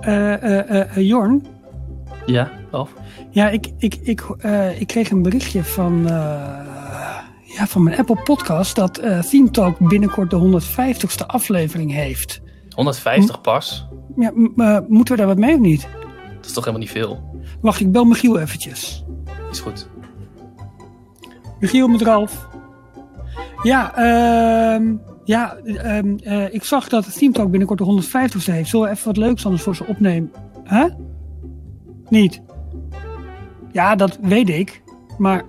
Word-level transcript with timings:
Eh, 0.00 0.42
eh, 0.42 0.96
eh, 0.96 1.08
Jorn? 1.08 1.46
Ja, 2.26 2.50
Ralf? 2.70 2.92
Ja, 3.30 3.48
ik, 3.48 3.70
ik, 3.78 3.94
ik, 3.94 4.20
eh, 4.38 4.80
ik 4.80 4.86
kreeg 4.86 5.10
een 5.10 5.22
berichtje 5.22 5.64
van, 5.64 6.06
eh, 6.06 6.12
ja, 7.42 7.66
van 7.66 7.82
mijn 7.82 7.98
Apple 7.98 8.22
Podcast 8.24 8.76
dat 8.76 9.02
Theme 9.30 9.50
Talk 9.50 9.78
binnenkort 9.88 10.30
de 10.30 10.36
150ste 10.36 11.26
aflevering 11.26 11.92
heeft. 11.92 12.40
150 12.74 13.40
pas? 13.40 13.86
Ja, 14.16 14.32
moeten 14.88 15.14
we 15.14 15.16
daar 15.16 15.26
wat 15.26 15.38
mee 15.38 15.54
of 15.54 15.60
niet? 15.60 15.88
Dat 16.36 16.46
is 16.46 16.52
toch 16.52 16.64
helemaal 16.64 16.86
niet 16.86 16.90
veel? 16.90 17.40
Wacht, 17.60 17.80
ik 17.80 17.92
bel 17.92 18.04
Michiel 18.04 18.38
eventjes. 18.38 19.04
Is 19.50 19.60
goed. 19.60 19.88
Michiel 21.60 21.88
met 21.88 22.02
Ralf. 22.02 22.48
Ja, 23.62 23.94
ehm, 23.94 24.94
ja 25.30 25.56
ehm, 25.64 26.16
eh, 26.22 26.54
ik 26.54 26.64
zag 26.64 26.88
dat 26.88 27.18
Theme 27.18 27.32
Talk 27.32 27.50
binnenkort 27.50 27.78
de 27.78 27.84
150ste 27.84 28.52
heeft. 28.52 28.68
Zullen 28.70 28.86
we 28.86 28.92
even 28.92 29.06
wat 29.06 29.16
leuks 29.16 29.44
anders 29.44 29.62
voor 29.62 29.76
ze 29.76 29.84
opnemen? 29.86 30.32
Huh? 30.68 30.84
Niet? 32.08 32.40
Ja, 33.72 33.94
dat 33.96 34.18
weet 34.22 34.48
ik. 34.48 34.82
Maar... 35.18 35.42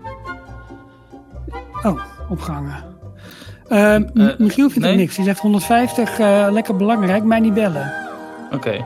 Oh, 1.84 2.00
opgehangen. 2.30 2.84
M- 3.70 3.74
Eh, 3.74 4.38
Michiel 4.38 4.70
vindt 4.70 4.88
nee? 4.88 4.96
niks. 4.98 5.16
Die 5.16 5.26
zegt 5.26 5.40
150, 5.40 6.20
eh, 6.20 6.48
lekker 6.52 6.76
belangrijk, 6.76 7.24
mij 7.24 7.40
niet 7.40 7.54
bellen. 7.54 7.94
Oké. 8.52 8.86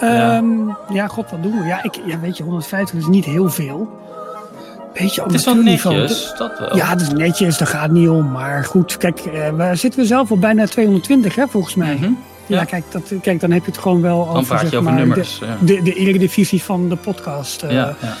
Ehm, 0.00 0.68
ja. 0.92 1.06
god, 1.06 1.30
wat 1.30 1.42
doen 1.42 1.58
we? 1.60 1.66
Ja, 1.66 1.82
ik, 1.82 2.00
ja, 2.04 2.18
weet 2.20 2.36
je, 2.36 2.42
150 2.42 2.98
is 2.98 3.06
niet 3.06 3.24
heel 3.24 3.48
veel. 3.50 3.88
Beetje 4.98 5.22
Het 5.22 5.32
is 5.32 5.44
wel 5.44 5.54
netjes, 5.54 6.32
dat 6.38 6.58
wel. 6.58 6.76
Ja, 6.76 6.86
het 6.88 7.00
is 7.00 7.08
netjes, 7.08 7.58
daar 7.58 7.68
gaat 7.68 7.82
het 7.82 7.92
niet 7.92 8.08
om. 8.08 8.30
Maar 8.32 8.64
goed, 8.64 8.96
kijk, 8.96 9.18
eh, 9.20 9.48
waar 9.50 9.76
zitten 9.76 10.00
we 10.00 10.06
zelf 10.06 10.30
al 10.30 10.38
bijna 10.38 10.66
220, 10.66 11.34
hè, 11.34 11.46
volgens 11.48 11.74
mij. 11.74 11.94
Mhm. 11.94 12.04
Ja, 12.46 12.56
Ja. 12.58 12.64
kijk, 12.64 12.84
dat, 12.90 13.12
kijk, 13.22 13.40
dan 13.40 13.50
heb 13.50 13.64
je 13.64 13.70
het 13.70 13.80
gewoon 13.80 14.00
wel 14.02 14.24
Dan 14.26 14.36
over, 14.36 14.46
praat 14.46 14.60
je 14.60 14.66
zeg 14.68 14.78
over 14.78 14.90
maar, 14.92 15.00
nummers. 15.00 15.38
ja. 15.38 15.56
De, 15.60 15.64
de, 15.74 15.82
de 15.82 15.94
eredivisie 15.94 16.62
van 16.62 16.88
de 16.88 16.96
podcast. 16.96 17.62
eh 17.62 17.70
ja, 17.72 17.94
ja. 18.00 18.16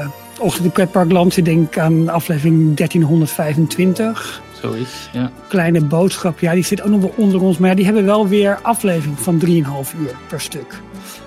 eh, 0.00 0.06
Ochtend 0.40 0.64
in 0.64 0.70
Pretparkland 0.72 1.32
zit 1.32 1.44
denk 1.44 1.66
ik 1.66 1.78
aan 1.78 2.08
aflevering 2.08 2.76
1325. 2.76 4.42
Zoiets. 4.62 5.08
Ja. 5.12 5.30
Kleine 5.48 5.80
boodschap, 5.84 6.38
ja, 6.40 6.52
die 6.54 6.64
zit 6.64 6.82
ook 6.82 6.88
nog 6.90 7.00
wel 7.00 7.12
onder 7.16 7.40
ons. 7.42 7.58
Maar 7.58 7.68
ja, 7.70 7.74
die 7.76 7.84
hebben 7.84 8.04
wel 8.04 8.28
weer 8.28 8.58
aflevering 8.62 9.18
van 9.20 9.38
3,5 9.38 9.94
uur 10.00 10.14
per 10.28 10.40
stuk. 10.40 10.80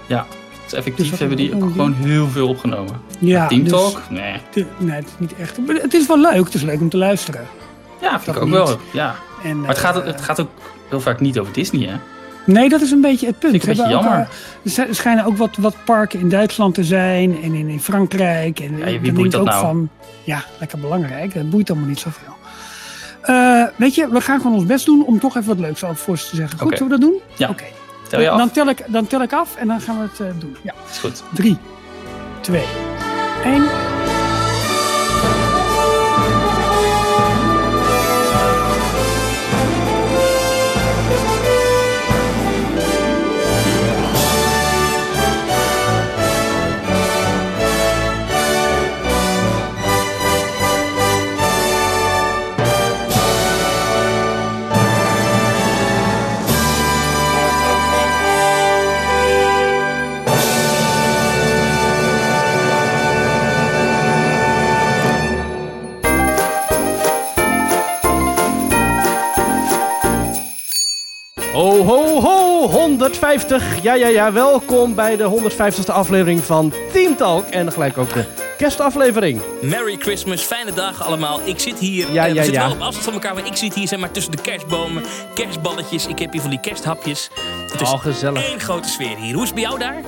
ja. 0.07 0.25
Dus 0.71 0.79
effectief 0.79 1.17
hebben 1.19 1.37
die 1.37 1.55
ook 1.55 1.71
gewoon 1.71 1.93
heel 1.93 2.27
veel 2.27 2.47
opgenomen. 2.47 3.01
Ja, 3.19 3.47
Team 3.47 3.63
dus- 3.63 3.71
Talk? 3.71 4.01
Nee. 4.09 4.33
de- 4.53 4.65
nee, 4.77 4.95
het 4.95 5.05
is 5.05 5.11
niet 5.17 5.35
echt. 5.39 5.57
Maar 5.65 5.75
het 5.75 5.93
is 5.93 6.07
wel 6.07 6.19
leuk, 6.19 6.45
het 6.45 6.53
is 6.53 6.61
leuk 6.61 6.79
om 6.81 6.89
te 6.89 6.97
luisteren. 6.97 7.41
Ja, 8.01 8.09
vind 8.11 8.25
Dat 8.25 8.35
ik 8.35 8.41
ook 8.41 8.47
niet. 8.47 8.57
wel. 8.57 8.77
Ja. 8.93 9.15
En, 9.43 9.59
Maar 9.59 9.69
het 9.69 9.77
gaat, 9.77 9.99
eh, 9.99 10.05
het 10.05 10.21
gaat 10.21 10.39
ook 10.41 10.49
heel 10.89 10.99
vaak 11.01 11.19
niet 11.19 11.39
over 11.39 11.53
Disney, 11.53 11.87
hè? 11.87 11.95
Nee, 12.45 12.69
dat 12.69 12.81
is 12.81 12.91
een 12.91 13.01
beetje 13.01 13.25
het 13.27 13.39
punt. 13.39 13.51
Vind 13.51 13.63
ik 13.63 13.69
een 13.69 13.75
beetje 13.75 13.91
jammer. 13.91 14.11
elkaar- 14.11 14.29
er 14.63 14.71
sch- 14.71 14.97
schijnen 14.97 15.25
ook 15.25 15.37
wat, 15.37 15.55
wat 15.57 15.75
parken 15.85 16.19
in 16.19 16.29
Duitsland 16.29 16.73
te 16.75 16.83
zijn 16.83 17.41
en 17.43 17.53
in, 17.53 17.67
in 17.67 17.79
Frankrijk. 17.81 18.59
En 18.59 18.75
wie 18.75 19.01
dan 19.01 19.13
boeit 19.13 19.31
dat 19.31 19.41
ook 19.41 19.47
nou? 19.47 19.61
van, 19.61 19.89
ja, 20.23 20.43
lekker 20.59 20.79
belangrijk. 20.79 21.33
Het 21.33 21.49
boeit 21.49 21.69
allemaal 21.69 21.87
niet 21.89 21.99
zoveel. 21.99 22.33
Eh, 23.21 23.63
weet 23.75 23.95
je, 23.95 24.07
we 24.11 24.21
gaan 24.21 24.41
gewoon 24.41 24.55
ons 24.57 24.65
best 24.65 24.85
doen 24.85 25.05
om 25.05 25.19
toch 25.19 25.35
even 25.35 25.47
wat 25.47 25.59
leuks 25.59 25.83
over 25.83 25.95
voor 25.95 26.17
ze 26.17 26.29
te 26.29 26.35
zeggen. 26.35 26.59
Goed, 26.59 26.77
zullen 26.77 26.93
we 26.93 26.99
dat 26.99 27.09
doen? 27.09 27.19
Ja. 27.35 27.49
Oké. 27.49 27.63
Tel 28.11 28.21
je 28.21 28.29
af? 28.29 28.37
Dan, 28.37 28.51
tel 28.51 28.67
ik, 28.67 28.83
dan 28.87 29.07
tel 29.07 29.21
ik 29.21 29.33
af 29.33 29.55
en 29.55 29.67
dan 29.67 29.81
gaan 29.81 29.95
we 29.95 30.07
het 30.09 30.19
eh, 30.19 30.39
doen. 30.39 30.57
Ja. 30.61 30.73
Is 30.89 30.97
goed. 30.97 31.23
Drie, 31.33 31.57
twee, 32.41 32.65
één. 33.43 33.90
150! 73.21 73.81
Ja, 73.81 73.93
ja, 73.93 74.07
ja. 74.07 74.31
Welkom 74.31 74.95
bij 74.95 75.15
de 75.17 75.49
150ste 75.51 75.85
aflevering 75.93 76.43
van 76.43 76.73
Team 76.93 77.15
Talk. 77.15 77.47
En 77.47 77.71
gelijk 77.71 77.97
ook 77.97 78.13
de 78.13 78.25
kerstaflevering. 78.57 79.41
Merry 79.61 79.95
Christmas, 79.99 80.41
fijne 80.41 80.73
dagen 80.73 81.05
allemaal. 81.05 81.39
Ik 81.43 81.59
zit 81.59 81.79
hier, 81.79 82.11
Ja, 82.11 82.23
eh, 82.25 82.29
we 82.29 82.35
ja, 82.35 82.43
zitten 82.43 82.61
ja. 82.61 82.67
wel 82.67 82.75
op 82.77 82.81
afstand 82.81 83.03
van 83.03 83.13
elkaar, 83.13 83.33
maar 83.33 83.45
ik 83.45 83.55
zit 83.55 83.73
hier 83.73 83.87
zeg 83.87 83.99
maar, 83.99 84.11
tussen 84.11 84.31
de 84.31 84.41
kerstbomen, 84.41 85.03
kerstballetjes. 85.33 86.07
Ik 86.07 86.19
heb 86.19 86.31
hier 86.31 86.41
van 86.41 86.49
die 86.49 86.59
kersthapjes. 86.59 87.29
Het 87.71 87.81
is 87.81 87.91
Oh, 87.91 87.99
gezellig. 88.01 88.45
één 88.49 88.59
grote 88.59 88.89
sfeer 88.89 89.17
hier. 89.17 89.33
Hoe 89.33 89.41
is 89.43 89.49
het 89.49 89.53
bij 89.53 89.63
jou 89.63 89.79
daar? 89.79 90.01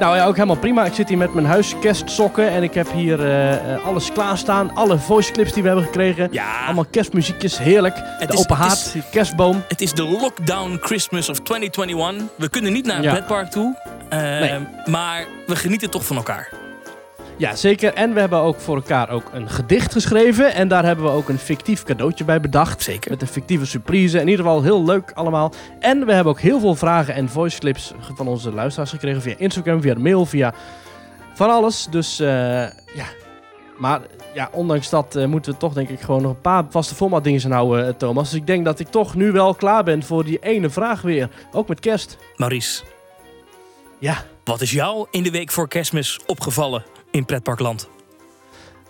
Nou 0.00 0.16
ja, 0.16 0.26
ook 0.26 0.34
helemaal 0.34 0.56
prima. 0.56 0.84
Ik 0.84 0.94
zit 0.94 1.08
hier 1.08 1.18
met 1.18 1.34
mijn 1.34 1.46
huiskerstsokken. 1.46 2.48
En 2.50 2.62
ik 2.62 2.74
heb 2.74 2.92
hier 2.92 3.24
eh, 3.30 3.84
alles 3.84 4.12
klaarstaan. 4.12 4.74
Alle 4.74 4.98
voice 4.98 5.32
clips 5.32 5.52
die 5.52 5.62
we 5.62 5.68
hebben 5.68 5.86
gekregen. 5.86 6.28
Ja, 6.30 6.64
Allemaal 6.64 6.84
kerstmuziekjes. 6.90 7.58
Heerlijk. 7.58 7.96
Het 7.96 8.28
de 8.28 8.34
is- 8.34 8.40
open 8.40 8.56
het 8.56 8.66
haard. 8.66 8.92
is- 8.94 9.02
kerstboom. 9.10 9.62
het 9.68 9.80
is 9.80 9.92
de 9.92 10.02
lockdown 10.04 10.78
Christmas 10.80 11.28
of 11.28 11.40
2021. 11.40 12.26
We 12.36 12.48
kunnen 12.48 12.72
niet 12.72 12.86
naar 12.86 12.96
een 12.96 13.02
Ja. 13.02 13.10
pretpark 13.12 13.50
toe, 13.50 13.76
eh, 14.08 14.18
Nee. 14.20 14.66
maar 14.84 15.24
we 15.46 15.56
genieten 15.56 15.90
toch 15.90 16.06
van 16.06 16.16
elkaar. 16.16 16.48
Ja, 17.38 17.56
zeker. 17.56 17.94
En 17.94 18.14
we 18.14 18.20
hebben 18.20 18.38
ook 18.38 18.60
voor 18.60 18.76
elkaar 18.76 19.10
ook 19.10 19.30
een 19.32 19.50
gedicht 19.50 19.92
geschreven. 19.92 20.54
En 20.54 20.68
daar 20.68 20.84
hebben 20.84 21.04
we 21.04 21.10
ook 21.10 21.28
een 21.28 21.38
fictief 21.38 21.82
cadeautje 21.82 22.24
bij 22.24 22.40
bedacht. 22.40 22.82
Zeker. 22.82 23.10
Met 23.10 23.22
een 23.22 23.28
fictieve 23.28 23.66
surprise. 23.66 24.20
In 24.20 24.28
ieder 24.28 24.44
geval 24.44 24.62
heel 24.62 24.84
leuk 24.84 25.10
allemaal. 25.14 25.52
En 25.80 26.06
we 26.06 26.12
hebben 26.12 26.32
ook 26.32 26.40
heel 26.40 26.60
veel 26.60 26.74
vragen 26.74 27.14
en 27.14 27.28
voice 27.28 27.58
clips 27.58 27.92
van 28.14 28.28
onze 28.28 28.52
luisteraars 28.52 28.90
gekregen. 28.90 29.22
Via 29.22 29.34
Instagram, 29.38 29.80
via 29.80 29.94
de 29.94 30.00
mail, 30.00 30.26
via 30.26 30.54
van 31.34 31.50
alles. 31.50 31.86
Dus 31.90 32.20
eh, 32.20 32.26
ja. 32.94 33.06
Maar 33.78 34.00
ja, 34.34 34.48
ondanks 34.52 34.90
dat 34.90 35.16
eh, 35.16 35.26
moeten 35.26 35.52
we 35.52 35.58
toch 35.58 35.72
denk 35.72 35.88
ik 35.88 36.00
gewoon 36.00 36.22
nog 36.22 36.30
een 36.30 36.40
paar 36.40 36.64
vaste 36.70 36.94
format 36.94 37.24
dingen 37.24 37.40
gaan 37.40 37.50
houden, 37.50 37.86
eh, 37.86 37.94
Thomas. 37.94 38.30
Dus 38.30 38.40
ik 38.40 38.46
denk 38.46 38.64
dat 38.64 38.78
ik 38.78 38.88
toch 38.88 39.14
nu 39.14 39.32
wel 39.32 39.54
klaar 39.54 39.84
ben 39.84 40.02
voor 40.02 40.24
die 40.24 40.38
ene 40.38 40.70
vraag 40.70 41.00
weer. 41.02 41.28
Ook 41.52 41.68
met 41.68 41.80
kerst. 41.80 42.16
Maurice, 42.36 42.82
Ja. 43.98 44.16
wat 44.44 44.60
is 44.60 44.70
jou 44.70 45.06
in 45.10 45.22
de 45.22 45.30
week 45.30 45.50
voor 45.50 45.68
kerstmis 45.68 46.20
opgevallen 46.26 46.84
in 47.16 47.24
pretparkland? 47.24 47.88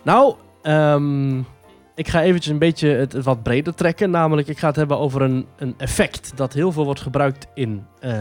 Nou, 0.03 0.35
ehm, 0.61 1.37
ik 1.95 2.07
ga 2.07 2.21
eventjes 2.21 2.53
een 2.53 2.59
beetje 2.59 2.87
het, 2.89 3.13
het 3.13 3.23
wat 3.25 3.43
breder 3.43 3.73
trekken. 3.75 4.09
Namelijk, 4.09 4.47
ik 4.47 4.57
ga 4.59 4.67
het 4.67 4.75
hebben 4.75 4.97
over 4.99 5.21
een, 5.21 5.45
een 5.57 5.73
effect 5.77 6.31
dat 6.35 6.53
heel 6.53 6.71
veel 6.71 6.85
wordt 6.85 7.01
gebruikt 7.01 7.47
in, 7.53 7.85
eh 7.99 8.19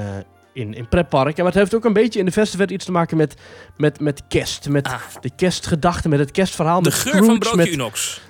in, 0.53 0.75
in 0.75 0.89
pretparken. 0.89 1.37
Maar 1.45 1.53
het 1.53 1.55
heeft 1.61 1.75
ook 1.75 1.85
een 1.85 1.93
beetje 1.93 2.19
in 2.19 2.25
de 2.25 2.33
festival 2.33 2.71
iets 2.71 2.85
te 2.85 2.93
maken 2.93 3.17
met, 3.17 3.35
met, 3.77 4.01
met 4.01 4.23
kerst. 4.29 4.69
Met 4.69 4.87
Ah. 4.87 5.01
de 5.21 5.31
kerstgedachten, 5.37 6.11
met 6.11 6.19
het 6.19 6.31
kerstverhaal. 6.31 6.83
De 6.83 6.89
met 6.89 6.99
geur 6.99 7.25
van 7.25 7.39
broodje 7.39 7.57
met, 7.57 7.67
Unox. 7.73 8.21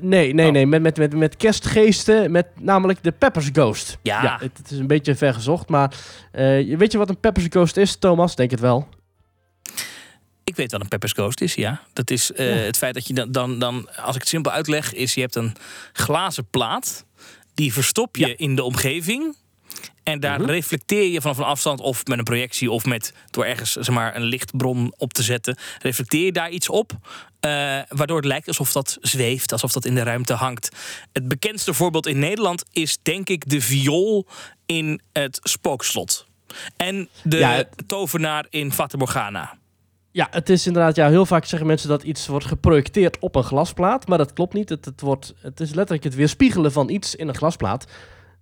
Nee, 0.00 0.34
nee, 0.34 0.46
Oh. 0.46 0.52
nee. 0.52 0.66
Met, 0.66 0.82
met, 0.82 0.96
met, 0.96 1.14
met 1.16 1.36
kerstgeesten, 1.36 2.30
met 2.30 2.46
namelijk 2.60 3.02
de 3.02 3.12
Peppers 3.12 3.48
Ghost. 3.52 3.98
Ja. 4.02 4.36
het, 4.40 4.58
het 4.58 4.70
is 4.70 4.78
een 4.78 4.86
beetje 4.86 5.14
ver 5.14 5.34
gezocht, 5.34 5.68
maar 5.68 5.94
je- 6.32 6.74
weet 6.78 6.92
je 6.92 6.98
wat 6.98 7.08
een 7.08 7.20
Peppers 7.20 7.46
Ghost 7.50 7.76
is, 7.76 7.96
Thomas? 7.96 8.34
Denk 8.36 8.50
het 8.50 8.60
wel. 8.60 8.88
Ik 10.44 10.56
weet 10.56 10.72
wat 10.72 10.80
een 10.80 10.88
Peppers 10.88 11.12
Ghost 11.12 11.40
is, 11.40 11.54
ja. 11.54 11.80
Dat 11.92 12.10
is 12.10 12.32
eh, 12.32 12.48
Ja. 12.48 12.54
het 12.64 12.76
feit 12.78 12.94
dat 12.94 13.06
je 13.06 13.14
dan, 13.14 13.32
dan, 13.32 13.58
dan, 13.58 13.96
als 13.96 14.14
ik 14.14 14.20
het 14.20 14.30
simpel 14.30 14.52
uitleg, 14.52 14.92
is 14.94 15.14
je 15.14 15.20
hebt 15.20 15.34
een 15.34 15.54
glazen 15.92 16.46
plaat. 16.50 17.04
Die 17.54 17.72
verstop 17.72 18.16
je 18.16 18.26
Ja. 18.26 18.34
in 18.36 18.54
de 18.56 18.62
omgeving. 18.62 19.36
En 20.02 20.20
daar 20.20 20.40
Mhm. 20.40 20.50
reflecteer 20.50 21.10
je 21.10 21.20
vanaf 21.20 21.38
een 21.38 21.44
afstand 21.44 21.80
of 21.80 22.06
met 22.06 22.18
een 22.18 22.24
projectie 22.24 22.70
of 22.70 22.84
met 22.84 23.12
door 23.30 23.44
ergens 23.44 23.72
zeg 23.72 23.88
maar, 23.90 24.16
een 24.16 24.22
lichtbron 24.22 24.94
op 24.96 25.12
te 25.12 25.22
zetten. 25.22 25.56
Reflecteer 25.78 26.24
je 26.24 26.32
daar 26.32 26.50
iets 26.50 26.68
op. 26.68 26.92
eh, 27.40 27.50
waardoor 27.88 28.16
het 28.16 28.24
lijkt 28.26 28.48
alsof 28.48 28.72
dat 28.72 28.98
zweeft, 29.00 29.52
alsof 29.52 29.72
dat 29.72 29.84
in 29.84 29.94
de 29.94 30.02
ruimte 30.02 30.32
hangt. 30.32 30.68
Het 31.12 31.28
bekendste 31.28 31.74
voorbeeld 31.74 32.06
in 32.06 32.18
Nederland 32.18 32.64
is 32.72 32.98
denk 33.02 33.28
ik 33.28 33.48
de 33.50 33.60
viool 33.60 34.26
in 34.66 35.00
het 35.12 35.38
spookslot. 35.42 36.26
En 36.76 37.08
de 37.22 37.36
Ja, 37.36 37.52
het- 37.52 37.68
tovenaar 37.86 38.46
in 38.50 38.72
Fata 38.72 38.96
Morgana. 38.96 39.58
Ja, 40.12 40.28
het 40.30 40.48
is 40.48 40.66
inderdaad, 40.66 40.96
ja, 40.96 41.08
heel 41.08 41.26
vaak 41.26 41.44
zeggen 41.44 41.68
mensen 41.68 41.88
dat 41.88 42.02
iets 42.02 42.26
wordt 42.26 42.46
geprojecteerd 42.46 43.18
op 43.18 43.34
een 43.34 43.42
glasplaat, 43.44 44.08
maar 44.08 44.18
dat 44.18 44.32
klopt 44.32 44.54
niet. 44.54 44.68
Het, 44.68 44.84
het, 44.84 45.00
wordt, 45.00 45.34
het 45.40 45.60
is 45.60 45.68
letterlijk 45.74 46.04
het 46.04 46.14
weerspiegelen 46.14 46.72
van 46.72 46.88
iets 46.88 47.14
in 47.14 47.28
een 47.28 47.34
glasplaat. 47.36 47.86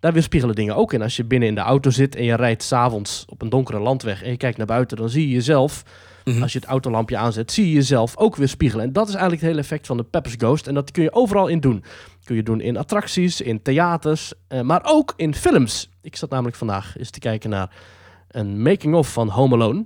Daar 0.00 0.12
weerspiegelen 0.12 0.55
dingen 0.55 0.76
ook 0.76 0.93
in. 0.93 1.02
Als 1.02 1.17
je 1.17 1.25
binnen 1.25 1.49
in 1.49 1.55
de 1.55 1.61
auto 1.61 1.90
zit 1.90 2.17
en 2.17 2.25
je 2.25 2.34
rijdt 2.37 2.62
s'avonds 2.62 3.25
op 3.28 3.43
een 3.43 3.49
donkere 3.49 3.78
landweg 3.81 4.22
en 4.22 4.31
je 4.31 4.37
kijkt 4.37 4.56
naar 4.56 4.67
buiten, 4.67 4.96
dan 4.96 5.08
zie 5.08 5.28
je 5.28 5.34
jezelf, 5.34 5.82
Mhm. 6.25 6.43
als 6.43 6.52
je 6.52 6.58
het 6.58 6.69
autolampje 6.69 7.17
aanzet, 7.17 7.52
zie 7.52 7.67
je 7.67 7.73
jezelf 7.73 8.16
ook 8.16 8.37
weerspiegelen. 8.37 8.84
En 8.84 8.93
dat 8.93 9.05
is 9.08 9.12
eigenlijk 9.14 9.43
het 9.43 9.50
hele 9.50 9.62
effect 9.62 9.87
van 9.87 9.96
de 9.96 10.02
Peppers 10.02 10.34
Ghost. 10.38 10.66
En 10.66 10.75
dat 10.75 10.90
kun 10.90 11.02
je 11.02 11.12
overal 11.12 11.46
in 11.46 11.61
doen. 11.61 11.84
Kun 12.25 12.37
je 12.37 12.43
doen 12.43 12.61
in 12.61 12.76
attracties, 12.76 13.40
in 13.40 13.62
theaters, 13.62 14.32
eh, 14.49 14.61
maar 14.61 14.81
ook 14.84 15.12
in 15.16 15.34
films. 15.34 15.90
Ik 16.02 16.16
zat 16.16 16.31
namelijk 16.31 16.56
vandaag 16.56 16.99
eens 16.99 17.11
te 17.11 17.19
kijken 17.19 17.50
naar 17.50 17.70
een 18.28 18.62
making-of 18.62 19.12
van 19.12 19.28
Home 19.28 19.55
Alone. 19.55 19.84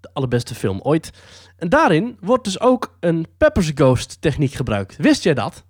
De 0.00 0.10
allerbeste 0.12 0.54
film 0.54 0.80
ooit. 0.80 1.10
En 1.56 1.68
daarin 1.68 2.16
wordt 2.20 2.44
dus 2.44 2.60
ook 2.60 2.96
een 3.00 3.26
Pepper's 3.38 3.70
Ghost 3.74 4.20
techniek 4.20 4.52
gebruikt. 4.52 4.96
Wist 4.96 5.22
jij 5.22 5.34
dat? 5.34 5.64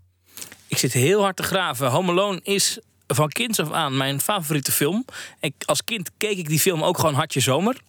Ik 0.66 0.78
zit 0.78 0.92
heel 0.92 1.20
hard 1.22 1.36
te 1.36 1.42
graven. 1.42 1.90
Home 1.90 2.10
Alone 2.10 2.40
is 2.42 2.80
van 3.06 3.28
kinds 3.28 3.60
af 3.60 3.72
aan 3.72 3.96
mijn 3.96 4.20
favoriete 4.20 4.72
film. 4.72 5.04
Ik, 5.40 5.54
als 5.64 5.84
kind 5.84 6.10
keek 6.16 6.38
ik 6.38 6.48
die 6.48 6.58
film 6.60 6.82
ook 6.82 6.98
gewoon 6.98 7.14
hartje 7.14 7.40
zomer. 7.40 7.80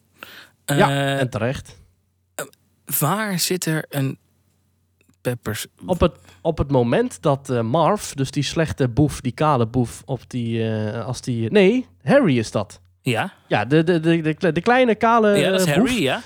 ja, 0.66 0.90
Eh, 0.90 1.20
en 1.20 1.30
terecht. 1.30 1.78
waar 3.00 3.40
zit 3.40 3.66
er 3.66 3.86
een 3.90 4.18
Peppers? 5.22 5.66
Op 5.86 6.00
het, 6.00 6.14
op 6.42 6.58
het 6.58 6.72
moment 6.72 7.22
dat 7.22 7.50
eh, 7.50 7.62
Marv, 7.62 8.12
dus 8.12 8.32
die 8.32 8.44
slechte 8.44 8.88
boef, 8.90 9.22
die 9.22 9.32
kale 9.32 9.68
boef, 9.68 10.02
op 10.06 10.22
die, 10.30 10.70
eh, 10.70 11.06
als 11.06 11.22
die... 11.22 11.52
Nee, 11.52 11.88
Harry 12.04 12.38
is 12.38 12.52
dat. 12.52 12.82
Ja, 13.10 13.34
Ja, 13.48 13.66
de, 13.66 13.84
de, 13.84 14.00
de, 14.00 14.22
de, 14.22 14.34
kle- 14.34 14.52
de 14.52 14.62
kleine 14.62 14.96
kale 14.96 15.38
ja 15.38 15.50
dat 15.52 15.60
is 15.60 15.66
eh, 15.66 15.78
boef. 15.78 15.88
Harry, 15.90 16.04
ja. 16.04 16.22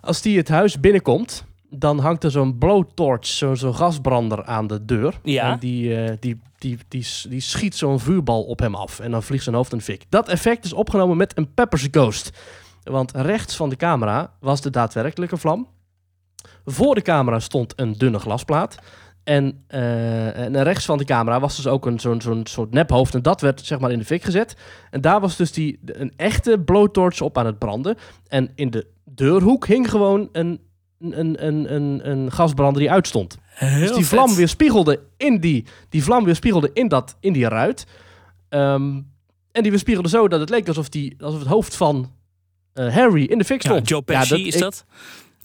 Als 0.00 0.22
die 0.22 0.36
het 0.36 0.48
huis 0.48 0.80
binnenkomt, 0.80 1.44
dan 1.70 1.98
hangt 1.98 2.24
er 2.24 2.30
zo'n 2.30 2.58
blowtorch, 2.58 3.26
zo- 3.26 3.54
zo'n 3.54 3.74
gasbrander 3.74 4.44
aan 4.44 4.66
de 4.66 4.84
deur. 4.84 5.14
Ja. 5.22 5.52
En 5.52 5.58
die, 5.58 5.96
eh, 6.04 6.16
die, 6.20 6.40
die, 6.58 6.78
die, 6.88 7.06
die 7.28 7.40
schiet 7.40 7.76
zo'n 7.76 8.00
vuurbal 8.00 8.42
op 8.42 8.58
hem 8.58 8.74
af. 8.74 9.00
En 9.00 9.10
dan 9.10 9.22
vliegt 9.22 9.42
zijn 9.44 9.54
hoofd 9.56 9.70
de 9.70 9.80
fik. 9.80 10.04
Dat 10.08 10.28
effect 10.28 10.64
is 10.64 10.72
opgenomen 10.72 11.16
met 11.16 11.38
een 11.38 11.54
Peppers 11.54 11.88
Ghost. 11.90 12.30
Want 12.82 13.12
rechts 13.14 13.56
van 13.56 13.68
de 13.68 13.76
camera 13.76 14.32
was 14.40 14.60
de 14.60 14.70
daadwerkelijke 14.70 15.36
vlam. 15.36 15.68
Voor 16.64 16.94
de 16.94 17.02
camera 17.02 17.38
stond 17.40 17.72
een 17.76 17.92
dunne 17.92 18.18
glasplaat. 18.18 18.74
En, 19.24 19.64
eh, 19.66 20.38
en 20.38 20.62
rechts 20.62 20.84
van 20.84 20.98
de 20.98 21.04
camera 21.04 21.40
was 21.40 21.56
dus 21.56 21.66
ook 21.66 21.86
een, 21.86 22.00
zo'n, 22.00 22.20
zo'n 22.20 22.46
soort 22.46 22.70
nephoofd. 22.70 23.14
En 23.14 23.22
dat 23.22 23.40
werd 23.40 23.60
zeg 23.60 23.78
maar 23.78 23.90
in 23.92 23.98
de 23.98 24.04
fik 24.04 24.22
gezet. 24.22 24.56
En 24.90 25.00
daar 25.00 25.20
was 25.20 25.36
dus 25.36 25.52
die, 25.52 25.78
een 25.84 26.12
echte 26.16 26.58
blowtorch 26.64 27.20
op 27.20 27.38
aan 27.38 27.46
het 27.46 27.58
branden. 27.58 27.96
En 28.28 28.50
in 28.54 28.70
de 28.70 28.86
deurhoek 29.04 29.66
hing 29.66 29.90
gewoon 29.90 30.28
een, 30.32 30.60
een, 30.98 31.46
een, 31.46 31.74
een, 31.74 32.10
een 32.10 32.32
gasbrander 32.32 32.80
die 32.80 32.90
uitstond. 32.90 33.38
Heel 33.46 33.86
Dus 33.86 33.96
die 33.96 34.06
vlam 34.06 34.34
weer 34.34 34.48
spiegelde 34.48 35.00
in 35.16 35.40
die, 35.40 35.64
die 35.88 36.04
vlam 36.04 36.24
weer 36.24 36.34
spiegelde 36.34 36.70
in, 36.72 36.88
dat, 36.88 37.16
in 37.20 37.32
die 37.32 37.48
ruit. 37.48 37.86
Ehm, 38.48 39.00
en 39.52 39.62
die 39.62 39.70
weer 39.70 39.80
spiegelde 39.80 40.08
zo 40.08 40.28
dat 40.28 40.40
het 40.40 40.50
leek 40.50 40.68
alsof, 40.68 40.88
die, 40.88 41.16
alsof 41.20 41.38
het 41.38 41.48
hoofd 41.48 41.76
van 41.76 42.12
eh, 42.72 42.94
Harry 42.94 43.24
in 43.24 43.38
de 43.38 43.44
fik 43.44 43.62
Ja, 43.62 43.70
stond. 43.70 43.88
Joe 43.88 44.02
Pesci 44.02 44.36
Ja, 44.36 44.46
is 44.46 44.54
ik- 44.54 44.60
dat? 44.60 44.84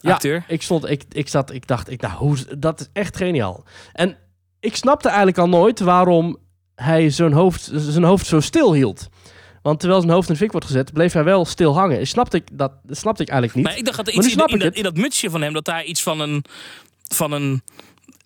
Ja. 0.00 0.12
Acteur. 0.12 0.44
Ik 0.48 0.62
stond, 0.62 0.90
ik, 0.90 1.04
ik 1.08 1.28
zat, 1.28 1.52
ik 1.52 1.66
dacht, 1.66 1.90
ik, 1.90 2.00
nou, 2.00 2.14
hoe, 2.14 2.36
dat 2.58 2.80
is 2.80 2.88
echt 2.92 3.16
geniaal. 3.16 3.64
En 3.92 4.16
ik 4.60 4.76
snapte 4.76 5.08
eigenlijk 5.08 5.38
al 5.38 5.48
nooit 5.48 5.80
waarom 5.80 6.38
hij 6.74 7.10
zijn 7.10 7.32
hoofd, 7.32 7.70
zijn 7.74 8.04
hoofd 8.04 8.26
zo 8.26 8.40
stil 8.40 8.72
hield. 8.74 9.08
Want 9.62 9.80
terwijl 9.80 10.00
zijn 10.00 10.12
hoofd 10.12 10.28
in 10.28 10.34
de 10.34 10.40
fik 10.40 10.50
wordt 10.52 10.66
gezet, 10.66 10.92
bleef 10.92 11.12
hij 11.12 11.24
wel 11.24 11.44
stil 11.44 11.74
hangen. 11.74 11.98
En 11.98 12.06
snapte 12.06 12.36
ik 12.36 12.48
dat, 12.52 12.72
dat 12.82 12.96
snapte 12.96 13.22
ik 13.22 13.28
eigenlijk 13.28 13.58
niet. 13.58 13.66
Maar 13.68 13.78
ik 13.78 13.84
dacht 13.84 13.96
dat 13.96 14.08
iets 14.08 14.34
in, 14.34 14.46
in, 14.46 14.58
dat, 14.58 14.74
in 14.74 14.82
dat 14.82 14.96
mutsje 14.96 15.30
van 15.30 15.42
hem, 15.42 15.52
dat 15.52 15.64
daar 15.64 15.84
iets 15.84 16.02
van 16.02 16.20
een, 16.20 16.44
van 17.08 17.32
een 17.32 17.62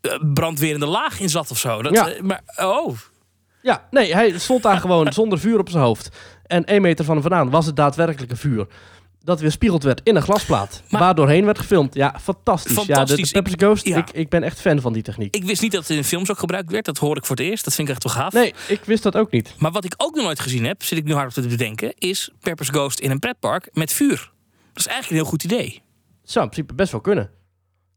eh, 0.01 0.13
brandwerende 0.33 0.87
laag 0.87 1.21
in 1.21 1.29
zat 1.29 1.51
of 1.51 1.59
zo. 1.59 1.83
Dat, 1.83 1.95
Ja. 1.95 2.09
eh, 2.11 2.21
maar, 2.21 2.41
oh, 2.57 2.97
Ja, 3.63 3.87
nee, 3.91 4.15
hij 4.15 4.39
stond 4.39 4.63
daar 4.63 4.81
gewoon 4.81 5.13
zonder 5.13 5.39
vuur 5.39 5.59
op 5.59 5.69
zijn 5.71 5.83
hoofd. 5.83 6.09
En 6.47 6.65
één 6.65 6.83
meter 6.83 7.05
van 7.05 7.15
hem 7.15 7.23
vandaan 7.23 7.51
was 7.51 7.67
het 7.67 7.77
daadwerkelijke 7.77 8.37
vuur. 8.37 8.67
Dat 9.25 9.41
weer 9.41 9.51
spiegeld 9.51 9.83
werd 9.83 10.01
in 10.05 10.17
een 10.17 10.23
glasplaat. 10.23 10.83
Maar- 10.89 11.01
waardoorheen 11.01 11.45
werd 11.45 11.59
gefilmd. 11.59 11.95
Ja, 11.95 12.15
fantastisch. 12.21 12.75
Ja, 12.75 12.81
de, 12.81 12.93
Fantastisch. 12.93 13.27
de 13.33 13.33
Pepper's 13.43 13.55
Ghost, 13.65 13.87
Ja. 13.87 13.97
ik, 13.97 14.11
ik 14.11 14.29
ben 14.29 14.43
echt 14.43 14.61
fan 14.61 14.81
van 14.81 14.93
die 14.93 15.03
techniek. 15.03 15.35
ik 15.37 15.45
wist 15.45 15.63
niet 15.63 15.73
dat 15.73 15.89
het 15.89 15.97
in 15.97 16.05
films 16.05 16.31
ook 16.31 16.39
gebruikt 16.39 16.71
werd. 16.71 16.85
Dat 16.85 16.99
hoor 16.99 17.17
ik 17.17 17.25
voor 17.27 17.37
het 17.37 17.45
eerst. 17.45 17.65
Dat 17.65 17.75
vind 17.75 17.89
ik 17.89 17.95
echt 17.95 18.05
wel 18.05 18.13
gaaf. 18.13 18.33
nee, 18.33 18.55
ik 18.69 18.81
wist 18.85 19.03
dat 19.03 19.17
ook 19.17 19.31
niet. 19.31 19.55
Maar 19.59 19.71
wat 19.73 19.85
ik 19.85 19.95
ook 19.97 20.15
nog 20.15 20.25
nooit 20.25 20.41
gezien 20.41 20.65
heb, 20.65 20.83
zit 20.83 20.99
ik 20.99 21.05
nu 21.05 21.13
hard 21.13 21.37
op 21.37 21.43
te 21.43 21.49
bedenken, 21.49 21.95
is 21.99 22.31
Pepper's 22.41 22.69
Ghost 22.69 22.99
in 23.01 23.11
een 23.11 23.19
pretpark 23.19 23.69
met 23.73 23.93
vuur. 23.93 24.17
Dat 24.73 24.83
is 24.83 24.87
eigenlijk 24.87 25.11
een 25.11 25.17
heel 25.17 25.25
goed 25.27 25.45
idee. 25.45 25.83
Zou 26.23 26.45
in 26.45 26.51
principe 26.51 26.75
best 26.75 26.93
wel 26.93 27.01
kunnen. 27.01 27.31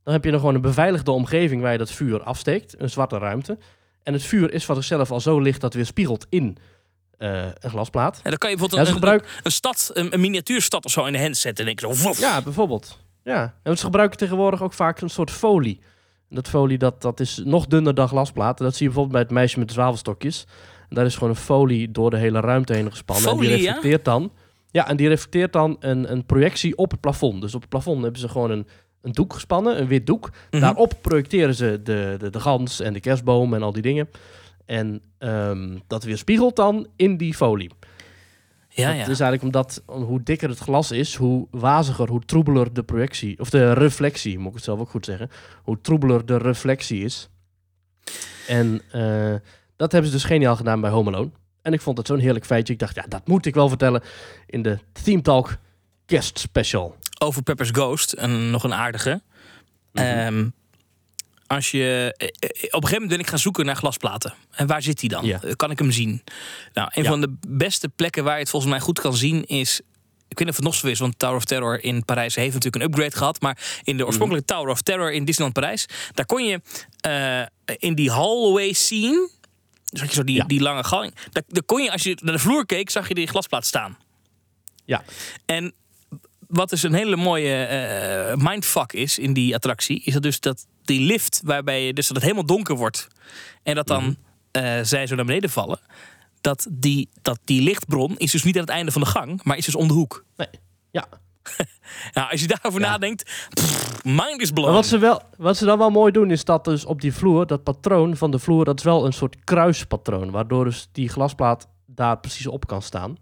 Dan 0.04 0.14
heb 0.14 0.24
je 0.24 0.32
nog 0.32 0.40
gewoon 0.40 0.56
een 0.56 0.62
beveiligde 0.62 1.12
omgeving 1.12 1.62
waar 1.62 1.72
je 1.72 1.78
dat 1.78 1.92
vuur 1.92 2.24
afsteekt. 2.24 2.76
Een 2.82 2.90
zwarte 2.90 3.18
ruimte. 3.18 3.58
En 4.04 4.14
het 4.14 4.24
vuur 4.24 4.54
is 4.54 4.66
van 4.66 4.76
zichzelf 4.76 5.12
al 5.12 5.20
zo 5.20 5.40
licht 5.40 5.62
dat 5.62 5.74
weer 5.74 5.86
spiegelt 5.86 6.26
in 6.30 6.58
eh, 7.18 7.46
een 7.60 7.70
glasplaat. 7.70 8.20
En 8.24 8.30
dan 8.30 8.38
kan 8.38 8.50
je 8.50 8.56
bijvoorbeeld 8.56 8.88
een, 8.88 8.94
gebruiken... 8.94 9.28
een, 9.30 9.40
een 9.44 9.52
stad, 9.52 9.92
een, 9.94 10.14
een 10.14 10.20
miniatuurstad 10.20 10.86
of 10.86 10.92
zo 10.92 11.06
in 11.06 11.14
de 11.14 11.20
hand 11.20 11.38
zetten. 11.38 11.66
En 11.66 11.76
denk 11.76 11.92
je 11.92 12.14
zo. 12.14 12.14
Ja, 12.20 12.42
bijvoorbeeld. 12.42 12.98
Ja, 13.24 13.54
en 13.64 13.78
ze 13.78 13.84
gebruiken 13.84 14.18
tegenwoordig 14.18 14.64
ook 14.64 14.74
vaak 14.74 15.02
een 15.02 15.10
soort 15.10 15.32
folie. 15.32 15.80
En 16.30 16.36
dat 16.36 16.48
folie 16.48 16.78
dat, 16.78 17.02
dat 17.02 17.20
is 17.20 17.42
nog 17.44 17.68
dunner 17.68 17.94
dan 17.94 18.08
glasplaat. 18.08 18.58
Dat 18.58 18.76
zie 18.76 18.88
je 18.88 18.94
bijvoorbeeld 18.94 19.12
bij 19.12 19.22
het 19.22 19.32
meisje 19.32 19.60
met 19.60 19.68
de 19.68 19.74
zwavelstokjes. 19.74 20.46
En 20.90 20.96
daar 20.96 21.06
is 21.06 21.14
gewoon 21.14 21.30
een 21.30 21.36
folie 21.36 21.92
door 21.92 22.10
de 22.10 22.18
hele 22.18 22.40
ruimte 22.40 22.74
heen 22.74 22.90
gespannen. 22.90 23.30
en 23.30 23.36
Folie, 23.36 23.50
die 23.50 23.58
ja? 23.58 23.66
reflecteert 23.66 24.06
dan. 24.06 24.32
Ja, 24.72 24.88
en 24.88 24.98
die 24.98 25.08
reflecteert 25.08 25.54
dan 25.54 25.78
een, 25.80 26.12
een 26.12 26.26
projectie 26.26 26.78
op 26.78 26.92
het 26.92 27.00
plafond. 27.00 27.42
Dus 27.42 27.56
op 27.56 27.62
het 27.62 27.70
plafond 27.70 28.02
hebben 28.02 28.20
ze 28.22 28.30
gewoon 28.30 28.52
een, 28.52 28.68
een 29.02 29.12
doek 29.12 29.34
gespannen, 29.34 29.80
een 29.80 29.88
wit 29.88 30.06
doek. 30.06 30.30
Mhm. 30.52 30.62
Daarop 30.62 30.94
projecteren 31.02 31.56
ze 31.56 31.80
de, 31.84 32.16
de, 32.20 32.30
de 32.30 32.40
gans 32.40 32.80
en 32.80 32.94
de 32.94 33.00
kerstboom 33.00 33.54
en 33.54 33.64
al 33.64 33.72
die 33.72 33.82
dingen. 33.82 34.10
En 34.68 35.02
ehm, 35.18 35.78
dat 35.88 36.04
weerspiegelt 36.04 36.56
dan 36.56 36.88
in 36.96 37.18
die 37.18 37.34
folie. 37.34 37.72
Ja, 38.70 38.88
Dat 38.88 38.96
ja. 38.96 39.02
is 39.02 39.08
eigenlijk 39.20 39.44
omdat 39.44 39.84
om- 39.86 40.04
hoe 40.04 40.24
dikker 40.24 40.50
het 40.50 40.58
glas 40.58 40.92
is, 40.92 41.16
hoe 41.16 41.48
waziger, 41.52 42.10
hoe 42.10 42.26
troebeler 42.26 42.74
de 42.74 42.84
projectie, 42.84 43.40
of 43.40 43.50
de 43.50 43.74
reflectie, 43.74 44.38
moet 44.40 44.48
ik 44.50 44.54
het 44.56 44.64
zelf 44.64 44.80
ook 44.80 44.90
goed 44.90 45.06
zeggen, 45.06 45.30
hoe 45.64 45.82
troebeler 45.82 46.26
de 46.26 46.38
reflectie 46.38 47.04
is. 47.04 47.30
En 48.48 48.82
eh, 48.92 49.36
dat 49.76 49.92
hebben 49.92 50.12
ze 50.12 50.18
dus 50.18 50.26
geniaal 50.26 50.56
gedaan 50.56 50.82
bij 50.82 50.90
Home 50.90 51.12
Alone. 51.12 51.32
En 51.62 51.74
ik 51.74 51.82
vond 51.82 51.98
het 51.98 52.08
zo'n 52.08 52.20
heerlijk 52.20 52.46
feitje. 52.46 52.74
Ik 52.74 52.80
dacht, 52.80 52.96
ja, 52.96 53.06
dat 53.10 53.28
moet 53.28 53.46
ik 53.46 53.54
wel 53.54 53.70
vertellen 53.70 54.02
in 54.46 54.62
de 54.62 54.80
Theme 55.04 55.22
Talk 55.22 55.58
kerstspecial. 56.06 56.96
Over 57.20 57.44
Pepper's 57.44 57.70
Ghost, 57.70 58.14
en 58.14 58.50
nog 58.50 58.64
een 58.64 58.74
aardige. 58.74 59.22
Ehm, 59.94 60.48
als 61.48 61.72
je, 61.72 62.14
eh, 62.18 62.28
eh, 62.28 62.32
op 62.50 62.50
een 62.50 62.70
gegeven 62.70 62.92
moment 62.92 63.10
ben 63.10 63.20
ik 63.20 63.28
gaan 63.28 63.40
zoeken 63.40 63.66
naar 63.66 63.76
glasplaten. 63.76 64.34
En 64.52 64.68
waar 64.68 64.82
zit 64.82 65.00
die 65.00 65.10
dan? 65.10 65.26
Ja. 65.26 65.42
Eh, 65.44 65.52
Kan 65.56 65.72
ik 65.72 65.80
hem 65.80 65.92
zien? 65.92 66.24
Nou, 66.74 66.90
een 66.94 67.04
Ja. 67.04 67.10
van 67.10 67.22
de 67.22 67.36
beste 67.48 67.90
plekken 67.90 68.24
waar 68.24 68.34
je 68.34 68.40
het 68.40 68.50
volgens 68.50 68.72
mij 68.72 68.80
goed 68.82 69.00
kan 69.00 69.16
zien 69.16 69.46
is. 69.46 69.80
Ik 70.28 70.38
weet 70.38 70.40
niet 70.40 70.50
of 70.50 70.56
het 70.56 70.66
nog 70.66 70.76
zo 70.76 70.88
is, 70.88 71.00
want 71.00 71.20
Tower 71.20 71.36
of 71.36 71.46
Terror 71.46 71.84
in 71.84 72.06
Parijs 72.06 72.36
heeft 72.36 72.54
natuurlijk 72.54 72.84
een 72.84 72.90
upgrade 72.90 73.16
gehad. 73.18 73.42
Maar 73.42 73.80
in 73.84 73.98
de 73.98 74.06
oorspronkelijke 74.06 74.54
Tower 74.54 74.70
of 74.72 74.82
Terror 74.82 75.12
in 75.14 75.26
Disneyland 75.26 75.60
Parijs, 75.60 75.86
daar 76.14 76.26
kon 76.26 76.46
je 76.46 76.62
in 77.78 77.96
die 77.96 78.12
hallway 78.12 78.74
scene. 78.74 79.30
Dus 79.90 80.00
had 80.00 80.10
je 80.10 80.16
zo 80.16 80.24
die, 80.24 80.36
Ja. 80.36 80.44
die 80.46 80.62
lange 80.62 80.84
gang. 80.84 81.14
Daar, 81.32 81.44
daar 81.48 81.64
kon 81.64 81.84
je, 81.84 81.92
als 81.92 82.04
je 82.04 82.18
naar 82.22 82.34
de 82.34 82.40
vloer 82.40 82.66
keek, 82.66 82.90
zag 82.90 83.08
je 83.08 83.14
die 83.14 83.28
glasplaat 83.28 83.66
staan. 83.66 83.98
Ja. 84.86 85.04
En 85.46 85.74
wat 86.48 86.70
dus 86.70 86.84
een 86.84 86.94
hele 86.94 87.16
mooie 87.16 87.56
eh, 87.64 88.36
mindfuck 88.36 88.94
is 88.94 89.18
in 89.20 89.34
die 89.34 89.56
attractie, 89.56 90.02
is 90.04 90.14
dat 90.14 90.22
dus 90.22 90.40
dat 90.40 90.66
die 90.84 91.00
lift 91.02 91.42
waarbij 91.44 91.86
je 91.86 91.94
dus 91.94 92.06
dat 92.08 92.16
het 92.16 92.26
helemaal 92.26 92.46
donker 92.46 92.76
wordt 92.76 93.08
en 93.64 93.76
dat 93.76 93.88
dan 93.88 94.04
Mhm. 94.04 94.14
eh, 94.66 94.80
zij 94.84 95.08
zo 95.08 95.16
naar 95.16 95.26
beneden 95.26 95.50
vallen, 95.50 95.80
dat 96.42 96.68
die, 96.72 97.10
dat 97.22 97.40
die 97.44 97.62
lichtbron 97.62 98.18
is 98.18 98.32
dus 98.32 98.44
niet 98.44 98.56
aan 98.56 98.62
het 98.62 98.70
einde 98.70 98.92
van 98.92 99.02
de 99.02 99.08
gang, 99.08 99.44
maar 99.44 99.58
is 99.58 99.66
dus 99.66 99.76
om 99.76 99.88
de 99.88 99.94
hoek. 99.94 100.26
Nee. 100.36 100.48
Ja. 100.92 101.06
Nou, 102.14 102.32
als 102.32 102.42
je 102.42 102.48
daarover 102.48 102.82
Ja. 102.82 102.90
nadenkt, 102.90 103.48
pff, 103.54 104.04
mind 104.04 104.42
is 104.42 104.52
blown. 104.52 104.68
Maar 104.68 104.76
wat 104.78 104.86
ze, 104.86 104.98
wel, 104.98 105.22
wat 105.38 105.58
ze 105.58 105.66
dan 105.66 105.78
wel 105.78 105.90
mooi 105.90 106.12
doen, 106.12 106.32
is 106.32 106.44
dat 106.44 106.66
dus 106.66 106.86
op 106.86 107.02
die 107.02 107.14
vloer, 107.14 107.48
dat 107.48 107.64
patroon 107.64 108.18
van 108.18 108.32
de 108.32 108.40
vloer, 108.40 108.66
dat 108.66 108.78
is 108.80 108.84
wel 108.86 109.06
een 109.06 109.14
soort 109.14 109.36
kruispatroon. 109.44 110.32
Waardoor 110.32 110.64
dus 110.64 110.90
die 110.92 111.10
glasplaat 111.10 111.68
daar 111.86 112.20
precies 112.20 112.48
op 112.48 112.68
kan 112.68 112.82
staan. 112.82 113.18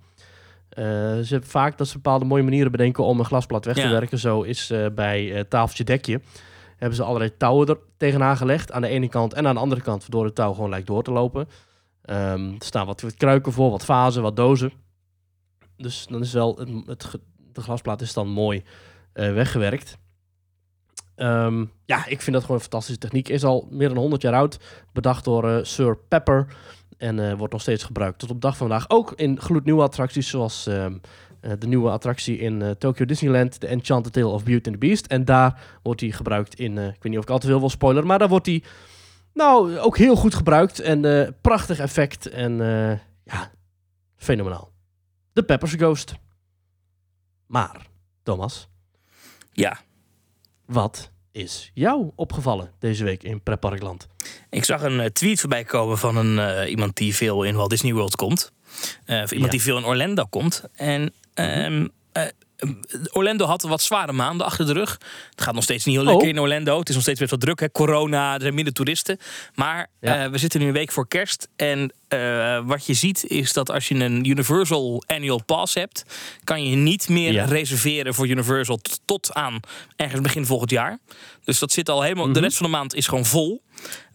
Eh, 0.76 0.84
ze 1.20 1.28
hebben 1.30 1.50
vaak 1.50 1.78
dat 1.78 1.88
ze 1.88 1.94
bepaalde 1.94 2.26
mooie 2.26 2.44
manieren 2.44 2.72
bedenken 2.72 3.04
om 3.04 3.20
een 3.20 3.26
glasplaat 3.26 3.66
weg 3.66 3.76
te 3.76 3.82
Ja. 3.82 3.90
werken. 3.92 4.18
Zo 4.20 4.42
is 4.42 4.70
eh, 4.70 4.86
bij 4.96 5.34
eh, 5.36 5.44
tafeltje 5.50 5.84
dekje. 5.84 6.22
Hebben 6.78 6.96
ze 6.98 7.04
allerlei 7.04 7.38
touwen 7.38 7.68
er 7.68 7.78
tegenaan 7.98 8.38
gelegd. 8.38 8.72
Aan 8.72 8.82
de 8.82 8.88
ene 8.88 9.10
kant 9.10 9.34
en 9.34 9.48
aan 9.48 9.54
de 9.54 9.60
andere 9.62 9.82
kant, 9.82 10.02
waardoor 10.02 10.26
het 10.26 10.36
touw 10.36 10.54
gewoon 10.54 10.70
lijkt 10.70 10.88
door 10.88 11.04
te 11.04 11.12
lopen. 11.12 11.48
Ehm, 12.02 12.50
er 12.50 12.56
staan 12.66 12.86
wat, 12.86 13.02
wat 13.02 13.14
kruiken 13.14 13.52
voor, 13.52 13.72
wat 13.72 13.86
vazen, 13.86 14.22
wat 14.22 14.36
dozen. 14.36 14.72
Dus 15.78 16.08
dan 16.10 16.22
is 16.22 16.34
wel 16.34 16.58
het, 16.58 16.70
het, 16.86 17.18
de 17.54 17.62
glasplaat 17.62 18.02
is 18.02 18.14
dan 18.14 18.28
mooi 18.30 18.64
weggewerkt. 19.14 19.98
Ehm, 21.16 21.66
ja, 21.86 22.06
ik 22.06 22.22
vind 22.22 22.32
dat 22.36 22.42
gewoon 22.42 22.58
een 22.58 22.64
fantastische 22.64 23.00
techniek. 23.00 23.30
Is 23.30 23.44
al 23.44 23.68
meer 23.72 23.88
dan 23.88 23.98
100 23.98 24.22
jaar 24.22 24.34
oud. 24.34 24.60
Bedacht 24.94 25.24
door 25.24 25.66
Sir 25.66 25.98
Pepper. 25.98 26.48
En 26.98 27.30
eh, 27.30 27.38
wordt 27.38 27.54
nog 27.54 27.62
steeds 27.62 27.84
gebruikt 27.84 28.20
tot 28.20 28.30
op 28.30 28.42
dag 28.42 28.58
van 28.58 28.68
vandaag. 28.68 28.90
Ook 28.90 29.12
in 29.12 29.42
gloednieuwe 29.42 29.84
attracties 29.84 30.30
zoals 30.30 30.68
ehm, 30.68 30.98
eh, 31.40 31.52
de 31.60 31.68
nieuwe 31.68 31.90
attractie 31.90 32.38
in 32.38 32.62
eh, 32.62 32.70
Tokyo 32.70 33.06
Disneyland. 33.06 33.60
The 33.60 33.68
Enchanted 33.68 34.14
Tale 34.14 34.28
of 34.28 34.44
Beauty 34.44 34.70
and 34.70 34.80
the 34.80 34.88
Beast. 34.88 35.06
En 35.06 35.26
daar 35.26 35.62
wordt 35.84 36.02
hij 36.02 36.12
gebruikt 36.12 36.56
in... 36.60 36.78
ik 36.78 37.04
weet 37.04 37.04
niet 37.04 37.18
of 37.18 37.24
ik 37.24 37.30
al 37.30 37.40
te 37.40 37.48
veel 37.48 37.60
wil 37.60 37.70
spoileren. 37.70 38.08
Maar 38.08 38.20
daar 38.20 38.30
wordt 38.30 38.46
hij 38.46 38.64
nou 39.34 39.78
ook 39.78 39.98
heel 39.98 40.16
goed 40.16 40.36
gebruikt. 40.36 40.80
En 40.80 41.36
prachtig 41.42 41.80
effect. 41.80 42.30
En 42.30 42.58
ja, 43.24 43.52
fenomenaal. 44.16 44.72
De 45.34 45.44
Pepper's 45.44 45.74
Ghost. 45.74 46.16
Maar, 47.48 47.88
Thomas... 48.24 48.70
Ja, 49.52 49.80
Wat 50.66 51.12
is 51.36 51.72
jou 51.74 52.12
opgevallen 52.16 52.72
deze 52.80 53.04
week 53.04 53.24
in 53.24 53.42
Pretparkland? 53.42 54.08
ik 54.50 54.66
zag 54.66 54.82
een 54.82 55.00
eh, 55.00 55.06
tweet 55.10 55.40
voorbij 55.40 55.64
komen 55.64 55.98
van 55.98 56.16
een, 56.18 56.40
eh, 56.40 56.70
iemand 56.70 56.96
die 56.98 57.16
veel 57.16 57.44
in 57.44 57.56
Walt 57.56 57.70
Disney 57.70 57.94
World 57.94 58.16
komt. 58.16 58.52
Eh, 59.06 59.22
of 59.22 59.32
iemand 59.32 59.52
Ja. 59.52 59.58
die 59.58 59.62
veel 59.62 59.78
in 59.78 59.86
Orlando 59.86 60.26
komt. 60.26 60.64
En 60.76 61.14
ehm, 61.34 61.88
eh, 62.12 62.24
Orlando 63.12 63.46
had 63.46 63.62
wat 63.62 63.82
zware 63.82 64.12
maanden 64.12 64.46
achter 64.46 64.66
de 64.66 64.74
rug. 64.74 64.92
Het 65.30 65.42
gaat 65.42 65.54
nog 65.54 65.64
steeds 65.64 65.86
niet 65.86 65.96
heel 65.96 66.04
Oh. 66.06 66.12
lekker 66.12 66.28
in 66.30 66.40
Orlando. 66.40 66.80
Het 66.80 66.88
is 66.90 66.94
nog 66.94 67.04
steeds 67.04 67.20
best 67.20 67.32
wel 67.32 67.40
druk. 67.40 67.60
Hè? 67.60 67.72
Corona, 67.72 68.34
er 68.34 68.42
zijn 68.42 68.54
minder 68.54 68.74
toeristen. 68.74 69.18
Maar 69.56 69.88
Ja. 70.00 70.24
eh, 70.24 70.30
we 70.32 70.38
zitten 70.38 70.60
nu 70.60 70.68
een 70.68 70.74
week 70.74 70.92
voor 70.92 71.08
kerst. 71.08 71.48
En 71.56 71.94
eh, 72.08 72.60
wat 72.66 72.86
je 72.86 72.94
ziet 72.94 73.26
is 73.26 73.54
dat 73.54 73.72
als 73.72 73.88
je 73.88 73.96
een 73.96 74.26
Universal 74.30 75.04
Annual 75.08 75.44
Pass 75.44 75.74
hebt... 75.74 76.04
kan 76.44 76.64
je 76.70 76.76
niet 76.76 77.10
meer 77.10 77.32
Ja. 77.34 77.46
reserveren 77.46 78.14
voor 78.14 78.28
Universal 78.28 78.80
tot 79.06 79.34
aan 79.34 79.60
ergens 79.96 80.22
begin 80.22 80.46
volgend 80.46 80.70
jaar. 80.72 81.00
Dus 81.44 81.60
dat 81.60 81.72
zit 81.72 81.90
al 81.90 82.02
helemaal... 82.02 82.26
Mhm. 82.26 82.34
De 82.34 82.40
rest 82.40 82.58
van 82.58 82.66
de 82.66 82.72
maand 82.72 82.96
is 82.96 83.08
gewoon 83.08 83.26
vol 83.26 83.64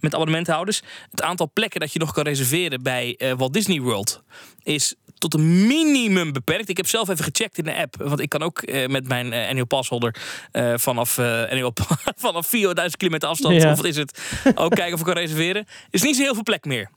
met 0.01 0.15
abonnementhouders. 0.15 0.83
Het 1.11 1.23
aantal 1.23 1.51
plekken 1.53 1.81
dat 1.81 1.93
je 1.93 1.99
nog 1.99 2.13
kan 2.13 2.25
reserveren 2.25 2.83
bij 2.83 3.15
eh, 3.19 3.33
Walt 3.37 3.53
Disney 3.53 3.81
World 3.81 4.23
is 4.63 4.95
tot 5.21 5.35
een 5.35 5.67
minimum 5.67 6.33
beperkt. 6.33 6.69
Ik 6.69 6.77
heb 6.77 6.87
zelf 6.87 7.09
even 7.09 7.25
gecheckt 7.25 7.59
in 7.59 7.65
de 7.65 7.75
app, 7.77 7.97
want 7.97 8.21
ik 8.21 8.29
kan 8.29 8.43
ook 8.43 8.63
eh, 8.63 8.87
met 8.89 9.09
mijn 9.09 9.33
eh, 9.33 9.49
annual 9.49 9.67
passholder 9.67 10.15
eh, 10.53 10.73
vanaf, 10.77 11.19
annual, 11.19 11.73
vanaf 12.17 12.47
4000 12.47 12.97
kilometer 12.97 13.29
afstand, 13.29 13.63
Ja. 13.63 13.71
of 13.71 13.77
wat 13.77 13.85
is 13.87 13.97
het, 13.97 14.21
ook 14.55 14.75
kijken 14.75 14.93
of 14.95 14.99
ik 15.01 15.07
kan 15.07 15.15
reserveren. 15.15 15.67
Is 15.91 16.03
niet 16.03 16.17
zo 16.17 16.23
heel 16.23 16.35
veel 16.35 16.43
plek 16.43 16.65
meer. 16.65 16.91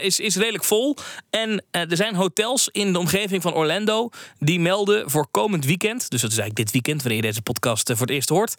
Is, 0.00 0.20
is 0.20 0.36
redelijk 0.36 0.64
vol. 0.64 0.96
En 1.30 1.64
er 1.70 1.96
zijn 1.96 2.14
hotels 2.14 2.68
in 2.72 2.92
de 2.92 2.98
omgeving 2.98 3.42
van 3.42 3.54
Orlando 3.54 4.08
die 4.38 4.60
melden 4.60 5.10
voor 5.10 5.28
komend 5.30 5.64
weekend, 5.64 6.10
dus 6.10 6.20
dat 6.20 6.30
is 6.30 6.38
eigenlijk 6.38 6.56
dit 6.56 6.70
weekend, 6.70 7.02
wanneer 7.02 7.20
je 7.20 7.26
deze 7.26 7.42
podcast 7.42 7.88
voor 7.92 8.00
het 8.06 8.10
eerst 8.10 8.28
hoort. 8.28 8.54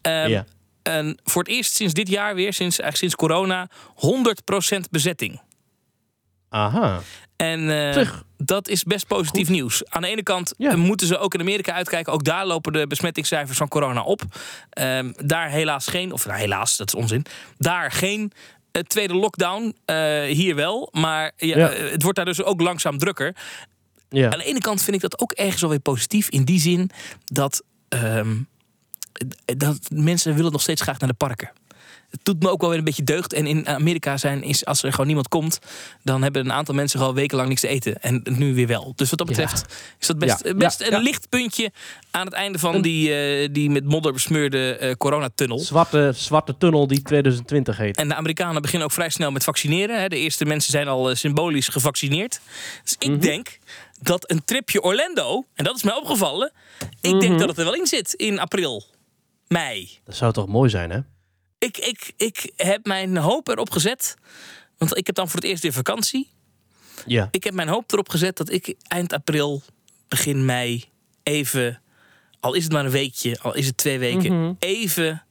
ehm, 0.00 0.28
Ja. 0.28 0.44
en 0.82 1.18
voor 1.24 1.42
het 1.42 1.50
eerst 1.52 1.74
sinds 1.74 1.94
dit 1.94 2.08
jaar 2.08 2.34
weer, 2.34 2.52
sinds, 2.52 2.78
eigenlijk 2.80 2.96
sinds 2.96 3.14
corona, 3.14 3.68
100% 3.94 4.90
bezetting. 4.90 5.40
Aha. 6.50 7.00
En 7.36 7.70
eh, 7.94 8.08
dat 8.36 8.68
is 8.68 8.84
best 8.84 9.06
positief 9.06 9.48
nieuws. 9.48 9.82
Aan 9.88 10.02
de 10.02 10.08
ene 10.08 10.22
kant 10.22 10.54
Ja. 10.56 10.70
eh, 10.70 10.76
moeten 10.76 11.06
ze 11.06 11.18
ook 11.18 11.34
in 11.34 11.40
Amerika 11.40 11.72
uitkijken. 11.72 12.12
Ook 12.12 12.24
daar 12.24 12.46
lopen 12.46 12.72
de 12.72 12.86
besmettingscijfers 12.86 13.58
van 13.58 13.68
corona 13.68 14.02
op. 14.02 14.22
Ehm, 14.70 15.12
daar 15.24 15.48
helaas 15.50 15.86
geen, 15.86 16.12
of 16.12 16.26
nou, 16.26 16.38
helaas, 16.38 16.76
dat 16.76 16.86
is 16.86 16.94
onzin. 16.94 17.24
Daar 17.58 17.92
geen 17.92 18.32
eh, 18.72 18.82
tweede 18.82 19.14
lockdown. 19.14 19.76
Hier 20.26 20.54
wel. 20.54 20.88
Maar 20.92 21.32
ja, 21.36 21.56
Ja. 21.58 21.68
het 21.70 22.02
wordt 22.02 22.16
daar 22.16 22.26
dus 22.26 22.42
ook 22.42 22.60
langzaam 22.60 22.98
drukker. 22.98 23.34
Ja. 24.08 24.30
Aan 24.32 24.38
de 24.38 24.44
ene 24.44 24.58
kant 24.60 24.82
vind 24.82 24.96
ik 24.96 25.02
dat 25.02 25.20
ook 25.20 25.32
ergens 25.32 25.60
wel 25.60 25.70
weer 25.70 25.80
positief. 25.80 26.28
In 26.28 26.44
die 26.44 26.60
zin 26.60 26.90
dat, 27.24 27.62
ehm, 27.88 28.36
dat 29.44 29.78
mensen 29.94 30.34
willen 30.34 30.52
nog 30.52 30.60
steeds 30.62 30.82
graag 30.82 30.98
naar 30.98 31.08
de 31.08 31.14
parken. 31.14 31.50
Het 32.10 32.20
doet 32.22 32.42
me 32.42 32.48
ook 32.50 32.60
wel 32.60 32.68
weer 32.70 32.78
een 32.78 32.84
beetje 32.84 33.04
deugd. 33.04 33.32
En 33.32 33.46
in 33.46 33.68
Amerika 33.68 34.16
zijn, 34.16 34.42
is, 34.42 34.64
als 34.64 34.82
er 34.82 34.90
gewoon 34.90 35.06
niemand 35.06 35.28
komt, 35.28 35.58
dan 36.02 36.22
hebben 36.22 36.44
een 36.44 36.52
aantal 36.52 36.74
mensen 36.74 36.98
gewoon 36.98 37.14
wekenlang 37.14 37.48
niks 37.48 37.60
te 37.60 37.68
eten. 37.68 38.02
En 38.02 38.22
nu 38.30 38.54
weer 38.54 38.66
wel. 38.66 38.92
Dus 38.96 39.10
wat 39.10 39.18
dat 39.18 39.28
Ja. 39.28 39.34
betreft 39.34 39.74
is 40.00 40.06
dat 40.06 40.18
best, 40.18 40.44
Ja. 40.44 40.54
best 40.54 40.80
een 40.80 41.02
licht 41.02 41.28
puntje 41.28 41.70
aan 42.10 42.24
het 42.24 42.34
einde 42.34 42.58
van 42.58 42.82
die, 42.82 43.14
eh, 43.14 43.48
die 43.52 43.70
met 43.70 43.84
modder 43.84 44.12
besmeurde 44.12 44.76
eh, 44.76 44.94
coronatunnel. 44.94 45.58
Zwarte, 45.58 46.12
zwarte 46.14 46.54
tunnel 46.58 46.86
die 46.86 47.02
2020 47.02 47.76
heet. 47.76 47.96
En 47.96 48.08
de 48.08 48.14
Amerikanen 48.14 48.62
beginnen 48.62 48.86
ook 48.88 48.94
vrij 48.94 49.08
snel 49.10 49.30
met 49.30 49.44
vaccineren. 49.44 50.00
hè. 50.00 50.08
De 50.08 50.16
eerste 50.18 50.44
mensen 50.44 50.70
zijn 50.70 50.88
al 50.88 51.10
eh, 51.10 51.16
symbolisch 51.16 51.68
gevaccineerd. 51.68 52.40
Dus 52.84 52.94
ik 52.98 53.08
Mhm. 53.10 53.18
denk 53.20 53.58
dat 54.00 54.30
een 54.30 54.44
tripje 54.44 54.82
Orlando, 54.82 55.44
en 55.54 55.64
dat 55.64 55.76
is 55.76 55.82
mij 55.82 55.94
opgevallen, 55.94 56.52
ik 57.00 57.10
Mhm. 57.10 57.20
denk 57.20 57.38
dat 57.38 57.48
het 57.48 57.58
er 57.58 57.64
wel 57.64 57.74
in 57.74 57.86
zit 57.86 58.12
in 58.14 58.38
april, 58.38 58.84
mei. 59.48 59.90
Dat 60.04 60.16
zou 60.16 60.32
toch 60.32 60.46
mooi 60.46 60.70
zijn, 60.70 60.90
hè? 60.90 60.98
Ik, 61.60 61.76
ik, 61.78 62.12
ik 62.16 62.52
heb 62.56 62.86
mijn 62.86 63.16
hoop 63.16 63.48
erop 63.48 63.70
gezet, 63.70 64.14
want 64.78 64.96
ik 64.96 65.06
heb 65.06 65.14
dan 65.14 65.26
voor 65.28 65.40
het 65.40 65.48
eerst 65.48 65.62
weer 65.62 65.72
vakantie. 65.72 66.28
Ja. 67.06 67.28
Ik 67.30 67.44
heb 67.44 67.54
mijn 67.54 67.68
hoop 67.68 67.92
erop 67.92 68.08
gezet 68.08 68.36
dat 68.36 68.50
ik 68.50 68.74
eind 68.88 69.12
april, 69.12 69.62
begin 70.08 70.44
mei, 70.44 70.84
even, 71.22 71.82
al 72.40 72.54
is 72.54 72.64
het 72.64 72.72
maar 72.72 72.84
een 72.84 72.90
weekje, 72.90 73.38
al 73.42 73.54
is 73.54 73.66
het 73.66 73.76
twee 73.76 73.98
weken, 73.98 74.40
Mhm. 74.42 74.52
even, 74.58 75.24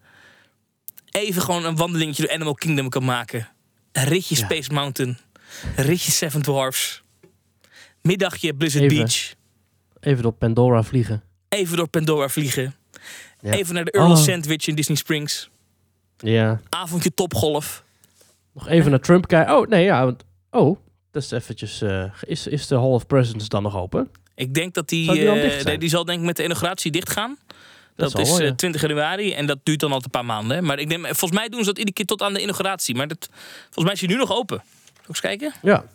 even 1.12 1.41
gewoon 1.41 1.65
een 1.65 1.75
wandelingetje 1.75 2.24
door 2.24 2.31
Animal 2.33 2.53
Kingdom 2.53 2.89
kan 2.89 3.05
maken. 3.05 3.50
Een 3.91 4.03
ritje 4.03 4.36
Ja. 4.36 4.45
Space 4.45 4.74
Mountain, 4.74 5.17
een 5.75 5.83
ritje 5.86 6.12
Seven 6.12 6.41
Dwarfs, 6.41 7.03
middagje 8.01 8.53
Blizzard 8.55 8.83
Even. 8.83 8.98
Beach, 8.98 9.33
Even 10.00 10.25
op 10.25 10.39
Pandora 10.39 10.83
vliegen. 10.83 11.24
even 11.50 11.77
door 11.77 11.88
Pandora 11.88 12.29
vliegen, 12.29 12.75
Ja. 13.41 13.51
even 13.51 13.74
naar 13.74 13.86
de 13.86 13.91
Earl 13.91 14.12
Oh. 14.12 14.17
Sandwich 14.17 14.67
in 14.67 14.75
Disney 14.75 14.98
Springs, 14.98 15.50
Ja. 16.22 16.60
avondje 16.70 17.14
topgolf. 17.14 17.84
Nog 18.54 18.68
even 18.68 18.92
naar 18.92 19.00
Trump 19.00 19.28
kijken. 19.28 19.58
Oh, 19.58 19.68
nee, 19.68 19.84
ja. 19.84 20.04
want- 20.06 20.24
Oh, 20.52 20.78
dat 21.12 21.24
is 21.24 21.32
eventjes... 21.32 21.82
eh, 21.82 22.04
is, 22.22 22.48
is 22.48 22.68
de 22.68 22.76
Hall 22.76 22.84
of 22.90 23.08
Presidents 23.08 23.48
dan 23.50 23.64
nog 23.64 23.76
open? 23.78 24.12
Ik 24.36 24.54
denk 24.54 24.74
dat 24.74 24.90
die, 24.90 25.12
die 25.12 25.26
dan 25.26 25.34
dicht 25.36 25.54
zijn? 25.54 25.66
nee, 25.66 25.78
die 25.78 25.90
zal 25.90 26.06
denk 26.06 26.20
ik 26.20 26.26
met 26.26 26.36
de 26.38 26.44
inauguratie 26.44 26.92
dichtgaan. 26.92 27.38
Dat, 27.96 28.12
zal 28.12 28.22
is 28.22 28.30
wel, 28.30 28.40
eh, 28.40 28.48
ja. 28.48 28.56
20 28.56 28.82
januari 28.82 29.34
en 29.34 29.46
dat 29.46 29.60
duurt 29.64 29.80
dan 29.80 29.92
altijd 29.92 30.16
een 30.16 30.22
paar 30.22 30.36
maanden. 30.36 30.58
hè. 30.58 30.64
Maar 30.64 30.80
ik 30.80 30.90
denk, 30.90 31.06
volgens 31.06 31.32
mij 31.32 31.50
doen 31.50 31.60
ze 31.60 31.66
dat 31.66 31.78
iedere 31.78 31.96
keer 31.96 32.06
tot 32.06 32.22
aan 32.22 32.34
de 32.34 32.42
inauguratie. 32.42 32.96
Maar 32.96 33.08
dat, 33.08 33.30
volgens 33.64 33.84
mij 33.86 33.94
is 33.94 34.00
hij 34.00 34.10
nu 34.10 34.16
nog 34.16 34.32
open. 34.32 34.58
Zal 34.68 35.02
ik 35.02 35.08
eens 35.08 35.20
kijken? 35.20 35.54
Ja. 35.62 35.86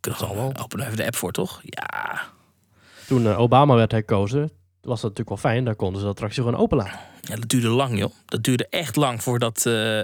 Kunnen 0.00 0.20
we 0.20 0.34
wel 0.34 0.52
openen 0.62 0.84
even 0.86 0.96
de 0.96 1.04
app 1.06 1.16
voor, 1.16 1.32
toch? 1.32 1.60
Ja. 1.64 2.22
Toen 3.06 3.34
Obama 3.34 3.74
werd 3.74 3.92
herkozen, 3.92 4.50
was 4.84 5.00
dat 5.00 5.10
natuurlijk 5.10 5.28
wel 5.42 5.52
fijn. 5.52 5.64
Daar 5.64 5.74
konden 5.74 5.98
ze 5.98 6.04
de 6.04 6.10
attractie 6.12 6.42
gewoon 6.42 6.58
open 6.60 6.76
laten. 6.76 6.98
ja, 7.20 7.36
dat 7.36 7.48
duurde 7.48 7.68
lang, 7.68 7.98
joh. 7.98 8.10
Dat 8.26 8.42
duurde 8.42 8.66
echt 8.70 8.96
lang 8.96 9.22
voordat... 9.22 9.66
eh 9.66 9.98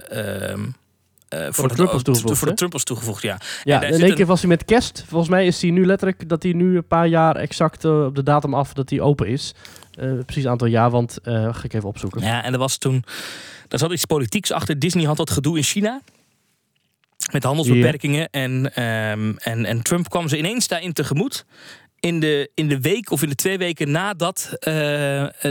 ehm, 0.50 0.64
eh, 1.28 1.38
de 1.46 1.52
voordat- 1.52 1.76
Trump 1.76 1.92
was 1.92 2.02
toegevoegd, 2.02 2.36
Voor 2.38 2.46
de 2.46 2.50
hè? 2.52 2.56
Trump 2.58 2.72
was 2.72 2.84
toegevoegd, 2.84 3.22
ja. 3.22 3.38
Ja, 3.64 3.78
daar 3.80 3.88
in 3.90 4.00
één 4.00 4.10
een- 4.10 4.14
keer 4.14 4.26
was 4.26 4.40
hij 4.40 4.48
met 4.48 4.64
kerst. 4.64 5.04
Volgens 5.08 5.30
mij 5.30 5.46
is 5.46 5.62
hij 5.62 5.70
nu 5.70 5.86
letterlijk 5.86 6.28
dat 6.28 6.42
hij 6.42 6.52
nu 6.52 6.76
een 6.76 6.86
paar 6.86 7.06
jaar 7.06 7.36
exact 7.36 7.84
eh, 7.84 8.04
op 8.04 8.14
de 8.14 8.22
datum 8.22 8.54
af 8.54 8.72
dat 8.72 8.90
hij 8.90 9.00
open 9.00 9.26
is. 9.26 9.54
Eh, 9.94 10.12
precies 10.26 10.46
aantal 10.46 10.68
jaar, 10.68 10.90
want 10.90 11.18
ga 11.22 11.62
ik 11.62 11.72
even 11.72 11.88
opzoeken. 11.88 12.20
Ja, 12.22 12.44
en 12.44 12.52
er 12.52 12.58
was 12.58 12.78
toen... 12.78 13.04
Daar 13.68 13.78
zat 13.78 13.92
iets 13.92 14.04
politieks 14.04 14.52
achter. 14.52 14.78
Disney 14.78 15.04
had 15.04 15.16
dat 15.16 15.30
gedoe 15.30 15.56
in 15.56 15.62
China. 15.62 16.00
Met 17.32 17.42
handelsbeperkingen. 17.44 18.30
En, 18.30 18.74
ehm, 18.74 19.32
en, 19.36 19.64
en 19.64 19.82
Trump 19.82 20.08
kwam 20.08 20.28
ze 20.28 20.38
ineens 20.38 20.68
daarin 20.68 20.92
tegemoet. 20.92 21.44
In 22.00 22.20
de, 22.20 22.50
in 22.54 22.68
de 22.68 22.80
week 22.80 23.10
of 23.10 23.22
in 23.22 23.28
de 23.28 23.34
twee 23.34 23.58
weken 23.58 23.90
nadat 23.90 24.50
eh, 24.52 24.68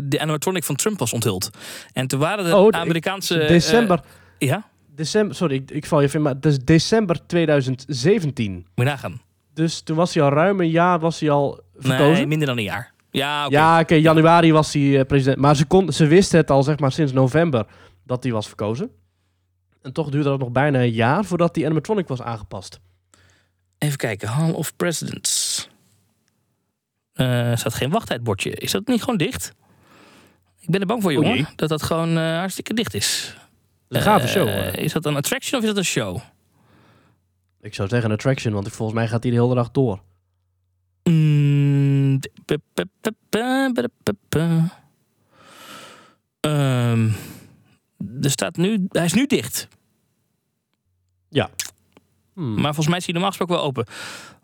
de 0.04 0.18
animatronic 0.20 0.64
van 0.64 0.76
Trump 0.76 1.00
was 1.00 1.14
onthuld. 1.14 1.50
En 1.94 2.08
toen 2.08 2.20
waren 2.20 2.46
de 2.46 2.56
Oh, 2.56 2.68
ik- 2.68 2.74
Amerikaanse... 2.74 3.40
eh, 3.42 3.48
december, 3.48 4.00
ja, 4.38 4.70
december, 4.96 5.36
sorry, 5.36 5.56
ik, 5.56 5.72
ik 5.72 5.86
val 5.86 6.00
je 6.00 6.06
even, 6.06 6.18
in, 6.18 6.24
maar 6.26 6.34
het 6.36 6.46
is 6.46 6.60
december 6.60 7.28
2017. 7.28 8.54
moet 8.54 8.64
je 8.76 8.84
nagaan. 8.84 9.22
Dus 9.54 9.82
toen 9.82 9.96
was 9.96 10.14
hij 10.14 10.24
al 10.24 10.30
ruim 10.30 10.60
een 10.60 10.70
jaar 10.70 11.00
was 11.00 11.20
hij 11.20 11.30
al 11.30 11.62
verkozen. 11.78 12.12
Nee, 12.14 12.28
minder 12.28 12.48
dan 12.48 12.58
een 12.58 12.64
jaar. 12.64 12.94
Ja, 13.12 13.46
oké. 13.46 13.56
Ja, 13.56 13.80
oké, 13.80 13.96
januari 13.96 14.52
was 14.52 14.74
hij 14.74 15.00
eh, 15.00 15.06
president. 15.06 15.38
Maar 15.42 15.56
ze, 15.56 15.66
kon, 15.66 15.92
ze 15.94 16.08
wisten 16.08 16.40
het 16.40 16.50
al 16.52 16.64
zeg 16.64 16.80
maar 16.80 16.92
sinds 16.92 17.12
november 17.12 17.66
dat 18.06 18.24
hij 18.24 18.32
was 18.32 18.48
verkozen. 18.48 18.90
En 19.82 19.94
toch 19.94 20.10
duurde 20.10 20.30
dat 20.30 20.40
nog 20.40 20.52
bijna 20.52 20.80
een 20.80 20.92
jaar 20.92 21.26
voordat 21.26 21.54
die 21.54 21.66
animatronic 21.66 22.08
was 22.08 22.22
aangepast. 22.22 22.80
Even 23.78 23.98
kijken. 23.98 24.28
Hall 24.28 24.52
of 24.52 24.76
Presidents. 24.76 25.49
Er 27.20 27.58
staat 27.58 27.74
geen 27.74 27.90
wachttijdbordje. 27.90 28.52
Is 28.52 28.72
dat 28.72 28.88
niet 28.88 29.00
gewoon 29.02 29.18
dicht? 29.18 29.54
Ik 30.60 30.70
ben 30.70 30.80
er 30.82 30.86
bang 30.88 31.02
voor, 31.02 31.12
jongen. 31.14 31.48
dat 31.56 31.70
dat 31.70 31.84
gewoon 31.84 32.18
eh, 32.18 32.38
hartstikke 32.38 32.74
dicht 32.74 32.94
is. 32.94 33.36
Een 33.88 34.02
gave 34.02 34.24
Eh, 34.26 34.30
show. 34.32 34.76
Is 34.80 34.94
dat 34.94 35.06
een 35.06 35.16
attraction 35.16 35.58
of 35.60 35.68
is 35.68 35.74
dat 35.74 35.78
een 35.78 35.90
show? 35.90 36.20
Ik 37.62 37.74
zou 37.76 37.88
zeggen 37.90 38.10
een 38.10 38.16
attraction, 38.16 38.54
want 38.54 38.68
ik- 38.68 38.74
volgens 38.74 38.98
mij 39.00 39.08
gaat 39.08 39.24
hij 39.24 39.32
de 39.32 39.42
hele 39.42 39.56
dag 39.56 39.72
door. 39.72 40.02
Mm, 41.04 42.20
er 48.22 48.30
staat 48.32 48.56
nu, 48.58 48.86
hij 48.90 49.06
is 49.06 49.14
nu 49.14 49.26
dicht. 49.26 49.68
Hmm. 52.34 52.54
Maar 52.54 52.64
volgens 52.64 52.88
mij 52.88 52.98
is 52.98 53.04
hij 53.04 53.14
normaal 53.14 53.30
gesproken 53.32 53.56
wel 53.56 53.64
open. 53.66 53.86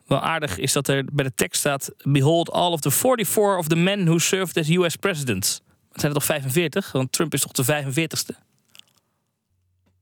Wel 0.06 0.20
aardig 0.20 0.58
is 0.58 0.74
dat 0.74 0.88
er 0.88 1.06
bij 1.14 1.26
de 1.26 1.36
tekst 1.36 1.60
staat... 1.60 1.92
Behold 2.04 2.52
all 2.52 2.72
of 2.72 2.80
the 2.80 2.92
44 2.92 3.58
of 3.58 3.68
the 3.68 3.76
men 3.76 4.06
who 4.06 4.18
served 4.18 4.58
as 4.58 4.70
US 4.70 4.96
presidents. 4.96 5.62
Het 5.92 6.02
zijn 6.02 6.14
er 6.14 6.18
toch 6.18 6.28
45? 6.28 6.92
Want 6.92 7.12
Trump 7.12 7.34
is 7.34 7.42
toch 7.42 7.52
de 7.52 7.84
45ste? 7.84 8.44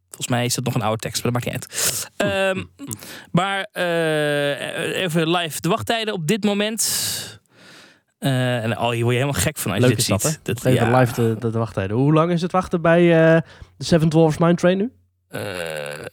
Volgens 0.07 0.27
mij 0.27 0.45
is 0.45 0.55
dat 0.55 0.63
nog 0.63 0.75
een 0.75 0.81
oude 0.81 1.01
tekst, 1.01 1.23
maar 1.23 1.31
dat 1.31 1.43
maakt 1.43 1.55
niet 1.55 1.71
uit. 1.71 2.09
Ehm, 2.17 2.63
maar 3.31 3.67
eh, 3.71 5.01
even 5.01 5.29
live 5.29 5.61
de 5.61 5.69
wachttijden 5.69 6.13
op 6.13 6.27
dit 6.27 6.43
moment. 6.43 7.39
Eh, 8.17 8.63
en 8.63 8.77
oh, 8.77 8.89
hier 8.89 9.03
word 9.03 9.15
je 9.15 9.21
helemaal 9.21 9.41
gek 9.41 9.57
van 9.57 9.71
als 9.71 9.81
je 9.83 9.89
dit 9.89 9.97
is 9.97 10.05
dat, 10.05 10.21
ziet. 10.21 10.39
Dat, 10.43 10.65
Even 10.65 10.73
ja, 10.73 10.99
live 10.99 11.13
de, 11.13 11.35
de, 11.39 11.49
de 11.49 11.57
wachttijden. 11.57 11.97
Hoe 11.97 12.13
lang 12.13 12.31
is 12.31 12.41
het 12.41 12.51
wachten 12.51 12.81
bij 12.81 13.01
eh, 13.01 13.41
de 13.77 13.83
Seven 13.83 14.09
Dwarfs 14.09 14.37
Mine 14.37 14.55
Train 14.55 14.77
nu? 14.77 14.91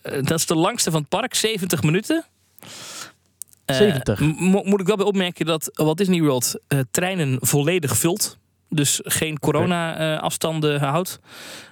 dat 0.02 0.38
is 0.38 0.46
de 0.46 0.54
langste 0.54 0.90
van 0.90 1.00
het 1.00 1.08
park, 1.08 1.34
70 1.34 1.82
minuten. 1.82 2.24
Eh, 3.70 3.76
70. 3.76 4.20
m- 4.20 4.24
mo- 4.24 4.62
moet 4.64 4.80
ik 4.80 4.86
wel 4.86 4.96
bij 4.96 5.06
opmerken 5.06 5.46
dat 5.46 5.70
Walt 5.72 5.96
Disney 5.98 6.20
World 6.22 6.60
eh, 6.68 6.78
treinen 6.90 7.38
volledig 7.40 7.96
vult. 7.96 8.38
Dus 8.68 9.00
geen 9.02 9.38
corona-afstanden 9.38 10.80
houdt. 10.80 11.20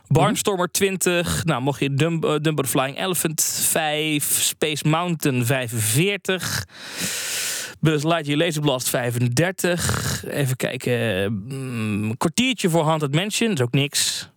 Barnstormer 0.09 0.71
20. 0.71 1.45
Nou, 1.45 1.62
mocht 1.62 1.81
je 1.81 1.95
Dumb 1.95 2.25
eh, 2.25 2.35
Dumbo 2.40 2.62
the 2.62 2.69
Flying 2.69 2.99
Elephant 2.99 3.43
5. 3.69 4.25
Space 4.40 4.88
Mountain 4.88 5.47
45. 5.47 6.64
Buzz 7.81 8.05
Lightyear 8.05 8.38
Laser 8.38 8.62
Blast 8.62 8.88
35. 8.88 10.25
Even 10.31 10.57
kijken. 10.57 11.33
mm, 11.49 12.17
kwartiertje 12.17 12.71
voor 12.71 12.85
Haunted 12.85 13.14
Mansion. 13.14 13.49
Dat 13.49 13.59
is 13.59 13.64
ook 13.64 13.73
niks. 13.73 14.28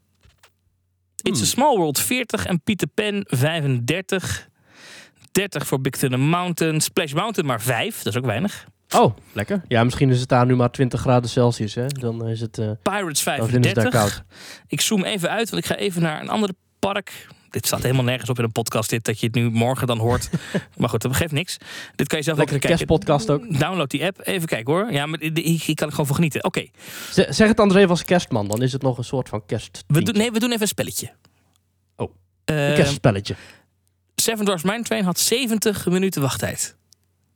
It's 1.21 1.37
a 1.39 1.41
Hmm. 1.43 1.45
Small 1.51 1.77
World 1.77 1.99
40 1.99 2.45
en 2.45 2.61
Peter 2.63 2.87
Pan 2.87 3.23
35. 3.27 4.49
30 5.31 5.67
voor 5.67 5.81
Big 5.81 5.91
Thunder 5.93 6.19
Mountain. 6.19 6.81
Splash 6.81 7.13
Mountain 7.13 7.49
maar 7.49 7.61
5. 7.61 7.97
Dat 8.01 8.13
is 8.13 8.19
ook 8.19 8.25
weinig. 8.25 8.65
Oh, 8.95 9.15
lekker. 9.33 9.61
Ja, 9.67 9.83
misschien 9.83 10.09
is 10.09 10.19
het 10.19 10.29
daar 10.29 10.45
nu 10.45 10.55
maar 10.55 10.71
20 10.71 10.99
graden 10.99 11.29
Celsius. 11.29 11.75
Hè? 11.75 11.87
Dan 11.87 12.27
is 12.27 12.41
het. 12.41 12.57
eh 12.57 12.69
Pirates 12.81 13.23
dan 13.23 13.33
vinden 13.49 13.63
ze 13.63 13.69
het 13.69 13.75
daar 13.75 13.91
35. 13.91 13.99
koud. 13.99 14.23
Ik 14.67 14.81
zoom 14.81 15.03
even 15.03 15.29
uit, 15.29 15.49
want 15.49 15.63
ik 15.63 15.69
ga 15.69 15.75
even 15.75 16.01
naar 16.01 16.21
een 16.21 16.29
ander 16.29 16.49
park. 16.79 17.27
Dit 17.49 17.65
staat 17.65 17.81
helemaal 17.81 18.03
nergens 18.03 18.29
op 18.29 18.37
in 18.37 18.43
een 18.43 18.51
podcast, 18.51 18.89
dit 18.89 19.05
dat 19.05 19.19
je 19.19 19.25
het 19.25 19.35
nu 19.35 19.49
morgen 19.49 19.87
dan 19.87 19.97
hoort. 19.97 20.29
maar 20.77 20.89
goed, 20.89 21.01
dat 21.01 21.15
geeft 21.15 21.31
niks. 21.31 21.57
Dit 21.95 22.07
kan 22.07 22.17
je 22.17 22.23
zelf 22.23 22.37
Lekkere 22.37 22.57
ook 22.59 22.61
kijken. 22.65 22.87
kerstpodcast 22.87 23.29
ook. 23.29 23.59
Download 23.59 23.89
die 23.89 24.05
app. 24.05 24.19
Even 24.23 24.47
kijken 24.47 24.73
hoor. 24.73 24.91
Ja, 24.91 25.05
maar 25.05 25.19
hier 25.19 25.75
kan 25.75 25.87
ik 25.87 25.91
gewoon 25.91 26.05
van 26.05 26.15
genieten. 26.15 26.43
Oké, 26.43 26.65
Zeg 27.11 27.47
het 27.47 27.59
anders 27.59 27.77
even 27.79 27.89
als 27.91 28.03
kerstman. 28.03 28.47
Dan 28.47 28.61
is 28.61 28.71
het 28.73 28.81
nog 28.81 28.97
een 28.97 29.03
soort 29.03 29.29
van 29.29 29.45
kerst. 29.45 29.83
we 29.87 30.01
doen, 30.03 30.15
nee, 30.17 30.31
we 30.31 30.39
doen 30.39 30.49
even 30.49 30.61
een 30.61 30.67
spelletje. 30.67 31.11
Oh, 31.95 32.13
Eh, 32.45 32.69
Een 32.69 32.75
kerstspelletje. 32.75 33.35
Seven 34.21 34.45
Dwarfs 34.45 34.63
Mine 34.63 34.83
Train 34.83 35.03
had 35.03 35.19
70 35.19 35.85
minuten 35.85 36.21
wachttijd. 36.21 36.75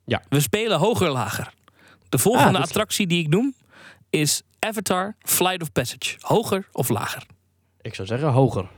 Ja. 0.04 0.22
We 0.28 0.40
spelen 0.40 0.78
hoger 0.78 1.10
lager. 1.10 1.52
De 2.08 2.18
volgende 2.18 2.58
Ah, 2.58 2.64
is 2.64 2.68
attractie 2.68 3.06
die 3.06 3.22
ik 3.22 3.28
noem 3.28 3.54
is 4.10 4.42
Avatar 4.58 5.16
Flight 5.22 5.62
of 5.62 5.72
Passage. 5.72 6.16
Hoger 6.20 6.68
of 6.72 6.88
lager? 6.88 7.22
Ik 7.80 7.94
zou 7.94 8.06
zeggen 8.06 8.28
hoger. 8.28 8.68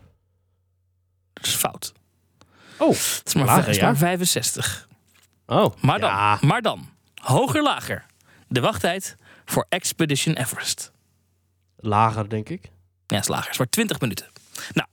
Dat 1.33 1.47
is 1.47 1.55
fout. 1.55 1.93
Oh, 2.79 2.89
Het 2.89 3.23
is 3.25 3.35
maar, 3.35 3.45
Lager, 3.45 3.61
het 3.63 3.71
is 3.71 3.77
ja? 3.77 3.85
maar 3.85 3.97
65. 3.97 4.89
oh. 5.47 5.75
Maar 5.81 6.01
dan, 6.01 6.11
Ja. 6.11 6.39
maar 6.41 6.63
dan, 6.63 6.89
hoger 7.15 7.63
lager. 7.63 8.07
De 8.49 8.61
wachttijd 8.61 9.17
voor 9.45 9.67
Expedition 9.69 10.35
Everest. 10.35 10.93
Lager, 11.77 12.29
denk 12.29 12.49
ik. 12.49 12.71
Ja, 13.07 13.19
is 13.19 13.29
lager. 13.29 13.51
is 13.51 13.59
maar 13.59 13.69
20 13.69 14.01
minuten. 14.01 14.27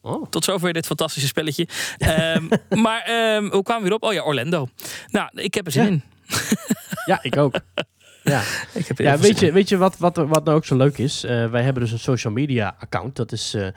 Oh. 0.02 0.26
Tot 0.30 0.44
zover 0.44 0.74
dit 0.74 0.86
fantastische 0.86 1.28
spelletje. 1.28 1.68
Ehm, 1.98 2.44
maar 2.70 3.02
ehm, 3.02 3.50
hoe 3.52 3.64
kwamen 3.64 3.84
we 3.84 3.90
weer 3.90 3.98
op? 3.98 4.04
Oh 4.04 4.14
ja, 4.14 4.22
Orlando. 4.24 4.68
Nou, 5.12 5.30
ik 5.34 5.54
heb 5.54 5.66
er 5.66 5.72
zin 5.72 5.84
Ja. 5.84 5.90
in. 5.90 6.04
Ja, 7.06 7.20
ik 7.22 7.38
ook. 7.38 7.56
Ja, 8.24 8.42
Ik 8.74 8.88
heb 8.88 9.00
er 9.00 9.06
ja 9.06 9.18
weet 9.18 9.40
je, 9.40 9.52
weet 9.52 9.70
je 9.70 9.78
wat, 9.78 9.98
wat, 9.98 10.16
wat 10.16 10.44
nou 10.46 10.58
ook 10.58 10.66
zo 10.66 10.76
leuk 10.78 10.98
is? 10.98 11.24
Eh, 11.24 11.50
wij 11.50 11.64
hebben 11.64 11.84
dus 11.84 11.92
een 11.92 12.00
social 12.00 12.34
media 12.34 12.76
account. 12.80 13.16
Dat 13.16 13.32
is 13.32 13.54
eh, 13.54 13.68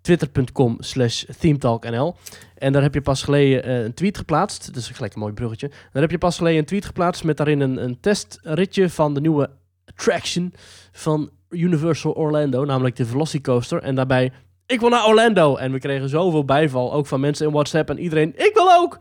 twitter.com 0.00 0.76
slash 0.80 1.24
themetalknl. 1.38 2.16
En 2.54 2.72
daar 2.72 2.82
heb 2.82 2.94
je 2.94 3.00
pas 3.00 3.22
geleden 3.22 3.62
eh, 3.64 3.82
een 3.84 3.94
tweet 3.94 4.16
geplaatst. 4.18 4.66
Dat 4.66 4.76
is 4.76 4.88
gelijk 4.88 5.14
een 5.14 5.20
mooi 5.20 5.32
bruggetje. 5.32 5.68
Daar 5.92 6.02
heb 6.02 6.10
je 6.10 6.18
pas 6.18 6.36
geleden 6.36 6.58
een 6.58 6.64
tweet 6.64 6.84
geplaatst 6.84 7.24
met 7.24 7.36
daarin 7.36 7.60
een, 7.60 7.82
een 7.84 8.00
testritje 8.00 8.90
van 8.90 9.14
de 9.14 9.20
nieuwe 9.20 9.50
attraction 9.84 10.54
van 10.92 11.30
Universal 11.50 12.12
Orlando. 12.12 12.64
Namelijk 12.64 12.96
de 12.96 13.06
Velocicoaster. 13.06 13.82
En 13.82 13.94
daarbij, 13.94 14.32
ik 14.68 14.80
wil 14.80 14.88
naar 14.88 15.06
Orlando. 15.06 15.56
En 15.56 15.72
we 15.72 15.78
kregen 15.78 16.08
zoveel 16.08 16.44
bijval, 16.44 16.92
ook 16.92 17.06
van 17.06 17.20
mensen 17.20 17.46
in 17.46 17.52
WhatsApp 17.52 17.90
en 17.90 17.98
iedereen, 17.98 18.32
ik 18.36 18.50
wil 18.54 18.72
ook! 18.72 18.98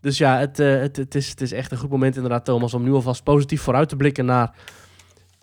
Dus 0.00 0.18
ja, 0.18 0.38
het, 0.38 0.60
eh, 0.60 0.80
het, 0.80 0.96
het, 0.96 1.14
is, 1.14 1.28
het 1.28 1.40
is 1.40 1.52
echt 1.52 1.72
een 1.72 1.78
goed 1.78 1.90
moment 1.90 2.14
inderdaad, 2.16 2.44
Thomas, 2.44 2.74
om 2.74 2.82
nu 2.82 2.92
alvast 2.92 3.22
positief 3.22 3.62
vooruit 3.62 3.88
te 3.88 3.96
blikken 3.96 4.24
naar 4.24 4.52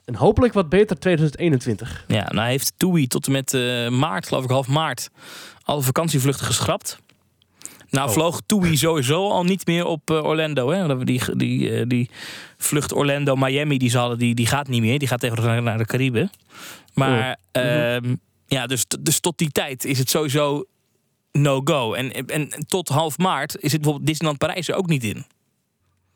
een 0.06 0.16
hopelijk 0.16 0.54
wat 0.54 0.70
beter 0.70 1.00
2021. 1.00 2.04
Ja, 2.08 2.28
nou 2.32 2.48
heeft 2.48 2.74
TUI 2.78 3.08
tot 3.08 3.26
en 3.26 3.32
met 3.32 3.54
eh, 3.54 3.90
maart, 3.90 4.28
geloof 4.28 4.44
ik 4.44 4.50
half 4.50 4.68
maart, 4.68 5.10
alle 5.64 5.82
vakantievluchten 5.82 6.46
geschrapt. 6.46 7.00
Nou 7.90 8.08
Oh. 8.08 8.14
vloog 8.14 8.42
TUI 8.46 8.78
sowieso 8.88 9.30
al 9.30 9.44
niet 9.44 9.66
meer 9.66 9.86
op 9.86 10.10
eh, 10.12 10.24
Orlando. 10.24 10.70
Hè? 10.70 11.04
Die, 11.04 11.22
die, 11.36 11.88
die 11.88 12.10
vlucht 12.58 12.94
Orlando-Miami 12.94 13.78
die 13.78 13.90
ze 13.90 13.98
hadden, 13.98 14.18
die, 14.18 14.36
die 14.36 14.48
gaat 14.48 14.68
niet 14.68 14.82
meer. 14.82 15.00
Die 15.00 15.08
gaat 15.08 15.20
tegenwoordig 15.20 15.62
naar 15.64 15.78
de 15.78 15.86
Cariben. 15.86 16.30
Maar 16.94 17.38
Oh. 17.52 17.64
Mhm. 17.64 17.72
ehm, 17.74 18.16
ja, 18.54 18.68
dus, 18.68 18.86
dus 19.00 19.20
tot 19.20 19.38
die 19.38 19.52
tijd 19.52 19.86
is 19.86 19.98
het 19.98 20.10
sowieso 20.10 20.66
no-go. 21.32 21.94
En, 21.94 22.14
en, 22.14 22.28
en 22.28 22.68
tot 22.68 22.88
half 22.88 23.18
maart 23.18 23.56
is 23.58 23.72
het 23.72 23.82
bijvoorbeeld 23.82 24.08
Disneyland 24.08 24.40
Parijs 24.40 24.72
ook 24.72 24.88
niet 24.88 25.04
in. 25.04 25.26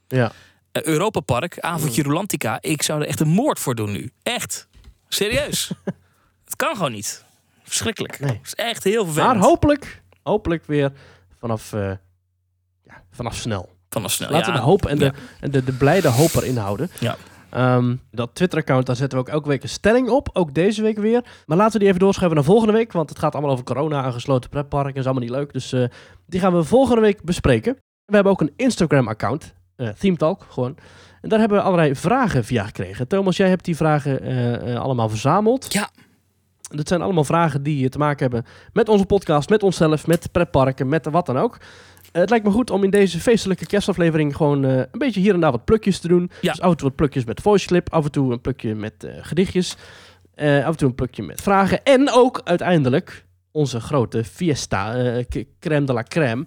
Ja. 0.08 0.32
Eh, 0.72 0.84
Europa 0.84 1.20
Park, 1.20 1.60
avondje 1.60 2.04
Rolantica. 2.04 2.58
Ik 2.62 2.82
zou 2.82 3.02
er 3.02 3.08
echt 3.08 3.20
een 3.20 3.28
moord 3.28 3.60
voor 3.60 3.76
doen 3.76 3.92
nu. 3.92 4.12
Echt. 4.24 4.68
Serieus. 5.08 5.72
het 6.46 6.56
kan 6.56 6.76
gewoon 6.76 6.92
niet. 6.92 7.26
Verschrikkelijk. 7.64 8.20
Nee. 8.20 8.32
Het 8.32 8.46
is 8.46 8.56
echt 8.56 8.84
heel 8.84 9.06
vervelend. 9.06 9.34
Maar 9.34 9.44
hopelijk, 9.44 10.02
hopelijk 10.24 10.66
weer 10.66 10.92
vanaf, 11.40 11.74
eh, 11.74 11.92
ja, 12.84 13.04
vanaf 13.12 13.36
snel. 13.36 13.76
Vanaf 13.90 14.12
snel. 14.12 14.30
Laten 14.30 14.48
ja. 14.48 14.54
we 14.54 14.60
de 14.60 14.66
hoop 14.66 14.86
en 14.86 14.98
de, 14.98 15.06
Ja. 15.06 15.14
en 15.40 15.52
de, 15.52 15.64
de 15.64 15.72
blijde 15.72 16.08
hoop 16.08 16.34
erin 16.34 16.58
houden. 16.58 16.92
Ja. 17.00 17.18
Ehm, 17.56 17.96
dat 18.12 18.30
Twitter-account, 18.36 18.86
daar 18.86 18.96
zetten 18.96 19.18
we 19.18 19.24
ook 19.24 19.32
elke 19.32 19.48
week 19.48 19.64
een 19.64 19.70
stelling 19.70 20.10
op. 20.10 20.30
Ook 20.34 20.54
deze 20.54 20.82
week 20.82 20.98
weer. 20.98 21.24
Maar 21.46 21.58
laten 21.58 21.74
we 21.74 21.80
die 21.80 21.88
even 21.88 22.00
doorschuiven 22.00 22.38
naar 22.38 22.48
volgende 22.50 22.74
week. 22.74 22.92
Want 22.92 23.10
het 23.10 23.20
gaat 23.20 23.34
allemaal 23.34 23.52
over 23.52 23.66
corona 23.66 24.06
en 24.06 24.14
gesloten 24.14 24.50
pretparken. 24.50 24.96
is 24.96 25.06
allemaal 25.06 25.24
niet 25.24 25.32
leuk. 25.32 25.54
Dus 25.54 25.74
eh, 25.74 25.84
die 26.26 26.40
gaan 26.40 26.56
we 26.56 26.64
volgende 26.64 27.02
week 27.02 27.24
bespreken. 27.24 27.74
We 28.06 28.14
hebben 28.14 28.32
ook 28.32 28.42
een 28.42 28.54
Instagram-account. 28.56 29.54
eh 29.76 29.90
Theme 29.90 30.18
Talk, 30.18 30.46
gewoon. 30.50 30.78
En 31.22 31.30
daar 31.30 31.40
hebben 31.40 31.58
we 31.58 31.64
allerlei 31.64 31.96
vragen 31.96 32.44
via 32.46 32.64
gekregen. 32.64 33.08
Thomas, 33.08 33.38
jij 33.38 33.50
hebt 33.50 33.66
die 33.66 33.76
vragen 33.76 34.22
eh, 34.22 34.74
eh, 34.74 34.82
allemaal 34.82 35.10
verzameld. 35.10 35.74
Ja. 35.74 35.90
Dat 36.62 36.88
zijn 36.88 37.02
allemaal 37.02 37.24
vragen 37.24 37.64
die 37.64 37.90
te 37.90 37.98
maken 37.98 38.22
hebben 38.22 38.46
met 38.74 38.90
onze 38.90 39.06
podcast, 39.06 39.50
met 39.50 39.64
onszelf, 39.64 40.08
met 40.08 40.32
pretparken, 40.32 40.88
met 40.88 41.06
wat 41.06 41.26
dan 41.26 41.38
ook. 41.38 41.58
Het 42.22 42.30
lijkt 42.30 42.46
me 42.46 42.52
goed 42.52 42.70
om 42.70 42.84
in 42.84 42.90
deze 42.90 43.20
feestelijke 43.20 43.66
kerstaflevering 43.66 44.36
gewoon 44.36 44.66
eh, 44.66 44.78
een 44.78 44.88
beetje 44.92 45.20
hier 45.20 45.34
en 45.34 45.40
daar 45.40 45.52
wat 45.52 45.66
plukjes 45.66 46.00
te 46.00 46.08
doen. 46.08 46.32
Ja. 46.42 46.52
Dus 46.52 46.62
af 46.62 46.72
en 46.72 46.78
toe 46.78 46.88
wat 46.88 46.96
plukjes 46.96 47.24
met 47.24 47.42
voice 47.42 47.68
clip, 47.68 47.94
af 47.94 48.06
en 48.06 48.12
toe 48.12 48.32
een 48.32 48.42
plukje 48.42 48.76
met 48.76 49.04
eh, 49.04 49.14
gedichtjes, 49.22 49.76
eh, 50.34 50.66
af 50.66 50.72
en 50.72 50.78
toe 50.78 50.88
een 50.88 50.96
plukje 50.96 51.24
met 51.24 51.42
vragen. 51.42 51.84
En 51.84 52.12
ook 52.12 52.42
uiteindelijk 52.44 53.26
onze 53.52 53.80
grote 53.80 54.24
fiesta, 54.24 54.96
crème 55.60 55.86
de 55.86 55.94
la 55.94 56.04
crème, 56.04 56.46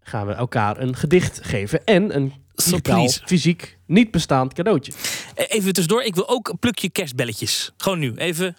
gaan 0.00 0.26
we 0.26 0.32
elkaar 0.32 0.80
een 0.80 0.96
gedicht 0.96 1.40
geven 1.42 1.84
en 1.84 2.16
een 2.16 2.32
Surprise. 2.54 3.20
fysiek, 3.24 3.78
niet 3.86 4.10
bestaand 4.10 4.52
cadeautje. 4.52 4.92
Eh, 5.34 5.44
Even 5.48 5.72
tussendoor. 5.72 6.02
Ik 6.02 6.14
wil 6.14 6.28
ook 6.28 6.48
een 6.48 6.58
plukje 6.58 6.90
kerstbelletjes. 6.90 7.72
Gewoon 7.76 7.98
nu. 7.98 8.14
Even. 8.14 8.56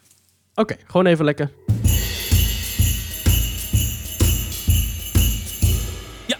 Oké, 0.55 0.75
gewoon 0.85 1.05
even 1.05 1.25
lekker. 1.25 1.51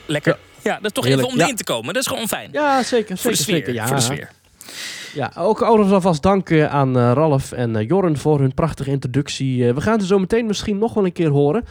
Lekker. 0.08 0.38
Ja, 0.64 0.76
dat 0.76 0.86
is 0.86 0.92
toch 0.92 1.06
Heerlijk. 1.06 1.28
even 1.28 1.40
om 1.40 1.44
erin 1.44 1.56
te 1.56 1.64
komen. 1.64 1.94
Dat 1.94 2.04
is 2.04 2.10
gewoon 2.10 2.28
fijn. 2.28 2.50
Ja, 2.52 2.84
zeker, 2.84 3.18
voor 3.18 3.36
zeker, 3.36 3.38
de 3.38 3.44
sfeer. 3.44 3.56
zeker. 3.56 3.74
Ja. 3.74 3.88
Voor 3.88 3.96
de 3.96 4.02
sfeer. 4.02 4.30
Ja, 5.14 5.32
ook 5.36 5.62
overigens 5.62 5.94
alvast 5.94 6.22
dank 6.22 6.50
eh, 6.50 6.74
aan 6.74 6.98
eh, 6.98 7.12
Ralf 7.14 7.52
en 7.52 7.76
eh, 7.76 7.88
Jorren 7.88 8.18
voor 8.18 8.40
hun 8.40 8.54
prachtige 8.54 8.90
introductie. 8.90 9.74
We 9.74 9.82
gaan 9.82 10.02
ze 10.02 10.08
zo 10.08 10.20
meteen 10.20 10.46
misschien 10.46 10.78
nog 10.78 10.94
wel 10.94 11.06
een 11.06 11.12
keer 11.12 11.30
horen 11.30 11.66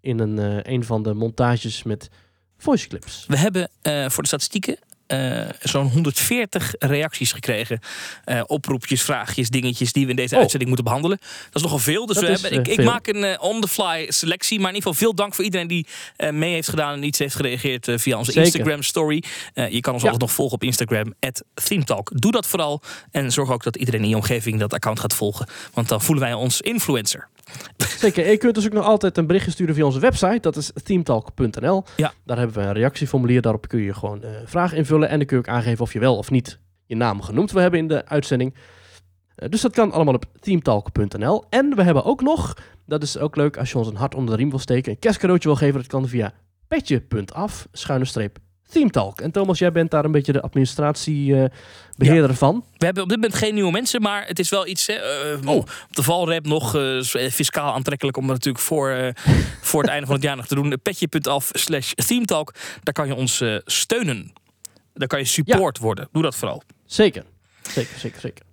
in 0.00 0.18
een, 0.18 0.60
een 0.72 0.84
van 0.84 1.02
de 1.02 1.14
montages 1.14 1.82
met 1.82 2.10
voice 2.58 2.88
clips. 2.88 3.24
We 3.28 3.36
hebben 3.36 3.70
voor 3.82 4.22
de 4.22 4.28
statistieken 4.28 4.76
eh, 5.06 5.48
zo'n 5.62 5.88
140 5.88 6.74
reacties 6.78 7.32
gekregen. 7.32 7.80
Eh, 8.24 8.40
oproepjes, 8.46 9.02
vraagjes, 9.02 9.48
dingetjes 9.48 9.92
die 9.92 10.04
we 10.04 10.10
in 10.10 10.16
deze 10.16 10.34
Oh. 10.34 10.40
uitzending 10.40 10.68
moeten 10.70 10.86
behandelen. 10.86 11.18
Dat 11.44 11.54
is 11.54 11.62
nogal 11.62 11.78
veel. 11.78 12.06
Dus 12.06 12.14
Dat 12.16 12.24
we 12.24 12.30
hebben, 12.30 12.52
ik, 12.60 12.66
eh, 12.66 12.72
ik 12.72 12.84
maak 12.84 13.06
een 13.06 13.40
on-the-fly 13.40 14.06
selectie. 14.08 14.58
Maar 14.60 14.68
in 14.68 14.74
ieder 14.74 14.88
geval 14.92 15.06
veel 15.06 15.14
dank 15.14 15.34
voor 15.34 15.44
iedereen 15.44 15.66
die 15.66 15.86
mee 16.30 16.52
heeft 16.52 16.68
gedaan 16.68 16.94
en 16.94 17.02
iets 17.02 17.18
heeft 17.18 17.34
gereageerd 17.34 17.88
via 17.94 18.18
onze 18.18 18.32
Zeker. 18.32 18.46
Instagram 18.46 18.82
story. 18.82 19.22
Je 19.54 19.80
kan 19.80 19.92
ons 19.92 20.02
Ja. 20.02 20.08
altijd 20.08 20.18
nog 20.20 20.32
volgen 20.32 20.54
op 20.54 20.62
Instagram, 20.62 21.14
@themetalk. 21.54 22.10
Doe 22.20 22.32
dat 22.32 22.46
vooral. 22.46 22.82
En 23.10 23.32
zorg 23.32 23.50
ook 23.50 23.62
dat 23.62 23.76
iedereen 23.76 24.02
in 24.02 24.08
je 24.08 24.16
omgeving 24.16 24.58
dat 24.60 24.72
account 24.74 25.00
gaat 25.00 25.14
volgen. 25.14 25.46
Want 25.72 25.88
dan 25.88 26.02
voelen 26.02 26.24
wij 26.24 26.34
ons 26.34 26.60
influencer. 26.60 27.28
Zeker, 27.76 28.30
je 28.30 28.36
kunt 28.36 28.54
dus 28.54 28.66
ook 28.66 28.72
nog 28.72 28.84
altijd 28.84 29.18
een 29.18 29.26
berichtje 29.26 29.50
sturen 29.50 29.74
via 29.74 29.84
onze 29.84 30.00
website. 30.00 30.40
Dat 30.40 30.56
is 30.56 30.70
themetalk.nl. 30.84 31.84
Ja. 31.96 32.12
Daar 32.24 32.38
hebben 32.38 32.56
we 32.56 32.62
een 32.62 32.72
reactieformulier. 32.72 33.42
Daarop 33.42 33.68
kun 33.68 33.80
je 33.80 33.94
gewoon 33.94 34.22
eh 34.22 34.30
vragen 34.44 34.76
invullen. 34.76 35.08
En 35.08 35.18
dan 35.18 35.26
kun 35.26 35.36
je 35.36 35.42
ook 35.42 35.54
aangeven 35.54 35.84
of 35.84 35.92
je 35.92 35.98
wel 35.98 36.16
of 36.16 36.30
niet 36.30 36.58
je 36.86 36.96
naam 36.96 37.22
genoemd 37.22 37.52
wil 37.52 37.62
hebben 37.62 37.80
in 37.80 37.88
de 37.88 38.06
uitzending. 38.06 38.54
Eh, 39.34 39.48
dus 39.48 39.60
dat 39.60 39.72
kan 39.72 39.92
allemaal 39.92 40.14
op 40.14 40.24
themetalk.nl. 40.40 41.44
En 41.48 41.76
we 41.76 41.82
hebben 41.82 42.04
ook 42.04 42.22
nog, 42.22 42.56
dat 42.86 43.02
is 43.02 43.18
ook 43.18 43.36
leuk 43.36 43.56
als 43.56 43.70
je 43.70 43.78
ons 43.78 43.88
een 43.88 43.96
hart 43.96 44.14
onder 44.14 44.30
de 44.30 44.40
riem 44.40 44.50
wil 44.50 44.58
steken, 44.58 44.92
een 44.92 44.98
kerstcadeautje 44.98 45.48
wil 45.48 45.56
geven. 45.56 45.80
Dat 45.80 45.86
kan 45.86 46.08
via 46.08 46.32
petje.af, 46.68 47.68
schuine 47.72 48.04
streep, 48.04 48.38
themetalk. 48.72 49.20
En 49.20 49.30
Thomas, 49.30 49.58
jij 49.58 49.72
bent 49.72 49.90
daar 49.90 50.04
een 50.04 50.12
beetje 50.12 50.32
de 50.32 50.40
administratiebeheerder 50.40 52.34
van. 52.34 52.64
We 52.76 52.84
hebben 52.84 53.02
op 53.02 53.08
dit 53.08 53.18
moment 53.20 53.38
geen 53.38 53.54
nieuwe 53.54 53.70
mensen, 53.70 54.02
maar 54.02 54.26
het 54.26 54.38
is 54.38 54.50
wel 54.50 54.66
iets. 54.66 54.86
Hè, 54.86 54.94
eh, 54.94 55.48
Oh. 55.48 55.56
Op 55.56 55.70
de 55.90 56.02
valrep 56.02 56.46
nog 56.46 56.74
eh, 56.76 57.00
fiscaal 57.30 57.74
aantrekkelijk 57.74 58.16
om 58.16 58.22
het 58.22 58.32
natuurlijk 58.32 58.64
voor, 58.64 58.90
eh, 58.90 59.08
voor 59.60 59.82
het 59.82 59.90
einde 59.90 60.06
van 60.06 60.14
het 60.14 60.24
jaar 60.24 60.36
nog 60.36 60.46
te 60.46 60.54
doen. 60.54 60.78
Petje.af 60.82 61.50
slash 61.52 61.92
themetalk. 61.92 62.54
Daar 62.82 62.94
kan 62.94 63.06
je 63.06 63.14
ons 63.14 63.40
eh, 63.40 63.56
steunen. 63.64 64.32
Daar 64.94 65.08
kan 65.08 65.18
je 65.18 65.24
support 65.24 65.78
worden. 65.78 66.08
Doe 66.12 66.22
dat 66.22 66.36
vooral. 66.36 66.62
Zeker, 66.84 67.24
zeker, 67.62 67.98
zeker, 67.98 68.20
zeker. 68.20 68.44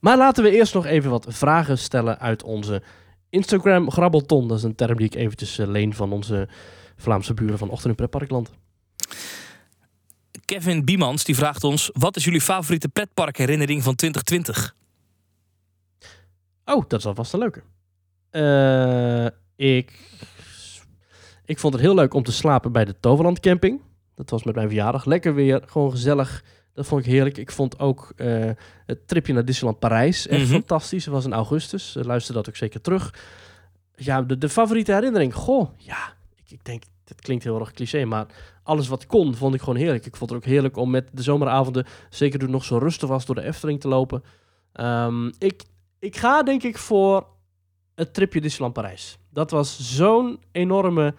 Maar 0.00 0.16
laten 0.16 0.44
we 0.44 0.50
eerst 0.50 0.74
nog 0.74 0.86
even 0.86 1.10
wat 1.10 1.26
vragen 1.28 1.78
stellen 1.78 2.18
uit 2.18 2.42
onze 2.42 2.82
Instagram 3.30 3.90
grabbelton. 3.90 4.48
Dat 4.48 4.58
is 4.58 4.64
een 4.64 4.74
term 4.74 4.96
die 4.96 5.06
ik 5.06 5.14
eventjes 5.14 5.58
eh, 5.58 5.66
leen 5.66 5.94
van 5.94 6.12
onze 6.12 6.48
Vlaamse 6.96 7.34
buren 7.34 7.58
van 7.58 7.68
Ochtend 7.68 7.88
in 7.88 7.94
Pretparkland. 7.94 8.50
Kevin 10.44 10.84
Biemans 10.84 11.24
die 11.24 11.34
vraagt 11.36 11.64
ons: 11.64 11.90
wat 11.92 12.16
is 12.16 12.24
jullie 12.24 12.40
favoriete 12.40 12.88
pretparkherinnering 12.88 13.82
van 13.82 13.94
2020? 13.94 14.74
Oh, 16.64 16.84
dat 16.88 16.98
is 16.98 17.06
alvast 17.06 17.32
een 17.32 17.38
leuke. 17.38 17.62
Eh, 18.30 19.26
ik, 19.56 19.98
ik 21.44 21.58
vond 21.58 21.72
het 21.72 21.82
heel 21.82 21.94
leuk 21.94 22.14
om 22.14 22.22
te 22.22 22.32
slapen 22.32 22.72
bij 22.72 22.84
de 22.84 22.94
Toverland 23.00 23.40
camping. 23.40 23.80
Dat 24.14 24.30
was 24.30 24.42
met 24.42 24.54
mijn 24.54 24.66
verjaardag. 24.68 25.04
Lekker 25.04 25.34
weer, 25.34 25.62
gewoon 25.66 25.90
gezellig. 25.90 26.44
Dat 26.74 26.86
vond 26.86 27.04
ik 27.06 27.10
heerlijk. 27.12 27.38
Ik 27.38 27.50
vond 27.52 27.78
ook 27.78 28.12
eh, 28.16 28.50
het 28.86 29.08
tripje 29.08 29.32
naar 29.32 29.44
Disneyland 29.44 29.78
Parijs 29.78 30.26
echt 30.26 30.42
Mhm. 30.42 30.50
fantastisch. 30.52 31.04
Dat 31.04 31.14
was 31.14 31.24
in 31.24 31.32
augustus. 31.32 31.96
Uh, 31.96 32.04
luister 32.04 32.34
dat 32.34 32.48
ook 32.48 32.56
zeker 32.56 32.80
terug. 32.80 33.14
Ja, 33.96 34.22
de, 34.22 34.38
de 34.38 34.48
favoriete 34.48 34.92
herinnering. 34.92 35.34
Goh, 35.34 35.70
ja, 35.78 36.12
ik, 36.34 36.50
ik 36.50 36.64
denk, 36.64 36.82
het 37.04 37.20
klinkt 37.20 37.44
heel 37.44 37.60
erg 37.60 37.72
cliché, 37.72 38.04
maar 38.04 38.26
alles 38.62 38.88
wat 38.88 39.06
kon, 39.06 39.34
vond 39.34 39.54
ik 39.54 39.60
gewoon 39.60 39.76
heerlijk. 39.76 40.06
Ik 40.06 40.16
vond 40.16 40.30
het 40.30 40.38
ook 40.38 40.44
heerlijk 40.44 40.76
om 40.76 40.90
met 40.90 41.08
de 41.12 41.22
zomeravonden, 41.22 41.86
zeker 42.10 42.38
toen 42.38 42.50
nog 42.50 42.64
zo 42.64 42.78
rustig 42.78 43.08
was, 43.08 43.26
door 43.26 43.34
de 43.34 43.42
Efteling 43.42 43.80
te 43.80 43.88
lopen. 43.88 44.22
Ehm, 44.72 45.26
ik, 45.38 45.62
ik 45.98 46.16
ga 46.16 46.42
denk 46.42 46.62
ik 46.62 46.78
voor 46.78 47.26
het 47.94 48.14
tripje 48.14 48.40
Disneyland 48.40 48.74
Parijs. 48.74 49.18
Dat 49.30 49.50
was 49.50 49.96
zo'n 49.96 50.40
enorme 50.52 51.14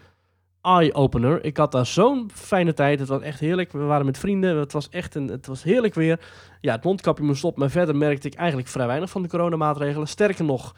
eye-opener. 0.61 1.43
Ik 1.43 1.57
had 1.57 1.71
daar 1.71 1.85
zo'n 1.85 2.29
fijne 2.33 2.73
tijd. 2.73 2.99
Het 2.99 3.07
was 3.07 3.21
echt 3.21 3.39
heerlijk. 3.39 3.71
We 3.71 3.79
waren 3.79 4.05
met 4.05 4.17
vrienden. 4.17 4.57
Het 4.57 4.71
was 4.71 4.89
echt 4.89 5.15
een, 5.15 5.27
het 5.27 5.47
was 5.47 5.63
heerlijk 5.63 5.93
weer. 5.93 6.19
Ja, 6.61 6.73
het 6.75 6.83
mondkapje 6.83 7.23
moest 7.23 7.43
op. 7.43 7.57
Maar 7.57 7.69
verder 7.69 7.95
merkte 7.95 8.27
ik 8.27 8.33
eigenlijk 8.33 8.67
vrij 8.67 8.87
weinig 8.87 9.09
van 9.09 9.21
de 9.21 9.27
coronamaatregelen. 9.27 10.07
Sterker 10.07 10.45
nog, 10.45 10.75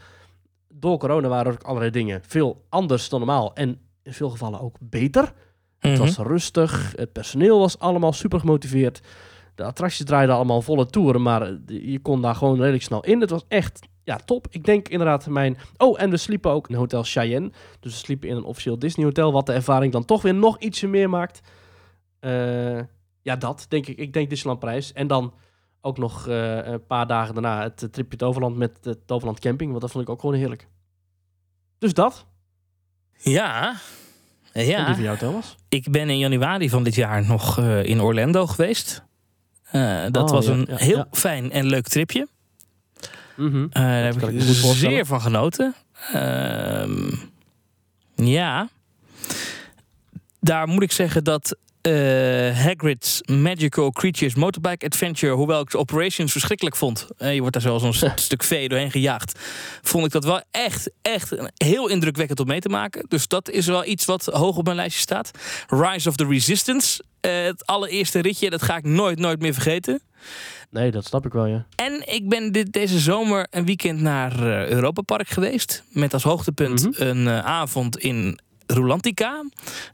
door 0.68 0.98
corona 0.98 1.28
waren 1.28 1.46
er 1.46 1.52
ook 1.52 1.64
allerlei 1.64 1.92
dingen 1.92 2.22
veel 2.28 2.66
anders 2.70 3.10
dan 3.10 3.20
normaal. 3.20 3.54
En 3.54 3.80
in 4.04 4.14
veel 4.14 4.30
gevallen 4.30 4.62
ook 4.62 4.78
beter. 4.80 5.34
Het 5.90 5.98
was 5.98 6.18
rustig. 6.18 6.94
Het 6.96 7.12
personeel 7.12 7.60
was 7.60 7.80
allemaal 7.80 8.14
super 8.14 8.40
gemotiveerd. 8.40 9.02
De 9.56 9.64
attracties 9.64 10.06
draaiden 10.06 10.36
allemaal 10.36 10.62
volle 10.62 10.86
toeren, 10.86 11.22
maar 11.22 11.42
eh, 11.42 11.58
je 11.66 12.00
kon 12.00 12.22
daar 12.22 12.36
gewoon 12.36 12.58
redelijk 12.58 12.84
snel 12.84 13.04
in. 13.04 13.22
Het 13.22 13.30
was 13.30 13.46
echt 13.48 13.80
ja, 14.04 14.16
top. 14.16 14.48
Ik 14.50 14.64
denk 14.64 14.88
inderdaad 14.90 15.28
mijn... 15.28 15.58
Oh, 15.78 16.02
en 16.02 16.10
we 16.10 16.18
sliepen 16.18 16.52
ook 16.52 16.70
in 16.70 16.76
Hotel 16.76 17.04
Cheyenne. 17.04 17.52
Dus 17.80 17.92
we 17.92 17.98
sliepen 17.98 18.30
in 18.30 18.36
een 18.36 18.44
officieel 18.44 18.80
Disney 18.80 19.06
hotel, 19.06 19.32
wat 19.32 19.46
de 19.46 19.54
ervaring 19.54 19.92
dan 19.92 20.06
toch 20.06 20.22
weer 20.22 20.36
nog 20.36 20.60
ietsje 20.60 20.88
meer 20.88 21.10
maakt. 21.10 21.42
Eh, 22.20 22.80
ja, 23.22 23.36
dat 23.36 23.66
denk 23.70 23.88
ik. 23.88 23.98
Ik 23.98 24.14
denk 24.14 24.30
Disneyland 24.30 24.60
Prijs. 24.60 24.94
En 24.94 25.08
dan 25.08 25.34
ook 25.82 25.98
nog 25.98 26.28
eh, 26.28 26.66
een 26.66 26.86
paar 26.86 27.08
dagen 27.08 27.34
daarna 27.34 27.62
het 27.62 27.88
tripje 27.92 28.18
Toverland 28.18 28.58
met 28.58 28.84
de 28.84 29.06
Toverland 29.06 29.40
Camping. 29.40 29.70
Want 29.70 29.82
dat 29.82 29.92
vond 29.92 30.04
ik 30.04 30.10
ook 30.10 30.20
gewoon 30.20 30.36
heerlijk. 30.36 30.68
Dus 31.78 31.94
dat. 31.94 32.26
Ja. 33.18 33.76
Die 34.64 34.66
Ja, 34.66 34.94
van 34.94 35.04
jou, 35.04 35.18
Thomas. 35.18 35.56
ik 35.70 35.92
ben 35.92 36.10
in 36.10 36.18
januari 36.18 36.70
van 36.70 36.84
dit 36.84 36.96
jaar 36.96 37.26
nog 37.26 37.58
eh, 37.60 37.84
in 37.84 38.02
Orlando 38.02 38.48
geweest. 38.48 39.04
Eh, 39.64 40.04
dat 40.12 40.24
Oh, 40.24 40.30
was 40.36 40.46
ja, 40.46 40.52
een 40.52 40.66
ja, 40.70 40.76
heel 40.76 40.98
ja. 40.98 41.08
fijn 41.12 41.52
en 41.52 41.66
leuk 41.66 41.88
tripje. 41.88 42.28
Mhm. 43.36 43.64
Eh, 43.70 43.82
daar 43.82 44.04
heb 44.04 44.22
ik 44.22 44.42
zeer 44.54 45.06
van 45.06 45.22
genoten. 45.22 45.74
Ehm, 46.14 47.12
ja. 48.16 48.70
Daar 50.40 50.68
moet 50.68 50.84
ik 50.84 50.92
zeggen 50.92 51.24
dat 51.24 51.58
eh, 51.86 51.92
Hagrid's 52.64 53.22
Magical 53.26 53.92
Creatures 53.92 54.36
Motorbike 54.36 54.86
Adventure, 54.86 55.34
hoewel 55.34 55.62
ik 55.62 55.70
de 55.72 55.78
operations 55.78 56.32
verschrikkelijk 56.32 56.76
vond, 56.76 57.08
eh, 57.18 57.34
je 57.34 57.40
wordt 57.40 57.54
daar 57.54 57.62
zoals 57.62 57.84
een 57.84 57.94
st- 58.12 58.20
stuk 58.20 58.44
vee 58.44 58.70
doorheen 58.70 58.92
gejaagd, 58.92 59.40
vond 59.82 60.06
ik 60.06 60.12
dat 60.12 60.24
wel 60.24 60.42
echt, 60.52 60.92
echt 61.02 61.36
heel 61.54 61.88
indrukwekkend 61.90 62.40
om 62.40 62.48
mee 62.48 62.60
te 62.60 62.70
maken. 62.70 63.06
Dus 63.08 63.28
dat 63.28 63.50
is 63.50 63.66
wel 63.66 63.86
iets 63.86 64.06
wat 64.06 64.26
hoog 64.26 64.58
op 64.58 64.64
mijn 64.64 64.76
lijstje 64.76 65.02
staat. 65.02 65.32
Rise 65.68 66.10
of 66.10 66.16
the 66.16 66.26
Resistance, 66.28 67.04
eh, 67.20 67.44
het 67.44 67.66
allereerste 67.66 68.20
ritje, 68.20 68.50
dat 68.50 68.62
ga 68.62 68.78
ik 68.78 68.84
nooit, 68.84 69.20
nooit 69.20 69.40
meer 69.42 69.54
vergeten. 69.54 70.02
Nee, 70.70 70.92
dat 70.92 71.06
snap 71.06 71.26
ik 71.26 71.34
wel, 71.34 71.46
ja. 71.46 71.66
En 71.76 72.14
ik 72.14 72.30
ben 72.30 72.52
dit, 72.52 72.74
deze 72.74 73.00
zomer 73.00 73.48
een 73.50 73.66
weekend 73.66 74.02
naar 74.02 74.40
Europa 74.70 75.02
Park 75.02 75.28
geweest. 75.30 75.84
Met 75.90 76.14
als 76.14 76.24
hoogtepunt 76.24 76.84
Mhm. 77.00 77.02
een 77.08 77.30
avond 77.30 77.98
in 77.98 78.40
Rulantica. 78.68 79.44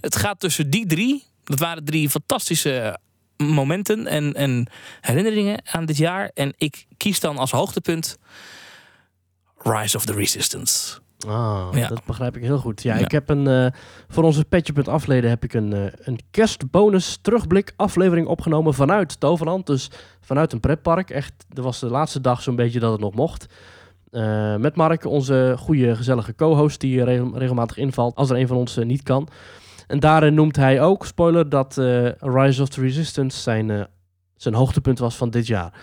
Het 0.02 0.16
gaat 0.16 0.40
tussen 0.40 0.70
die 0.70 0.86
drie. 0.86 1.24
Dat 1.44 1.60
waren 1.60 1.84
drie 1.86 2.10
fantastische 2.10 3.00
momenten 3.38 4.08
en, 4.08 4.34
en 4.34 4.68
herinneringen 5.02 5.62
aan 5.72 5.86
dit 5.86 5.98
jaar. 5.98 6.32
En 6.34 6.54
ik 6.58 6.86
kies 6.98 7.20
dan 7.20 7.38
als 7.38 7.52
hoogtepunt 7.52 8.18
Rise 9.58 9.98
of 9.98 10.06
the 10.06 10.14
Resistance. 10.14 11.00
Ah, 11.28 11.68
Ja. 11.74 11.88
dat 11.88 12.06
begrijp 12.06 12.36
ik 12.38 12.44
heel 12.44 12.58
goed. 12.58 12.84
Ja, 12.84 12.96
Ja. 12.98 13.04
ik 13.06 13.12
heb 13.12 13.30
een, 13.30 13.48
eh, 13.48 13.66
voor 14.08 14.24
onze 14.24 14.46
Petje 14.46 14.84
afleden 14.84 15.30
heb 15.30 15.44
ik 15.44 15.54
een, 15.54 15.74
eh, 15.74 15.84
een 16.00 16.20
kerstbonus 16.32 17.18
terugblik 17.22 17.74
aflevering 17.76 18.28
opgenomen 18.28 18.74
vanuit 18.74 19.20
Toverland. 19.20 19.66
Dus 19.66 19.90
vanuit 20.22 20.54
een 20.54 20.60
pretpark. 20.60 21.10
Echt, 21.10 21.34
dat 21.50 21.64
was 21.64 21.80
de 21.80 21.90
laatste 21.90 22.22
dag 22.22 22.42
zo'n 22.42 22.56
beetje 22.56 22.80
dat 22.80 22.92
het 22.92 23.02
nog 23.02 23.14
mocht. 23.14 23.46
Eh, 24.12 24.56
met 24.56 24.76
Mark, 24.76 25.06
onze 25.06 25.56
goede, 25.58 25.96
gezellige 25.96 26.36
co-host 26.36 26.80
die 26.80 27.04
regel- 27.04 27.38
regelmatig 27.38 27.78
invalt 27.78 28.16
als 28.16 28.30
er 28.30 28.38
een 28.38 28.48
van 28.48 28.58
ons 28.58 28.76
niet 28.76 29.04
kan. 29.04 29.28
En 29.92 30.00
daarin 30.00 30.34
noemt 30.34 30.56
hij 30.56 30.82
ook, 30.82 31.06
spoiler, 31.06 31.50
dat 31.50 31.78
eh, 31.78 32.10
Rise 32.20 32.62
of 32.62 32.70
the 32.70 32.82
Resistance 32.82 33.40
zijn, 33.42 33.70
eh, 33.70 33.82
zijn 34.36 34.54
hoogtepunt 34.54 35.00
was 35.00 35.16
van 35.16 35.30
dit 35.30 35.48
jaar. 35.48 35.74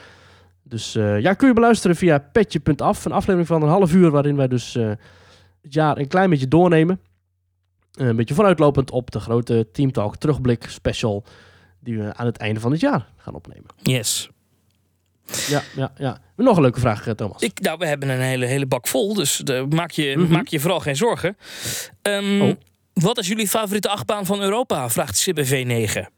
Dus 0.63 0.95
eh, 0.95 1.21
ja, 1.21 1.35
kun 1.35 1.49
je 1.49 1.55
beluisteren 1.55 1.97
via 1.97 2.19
petje.af. 2.19 3.05
Een 3.05 3.13
aflevering 3.13 3.47
van 3.47 3.63
een 3.63 3.69
half 3.69 3.93
uur 3.93 4.11
waarin 4.11 4.37
wij 4.37 4.49
dus 4.49 4.73
het 5.63 5.75
jaar 5.75 5.99
een 5.99 6.09
klein 6.09 6.31
beetje 6.31 6.49
doornemen. 6.49 7.01
Een 7.93 8.17
beetje 8.17 8.35
vooruitlopend 8.35 8.91
op 8.91 9.11
de 9.11 9.21
grote 9.21 9.69
Team 9.73 9.93
Talk 9.93 10.17
terugblik 10.17 10.65
special 10.69 11.25
die 11.81 11.99
we 11.99 12.15
aan 12.15 12.27
het 12.27 12.37
einde 12.37 12.61
van 12.61 12.71
het 12.71 12.81
jaar 12.81 13.07
gaan 13.17 13.35
opnemen. 13.35 13.67
Yes. 13.83 14.31
Ja, 15.49 15.63
ja, 15.77 15.93
ja. 15.97 16.19
Nog 16.37 16.57
een 16.57 16.63
leuke 16.63 16.81
vraag, 16.81 17.15
Thomas. 17.17 17.43
Ik, 17.43 17.61
nou, 17.61 17.79
we 17.79 17.87
hebben 17.87 18.09
een 18.09 18.21
hele, 18.21 18.47
hele 18.47 18.67
bak 18.67 18.87
vol, 18.87 19.15
dus 19.15 19.43
maak, 19.69 19.91
je, 19.91 20.15
Mhm. 20.17 20.33
maak 20.33 20.47
je 20.49 20.61
vooral 20.61 20.81
geen 20.81 20.97
zorgen. 20.97 21.37
Oh. 22.03 22.51
Wat 23.01 23.19
is 23.19 23.29
jullie 23.29 23.49
favoriete 23.49 23.89
achtbaan 23.89 24.27
van 24.27 24.41
Europa? 24.41 24.91
Vraagt 24.91 25.17
Sibbe 25.17 25.47
V9. 25.47 26.13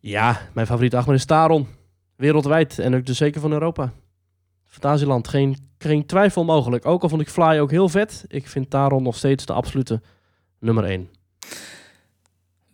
Ja, 0.00 0.48
mijn 0.52 0.66
favoriete 0.66 0.96
achtbaan 0.96 1.14
is 1.14 1.24
Taron. 1.24 1.68
Wereldwijd 2.16 2.78
en 2.78 2.94
ook 2.94 3.06
dus 3.06 3.16
zeker 3.16 3.40
van 3.40 3.52
Europa. 3.52 3.92
Fantasieland, 4.66 5.28
geen, 5.28 5.56
geen 5.78 6.06
twijfel 6.06 6.44
mogelijk. 6.44 6.86
Ook 6.86 7.02
al 7.02 7.08
vond 7.08 7.20
ik 7.20 7.28
Fly 7.28 7.58
ook 7.58 7.70
heel 7.70 7.88
vet. 7.88 8.24
Ik 8.28 8.48
vind 8.48 8.70
Taron 8.70 9.02
nog 9.02 9.16
steeds 9.16 9.46
de 9.46 9.52
absolute 9.52 10.00
nummer 10.58 10.84
1. 10.84 11.10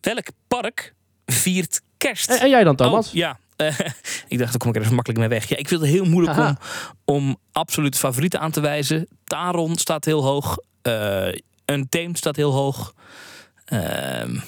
Welk 0.01 0.27
park 0.49 0.95
viert 1.27 1.81
kerst? 1.97 2.31
En, 2.31 2.41
en 2.41 2.49
jij 2.49 2.65
dan, 2.65 2.77
Thomas? 2.77 3.09
Oh, 3.09 3.13
ja. 3.13 3.39
Ik 4.29 4.39
dacht, 4.39 4.51
daar 4.51 4.59
kom 4.59 4.71
ik 4.71 4.77
er 4.77 4.83
even 4.83 4.95
makkelijk 4.95 5.21
mee 5.21 5.29
weg. 5.29 5.49
Ja, 5.49 5.57
ik 5.57 5.69
vind 5.69 5.81
het 5.81 5.91
heel 5.91 6.05
moeilijk 6.05 6.39
om, 6.39 6.57
om 7.05 7.37
absoluut 7.53 7.97
favorieten 7.97 8.41
aan 8.41 8.51
te 8.51 8.61
wijzen. 8.61 9.09
Taron 9.25 9.77
staat 9.77 10.05
heel 10.05 10.23
hoog. 10.23 10.59
Eh 10.83 11.29
een 11.73 11.89
Theem 11.89 12.15
staat 12.15 12.37
heel 12.37 12.53
hoog. 12.53 12.95
Ehm, 13.65 14.39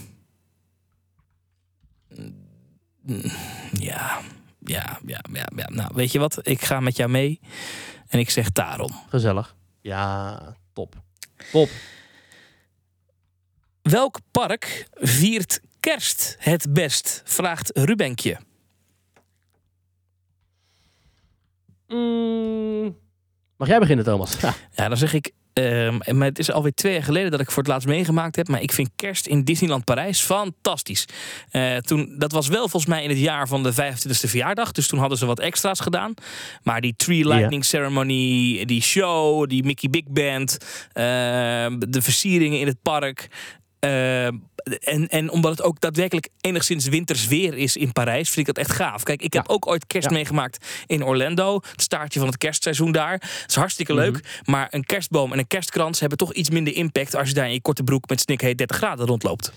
mm, 3.02 3.22
ja, 3.72 4.20
ja, 4.58 4.98
ja, 5.06 5.20
ja, 5.32 5.48
ja. 5.56 5.68
Nou, 5.68 5.90
weet 5.94 6.12
je 6.12 6.18
wat? 6.18 6.38
Ik 6.42 6.62
ga 6.62 6.80
met 6.80 6.96
jou 6.96 7.11
mee. 7.11 7.40
En 8.08 8.18
ik 8.18 8.30
zeg 8.30 8.50
Taron. 8.50 8.92
Gezellig. 9.08 9.56
Ja, 9.80 10.56
top. 10.72 10.94
Top. 11.52 11.68
Welk 13.82 14.18
park 14.30 14.87
viert 14.94 15.61
kerst 15.80 16.37
het 16.38 16.72
best? 16.72 17.22
Vraagt 17.24 17.70
Rubenkje. 17.74 18.38
Mm. 21.88 22.96
Mag 23.56 23.68
jij 23.68 23.78
beginnen, 23.78 24.04
Thomas? 24.04 24.40
Ja. 24.40 24.54
Ja, 24.74 24.88
dan 24.88 24.96
zeg 24.96 25.12
ik. 25.12 25.32
Ehm, 25.53 25.99
maar 26.19 26.29
het 26.29 26.38
is 26.38 26.51
alweer 26.51 26.75
twee 26.75 26.93
jaar 26.93 27.03
geleden 27.03 27.31
dat 27.31 27.41
ik 27.41 27.51
voor 27.51 27.62
het 27.62 27.73
laatst 27.73 27.88
meegemaakt 27.88 28.37
heb. 28.37 28.49
Maar 28.49 28.62
ik 28.62 28.73
vind 28.73 28.91
kerst 28.97 29.27
in 29.27 29.45
Disneyland 29.45 29.85
Parijs 29.85 30.21
fantastisch. 30.21 31.05
Eh, 31.51 31.77
toen, 31.77 32.15
dat 32.19 32.33
was 32.33 32.49
wel 32.49 32.61
volgens 32.69 32.87
mij 32.87 33.03
in 33.03 33.09
het 33.09 33.19
jaar 33.19 33.49
van 33.49 33.62
de 33.62 33.73
25e 33.73 34.29
verjaardag. 34.29 34.73
Dus 34.73 34.87
toen 34.87 34.99
hadden 34.99 35.19
ze 35.19 35.27
wat 35.27 35.41
extra's 35.41 35.81
gedaan. 35.81 36.15
Maar 36.62 36.81
die 36.81 36.95
Tree 36.97 37.27
Lightning 37.27 37.65
Ceremony, 37.65 38.65
die 38.65 38.83
show, 38.83 39.49
die 39.49 39.65
Mickey 39.65 39.91
Big 39.91 40.05
Band, 40.09 40.59
ehm, 40.93 41.79
de 41.79 42.03
versieringen 42.03 42.61
in 42.61 42.67
het 42.67 42.83
park. 42.83 43.29
ehm, 43.79 44.37
en, 44.81 45.09
en 45.09 45.31
omdat 45.31 45.51
het 45.51 45.62
ook 45.62 45.81
daadwerkelijk 45.81 46.29
enigszins 46.40 46.87
winters 46.88 47.27
weer 47.27 47.57
is 47.57 47.77
in 47.77 47.92
Parijs, 47.92 48.31
vind 48.31 48.48
ik 48.48 48.55
dat 48.55 48.64
echt 48.66 48.77
gaaf. 48.77 49.03
Kijk, 49.03 49.22
ik 49.22 49.33
heb 49.33 49.46
Ja. 49.46 49.55
ook 49.55 49.66
ooit 49.66 49.87
kerst 49.87 50.09
Ja. 50.09 50.14
meegemaakt 50.14 50.66
in 50.87 51.05
Orlando. 51.05 51.61
Het 51.70 51.83
staartje 51.83 52.18
van 52.18 52.29
het 52.29 52.38
kerstseizoen 52.38 52.92
daar. 52.92 53.12
Het 53.12 53.44
is 53.48 53.55
hartstikke 53.55 53.94
leuk. 53.94 54.12
Mhm. 54.12 54.51
Maar 54.51 54.68
een 54.70 54.85
kerstboom 54.85 55.33
en 55.33 55.38
een 55.38 55.46
kerstkrans 55.46 56.01
hebben 56.01 56.18
toch 56.18 56.33
iets 56.33 56.51
minder 56.51 56.75
impact 56.75 57.14
als 57.16 57.29
je 57.29 57.35
daar 57.35 57.46
in 57.46 57.53
je 57.53 57.61
korte 57.62 57.83
broek 57.83 58.09
met 58.09 58.20
snikheet 58.20 58.59
30 58.59 58.77
graden 58.77 59.07
rondloopt. 59.07 59.53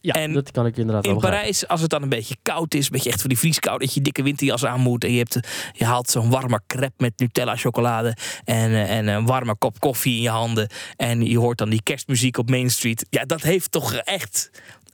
Ja, 0.00 0.14
En 0.14 0.32
dat 0.32 0.50
kan 0.50 0.66
ik 0.66 0.76
inderdaad 0.76 1.04
wel 1.06 1.14
In. 1.14 1.20
Parijs, 1.20 1.68
als 1.68 1.80
het 1.80 1.90
dan 1.90 2.02
een 2.02 2.08
beetje 2.08 2.36
koud 2.42 2.74
is, 2.74 2.84
een 2.84 2.92
beetje 2.92 3.10
echt 3.10 3.20
van 3.20 3.28
die 3.28 3.38
vrieskou, 3.38 3.78
dat 3.78 3.94
je 3.94 4.00
dikke 4.00 4.22
winterjas 4.22 4.64
aan 4.64 4.80
moet 4.80 5.04
en 5.04 5.12
je, 5.12 5.18
hebt, 5.18 5.38
je 5.72 5.84
haalt 5.84 6.10
zo'n 6.10 6.30
warme 6.30 6.60
crepe 6.66 6.92
met 6.96 7.12
Nutella 7.18 7.56
chocolade 7.56 8.16
en, 8.44 8.70
eh, 8.70 8.96
en 8.96 9.06
een 9.06 9.26
warme 9.26 9.56
kop 9.56 9.80
koffie 9.80 10.16
in 10.16 10.22
je 10.22 10.28
handen 10.28 10.68
en 10.96 11.22
je 11.26 11.38
hoort 11.38 11.58
dan 11.58 11.70
die 11.70 11.82
kerstmuziek 11.82 12.38
op 12.38 12.50
Main 12.50 12.70
Street. 12.70 13.06
Ja, 13.10 13.24
dat 13.24 13.42
heeft 13.42 13.70
toch 13.72 13.94
echt, 13.94 14.39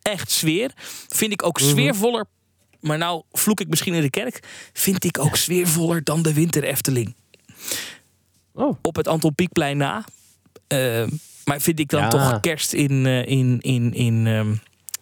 echt 0.03 0.31
sfeer. 0.31 0.71
Vind 1.09 1.33
ik 1.33 1.43
ook 1.43 1.61
Mhm. 1.61 1.69
sfeervoller 1.69 2.27
maar 2.81 2.99
nou 2.99 3.23
vloek 3.33 3.61
ik 3.61 3.69
misschien 3.69 3.95
in 3.95 4.01
de 4.01 4.11
kerk, 4.11 4.41
vind 4.73 5.05
ik 5.05 5.19
ook 5.19 5.37
sfeervoller 5.37 6.05
dan 6.05 6.23
de 6.23 6.33
Winter 6.33 6.65
Efteling. 6.65 7.15
Oh, 8.55 8.77
Op 8.83 8.97
het 8.97 9.09
Anton 9.09 9.35
Pieckplein 9.35 9.77
na. 9.77 10.05
Eh, 10.67 11.07
maar 11.45 11.61
vind 11.61 11.79
ik 11.81 11.89
dan 11.89 12.01
Ja. 12.03 12.09
toch 12.09 12.41
kerst 12.41 12.73
in, 12.73 13.07
eh, 13.07 13.27
in, 13.27 13.59
in, 13.61 13.95
in, 13.95 14.27
ehm, 14.27 14.51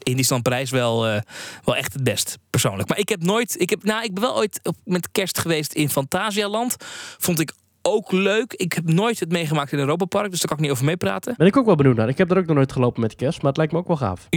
in 0.02 0.16
Disneyland 0.16 0.42
Parijs 0.42 0.70
wel, 0.70 1.06
eh, 1.06 1.20
wel 1.64 1.76
echt 1.76 1.92
het 1.92 2.04
best, 2.04 2.38
persoonlijk. 2.50 2.88
Maar 2.88 2.98
ik 2.98 3.08
heb 3.08 3.22
nooit, 3.22 3.60
ik, 3.60 3.70
heb, 3.70 3.84
nou, 3.84 4.04
ik 4.04 4.14
ben 4.14 4.22
wel 4.22 4.36
ooit 4.36 4.60
op, 4.62 4.76
met 4.84 5.08
kerst 5.12 5.38
geweest 5.38 5.72
in 5.72 5.90
Fantasialand. 5.90 6.76
Vond 7.18 7.40
ik 7.40 7.52
ook 7.86 8.12
leuk. 8.12 8.52
Ik 8.52 8.72
heb 8.72 8.84
nooit 8.90 9.20
het 9.20 9.32
meegemaakt 9.32 9.72
in 9.72 9.78
Europa 9.78 10.04
Park, 10.04 10.30
dus 10.30 10.38
daar 10.38 10.48
kan 10.48 10.56
ik 10.56 10.62
niet 10.62 10.72
over 10.72 10.84
meepraten. 10.84 11.34
ben 11.36 11.46
ik 11.46 11.56
ook 11.56 11.66
wel 11.66 11.74
benieuwd 11.74 11.96
naar. 11.96 12.08
Ik 12.08 12.18
heb 12.18 12.30
er 12.30 12.36
ook 12.38 12.46
nog 12.46 12.56
nooit 12.56 12.72
gelopen 12.72 13.00
met 13.00 13.14
kerst, 13.14 13.38
maar 13.38 13.46
het 13.48 13.56
lijkt 13.56 13.72
me 13.72 13.78
ook 13.78 13.86
wel 13.86 13.96
gaaf. 13.96 14.28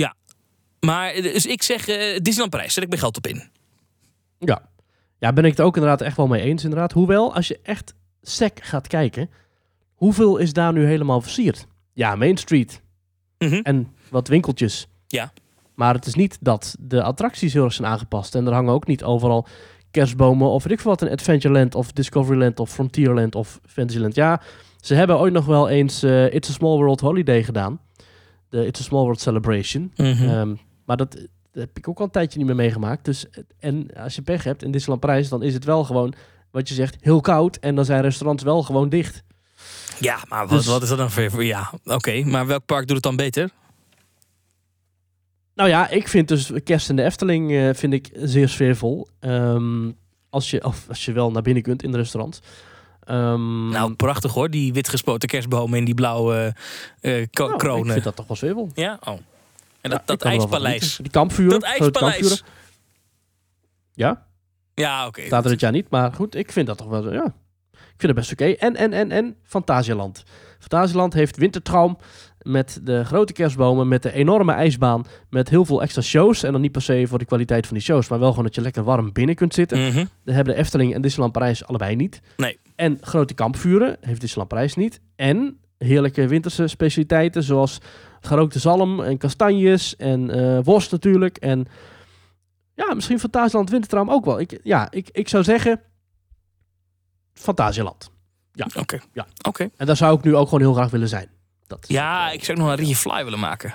Maar 0.80 1.14
dus 1.14 1.46
ik 1.46 1.64
zeg 1.64 1.88
eh, 1.88 1.98
Disneyland 2.16 2.50
Parijs, 2.50 2.74
zet 2.74 2.84
ik 2.84 2.90
mijn 2.90 3.02
geld 3.02 3.18
op 3.18 3.28
in. 3.28 3.44
Ja. 4.40 4.70
Ja, 5.20 5.34
ben 5.34 5.46
ik 5.46 5.52
het 5.52 5.62
ook 5.62 5.76
inderdaad 5.76 6.02
echt 6.02 6.18
wel 6.18 6.28
mee 6.28 6.42
eens 6.42 6.64
inderdaad. 6.64 6.92
Hoewel, 6.92 7.34
als 7.36 7.48
je 7.48 7.60
echt 7.64 7.94
sec 8.22 8.60
gaat 8.64 8.88
kijken, 8.88 9.30
hoeveel 9.94 10.38
is 10.38 10.54
daar 10.54 10.74
nu 10.74 10.86
helemaal 10.86 11.22
versierd? 11.22 11.68
Ja, 11.94 12.16
Main 12.16 12.38
Street 12.38 12.82
Mhm. 13.38 13.60
en 13.64 13.96
wat 14.10 14.28
winkeltjes. 14.28 14.88
Ja. 15.08 15.32
Maar 15.76 15.94
het 15.94 16.06
is 16.06 16.16
niet 16.16 16.38
dat 16.42 16.76
de 16.80 17.04
attracties 17.04 17.54
heel 17.54 17.64
erg 17.64 17.74
zijn 17.74 17.88
aangepast. 17.88 18.36
En 18.36 18.48
er 18.48 18.54
hangen 18.54 18.74
ook 18.74 18.88
niet 18.88 19.04
overal 19.04 19.48
kerstbomen 19.92 20.48
of 20.50 20.64
weet 20.64 20.72
ik 20.74 20.80
veel 20.80 20.92
wat 20.92 21.02
in 21.02 21.10
Adventureland 21.12 21.76
of 21.76 21.92
Discoveryland 21.92 22.60
of 22.60 22.72
Frontierland 22.72 23.36
of 23.36 23.60
Fantasyland. 23.66 24.16
Ja, 24.16 24.42
ze 24.82 24.94
hebben 24.96 25.20
ooit 25.20 25.34
nog 25.34 25.46
wel 25.46 25.70
eens 25.70 26.04
eh, 26.04 26.34
It's 26.34 26.50
a 26.50 26.54
Small 26.54 26.78
World 26.78 27.00
Holiday 27.00 27.44
gedaan. 27.44 27.80
De 28.50 28.66
It's 28.66 28.80
a 28.80 28.84
Small 28.84 29.02
World 29.04 29.20
Celebration. 29.22 29.92
Mhm. 29.96 30.08
Ehm, 30.30 30.56
maar 30.86 30.98
dat, 30.98 31.12
dat 31.12 31.28
heb 31.52 31.78
ik 31.78 31.88
ook 31.88 31.98
al 32.00 32.06
een 32.06 32.12
tijdje 32.12 32.38
niet 32.38 32.48
meer 32.48 32.56
meegemaakt. 32.56 33.06
Dus, 33.06 33.26
en 33.60 33.88
als 34.04 34.16
je 34.16 34.22
pech 34.22 34.44
hebt 34.44 34.64
in 34.64 34.72
Disneyland 34.72 35.02
Parijs, 35.06 35.30
dan 35.30 35.44
is 35.44 35.54
het 35.54 35.64
wel 35.64 35.84
gewoon, 35.84 36.14
wat 36.52 36.68
je 36.70 36.74
zegt, 36.74 36.96
heel 37.00 37.22
koud. 37.22 37.58
En 37.58 37.76
dan 37.76 37.86
zijn 37.86 38.02
restaurants 38.02 38.44
wel 38.44 38.64
gewoon 38.64 38.90
dicht. 38.90 39.24
Ja, 40.00 40.18
maar 40.30 40.48
wat, 40.48 40.58
Dus- 40.58 40.66
wat 40.68 40.82
is 40.84 40.90
dat 40.90 40.98
dan 40.98 41.12
voor... 41.12 41.30
voor- 41.32 41.44
Ja, 41.44 41.72
oké. 41.84 42.24
Maar 42.26 42.48
welk 42.48 42.66
park 42.66 42.86
doet 42.88 42.96
het 42.96 43.04
dan 43.06 43.16
beter? 43.16 43.50
Nou 45.58 45.70
ja, 45.70 45.88
ik 45.90 46.08
vind 46.08 46.28
dus 46.28 46.52
kerst 46.64 46.90
in 46.90 46.96
de 46.96 47.04
Efteling 47.04 47.52
eh, 47.52 47.70
vind 47.74 47.94
ik 47.94 48.10
zeer 48.14 48.50
sfeervol. 48.50 49.08
Ehm, 49.20 49.92
als, 50.30 50.50
je, 50.52 50.64
of 50.66 50.86
als 50.90 51.06
je 51.06 51.12
wel 51.12 51.32
naar 51.32 51.42
binnen 51.42 51.64
kunt 51.64 51.84
in 51.84 51.90
het 51.90 51.98
restaurant. 52.00 52.42
Ehm, 53.04 53.70
Nou, 53.70 53.94
prachtig 53.94 54.34
hoor. 54.34 54.50
Die 54.50 54.74
wit 54.74 54.90
gespoten 54.90 55.30
kerstbomen 55.30 55.80
en 55.80 55.86
die 55.86 55.94
blauwe 55.94 56.54
ko- 57.02 57.10
nou, 57.44 57.52
Ik 57.54 57.58
kronen. 57.58 57.92
vind 57.94 58.04
dat 58.04 58.16
toch 58.16 58.28
wel 58.28 58.38
sfeervol. 58.38 58.70
Ja? 58.74 59.00
Oh. 59.04 59.18
En 59.82 59.90
dat, 59.90 60.02
dat 60.06 60.24
ijspaleis. 60.24 60.98
Die 61.02 61.12
kampvuren. 61.12 61.60
Dat 61.60 61.64
ijspaleis. 61.64 62.44
Ja, 63.94 64.26
Ja, 64.74 65.08
oké. 65.08 65.22
staat 65.26 65.44
er 65.44 65.50
dit 65.50 65.60
jaar 65.60 65.72
niet. 65.72 65.90
Maar 65.90 66.14
goed, 66.14 66.36
ik 66.36 66.52
vind 66.52 66.68
dat 66.68 66.78
toch 66.78 66.88
wel 66.88 67.14
ja. 67.14 67.34
Ik 67.98 68.04
vind 68.04 68.18
het 68.18 68.28
best 68.28 68.32
oké. 68.32 68.46
En, 68.46 68.76
en, 68.76 68.94
en, 68.94 69.12
en 69.12 69.36
Fantasialand. 69.44 70.24
Fantasialand 70.60 71.14
heeft 71.14 71.38
Wintertraum 71.38 71.98
met 72.42 72.80
de 72.84 73.06
grote 73.06 73.34
kerstbomen, 73.34 73.88
met 73.88 74.04
de 74.04 74.12
enorme 74.12 74.52
ijsbaan, 74.52 75.06
met 75.30 75.50
heel 75.50 75.66
veel 75.66 75.82
extra 75.82 76.02
shows. 76.02 76.44
En 76.44 76.52
dan 76.52 76.62
niet 76.62 76.72
per 76.72 76.82
se 76.82 77.06
voor 77.08 77.20
de 77.20 77.26
kwaliteit 77.26 77.66
van 77.68 77.76
die 77.76 77.86
shows, 77.86 78.08
maar 78.08 78.20
wel 78.20 78.30
gewoon 78.30 78.44
dat 78.44 78.56
je 78.56 78.62
lekker 78.62 78.84
warm 78.84 79.12
binnen 79.14 79.36
kunt 79.36 79.54
zitten. 79.54 79.80
Mhm. 79.80 80.06
Dat 80.24 80.36
hebben 80.36 80.54
de 80.54 80.60
Efteling 80.60 80.94
en 80.94 81.02
Disneyland 81.02 81.34
Parijs 81.34 81.66
allebei 81.66 81.96
niet. 81.96 82.22
Nee. 82.38 82.60
En 82.76 82.98
grote 83.02 83.34
kampvuren 83.34 83.98
heeft 84.02 84.22
Disneyland 84.22 84.50
Parijs 84.50 84.76
niet. 84.76 85.00
En 85.16 85.60
heerlijke 85.78 86.28
winterse 86.28 86.68
specialiteiten 86.68 87.44
zoals 87.44 87.78
gerookte 88.22 88.60
zalm 88.60 89.02
en 89.02 89.18
kastanjes 89.18 89.96
en 89.96 90.30
eh, 90.30 90.60
worst 90.64 90.92
natuurlijk. 90.92 91.38
En 91.38 91.66
ja, 92.74 92.94
misschien 92.94 93.20
Fantasieland 93.20 93.70
Wintertraum 93.70 94.10
ook 94.10 94.26
wel. 94.26 94.40
Ik, 94.40 94.60
ja, 94.64 94.92
ik, 94.92 95.10
ik 95.12 95.28
zou 95.28 95.44
zeggen 95.44 95.82
Fantasieland. 97.38 98.10
Oké. 98.76 99.00
Ja. 99.14 99.26
Oké. 99.48 99.70
En 99.78 99.86
daar 99.86 99.96
zou 99.98 100.18
ik 100.18 100.24
nu 100.24 100.36
ook 100.36 100.46
gewoon 100.46 100.60
heel 100.60 100.74
graag 100.74 100.90
willen 100.90 101.08
zijn. 101.08 101.30
Dat 101.68 101.86
Ja, 101.88 102.26
wel- 102.26 102.34
ik 102.34 102.44
zou 102.44 102.58
ook 102.58 102.64
nog 102.64 102.74
een 102.74 102.84
Rie 102.86 102.96
Fly 102.96 103.24
willen 103.24 103.40
maken. 103.40 103.74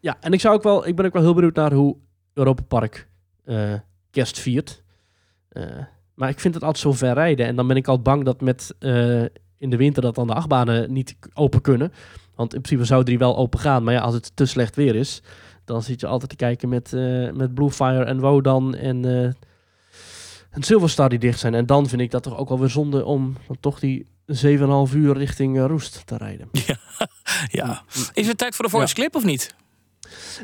Ja, 0.00 0.16
en 0.20 0.32
ik, 0.32 0.40
zou 0.40 0.54
ook 0.54 0.62
wel, 0.62 0.86
ik 0.86 0.96
ben 0.96 1.04
ook 1.06 1.12
wel 1.12 1.22
heel 1.22 1.34
benieuwd 1.34 1.54
naar 1.54 1.72
hoe 1.72 1.96
Europa 2.34 2.62
Park 2.62 3.08
eh, 3.44 3.72
kerst 4.10 4.38
viert. 4.38 4.82
Eh, 5.48 5.64
maar 6.14 6.28
ik 6.28 6.40
vind 6.40 6.54
het 6.54 6.62
altijd 6.64 6.82
zo 6.82 6.92
ver 6.92 7.14
rijden. 7.14 7.46
En 7.46 7.56
dan 7.56 7.66
ben 7.66 7.76
ik 7.76 7.86
altijd 7.86 8.06
bang 8.06 8.24
dat 8.24 8.40
met 8.40 8.74
eh, 8.78 9.22
in 9.58 9.70
de 9.70 9.76
winter 9.76 10.02
dat 10.02 10.14
dan 10.14 10.26
de 10.26 10.34
achtbanen 10.34 10.92
niet 10.92 11.16
open 11.34 11.60
kunnen. 11.60 11.92
Want 12.34 12.54
in 12.54 12.60
principe 12.60 12.86
zouden 12.86 13.08
die 13.10 13.18
wel 13.18 13.36
open 13.36 13.58
gaan. 13.60 13.84
Maar 13.84 13.94
ja, 13.94 14.00
als 14.00 14.14
het 14.14 14.36
te 14.36 14.46
slecht 14.46 14.76
weer 14.76 14.94
is, 14.94 15.22
dan 15.64 15.82
zit 15.82 16.00
je 16.00 16.06
altijd 16.06 16.30
te 16.30 16.36
kijken 16.36 16.68
met, 16.68 16.92
eh 16.92 17.30
met 17.30 17.54
Bluefire 17.54 18.04
en 18.04 18.20
Wodan 18.20 18.74
en, 18.74 19.04
en 20.50 20.62
Silverstar 20.62 21.08
die 21.08 21.18
dicht 21.18 21.38
zijn. 21.38 21.54
En 21.54 21.66
dan 21.66 21.88
vind 21.88 22.00
ik 22.00 22.10
dat 22.10 22.22
toch 22.22 22.36
ook 22.36 22.48
wel 22.48 22.58
weer 22.58 22.68
zonde 22.68 23.04
om 23.04 23.36
dan 23.46 23.56
toch 23.60 23.80
die 23.80 24.06
7,5 24.26 24.94
uur 24.94 25.16
richting 25.16 25.58
eh, 25.58 25.64
Roest 25.64 26.02
te 26.06 26.16
rijden. 26.16 26.48
Ja. 27.48 27.82
Is 28.12 28.26
het 28.26 28.38
tijd 28.38 28.54
voor 28.54 28.64
de 28.64 28.70
voice 28.70 28.94
clip 28.94 29.14
of 29.14 29.24
niet? 29.24 29.54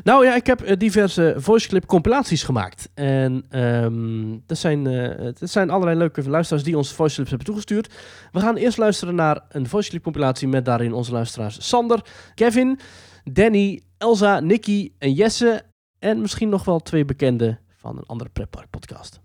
Nou 0.03 0.25
ja, 0.25 0.35
ik 0.35 0.45
heb 0.47 0.61
eh, 0.61 0.77
diverse 0.77 1.35
voice 1.37 1.67
clip 1.67 1.85
compilaties 1.85 2.43
gemaakt. 2.43 2.89
En 2.93 3.45
ehm 3.49 4.37
dat, 4.45 4.57
zijn, 4.57 4.87
eh 4.87 5.25
dat 5.39 5.49
zijn 5.49 5.69
allerlei 5.69 5.97
leuke 5.97 6.29
luisteraars 6.29 6.63
die 6.63 6.77
ons 6.77 6.91
voice 6.91 7.13
clips 7.15 7.29
hebben 7.29 7.47
toegestuurd. 7.47 7.93
We 8.31 8.39
gaan 8.39 8.55
eerst 8.55 8.77
luisteren 8.77 9.15
naar 9.15 9.41
een 9.49 9.67
voice 9.67 9.89
clip 9.89 10.03
compilatie 10.03 10.47
met 10.47 10.65
daarin 10.65 10.93
onze 10.93 11.11
luisteraars 11.11 11.67
Sander, 11.67 12.05
Kevin, 12.35 12.79
Danny, 13.23 13.81
Elsa, 13.97 14.39
Nicky 14.39 14.91
en 14.97 15.13
Jesse. 15.13 15.61
En 15.99 16.21
misschien 16.21 16.49
nog 16.49 16.65
wel 16.65 16.79
twee 16.79 17.05
bekenden 17.05 17.59
van 17.75 17.97
een 17.97 18.05
andere 18.05 18.29
pretpark 18.29 18.69
podcast. 18.69 19.19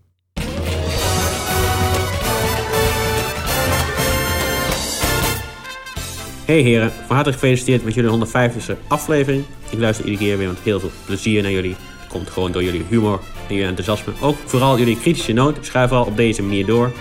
Hey 6.45 6.59
heren, 6.61 6.91
van 6.91 7.15
harte 7.15 7.31
gefeliciteerd 7.31 7.83
met 7.83 7.93
jullie 7.93 8.25
150ste 8.27 8.87
aflevering. 8.87 9.45
Ik 9.69 9.79
luister 9.79 10.05
iedere 10.05 10.23
keer 10.25 10.37
weer 10.37 10.47
met 10.47 10.59
heel 10.59 10.79
veel 10.79 10.91
plezier 11.05 11.41
naar 11.41 11.51
jullie. 11.51 11.75
Het 11.99 12.07
komt 12.07 12.29
gewoon 12.29 12.51
door 12.51 12.63
jullie 12.63 12.85
humor 12.89 13.19
en 13.47 13.55
jullie 13.55 13.69
enthousiasme. 13.69 14.13
Ook 14.21 14.35
vooral 14.45 14.77
jullie 14.77 14.99
kritische 14.99 15.33
noot. 15.33 15.57
Schuif 15.61 15.87
vooral 15.87 16.05
op 16.05 16.17
deze 16.17 16.41
manier 16.43 16.65
door. 16.65 16.91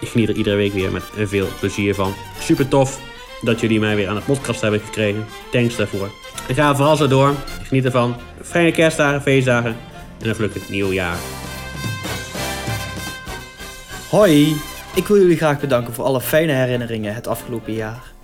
Ik 0.00 0.08
geniet 0.08 0.28
er 0.28 0.34
iedere 0.34 0.56
week 0.56 0.72
weer 0.72 0.92
met 0.92 1.02
veel 1.14 1.46
plezier 1.60 1.94
van. 1.94 2.14
Super 2.38 2.68
tof 2.68 3.00
dat 3.40 3.60
jullie 3.60 3.80
mij 3.80 3.96
weer 3.96 4.08
aan 4.08 4.16
het 4.16 4.24
podcast 4.24 4.60
hebben 4.60 4.80
gekregen. 4.80 5.24
Thanks 5.50 5.76
daarvoor. 5.76 6.10
En 6.48 6.54
ga 6.54 6.76
vooral 6.76 6.96
zo 6.96 7.08
door. 7.08 7.34
Geniet 7.62 7.84
ervan. 7.84 8.16
Fijne 8.42 8.72
kerstdagen, 8.72 9.22
feestdagen 9.22 9.76
en 10.20 10.28
een 10.28 10.34
gelukkig 10.34 10.68
nieuw 10.68 10.92
jaar. 10.92 11.16
Hoi, 14.10 14.56
ik 14.94 15.06
wil 15.06 15.16
jullie 15.16 15.36
graag 15.36 15.60
bedanken 15.60 15.94
voor 15.94 16.04
alle 16.04 16.20
fijne 16.20 16.52
herinneringen 16.52 17.14
het 17.14 17.26
afgelopen 17.26 17.72
jaar. 17.72 18.14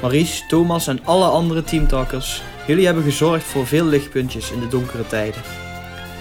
Maries, 0.00 0.44
Thomas 0.48 0.86
en 0.86 1.04
alle 1.04 1.26
andere 1.26 1.62
teamtalkers, 1.64 2.42
jullie 2.66 2.84
hebben 2.84 3.04
gezorgd 3.04 3.44
voor 3.44 3.66
veel 3.66 3.84
lichtpuntjes 3.84 4.50
in 4.50 4.60
de 4.60 4.68
donkere 4.68 5.06
tijden. 5.06 5.40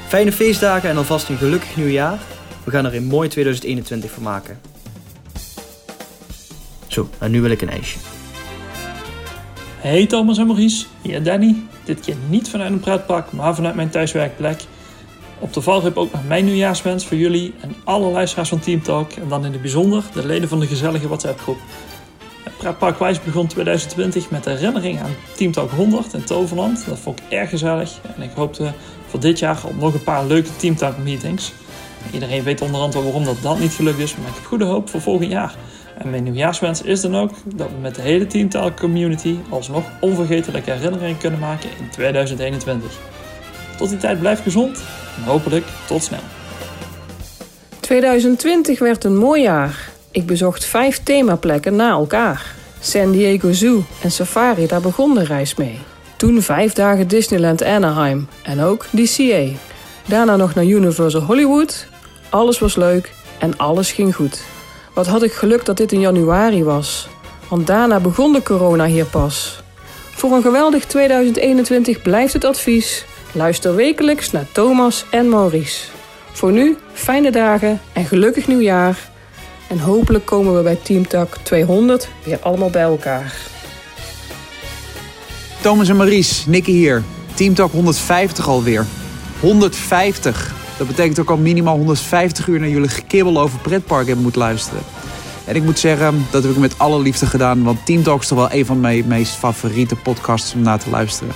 Fijne 0.08 0.32
feestdagen 0.32 0.90
en 0.90 0.98
alvast 0.98 1.30
een 1.30 1.38
gelukkig 1.38 1.76
nieuwjaar. 1.76 2.20
We 2.64 2.72
gaan 2.72 2.86
er 2.86 2.96
een 2.96 3.06
mooi 3.06 3.30
2021 3.30 4.12
van 4.12 4.24
maken. 4.24 4.60
Zo, 6.88 7.10
en 7.18 7.32
nu 7.32 7.42
wil 7.42 7.52
ik 7.52 7.62
een 7.62 7.70
ijsje. 7.70 7.98
Hey 9.78 10.06
Thomas 10.06 10.38
en 10.38 10.48
Maurice, 10.48 10.86
hier 11.02 11.24
Danny. 11.24 11.56
Dit 11.84 12.00
keer 12.00 12.16
niet 12.30 12.50
vanuit 12.50 12.72
een 12.72 12.80
pretpark, 12.80 13.32
maar 13.32 13.56
vanuit 13.56 13.76
mijn 13.76 13.90
thuiswerkplek. 13.90 14.62
Op 15.40 15.54
de 15.54 15.62
valreep 15.62 15.98
ook 15.98 16.12
nog 16.12 16.28
mijn 16.28 16.46
nieuwjaarswens 16.46 17.06
voor 17.06 17.18
jullie 17.18 17.54
en 17.62 17.76
alle 17.84 18.12
luisteraars 18.12 18.50
van 18.50 18.60
Team 18.60 18.82
Talk. 18.82 19.12
En 19.12 19.28
dan 19.28 19.46
in 19.46 19.52
het 19.52 19.62
bijzonder 19.62 20.04
de 20.14 20.26
leden 20.26 20.50
van 20.50 20.60
de 20.60 20.68
gezellige 20.68 21.08
WhatsApp 21.08 21.40
groep. 22.60 22.70
Het 22.70 22.78
Pretpark 22.78 23.00
Wijs 23.00 23.24
begon 23.24 23.48
2020 23.48 24.30
met 24.30 24.44
de 24.44 24.50
herinnering 24.50 25.00
aan 25.00 25.16
Team 25.36 25.52
Talk 25.52 25.72
100 25.72 26.14
in 26.14 26.24
Toverland. 26.24 26.86
Dat 26.86 27.00
vond 27.00 27.20
ik 27.20 27.26
erg 27.30 27.50
gezellig 27.50 28.00
en 28.16 28.22
ik 28.22 28.32
hoopte 28.36 28.72
voor 29.08 29.20
dit 29.20 29.40
jaar 29.40 29.62
op 29.66 29.80
nog 29.80 29.94
een 29.94 30.04
paar 30.04 30.26
leuke 30.26 30.56
Team 30.56 30.76
Talk 30.76 30.98
meetings. 30.98 31.54
Iedereen 32.14 32.44
weet 32.44 32.62
onder 32.62 32.82
andere 32.82 33.04
waarom 33.04 33.26
dat, 33.26 33.42
dat 33.42 33.60
niet 33.60 33.74
gelukt 33.74 34.00
is, 34.00 34.16
maar 34.16 34.28
ik 34.28 34.36
heb 34.36 34.46
goede 34.46 34.66
hoop 34.66 34.90
voor 34.90 35.02
volgend 35.02 35.32
jaar. 35.32 35.56
En 35.98 36.10
mijn 36.10 36.24
nieuwjaarswens 36.24 36.82
is 36.82 37.02
dan 37.02 37.16
ook 37.16 37.32
dat 37.56 37.68
we 37.68 37.78
met 37.82 37.96
de 37.96 38.02
hele 38.02 38.28
Team 38.28 38.50
Talk 38.50 38.78
community 38.78 39.38
alsnog 39.50 39.84
onvergetelijke 40.00 40.72
herinneringen 40.72 41.18
kunnen 41.18 41.40
maken 41.40 41.70
in 41.80 41.90
2021. 41.90 42.92
Tot 43.78 43.90
die 43.90 43.98
tijd 43.98 44.20
blijf 44.20 44.42
gezond 44.44 44.84
en 45.18 45.24
hopelijk 45.24 45.66
tot 45.88 46.04
snel. 46.04 46.20
2020 47.80 48.80
werd 48.80 49.04
een 49.04 49.18
mooi 49.18 49.42
jaar. 49.42 49.90
Ik 50.12 50.26
bezocht 50.26 50.66
vijf 50.66 51.04
themaplekken 51.04 51.76
na 51.76 51.90
elkaar. 51.90 52.56
San 52.80 53.12
Diego 53.12 53.52
Zoo 53.52 53.84
en 54.02 54.12
Safari, 54.12 54.68
daar 54.68 54.82
begon 54.82 55.14
de 55.14 55.24
reis 55.24 55.56
mee. 55.56 55.80
Toen 56.18 56.42
vijf 56.42 56.74
dagen 56.74 57.08
Disneyland 57.08 57.64
Anaheim 57.64 58.28
en 58.44 58.62
ook 58.62 58.86
DCA. 58.92 59.44
Daarna 60.06 60.36
nog 60.36 60.56
naar 60.56 60.66
Universal 60.66 61.22
Hollywood. 61.22 61.88
Alles 62.30 62.60
was 62.60 62.76
leuk 62.76 63.12
en 63.40 63.58
alles 63.58 63.92
ging 63.92 64.16
goed. 64.16 64.42
Wat 64.94 65.08
had 65.08 65.24
ik 65.24 65.32
geluk 65.32 65.66
dat 65.66 65.78
dit 65.78 65.92
in 65.92 66.00
januari 66.00 66.64
was. 66.64 67.08
Want 67.48 67.68
daarna 67.68 68.00
begon 68.00 68.34
de 68.34 68.44
corona 68.44 68.86
hier 68.86 69.06
pas. 69.06 69.62
Voor 70.12 70.32
een 70.32 70.42
geweldig 70.42 70.86
2021 70.86 72.02
blijft 72.02 72.34
het 72.34 72.44
advies. 72.44 73.06
Luister 73.32 73.76
wekelijks 73.76 74.32
naar 74.32 74.48
Thomas 74.52 75.06
en 75.12 75.30
Maurice. 75.30 75.86
Voor 76.32 76.52
nu, 76.52 76.78
fijne 76.94 77.32
dagen 77.32 77.82
en 77.94 78.06
gelukkig 78.06 78.48
nieuwjaar. 78.48 79.09
En 79.70 79.80
hopelijk 79.80 80.26
komen 80.26 80.56
we 80.56 80.62
bij 80.62 80.76
TeamTalk 80.76 81.38
200 81.44 82.10
weer 82.24 82.40
allemaal 82.40 82.70
bij 82.70 82.82
elkaar. 82.82 83.34
Thomas 85.62 85.90
en 85.90 85.96
Maries, 85.96 86.46
Nicky 86.46 86.72
hier. 86.72 87.04
Teamtalk 87.34 87.72
150 87.72 88.48
alweer. 88.48 88.86
150. 89.40 90.54
Dat 90.78 90.88
betekent 90.88 91.20
ook 91.20 91.30
al 91.30 91.38
minimaal 91.38 91.76
150 91.76 92.48
uur 92.48 92.60
naar 92.60 92.70
jullie 92.70 92.90
gekibbel 92.90 93.40
over 93.40 93.60
pretpark 93.60 94.06
hebben 94.06 94.24
moeten 94.24 94.42
luisteren. 94.42 94.82
En 95.46 95.56
ik 95.56 95.64
moet 95.64 95.80
zeggen, 95.80 96.26
dat 96.32 96.44
heb 96.44 96.52
ik 96.52 96.58
met 96.58 96.78
alle 96.78 97.02
liefde 97.02 97.26
gedaan, 97.26 97.64
want 97.64 97.86
Teamtalk 97.86 98.22
is 98.22 98.28
toch 98.28 98.38
wel 98.38 98.52
een 98.52 98.66
van 98.66 98.80
mijn 98.80 99.08
meest 99.08 99.34
favoriete 99.34 99.96
podcasts 99.96 100.54
om 100.54 100.62
naar 100.62 100.80
te 100.80 100.90
luisteren. 100.90 101.34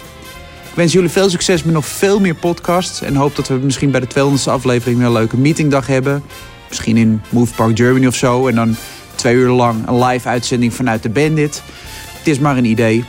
Ik 0.69 0.75
wens 0.79 0.93
jullie 0.93 1.09
veel 1.09 1.29
succes 1.29 1.63
met 1.63 1.73
nog 1.73 1.85
veel 1.85 2.19
meer 2.19 2.35
podcasts 2.35 3.01
en 3.01 3.15
hoop 3.15 3.35
dat 3.35 3.47
we 3.47 3.53
misschien 3.53 3.91
bij 3.91 3.99
de 3.99 4.07
200ste 4.07 4.51
aflevering 4.51 4.97
weer 4.97 5.07
een 5.07 5.13
leuke 5.13 5.37
meetingdag 5.37 5.87
hebben. 5.87 6.23
Misschien 6.73 6.97
in 6.97 7.21
Move 7.29 7.53
Park 7.53 7.77
Germany 7.77 8.07
of 8.07 8.15
zo 8.15 8.47
en 8.47 8.55
dan 8.55 8.75
twee 9.15 9.35
uur 9.35 9.49
lang 9.49 9.87
een 9.87 10.03
live 10.03 10.27
uitzending 10.27 10.73
vanuit 10.73 11.03
de 11.03 11.09
Bandit. 11.09 11.61
Het 12.17 12.27
is 12.27 12.39
maar 12.39 12.57
een 12.57 12.65
idee. 12.65 13.05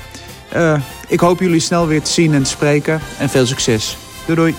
Eh, 0.49 0.81
ik 1.09 1.21
hoop 1.21 1.41
jullie 1.41 1.61
snel 1.61 1.87
weer 1.87 2.03
te 2.03 2.11
zien 2.11 2.35
en 2.35 2.43
te 2.43 2.51
spreken. 2.51 3.01
En 3.19 3.29
veel 3.29 3.47
succes. 3.47 3.97
Doei 4.27 4.39
doei. 4.39 4.55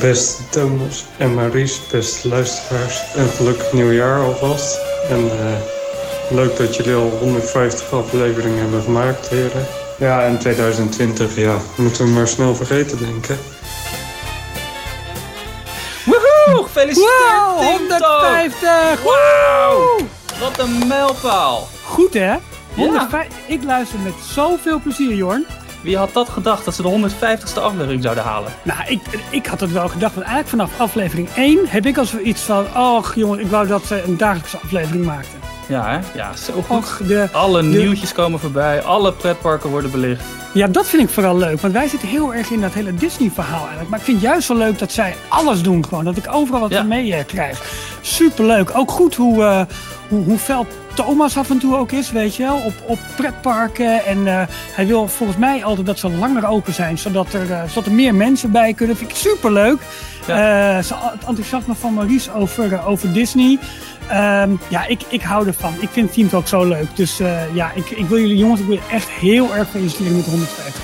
Beste 0.00 0.42
Thomas 0.48 1.04
en 1.16 1.34
Maries, 1.34 1.80
beste 1.90 2.28
luisteraars. 2.28 3.00
En 3.16 3.28
gelukkig 3.28 3.72
nieuwjaar 3.72 4.20
alvast. 4.20 4.78
En 5.08 5.30
eh, 5.30 5.56
leuk 6.30 6.56
dat 6.56 6.76
jullie 6.76 6.94
al 6.94 7.10
150 7.20 7.92
afleveringen 7.92 8.58
hebben 8.58 8.82
gemaakt, 8.82 9.28
heren. 9.28 9.66
Ja, 9.98 10.24
en 10.24 10.38
2020, 10.38 11.36
ja, 11.36 11.58
moeten 11.76 12.04
we 12.04 12.10
maar 12.10 12.28
snel 12.28 12.54
vergeten, 12.54 12.98
denk 12.98 13.26
Gefeliciteerd, 16.82 17.40
Wow, 17.46 17.60
TeamTalk! 17.60 18.22
150! 18.22 19.02
Wauw! 19.02 19.96
Wat 20.40 20.58
een 20.58 20.88
mijlpaal! 20.88 21.68
Goed 21.84 22.14
hè? 22.14 22.34
105 22.74 23.26
Ik 23.46 23.62
luister 23.64 23.98
met 23.98 24.12
zoveel 24.32 24.80
plezier, 24.80 25.14
Jorn. 25.14 25.46
Wie 25.82 25.96
had 25.96 26.12
dat 26.12 26.28
gedacht 26.28 26.64
dat 26.64 26.74
ze 26.74 26.82
de 26.82 27.10
150ste 27.10 27.62
aflevering 27.62 28.02
zouden 28.02 28.24
halen? 28.24 28.52
Nou, 28.62 28.80
ik, 28.86 29.00
ik 29.30 29.46
had 29.46 29.60
het 29.60 29.72
wel 29.72 29.88
gedacht, 29.88 30.14
want 30.14 30.26
eigenlijk 30.26 30.48
vanaf 30.48 30.80
aflevering 30.88 31.28
1 31.36 31.58
heb 31.68 31.86
ik 31.86 31.98
al 31.98 32.04
zoiets 32.04 32.42
van... 32.42 32.66
Och 32.76 33.14
jongen, 33.14 33.40
ik 33.40 33.46
wou 33.46 33.66
dat 33.66 33.84
ze 33.84 34.02
een 34.02 34.16
dagelijkse 34.16 34.58
aflevering 34.58 35.04
maakten. 35.04 35.51
Ja, 35.72 35.88
hè? 35.90 35.98
Ja, 36.18 36.36
zo 36.36 36.52
goed. 36.52 36.76
Och, 36.76 37.00
de, 37.06 37.28
Alle 37.32 37.60
de- 37.62 37.66
nieuwtjes 37.68 38.12
komen 38.12 38.40
voorbij, 38.40 38.82
alle 38.82 39.12
pretparken 39.12 39.70
worden 39.70 39.90
belicht. 39.90 40.22
Ja, 40.54 40.66
dat 40.66 40.86
vind 40.86 41.02
ik 41.02 41.08
vooral 41.08 41.36
leuk. 41.36 41.60
Want 41.60 41.72
wij 41.72 41.88
zitten 41.88 42.08
heel 42.08 42.34
erg 42.34 42.50
in 42.50 42.60
dat 42.60 42.72
hele 42.72 42.94
Disney-verhaal 42.94 43.60
eigenlijk. 43.60 43.88
Maar 43.88 43.98
ik 43.98 44.04
vind 44.04 44.20
het 44.20 44.26
juist 44.30 44.46
zo 44.46 44.54
leuk 44.56 44.78
dat 44.78 44.92
zij 44.92 45.14
alles 45.28 45.62
doen 45.62 45.84
gewoon. 45.84 46.04
Dat 46.04 46.16
ik 46.16 46.34
overal 46.34 46.60
wat 46.60 46.70
Ja. 46.70 46.82
mee 46.82 47.14
eh, 47.14 47.24
krijg. 47.26 47.62
Superleuk. 48.00 48.70
Ook 48.78 48.90
goed 48.90 49.14
hoe, 49.14 49.42
eh, 49.44 49.60
hoe, 50.08 50.24
hoe 50.24 50.38
fel 50.38 50.66
Thomas 50.94 51.36
af 51.36 51.50
en 51.50 51.58
toe 51.58 51.76
ook 51.76 51.92
is, 51.92 52.10
weet 52.10 52.36
je 52.36 52.42
wel. 52.42 52.56
Op, 52.56 52.72
op 52.86 52.98
pretparken. 53.16 54.04
En 54.04 54.26
eh, 54.26 54.42
hij 54.72 54.86
wil 54.86 55.08
volgens 55.08 55.38
mij 55.38 55.64
altijd 55.64 55.86
dat 55.86 55.98
ze 55.98 56.10
langer 56.10 56.46
open 56.48 56.72
zijn. 56.74 56.98
Zodat 56.98 57.32
er, 57.32 57.46
zodat 57.68 57.86
er 57.86 57.92
meer 57.92 58.14
mensen 58.14 58.50
bij 58.50 58.72
kunnen. 58.74 58.96
vind 58.96 59.10
ik 59.10 59.16
superleuk. 59.16 59.78
Ja. 60.26 60.36
Het 60.36 60.92
enthousiasme 61.26 61.74
van 61.74 61.94
Maurice 61.94 62.34
over, 62.34 62.84
over 62.86 63.12
Disney. 63.12 63.58
Ehm, 64.08 64.50
ja, 64.68 64.86
ik, 64.86 65.00
ik 65.08 65.22
hou 65.22 65.46
ervan. 65.46 65.74
Ik 65.80 65.88
vind 65.92 66.12
Team 66.12 66.28
ook 66.32 66.46
zo 66.48 66.64
leuk. 66.64 66.96
Dus 66.96 67.20
eh, 67.20 67.54
ja, 67.54 67.72
ik, 67.74 67.90
ik 67.90 68.06
wil 68.06 68.18
jullie 68.18 68.36
jongens 68.36 68.60
ik 68.60 68.66
wil 68.66 68.74
je 68.76 68.82
echt 68.90 69.08
heel 69.10 69.54
erg 69.54 69.68
feliciteren 69.68 70.16
met 70.16 70.24
de 70.24 70.30
150. 70.30 70.82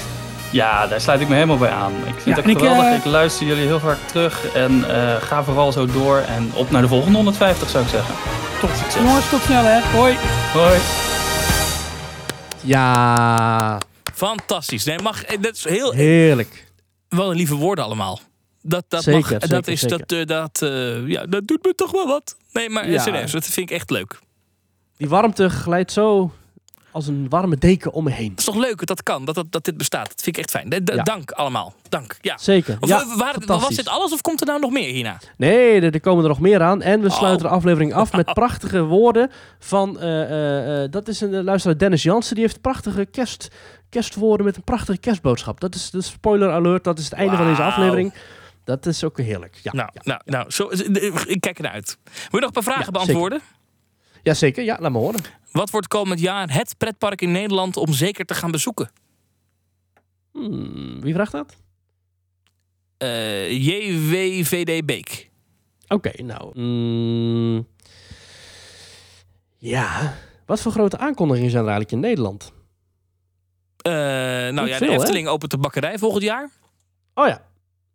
Ja, 0.50 0.86
daar 0.86 1.00
sluit 1.00 1.20
ik 1.20 1.28
me 1.28 1.34
helemaal 1.34 1.58
bij 1.58 1.70
aan. 1.70 1.92
Ik 2.06 2.14
vind 2.20 2.24
Ja, 2.24 2.30
het 2.30 2.38
ook 2.40 2.46
ik, 2.50 2.58
geweldig. 2.58 2.84
eh, 2.84 2.96
Ik 2.96 3.04
luister 3.04 3.46
jullie 3.46 3.66
heel 3.66 3.80
vaak 3.80 3.98
terug 4.06 4.52
en 4.52 4.84
eh, 4.90 5.22
ga 5.22 5.44
vooral 5.44 5.72
zo 5.72 5.86
door. 5.86 6.18
En 6.18 6.50
op 6.54 6.70
naar 6.70 6.82
de 6.82 6.88
volgende 6.88 7.16
150 7.16 7.68
zou 7.68 7.84
ik 7.84 7.90
zeggen. 7.90 8.14
Tot 8.60 8.70
Jongens, 9.04 9.28
tot 9.30 9.42
snel 9.42 9.62
hè. 9.64 9.80
Hoi. 9.80 10.16
Hoi. 10.52 10.78
Ja, 12.62 13.78
Fantastisch. 14.14 14.84
Nee, 14.84 14.98
mag, 15.02 15.24
dat 15.24 15.54
is 15.56 15.64
heel, 15.64 15.92
heerlijk. 15.92 16.66
wel 17.08 17.30
een 17.30 17.36
lieve 17.36 17.54
woorden 17.54 17.84
allemaal. 17.84 18.20
Dat, 18.62 18.84
dat 18.88 19.02
Zeker, 19.02 19.20
mag, 19.20 19.28
dat 19.40 19.48
zeker, 19.50 19.72
is 19.72 19.80
zeker. 19.80 20.06
dat, 20.06 20.28
dat, 20.28 20.62
eh, 20.70 21.06
ja, 21.08 21.26
dat 21.26 21.46
doet 21.46 21.64
me 21.64 21.74
toch 21.74 21.90
wel 21.90 22.06
wat. 22.06 22.36
Nee, 22.58 22.70
maar 22.70 22.90
Ja. 22.90 22.98
serieus, 23.02 23.30
dat 23.32 23.44
vind 23.46 23.70
ik 23.70 23.76
echt 23.76 23.90
leuk. 23.90 24.18
Die 24.96 25.08
warmte 25.08 25.48
glijdt 25.50 25.92
zo 25.92 26.32
als 26.90 27.06
een 27.06 27.26
warme 27.28 27.56
deken 27.56 27.92
om 27.92 28.04
me 28.04 28.10
heen. 28.10 28.30
Het 28.30 28.38
is 28.38 28.44
toch 28.44 28.56
leuk 28.56 28.78
dat 28.78 28.86
dat 28.86 29.02
kan, 29.02 29.24
dat, 29.24 29.34
dat, 29.34 29.52
dat 29.52 29.64
dit 29.64 29.76
bestaat. 29.76 30.08
Dat 30.08 30.22
vind 30.22 30.36
ik 30.36 30.42
echt 30.42 30.50
fijn. 30.50 30.82
Ja. 30.84 31.02
Dank 31.02 31.30
allemaal. 31.30 31.74
Dank. 31.88 32.16
Ja. 32.20 32.38
Zeker. 32.38 32.76
Of, 32.80 32.88
ja, 32.88 33.00
eh, 33.00 33.16
waar, 33.16 33.34
was 33.46 33.68
dit 33.76 33.88
alles 33.88 34.12
of 34.12 34.20
komt 34.20 34.40
er 34.40 34.46
nou 34.46 34.60
nog 34.60 34.70
meer 34.70 34.92
hierna? 34.92 35.18
Nee, 35.36 35.80
er, 35.80 35.94
er 35.94 36.00
komen 36.00 36.22
er 36.22 36.28
nog 36.28 36.40
meer 36.40 36.62
aan. 36.62 36.82
En 36.82 37.00
we 37.00 37.10
sluiten 37.10 37.46
Oh. 37.46 37.50
de 37.52 37.56
aflevering 37.58 37.94
af 37.94 38.12
met 38.12 38.32
prachtige 38.42 38.82
woorden 38.82 39.30
van... 39.58 40.00
eh, 40.00 40.84
dat 40.90 41.08
is 41.08 41.20
een 41.20 41.44
luisteraar, 41.44 41.78
Dennis 41.78 42.02
Jansen. 42.02 42.34
Die 42.34 42.44
heeft 42.44 42.60
prachtige 42.60 43.04
kerst, 43.06 43.48
kerstwoorden 43.88 44.46
met 44.46 44.56
een 44.56 44.64
prachtige 44.64 44.98
kerstboodschap. 44.98 45.60
Dat 45.60 45.74
is 45.74 45.90
de 45.90 46.00
spoiler 46.02 46.50
alert. 46.50 46.84
Dat 46.84 46.98
is 46.98 47.04
het 47.04 47.12
einde 47.14 47.36
van 47.36 47.46
deze 47.46 47.62
aflevering. 47.62 48.12
Dat 48.68 48.86
is 48.86 49.04
ook 49.04 49.18
heerlijk. 49.18 49.60
Ja, 49.62 49.72
nou, 49.72 49.88
ja, 49.92 50.00
nou, 50.04 50.20
nou 50.24 50.50
zo, 50.50 50.68
ik 51.26 51.40
kijk 51.40 51.56
ernaar 51.56 51.72
uit. 51.72 51.98
Wil 52.04 52.14
je 52.30 52.36
nog 52.38 52.46
een 52.46 52.52
paar 52.52 52.62
vragen 52.62 52.84
Ja, 52.84 52.90
beantwoorden? 52.90 53.40
ja, 54.22 54.34
zeker. 54.34 54.64
Ja, 54.64 54.76
laat 54.80 54.92
me 54.92 54.98
horen. 54.98 55.20
Wat 55.52 55.70
wordt 55.70 55.88
komend 55.88 56.20
jaar 56.20 56.52
het 56.52 56.74
pretpark 56.78 57.20
in 57.20 57.32
Nederland 57.32 57.76
om 57.76 57.92
zeker 57.92 58.24
te 58.24 58.34
gaan 58.34 58.50
bezoeken? 58.50 58.90
Hmm, 60.32 61.00
wie 61.00 61.14
vraagt 61.14 61.32
dat? 61.32 61.56
Eh, 62.96 63.50
JWVD 63.66 64.86
Beek. 64.86 65.30
Oké, 65.88 66.22
nou... 66.22 66.60
mm, 66.60 67.66
ja, 69.58 70.14
wat 70.46 70.60
voor 70.60 70.72
grote 70.72 70.98
aankondigingen 70.98 71.50
zijn 71.50 71.64
er 71.64 71.70
eigenlijk 71.70 72.02
in 72.02 72.08
Nederland? 72.08 72.52
Eh, 73.76 73.92
nou 73.92 74.60
Niet 74.60 74.68
ja, 74.68 74.76
veel, 74.76 74.86
de 74.86 74.92
hè? 74.92 74.98
Efteling 74.98 75.28
opent 75.28 75.50
de 75.50 75.58
bakkerij 75.58 75.98
volgend 75.98 76.22
jaar. 76.22 76.50
Oh 77.14 77.26
ja. 77.26 77.46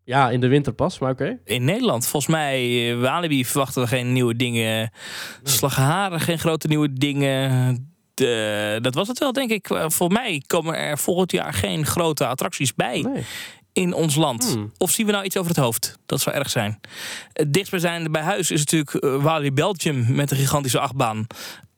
Ja, 0.05 0.29
in 0.29 0.39
de 0.41 0.47
winter 0.47 0.73
pas, 0.73 0.99
maar 0.99 1.11
oké. 1.11 1.37
In 1.45 1.63
Nederland, 1.63 2.07
volgens 2.07 2.31
mij, 2.31 2.91
eh, 2.91 2.99
Walibi 2.99 3.45
verwachten 3.45 3.81
we 3.81 3.87
geen 3.87 4.13
nieuwe 4.13 4.35
dingen. 4.35 4.91
Slagharen, 5.43 6.19
geen 6.19 6.39
grote 6.39 6.67
nieuwe 6.67 6.93
dingen. 6.93 7.93
De, 8.13 8.79
dat 8.81 8.95
was 8.95 9.07
het 9.07 9.19
wel, 9.19 9.33
denk 9.33 9.49
ik. 9.51 9.69
Eh, 9.69 9.85
Voor 9.89 10.11
mij 10.11 10.43
komen 10.47 10.75
er 10.77 10.97
volgend 10.97 11.31
jaar 11.31 11.53
geen 11.53 11.85
grote 11.85 12.27
attracties 12.27 12.73
bij 12.75 13.01
Nee. 13.01 13.23
in 13.73 13.93
ons 13.93 14.15
land. 14.15 14.53
Hmm. 14.53 14.71
Of 14.77 14.91
zien 14.91 15.05
we 15.05 15.11
nou 15.11 15.23
iets 15.23 15.37
over 15.37 15.51
het 15.51 15.59
hoofd? 15.59 15.99
Dat 16.05 16.21
zou 16.21 16.35
erg 16.35 16.49
zijn. 16.49 16.79
Het 17.33 17.53
dichtstbijzijnde 17.53 18.09
bij 18.09 18.21
huis 18.21 18.51
is 18.51 18.59
natuurlijk 18.59 18.93
eh, 18.93 19.23
Walibi 19.23 19.51
Belgium 19.53 20.15
met 20.15 20.31
een 20.31 20.37
gigantische 20.37 20.79
achtbaan. 20.79 21.27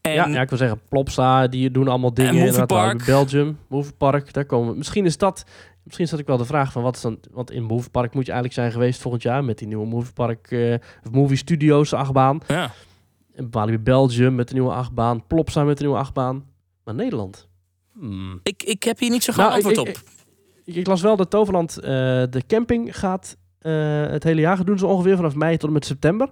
En 0.02 0.14
ja, 0.14 0.28
ja, 0.28 0.42
ik 0.42 0.50
wil 0.50 0.58
zeggen, 0.58 0.82
Plopsa, 0.90 1.48
die 1.48 1.72
doen 1.72 1.88
allemaal 1.88 2.14
dingen. 2.14 2.34
Movie 2.34 2.48
inderdaad, 2.48 2.78
Park. 2.78 2.86
Walibi 3.06 3.06
Belgium, 3.12 3.58
Movie 3.70 3.94
Park, 3.94 4.34
daar 4.34 4.46
komen 4.46 4.72
we. 4.72 4.78
Misschien 4.78 5.06
is 5.06 5.18
dat... 5.18 5.44
Misschien 5.86 6.06
is 6.06 6.12
dat 6.12 6.20
ook 6.20 6.28
wel 6.28 6.38
de 6.38 6.46
vraag 6.46 6.72
van 6.72 6.84
wat 6.84 6.96
is 6.96 7.02
dan... 7.02 7.20
Want 7.32 7.52
in 7.52 7.64
Movie 7.64 7.90
Park 7.90 8.14
moet 8.14 8.26
je 8.26 8.32
eigenlijk 8.32 8.60
zijn 8.62 8.72
geweest 8.72 9.02
volgend 9.02 9.24
jaar... 9.24 9.44
met 9.44 9.58
die 9.58 9.68
nieuwe 9.68 9.86
Movie 9.88 10.14
Park... 10.14 10.52
eh, 10.52 10.74
of 11.06 11.12
Movie 11.12 11.38
Studios 11.38 11.94
achtbaan. 11.94 12.40
ja. 12.48 12.72
En 13.34 13.48
Walibi 13.52 13.78
Belgium 13.80 14.36
met 14.36 14.48
de 14.48 14.54
nieuwe 14.54 14.72
achtbaan. 14.72 15.28
Plopsa 15.28 15.64
met 15.64 15.78
de 15.78 15.84
nieuwe 15.84 15.98
achtbaan. 16.00 16.46
Maar 16.84 16.96
Nederland? 16.96 17.48
Hmm. 17.94 18.40
ik, 18.44 18.64
ik 18.64 18.84
heb 18.84 19.00
hier 19.00 19.10
niet 19.10 19.24
zo 19.24 19.34
gauw 19.34 19.48
Nou, 19.48 19.60
ik- 19.60 19.66
antwoord 19.66 19.88
ik- 19.88 19.98
op. 19.98 20.10
Ik, 20.66 20.76
ik 20.76 20.88
las 20.88 21.02
wel 21.02 21.16
dat 21.16 21.30
Toverland 21.30 21.78
eh, 21.78 21.84
de 22.30 22.42
camping 22.48 22.98
gaat... 22.98 23.38
eh, 23.60 24.06
het 24.08 24.24
hele 24.24 24.42
jaar 24.42 24.56
gaan 24.58 24.66
doen 24.66 24.78
ze 24.78 24.86
ongeveer 24.86 25.16
vanaf 25.16 25.36
mei 25.36 25.58
tot 25.58 25.68
en 25.68 25.74
met 25.74 25.86
september. 25.86 26.30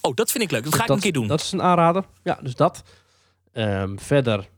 Oh, 0.00 0.14
dat 0.14 0.30
vind 0.30 0.44
ik 0.44 0.50
leuk. 0.50 0.64
Dat 0.64 0.74
ga 0.74 0.80
ik 0.82 0.86
dat, 0.86 0.96
een 0.96 1.02
keer 1.02 1.12
doen. 1.12 1.26
Dat 1.26 1.40
is 1.40 1.52
een 1.52 1.62
aanrader. 1.62 2.04
Ja, 2.22 2.38
dus 2.42 2.54
dat. 2.54 2.82
Ehm, 3.52 3.96
verder. 3.96 4.48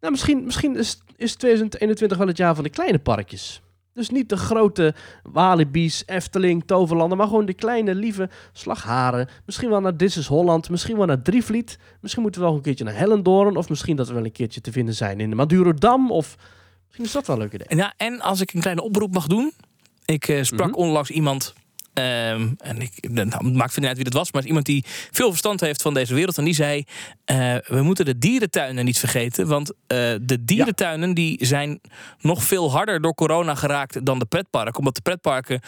Nou, 0.00 0.12
misschien, 0.12 0.44
misschien 0.44 0.76
is, 0.76 1.00
is 1.16 1.34
2021 1.34 2.18
wel 2.18 2.26
het 2.26 2.36
jaar 2.36 2.54
van 2.54 2.64
de 2.64 2.70
kleine 2.70 2.98
parkjes. 2.98 3.60
Dus 3.94 4.10
niet 4.10 4.28
de 4.28 4.36
grote 4.36 4.94
Walibi's, 5.22 6.02
Efteling, 6.06 6.62
Toverlanden, 6.66 7.18
maar 7.18 7.26
gewoon 7.26 7.46
de 7.46 7.54
kleine, 7.54 7.94
lieve 7.94 8.28
slagharen. 8.52 9.28
Misschien 9.46 9.68
wel 9.70 9.80
naar 9.80 9.96
This 9.96 10.16
is 10.16 10.26
Holland, 10.26 10.70
misschien 10.70 10.96
wel 10.96 11.06
naar 11.06 11.22
Drievliet. 11.22 11.78
Misschien 12.00 12.22
moeten 12.22 12.40
we 12.40 12.46
wel 12.46 12.56
een 12.56 12.62
keertje 12.62 12.84
naar 12.84 12.96
Hellendoorn. 12.96 13.56
Of 13.56 13.68
misschien 13.68 13.96
dat 13.96 14.08
we 14.08 14.14
wel 14.14 14.24
een 14.24 14.32
keertje 14.32 14.60
te 14.60 14.72
vinden 14.72 14.94
zijn 14.94 15.20
in 15.20 15.30
de 15.30 15.36
Madurodam. 15.36 16.10
Of 16.10 16.36
misschien 16.86 17.04
is 17.04 17.12
dat 17.12 17.26
wel 17.26 17.36
een 17.36 17.42
leuk 17.42 17.52
idee. 17.52 17.66
En 17.66 17.76
Ja, 17.76 17.92
en 17.96 18.20
als 18.20 18.40
ik 18.40 18.52
een 18.52 18.60
kleine 18.60 18.82
oproep 18.82 19.12
mag 19.12 19.26
doen. 19.26 19.52
Ik 20.04 20.28
eh, 20.28 20.42
sprak 20.42 20.68
Mhm. 20.70 20.78
onlangs 20.78 21.10
iemand. 21.10 21.54
Ehm, 21.98 22.48
en 22.58 22.80
ik 22.80 22.92
nou, 23.10 23.28
het 23.28 23.54
maakt 23.54 23.76
niet 23.76 23.86
uit 23.86 23.96
wie 23.96 24.04
dat 24.04 24.12
was. 24.12 24.32
Maar 24.32 24.44
iemand 24.44 24.66
die 24.66 24.84
veel 25.10 25.28
verstand 25.28 25.60
heeft 25.60 25.82
van 25.82 25.94
deze 25.94 26.14
wereld. 26.14 26.38
En 26.38 26.44
die 26.44 26.54
zei. 26.54 26.84
eh, 27.24 27.54
we 27.66 27.82
moeten 27.82 28.04
de 28.04 28.18
dierentuinen 28.18 28.84
niet 28.84 28.98
vergeten. 28.98 29.46
Want 29.46 29.72
eh, 29.86 29.98
de 30.22 30.44
dierentuinen 30.44 31.14
die 31.14 31.46
zijn 31.46 31.80
nog 32.20 32.42
veel 32.42 32.70
harder 32.72 33.00
door 33.00 33.14
corona 33.14 33.54
geraakt 33.54 34.04
dan 34.06 34.18
de 34.18 34.24
pretparken. 34.26 34.78
Omdat 34.78 34.94
de 34.94 35.00
pretparken. 35.02 35.60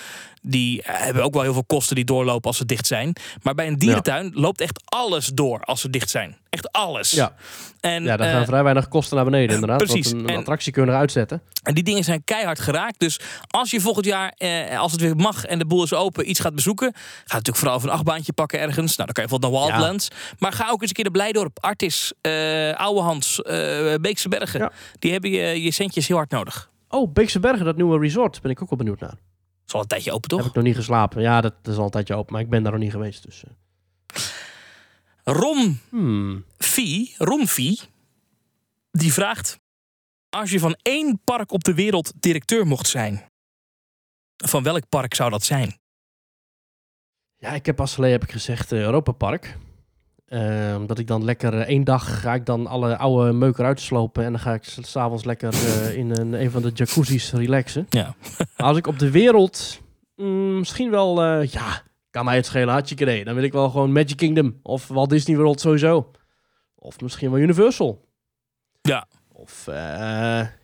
die 0.42 0.82
eh, 0.82 0.94
hebben 1.00 1.22
ook 1.24 1.32
wel 1.34 1.42
heel 1.42 1.52
veel 1.52 1.64
kosten 1.64 1.96
die 1.96 2.04
doorlopen 2.04 2.48
als 2.48 2.56
ze 2.56 2.64
dicht 2.66 2.86
zijn. 2.86 3.12
Maar 3.42 3.54
bij 3.54 3.66
een 3.66 3.78
dierentuin 3.78 4.30
loopt 4.34 4.60
echt 4.60 4.82
alles 4.84 5.26
door 5.26 5.60
als 5.60 5.80
ze 5.80 5.90
dicht 5.90 6.10
zijn. 6.10 6.36
Echt 6.50 6.72
alles. 6.72 7.10
Ja, 7.10 7.34
En, 7.80 8.02
ja 8.04 8.16
daar 8.16 8.32
gaan 8.32 8.44
vrij 8.44 8.62
weinig 8.62 8.88
kosten 8.88 9.16
naar 9.16 9.24
beneden 9.24 9.54
inderdaad. 9.54 9.78
precies. 9.78 10.10
Een, 10.10 10.18
een 10.18 10.28
En- 10.28 10.36
attractie 10.38 10.72
kunnen 10.72 10.94
uitzetten. 10.94 11.42
En 11.62 11.74
die 11.74 11.84
dingen 11.84 12.04
zijn 12.04 12.24
keihard 12.24 12.60
geraakt. 12.60 12.98
Dus 12.98 13.20
als 13.48 13.70
je 13.70 13.80
volgend 13.80 14.06
jaar, 14.06 14.32
eh, 14.36 14.78
als 14.80 14.92
het 14.92 15.00
weer 15.00 15.16
mag 15.16 15.44
en 15.44 15.58
de 15.58 15.66
boel 15.66 15.82
is 15.84 15.94
open 15.94 16.19
iets 16.24 16.40
gaat 16.40 16.54
bezoeken, 16.54 16.92
ga 16.92 17.00
natuurlijk 17.24 17.56
vooral 17.56 17.76
even 17.76 17.88
een 17.88 17.94
achtbaantje 17.94 18.32
pakken 18.32 18.60
ergens. 18.60 18.96
Nou, 18.96 19.12
dan 19.12 19.14
kan 19.14 19.24
je 19.24 19.28
bijvoorbeeld 19.28 19.52
naar 19.52 19.78
Wildlands. 19.78 20.08
Maar 20.38 20.52
ga 20.52 20.70
ook 20.70 20.80
eens 20.80 20.88
een 20.88 20.94
keer 20.94 21.04
naar 21.04 21.12
Blijdorp, 21.12 21.58
Artis, 21.60 22.12
eh 22.20 22.74
Ouwehans, 22.74 23.42
eh 23.42 23.94
Beekse 24.00 24.28
Bergen. 24.28 24.60
Ja. 24.60 24.72
Die 24.98 25.12
hebben 25.12 25.30
je, 25.30 25.62
je 25.62 25.70
centjes 25.70 26.06
heel 26.06 26.16
hard 26.16 26.30
nodig. 26.30 26.70
Oh, 26.88 27.12
Beekse 27.12 27.40
Bergen, 27.40 27.64
dat 27.64 27.76
nieuwe 27.76 27.98
resort, 27.98 28.40
ben 28.40 28.50
ik 28.50 28.62
ook 28.62 28.68
wel 28.68 28.78
benieuwd 28.78 29.00
naar. 29.00 29.14
Is 29.66 29.74
al 29.74 29.80
een 29.80 29.86
tijdje 29.86 30.12
open, 30.12 30.28
toch? 30.28 30.38
Heb 30.38 30.48
ik 30.48 30.54
nog 30.54 30.64
niet 30.64 30.76
geslapen. 30.76 31.22
Ja, 31.22 31.40
dat, 31.40 31.54
dat 31.62 31.72
is 31.72 31.78
al 31.78 31.84
een 31.84 31.90
tijdje 31.90 32.14
open, 32.14 32.32
maar 32.32 32.42
ik 32.42 32.48
ben 32.48 32.62
daar 32.62 32.72
nog 32.72 32.80
niet 32.80 32.90
geweest. 32.90 33.22
Dus, 33.22 33.44
eh. 33.44 33.50
Ron 35.24 35.80
Hmm. 35.90 36.44
Die 38.90 39.12
vraagt... 39.12 39.58
Als 40.28 40.50
je 40.50 40.58
van 40.58 40.76
één 40.82 41.20
park 41.24 41.52
op 41.52 41.64
de 41.64 41.74
wereld 41.74 42.12
directeur 42.20 42.66
mocht 42.66 42.86
zijn... 42.86 43.28
Van 44.36 44.62
welk 44.62 44.88
park 44.88 45.14
zou 45.14 45.30
dat 45.30 45.44
zijn? 45.44 45.79
Ja, 47.40 47.50
ik 47.52 47.66
heb 47.66 47.76
pas 47.76 47.94
geleden 47.94 48.18
heb 48.18 48.24
ik 48.28 48.32
gezegd 48.32 48.72
eh, 48.72 48.80
Europa 48.80 49.12
Park. 49.12 49.56
Ehm, 50.26 50.86
dat 50.86 50.98
ik 50.98 51.06
dan 51.06 51.24
lekker 51.24 51.54
eh, 51.54 51.60
één 51.68 51.84
dag 51.84 52.20
ga 52.20 52.34
ik 52.34 52.46
dan 52.46 52.66
alle 52.66 52.96
oude 52.96 53.32
meuk 53.32 53.58
eruit 53.58 53.80
slopen. 53.80 54.24
En 54.24 54.30
dan 54.30 54.40
ga 54.40 54.54
ik 54.54 54.64
s- 54.64 54.78
s'avonds 54.90 55.24
lekker 55.24 55.52
eh, 55.54 55.96
in 55.96 56.10
een, 56.10 56.32
een 56.32 56.50
van 56.50 56.62
de 56.62 56.70
jacuzzi's 56.74 57.32
relaxen. 57.32 57.86
Ja. 57.90 58.14
Maar 58.56 58.66
als 58.66 58.76
ik 58.76 58.86
op 58.86 58.98
de 58.98 59.10
wereld 59.10 59.80
mm, 60.16 60.58
misschien 60.58 60.90
wel, 60.90 61.24
ja, 61.42 61.82
kan 62.10 62.24
mij 62.24 62.36
het 62.36 62.46
schelen, 62.46 62.74
had 62.74 62.88
je 62.88 62.94
idee. 62.94 63.24
Dan 63.24 63.34
wil 63.34 63.42
ik 63.44 63.52
wel 63.52 63.70
gewoon 63.70 63.92
Magic 63.92 64.16
Kingdom 64.16 64.58
of 64.62 64.88
Walt 64.88 65.10
Disney 65.10 65.36
World 65.36 65.60
sowieso. 65.60 66.10
Of 66.74 67.00
misschien 67.00 67.30
wel 67.30 67.40
Universal. 67.40 68.04
Ja. 68.82 69.06
Of, 69.32 69.64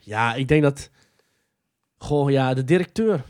ja, 0.00 0.34
ik 0.34 0.48
denk 0.48 0.62
dat, 0.62 0.90
goh, 1.96 2.30
ja, 2.30 2.54
de 2.54 2.64
directeur. 2.64 3.22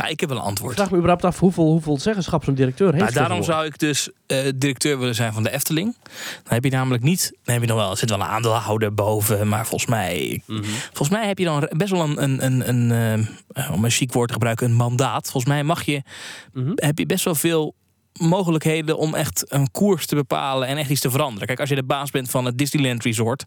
Nou, 0.00 0.12
ik 0.12 0.20
heb 0.20 0.28
wel 0.28 0.38
een 0.38 0.44
Ik 0.44 0.48
antwoord. 0.48 0.74
vraag 0.74 0.90
me 0.90 0.96
überhaupt 0.96 1.24
af 1.24 1.38
hoeveel, 1.38 1.64
hoeveel 1.64 1.98
zeggenschap 1.98 2.44
zo'n 2.44 2.54
directeur 2.54 2.86
heeft. 2.92 3.00
Nou, 3.00 3.12
daarom 3.14 3.42
zou 3.42 3.66
ik 3.66 3.78
dus 3.78 4.10
eh, 4.26 4.38
directeur 4.56 4.98
willen 4.98 5.14
zijn 5.14 5.32
van 5.32 5.42
de 5.42 5.50
Efteling. 5.50 5.96
Dan 6.42 6.52
heb 6.54 6.64
je 6.64 6.70
namelijk 6.70 7.02
niet... 7.02 7.32
Dan 7.44 7.54
heb 7.54 7.62
je 7.62 7.68
nog 7.68 7.78
wel... 7.78 7.90
Er 7.90 7.96
zit 7.96 8.10
wel 8.10 8.20
een 8.20 8.26
aandeelhouder 8.26 8.94
boven. 8.94 9.48
Maar 9.48 9.66
volgens 9.66 9.90
mij... 9.90 10.42
Mhm. 10.46 10.62
Volgens 10.86 11.08
mij 11.08 11.26
heb 11.26 11.38
je 11.38 11.44
dan 11.44 11.68
best 11.76 11.90
wel 11.90 12.00
een... 12.02 12.22
een, 12.22 12.44
een, 12.44 12.68
een 12.68 13.28
eh, 13.52 13.72
om 13.72 13.84
een 13.84 13.90
chic 13.90 14.12
woord 14.12 14.26
te 14.28 14.32
gebruiken... 14.34 14.66
Een 14.66 14.74
mandaat. 14.76 15.30
Volgens 15.30 15.52
mij 15.52 15.64
mag 15.64 15.82
je... 15.82 16.02
Mhm. 16.52 16.72
Heb 16.74 16.98
je 16.98 17.06
best 17.06 17.24
wel 17.24 17.34
veel 17.34 17.74
mogelijkheden 18.18 18.98
om 18.98 19.14
echt 19.14 19.44
een 19.48 19.70
koers 19.70 20.06
te 20.06 20.14
bepalen 20.14 20.68
en 20.68 20.76
echt 20.76 20.90
iets 20.90 21.00
te 21.00 21.10
veranderen. 21.10 21.46
Kijk, 21.46 21.60
als 21.60 21.68
je 21.68 21.74
de 21.74 21.82
baas 21.82 22.10
bent 22.10 22.30
van 22.30 22.44
het 22.44 22.58
Disneyland 22.58 23.02
Resort 23.04 23.44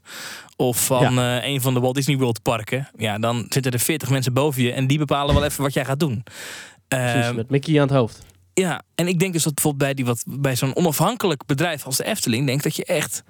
of 0.56 0.86
van 0.86 1.20
eh, 1.20 1.44
een 1.46 1.62
van 1.62 1.74
de 1.74 1.80
Walt 1.80 1.96
Disney 1.96 2.18
World 2.18 2.42
parken, 2.42 2.90
ja, 2.98 3.18
dan 3.20 3.46
zitten 3.50 3.72
er 3.72 3.80
40 3.80 4.10
mensen 4.10 4.34
boven 4.34 4.62
je 4.64 4.72
en 4.72 4.88
die 4.88 4.98
bepalen 4.98 5.36
wel 5.36 5.44
even 5.44 5.64
wat 5.64 5.74
jij 5.74 5.86
gaat 5.86 6.00
doen. 6.00 6.24
Precies, 6.88 7.26
Ehm, 7.26 7.36
met 7.36 7.50
Mickey 7.50 7.76
aan 7.82 7.88
het 7.88 7.98
hoofd. 7.98 8.20
ja, 8.54 8.82
en 8.96 9.08
ik 9.08 9.20
denk 9.20 9.34
dus 9.34 9.44
dat 9.44 9.54
bijvoorbeeld 9.54 9.84
bij, 9.84 9.94
die 9.94 10.06
wat, 10.06 10.24
bij 10.28 10.56
zo'n 10.56 10.76
onafhankelijk 10.76 11.46
bedrijf 11.46 11.86
als 11.86 11.98
de 11.98 12.06
Efteling, 12.06 12.46
denk 12.46 12.64
dat 12.64 12.76
je 12.76 12.86
echt. 12.86 13.24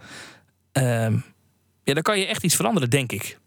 ehm, 0.72 1.18
ja, 1.84 1.94
dan 1.94 2.04
kan 2.04 2.20
je 2.20 2.26
echt 2.26 2.44
iets 2.44 2.56
veranderen, 2.56 2.90
denk 2.90 3.12
ik. 3.12 3.40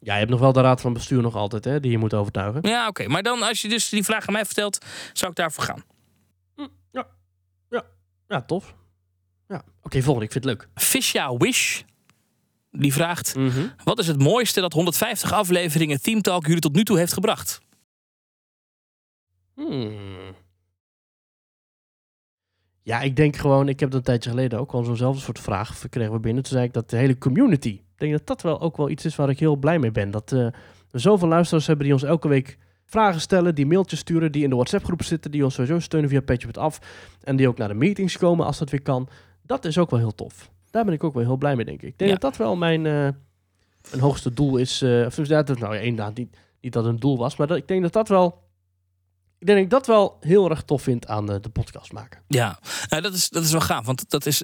Ja, 0.00 0.12
je 0.12 0.18
hebt 0.18 0.30
nog 0.30 0.40
wel 0.40 0.52
de 0.52 0.60
raad 0.60 0.80
van 0.80 0.92
bestuur 0.92 1.22
nog 1.22 1.34
altijd, 1.34 1.64
hè, 1.64 1.80
die 1.80 1.90
je 1.90 1.98
moet 1.98 2.14
overtuigen. 2.14 2.68
Ja, 2.68 2.86
oké. 2.88 3.06
Maar 3.08 3.22
dan, 3.22 3.42
als 3.42 3.62
je 3.62 3.68
dus 3.68 3.88
die 3.88 4.04
vraag 4.04 4.26
aan 4.26 4.32
mij 4.32 4.44
vertelt, 4.44 4.78
zou 5.12 5.30
ik 5.30 5.36
daarvoor 5.36 5.64
gaan. 5.64 5.82
Ja, 8.28 8.42
tof. 8.42 8.74
Ja. 9.48 9.64
Oké, 9.82 10.02
volgende. 10.02 10.24
Ik 10.26 10.32
vind 10.32 10.44
het 10.44 10.54
leuk. 10.54 10.68
Fisha 10.74 11.36
Wish, 11.36 11.82
die 12.70 12.92
vraagt: 12.92 13.36
Mhm. 13.36 13.66
Wat 13.84 13.98
is 13.98 14.06
het 14.06 14.18
mooiste 14.18 14.60
dat 14.60 14.72
150 14.72 15.32
afleveringen 15.32 16.02
Team 16.02 16.22
Talk 16.22 16.46
jullie 16.46 16.60
tot 16.60 16.74
nu 16.74 16.84
toe 16.84 16.98
heeft 16.98 17.12
gebracht? 17.12 17.60
Hmm. 19.54 20.34
Ja, 22.82 23.00
ik 23.00 23.16
denk 23.16 23.36
gewoon, 23.36 23.68
ik 23.68 23.80
heb 23.80 23.90
dat 23.90 23.98
een 23.98 24.04
tijdje 24.04 24.30
geleden 24.30 24.58
ook 24.58 24.72
al 24.72 24.84
zo'nzelfde 24.84 25.20
soort 25.20 25.40
vraag 25.40 25.80
gekregen 25.80 26.12
we 26.12 26.20
binnen. 26.20 26.42
Toen 26.42 26.52
zei 26.52 26.64
ik 26.64 26.72
dat 26.72 26.90
de 26.90 26.96
hele 26.96 27.18
community, 27.18 27.68
ik 27.68 27.96
denk 27.96 28.12
dat 28.12 28.26
dat 28.26 28.42
wel 28.42 28.60
ook 28.60 28.76
wel 28.76 28.90
iets 28.90 29.04
is 29.04 29.16
waar 29.16 29.30
ik 29.30 29.38
heel 29.38 29.56
blij 29.56 29.78
mee 29.78 29.90
ben. 29.90 30.10
Dat 30.10 30.32
eh, 30.32 30.46
we 30.90 30.98
zoveel 30.98 31.28
luisteraars 31.28 31.66
hebben 31.66 31.84
die 31.84 31.94
ons 31.94 32.02
elke 32.02 32.28
week 32.28 32.58
vragen 32.86 33.20
stellen, 33.20 33.54
die 33.54 33.66
mailtjes 33.66 33.98
sturen, 33.98 34.32
die 34.32 34.42
in 34.42 34.48
de 34.50 34.54
WhatsApp 34.56 34.84
groep 34.84 35.02
zitten, 35.02 35.30
die 35.30 35.44
ons 35.44 35.54
sowieso 35.54 35.78
steunen 35.78 36.10
via 36.10 36.20
Petje 36.20 36.52
af 36.52 36.78
en 37.22 37.36
die 37.36 37.48
ook 37.48 37.58
naar 37.58 37.68
de 37.68 37.74
meetings 37.74 38.18
komen 38.18 38.46
als 38.46 38.58
dat 38.58 38.70
weer 38.70 38.82
kan. 38.82 39.08
Dat 39.42 39.64
is 39.64 39.78
ook 39.78 39.90
wel 39.90 39.98
heel 40.00 40.14
tof. 40.14 40.50
Daar 40.70 40.84
ben 40.84 40.94
ik 40.94 41.04
ook 41.04 41.14
wel 41.14 41.22
heel 41.24 41.36
blij 41.36 41.56
mee, 41.56 41.64
denk 41.64 41.82
ik. 41.82 41.88
Ik 41.88 41.98
denk 41.98 42.10
Ja. 42.10 42.16
dat 42.16 42.30
dat 42.30 42.36
wel 42.46 42.56
mijn, 42.56 42.86
eh, 42.86 42.92
mijn 43.90 44.00
hoogste 44.02 44.32
doel 44.32 44.56
is. 44.56 44.82
eh 44.82 45.04
of 45.06 45.26
ja, 45.26 45.42
dat, 45.42 45.58
nou 45.58 45.74
ja, 45.74 45.80
inderdaad, 45.80 46.16
niet, 46.16 46.36
niet 46.60 46.72
dat 46.72 46.84
het 46.84 46.92
een 46.92 47.00
doel 47.00 47.18
was, 47.18 47.36
maar 47.36 47.46
dat, 47.46 47.56
ik 47.56 47.68
denk 47.68 47.82
dat 47.82 47.92
dat 47.92 48.08
wel 48.08 48.44
ik 49.38 49.46
denk 49.46 49.58
dat 49.58 49.66
ik 49.66 49.70
dat 49.70 49.86
wel 49.86 50.16
heel 50.20 50.50
erg 50.50 50.62
tof 50.62 50.82
vind 50.82 51.06
aan 51.06 51.26
de, 51.26 51.40
de 51.40 51.48
podcast 51.48 51.92
maken. 51.92 52.20
Ja, 52.28 52.58
nou, 52.88 53.02
dat, 53.02 53.12
is, 53.14 53.28
dat 53.28 53.44
is 53.44 53.50
wel 53.52 53.60
gaaf. 53.60 53.86
Want 53.86 54.10
dat 54.10 54.26
is 54.26 54.42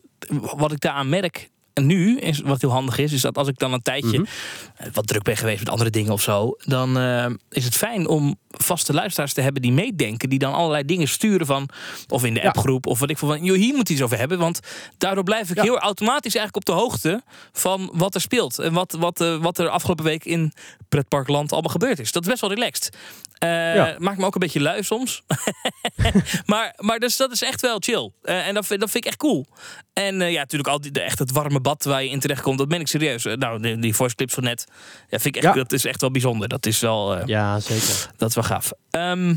wat 0.56 0.72
ik 0.72 0.80
daaraan 0.80 1.08
merk. 1.08 1.50
En 1.74 1.86
nu, 1.86 2.18
is, 2.18 2.40
wat 2.40 2.60
heel 2.60 2.70
handig 2.70 2.98
is, 2.98 3.12
is 3.12 3.20
dat 3.20 3.36
als 3.38 3.48
ik 3.48 3.58
dan 3.58 3.72
een 3.72 3.82
tijdje 3.82 4.18
Mhm. 4.18 4.28
eh, 4.76 4.86
wat 4.92 5.06
druk 5.06 5.22
ben 5.22 5.36
geweest 5.36 5.58
met 5.58 5.68
andere 5.68 5.90
dingen 5.90 6.12
of 6.12 6.22
zo, 6.22 6.56
dan 6.64 6.98
eh, 6.98 7.26
is 7.50 7.64
het 7.64 7.76
fijn 7.76 8.06
om 8.08 8.36
vaste 8.50 8.92
luisteraars 8.92 9.32
te 9.32 9.40
hebben 9.40 9.62
die 9.62 9.72
meedenken, 9.72 10.28
die 10.28 10.38
dan 10.38 10.52
allerlei 10.54 10.84
dingen 10.84 11.08
sturen 11.08 11.46
van, 11.46 11.68
of 12.08 12.24
in 12.24 12.34
de 12.34 12.40
Ja. 12.40 12.46
appgroep, 12.46 12.86
of 12.86 12.98
wat 12.98 13.10
ik 13.10 13.18
van, 13.18 13.44
joh, 13.44 13.56
hier 13.56 13.74
moet 13.74 13.88
iets 13.88 14.02
over 14.02 14.18
hebben. 14.18 14.38
Want 14.38 14.60
daardoor 14.98 15.24
blijf 15.24 15.50
ik 15.50 15.56
Ja. 15.56 15.62
heel 15.62 15.78
automatisch 15.78 16.34
eigenlijk 16.34 16.68
op 16.68 16.74
de 16.74 16.80
hoogte 16.82 17.22
van 17.52 17.90
wat 17.94 18.14
er 18.14 18.20
speelt. 18.20 18.58
En 18.58 18.72
wat, 18.72 18.96
wat, 18.98 19.20
eh, 19.20 19.36
wat 19.36 19.58
er 19.58 19.68
afgelopen 19.68 20.04
week 20.04 20.24
in 20.24 20.52
pretparkland 20.88 21.52
allemaal 21.52 21.70
gebeurd 21.70 21.98
is. 21.98 22.12
Dat 22.12 22.22
is 22.22 22.28
best 22.28 22.40
wel 22.40 22.50
relaxed. 22.50 22.96
Ja. 23.38 23.96
Maakt 23.98 24.18
me 24.18 24.24
ook 24.26 24.34
een 24.34 24.40
beetje 24.40 24.60
lui 24.60 24.82
soms. 24.82 25.22
maar 26.46 26.74
maar 26.78 26.98
dus, 26.98 27.16
dat 27.16 27.32
is 27.32 27.42
echt 27.42 27.60
wel 27.60 27.76
chill. 27.80 28.10
En 28.22 28.54
dat, 28.54 28.66
vind- 28.66 28.80
dat 28.80 28.90
vind 28.90 29.04
ik 29.04 29.10
echt 29.10 29.18
cool. 29.20 29.46
En 29.92 30.20
ja, 30.20 30.38
natuurlijk 30.40 30.70
al 30.70 30.80
die, 30.80 30.90
de, 30.90 31.00
echt 31.00 31.18
het 31.18 31.30
warme 31.32 31.60
bad 31.62 31.84
waar 31.84 32.02
je 32.02 32.08
in 32.10 32.20
terecht 32.20 32.42
komt, 32.42 32.58
dat 32.58 32.68
ben 32.68 32.80
ik 32.80 32.88
serieus. 32.88 33.24
Eh, 33.24 33.34
nou, 33.36 33.62
die, 33.62 33.78
die 33.78 33.94
voice 33.94 34.14
clips 34.14 34.34
van 34.34 34.42
net, 34.42 34.64
ja, 35.08 35.18
vind 35.18 35.36
ik 35.36 35.42
echt, 35.42 35.54
Ja. 35.54 35.60
dat 35.62 35.72
is 35.72 35.84
echt 35.84 36.00
wel 36.00 36.10
bijzonder. 36.10 36.48
Dat 36.48 36.66
is 36.66 36.80
wel, 36.80 37.16
eh, 37.16 37.26
Ja, 37.26 37.60
zeker. 37.60 38.10
dat 38.16 38.28
is 38.28 38.34
wel 38.34 38.44
gaaf. 38.44 38.72
Ehm, 38.90 39.34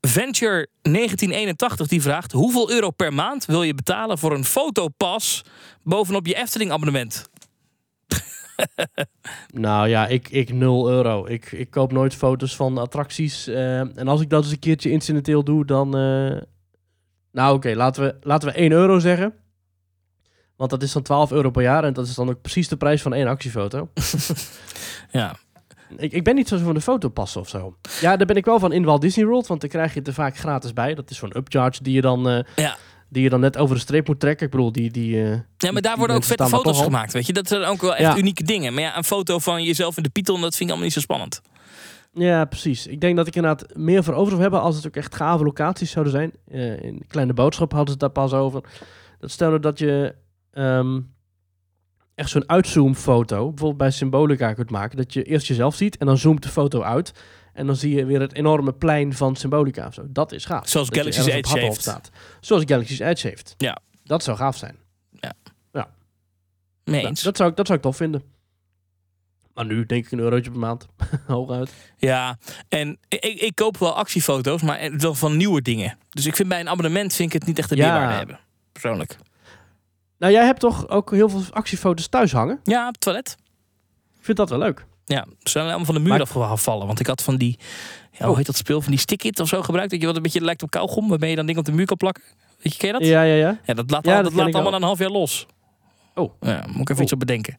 Venture 0.00 0.68
1981 0.82 1.86
die 1.86 2.02
vraagt: 2.02 2.32
hoeveel 2.32 2.70
euro 2.70 2.90
per 2.90 3.14
maand 3.14 3.44
wil 3.44 3.62
je 3.62 3.74
betalen 3.74 4.18
voor 4.18 4.32
een 4.34 4.44
fotopas 4.44 5.42
bovenop 5.82 6.26
je 6.26 6.34
Efteling 6.34 6.70
abonnement? 6.70 7.24
Nou 9.54 9.88
ja, 9.88 10.06
ik, 10.06 10.28
ik 10.28 10.52
0 10.52 10.90
euro. 10.90 11.26
Ik, 11.26 11.52
ik 11.52 11.70
koop 11.70 11.92
nooit 11.92 12.14
foto's 12.14 12.56
van 12.56 12.78
attracties. 12.78 13.46
eh, 13.46 13.78
en 13.98 14.08
als 14.08 14.20
ik 14.20 14.30
dat 14.30 14.42
eens 14.42 14.52
een 14.52 14.58
keertje 14.58 14.90
incidenteel 14.90 15.44
doe, 15.44 15.64
dan... 15.64 15.90
Nou 17.32 17.54
oké, 17.56 17.72
laten, 17.74 18.02
we, 18.02 18.16
laten 18.20 18.48
we 18.48 18.54
1 18.54 18.72
euro 18.72 18.98
zeggen. 18.98 19.34
Want 20.56 20.70
dat 20.70 20.82
is 20.82 20.92
dan 20.92 21.02
12 21.02 21.32
euro 21.32 21.50
per 21.50 21.62
jaar. 21.62 21.84
En 21.84 21.92
dat 21.92 22.06
is 22.06 22.14
dan 22.14 22.28
ook 22.28 22.40
precies 22.40 22.68
de 22.68 22.76
prijs 22.76 23.02
van 23.02 23.14
één 23.14 23.26
actiefoto. 23.26 23.88
Ja, 25.10 25.34
ik, 25.96 26.12
ik 26.12 26.24
ben 26.24 26.34
niet 26.34 26.48
zo 26.48 26.56
van 26.58 26.74
de 26.74 26.80
fotopassen 26.80 27.40
of 27.40 27.48
zo. 27.48 27.76
Ja, 28.00 28.16
daar 28.16 28.26
ben 28.26 28.36
ik 28.36 28.44
wel 28.44 28.58
van 28.58 28.72
in 28.72 28.84
Walt 28.84 29.00
Disney 29.00 29.26
World. 29.26 29.46
Want 29.46 29.60
dan 29.60 29.70
krijg 29.70 29.92
je 29.92 29.98
het 29.98 30.08
er 30.08 30.14
vaak 30.14 30.36
gratis 30.36 30.72
bij. 30.72 30.94
Dat 30.94 31.10
is 31.10 31.16
zo'n 31.16 31.36
upcharge 31.36 31.82
die 31.82 31.94
je 31.94 32.00
dan... 32.00 32.28
eh, 32.28 32.38
ja. 32.56 32.76
die 33.08 33.22
je 33.22 33.28
dan 33.28 33.40
net 33.40 33.56
over 33.56 33.74
de 33.74 33.80
streep 33.80 34.06
moet 34.06 34.20
trekken. 34.20 34.46
Ik 34.46 34.52
bedoel, 34.52 34.72
die... 34.72 34.90
die 34.90 35.22
eh, 35.24 35.38
Ja, 35.56 35.72
maar 35.72 35.82
daar 35.82 35.96
worden 35.96 36.16
ook 36.16 36.24
vette 36.24 36.46
foto's 36.46 36.82
gemaakt, 36.82 37.12
weet 37.12 37.26
je. 37.26 37.32
Dat 37.32 37.48
zijn 37.48 37.62
ook 37.64 37.80
wel 37.80 37.94
echt 37.96 38.12
Ja. 38.12 38.18
unieke 38.18 38.42
dingen. 38.42 38.72
Maar 38.74 38.82
ja, 38.82 38.96
een 38.96 39.04
foto 39.04 39.38
van 39.38 39.62
jezelf 39.62 39.96
in 39.96 40.02
de 40.02 40.08
Python, 40.10 40.40
dat 40.40 40.50
vind 40.50 40.60
ik 40.60 40.66
allemaal 40.68 40.84
niet 40.84 40.92
zo 40.94 41.00
spannend. 41.00 41.40
Ja, 42.12 42.44
precies. 42.44 42.86
Ik 42.86 43.00
denk 43.00 43.16
dat 43.16 43.26
ik 43.26 43.34
inderdaad 43.36 43.76
meer 43.76 44.04
voor 44.04 44.14
over 44.14 44.28
zou 44.30 44.40
hebben 44.42 44.60
als 44.60 44.76
het 44.76 44.86
ook 44.86 44.96
echt 44.96 45.14
gave 45.14 45.44
locaties 45.44 45.90
zouden 45.90 46.12
zijn. 46.12 46.32
Eh, 46.50 46.82
in 46.82 47.04
Kleine 47.08 47.32
Boodschap 47.32 47.70
hadden 47.72 47.86
ze 47.98 48.04
het 48.04 48.14
daar 48.14 48.24
pas 48.24 48.32
over. 48.32 48.60
Dat 49.20 49.30
stelde 49.30 49.60
dat 49.60 49.78
je 49.78 50.14
ehm, 50.56 51.00
echt 52.14 52.30
zo'n 52.30 52.48
uitzoomfoto, 52.48 53.36
bijvoorbeeld 53.48 53.76
bij 53.76 53.90
Symbolica 53.90 54.52
kunt 54.52 54.70
maken. 54.70 54.96
Dat 54.96 55.12
je 55.12 55.22
eerst 55.22 55.46
jezelf 55.46 55.74
ziet 55.74 55.96
en 55.96 56.06
dan 56.06 56.18
zoomt 56.18 56.42
de 56.42 56.48
foto 56.48 56.82
uit. 56.82 57.12
En 57.52 57.66
dan 57.66 57.76
zie 57.76 57.94
je 57.96 58.04
weer 58.04 58.20
het 58.20 58.34
enorme 58.34 58.72
plein 58.72 59.14
van 59.14 59.36
Symbolica 59.36 59.86
of 59.86 59.94
zo. 59.94 60.04
Dat 60.08 60.32
is 60.32 60.44
gaaf. 60.44 60.68
Zoals 60.68 60.88
Dat 60.88 60.98
Galaxy's 60.98 61.26
Edge 61.26 61.58
heeft. 61.58 61.80
Staat. 61.80 62.10
Zoals 62.40 62.62
Galaxy's 62.66 62.98
Edge 62.98 63.28
heeft. 63.28 63.54
Ja. 63.56 63.78
Dat 64.04 64.22
zou 64.22 64.36
gaaf 64.36 64.56
zijn. 64.56 64.76
Mee 66.84 66.94
Nou, 66.94 67.06
eens. 67.06 67.22
dat, 67.22 67.36
zou 67.36 67.50
ik, 67.50 67.56
dat 67.56 67.66
zou 67.66 67.78
ik 67.78 67.84
tof 67.84 67.96
vinden. 67.96 68.22
Maar 69.54 69.66
nu 69.66 69.86
denk 69.86 70.04
ik 70.04 70.12
een 70.12 70.18
eurotje 70.18 70.50
per 70.50 70.60
maand. 70.60 70.86
Hooguit. 71.26 71.72
Ja, 71.96 72.38
en 72.68 72.98
ik, 73.08 73.24
ik 73.24 73.54
koop 73.54 73.78
wel 73.78 73.96
actiefoto's, 73.96 74.62
maar 74.62 74.96
wel 74.96 75.14
van 75.14 75.36
nieuwe 75.36 75.62
dingen. 75.62 75.98
Dus 76.10 76.26
ik 76.26 76.36
vind 76.36 76.48
bij 76.48 76.60
een 76.60 76.68
abonnement 76.68 77.14
vind 77.14 77.32
ik 77.32 77.38
het 77.38 77.48
niet 77.48 77.58
echt 77.58 77.68
de 77.68 77.76
Ja. 77.76 77.90
meerwaarde 77.92 78.16
hebben. 78.16 78.40
Persoonlijk. 78.72 79.16
Nou, 80.18 80.32
jij 80.32 80.44
hebt 80.44 80.60
toch 80.60 80.88
ook 80.88 81.10
heel 81.10 81.28
veel 81.28 81.42
actiefoto's 81.50 82.08
thuis 82.08 82.32
hangen? 82.32 82.60
Ja, 82.64 82.86
op 82.86 82.92
het 82.92 83.00
toilet. 83.00 83.36
Ik 84.18 84.24
vind 84.24 84.36
dat 84.36 84.50
wel 84.50 84.58
leuk. 84.58 84.86
Ja, 85.04 85.26
ze 85.42 85.50
zijn 85.50 85.64
allemaal 85.66 85.84
van 85.84 85.94
de 85.94 86.00
muur 86.00 86.08
Maar- 86.10 86.20
afgevallen. 86.20 86.86
Want 86.86 87.00
ik 87.00 87.06
had 87.06 87.22
van 87.22 87.36
die, 87.36 87.58
ja, 88.12 88.18
hoe 88.18 88.28
Oh. 88.30 88.36
heet 88.36 88.46
dat 88.46 88.56
speel? 88.56 88.80
Van 88.80 88.90
die 88.90 89.00
stick-it 89.00 89.40
of 89.40 89.48
zo 89.48 89.62
gebruikt. 89.62 89.90
Dat 89.90 90.00
je 90.00 90.06
wat 90.06 90.16
een 90.16 90.22
beetje 90.22 90.40
lijkt 90.40 90.62
op 90.62 90.70
kauwgom. 90.70 91.08
Waarmee 91.08 91.30
je 91.30 91.36
dan 91.36 91.46
dingen 91.46 91.60
op 91.60 91.66
de 91.66 91.72
muur 91.72 91.86
kan 91.86 91.96
plakken. 91.96 92.22
Weet 92.62 92.72
je, 92.72 92.78
ken 92.78 92.86
je 92.86 92.92
dat? 92.92 93.02
Ja, 93.08 93.22
ja, 93.22 93.34
ja. 93.34 93.58
Ja, 93.64 93.74
dat 93.74 93.90
laat, 93.90 94.04
Ja, 94.04 94.16
al- 94.16 94.22
dat 94.22 94.32
laat 94.32 94.52
allemaal 94.54 94.70
na 94.70 94.76
een 94.76 94.82
half 94.82 94.98
jaar 94.98 95.10
los. 95.10 95.46
Oh. 96.18 96.32
Ja, 96.40 96.64
moet 96.66 96.80
ik 96.80 96.88
even 96.90 96.96
Oh. 96.96 97.02
iets 97.02 97.12
op 97.12 97.18
bedenken. 97.18 97.54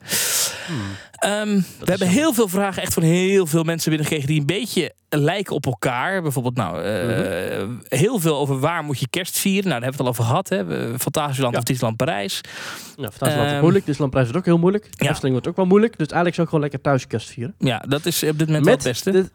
Ehm, 1.18 1.48
we 1.80 1.86
hebben 1.86 2.08
heel 2.08 2.34
veel 2.34 2.48
vragen 2.48 2.82
echt 2.82 2.94
van 2.94 3.04
heel 3.04 3.46
veel 3.46 3.64
mensen 3.64 3.90
binnengekregen 3.90 4.30
die 4.32 4.40
een 4.40 4.46
beetje 4.46 4.94
lijken 5.10 5.56
op 5.56 5.66
elkaar. 5.66 6.22
Bijvoorbeeld, 6.22 6.56
nou, 6.56 6.84
eh, 6.84 7.68
heel 7.88 8.20
veel 8.20 8.38
over 8.38 8.60
waar 8.60 8.84
moet 8.84 9.00
je 9.00 9.08
kerst 9.10 9.38
vieren. 9.38 9.70
Nou, 9.70 9.82
daar 9.82 9.90
hebben 9.90 10.06
we 10.06 10.10
het 10.12 10.20
al 10.20 10.26
over 10.26 10.50
gehad. 10.64 10.68
Hè. 10.90 11.00
Fantasieland 11.00 11.58
of 11.58 11.64
Disneyland 11.64 11.98
Parijs. 11.98 12.42
Ja, 12.96 13.04
Fantasieland 13.10 13.46
is 13.46 13.52
Ehm, 13.52 13.60
moeilijk. 13.62 13.86
Disneyland 13.86 14.12
Prijs 14.12 14.26
wordt 14.32 14.40
ook 14.48 14.54
heel 14.54 14.62
moeilijk. 14.62 14.98
De 14.98 15.10
Efteling 15.10 15.32
wordt 15.34 15.48
ook 15.48 15.56
wel 15.56 15.66
moeilijk. 15.66 15.92
Dus 15.98 16.08
eigenlijk 16.08 16.36
zou 16.36 16.48
ik 16.48 16.54
gewoon 16.54 16.70
lekker 16.70 16.82
thuis 16.90 17.08
kerst 17.08 17.30
vieren. 17.30 17.56
Ja, 17.58 17.78
dat 17.88 18.06
is 18.06 18.24
op 18.24 18.38
dit 18.38 18.48
moment 18.48 18.66
Met 18.66 18.74
het 18.74 18.84
beste. 18.84 19.12
de 19.12 19.30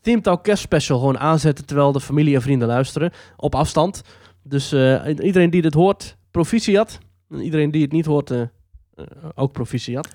Team 0.00 0.22
Talk 0.22 0.44
Kerst 0.44 0.62
Special 0.62 0.98
gewoon 0.98 1.18
aanzetten 1.18 1.64
terwijl 1.66 1.92
de 1.92 2.00
familie 2.00 2.34
en 2.34 2.42
vrienden 2.42 2.68
luisteren. 2.68 3.12
Op 3.36 3.54
afstand. 3.54 4.02
Dus 4.42 4.72
eh, 4.72 5.06
iedereen 5.06 5.50
die 5.50 5.62
dit 5.62 5.74
hoort, 5.74 6.16
proficiat. 6.30 6.98
En 7.30 7.40
iedereen 7.40 7.70
die 7.70 7.82
het 7.82 7.92
niet 7.92 8.06
hoort, 8.06 8.30
eh, 8.30 8.40
ook 9.34 9.52
proficiat. 9.52 10.08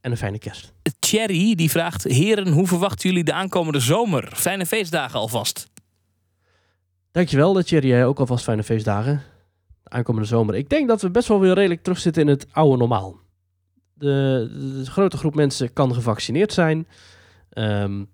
En 0.00 0.10
een 0.10 0.16
fijne 0.16 0.38
kerst. 0.38 0.72
Thierry 0.98 1.54
die 1.54 1.70
vraagt: 1.70 2.02
Heren, 2.02 2.48
hoe 2.48 2.66
verwachten 2.66 3.08
jullie 3.08 3.24
de 3.24 3.32
aankomende 3.32 3.80
zomer? 3.80 4.32
Fijne 4.34 4.66
feestdagen 4.66 5.18
alvast. 5.18 5.70
Dankjewel, 7.10 7.52
dat 7.52 7.66
Thierry. 7.66 7.88
Jij 7.88 8.06
ook 8.06 8.18
alvast 8.18 8.44
fijne 8.44 8.62
feestdagen. 8.62 9.22
De 9.82 9.90
aankomende 9.90 10.28
zomer. 10.28 10.54
Ik 10.54 10.68
denk 10.68 10.88
dat 10.88 11.02
we 11.02 11.10
best 11.10 11.28
wel 11.28 11.40
weer 11.40 11.54
redelijk 11.54 11.82
terugzitten 11.82 12.22
in 12.22 12.28
het 12.28 12.46
oude 12.52 12.76
normaal. 12.76 13.20
De, 13.92 14.48
de 14.84 14.90
grote 14.90 15.16
groep 15.16 15.34
mensen 15.34 15.72
kan 15.72 15.94
gevaccineerd 15.94 16.52
zijn. 16.52 16.86
Ehm, 17.50 18.04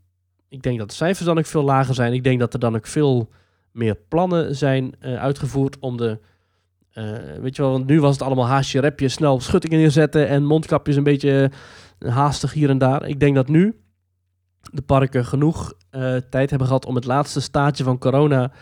ik 0.49 0.63
denk 0.63 0.79
dat 0.79 0.89
de 0.89 0.95
cijfers 0.95 1.27
dan 1.27 1.39
ook 1.39 1.47
veel 1.47 1.63
lager 1.63 1.95
zijn. 1.95 2.13
Ik 2.13 2.25
denk 2.25 2.39
dat 2.39 2.53
er 2.53 2.61
dan 2.61 2.77
ook 2.77 2.87
veel 2.87 3.29
meer 3.73 3.95
plannen 4.09 4.57
zijn 4.57 4.95
eh, 5.01 5.17
uitgevoerd 5.17 5.79
om 5.79 5.97
de... 5.97 6.19
eh, 6.93 7.05
weet 7.41 7.57
je 7.57 7.63
wel, 7.63 7.71
want 7.71 7.87
nu 7.87 8.01
was 8.01 8.13
het 8.13 8.23
allemaal 8.23 8.47
haasje, 8.47 8.81
repje, 8.81 9.09
snel 9.09 9.41
schuttingen 9.41 9.79
neerzetten 9.79 10.29
en 10.29 10.45
mondkapjes 10.45 10.97
een 10.97 11.03
beetje 11.03 11.51
eh, 11.99 12.15
haastig 12.15 12.53
hier 12.53 12.71
en 12.71 12.79
daar. 12.79 13.07
Ik 13.07 13.21
denk 13.21 13.35
dat 13.35 13.49
nu 13.49 13.81
de 14.73 14.83
parken 14.83 15.25
genoeg 15.25 15.73
eh, 15.91 16.17
tijd 16.31 16.51
hebben 16.51 16.69
gehad 16.69 16.87
om 16.87 16.95
het 16.95 17.05
laatste 17.05 17.41
staatje 17.41 17.85
van 17.85 17.99
corona 17.99 18.53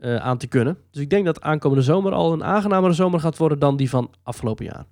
aan 0.00 0.38
te 0.38 0.46
kunnen. 0.46 0.78
Dus 0.90 1.02
ik 1.02 1.10
denk 1.10 1.24
dat 1.24 1.40
aankomende 1.40 1.82
zomer 1.82 2.12
al 2.12 2.32
een 2.32 2.44
aangenamere 2.44 2.92
zomer 2.92 3.20
gaat 3.20 3.36
worden 3.36 3.58
dan 3.58 3.76
die 3.76 3.90
van 3.90 4.10
afgelopen 4.22 4.64
jaar. 4.64 4.84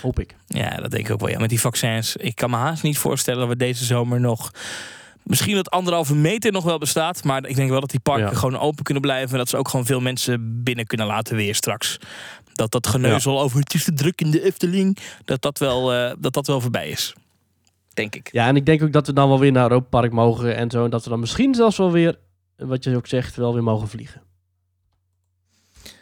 Hoop 0.00 0.18
ik. 0.18 0.36
Ja, 0.46 0.76
dat 0.76 0.90
denk 0.90 1.06
ik 1.06 1.12
ook 1.12 1.20
wel. 1.20 1.28
Ja, 1.28 1.38
met 1.38 1.48
die 1.48 1.60
vaccins. 1.60 2.16
Ik 2.16 2.34
kan 2.34 2.50
me 2.50 2.56
haast 2.56 2.82
niet 2.82 2.98
voorstellen 2.98 3.40
dat 3.40 3.48
we 3.48 3.56
deze 3.56 3.84
zomer 3.84 4.20
nog. 4.20 4.50
Misschien 5.24 5.54
dat 5.54 5.70
anderhalve 5.70 6.14
meter 6.14 6.52
nog 6.52 6.64
wel 6.64 6.78
bestaat. 6.78 7.24
Maar 7.24 7.46
ik 7.46 7.56
denk 7.56 7.70
wel 7.70 7.80
dat 7.80 7.90
die 7.90 8.00
parken 8.00 8.24
Ja. 8.26 8.34
gewoon 8.34 8.58
open 8.58 8.84
kunnen 8.84 9.02
blijven. 9.02 9.30
En 9.32 9.38
dat 9.38 9.48
ze 9.48 9.56
ook 9.56 9.68
gewoon 9.68 9.86
veel 9.86 10.00
mensen 10.00 10.62
binnen 10.62 10.86
kunnen 10.86 11.06
laten 11.06 11.36
weer 11.36 11.54
straks. 11.54 11.98
Dat 12.52 12.70
dat 12.70 12.86
geneuzel 12.86 13.40
over 13.40 13.58
het 13.58 13.74
is 13.74 13.84
te 13.84 13.92
druk 13.92 14.20
in 14.20 14.30
de 14.30 14.42
Efteling. 14.44 14.98
Dat 15.24 15.42
dat 15.42 15.58
wel, 15.58 15.92
eh, 15.92 16.14
dat 16.18 16.32
dat 16.32 16.46
wel 16.46 16.60
voorbij 16.60 16.88
is. 16.88 17.14
Denk 17.94 18.14
ik. 18.14 18.28
Ja, 18.32 18.46
en 18.46 18.56
ik 18.56 18.66
denk 18.66 18.82
ook 18.82 18.92
dat 18.92 19.06
we 19.06 19.12
dan 19.12 19.28
wel 19.28 19.38
weer 19.38 19.52
naar 19.52 19.62
Europa 19.70 19.86
Park 19.88 20.12
mogen 20.12 20.56
en 20.56 20.70
zo. 20.70 20.84
En 20.84 20.90
dat 20.90 21.04
we 21.04 21.10
dan 21.10 21.20
misschien 21.20 21.54
zelfs 21.54 21.76
wel 21.76 21.90
weer, 21.92 22.18
wat 22.56 22.84
je 22.84 22.96
ook 22.96 23.06
zegt, 23.06 23.36
wel 23.36 23.52
weer 23.54 23.62
mogen 23.62 23.88
vliegen. 23.88 24.22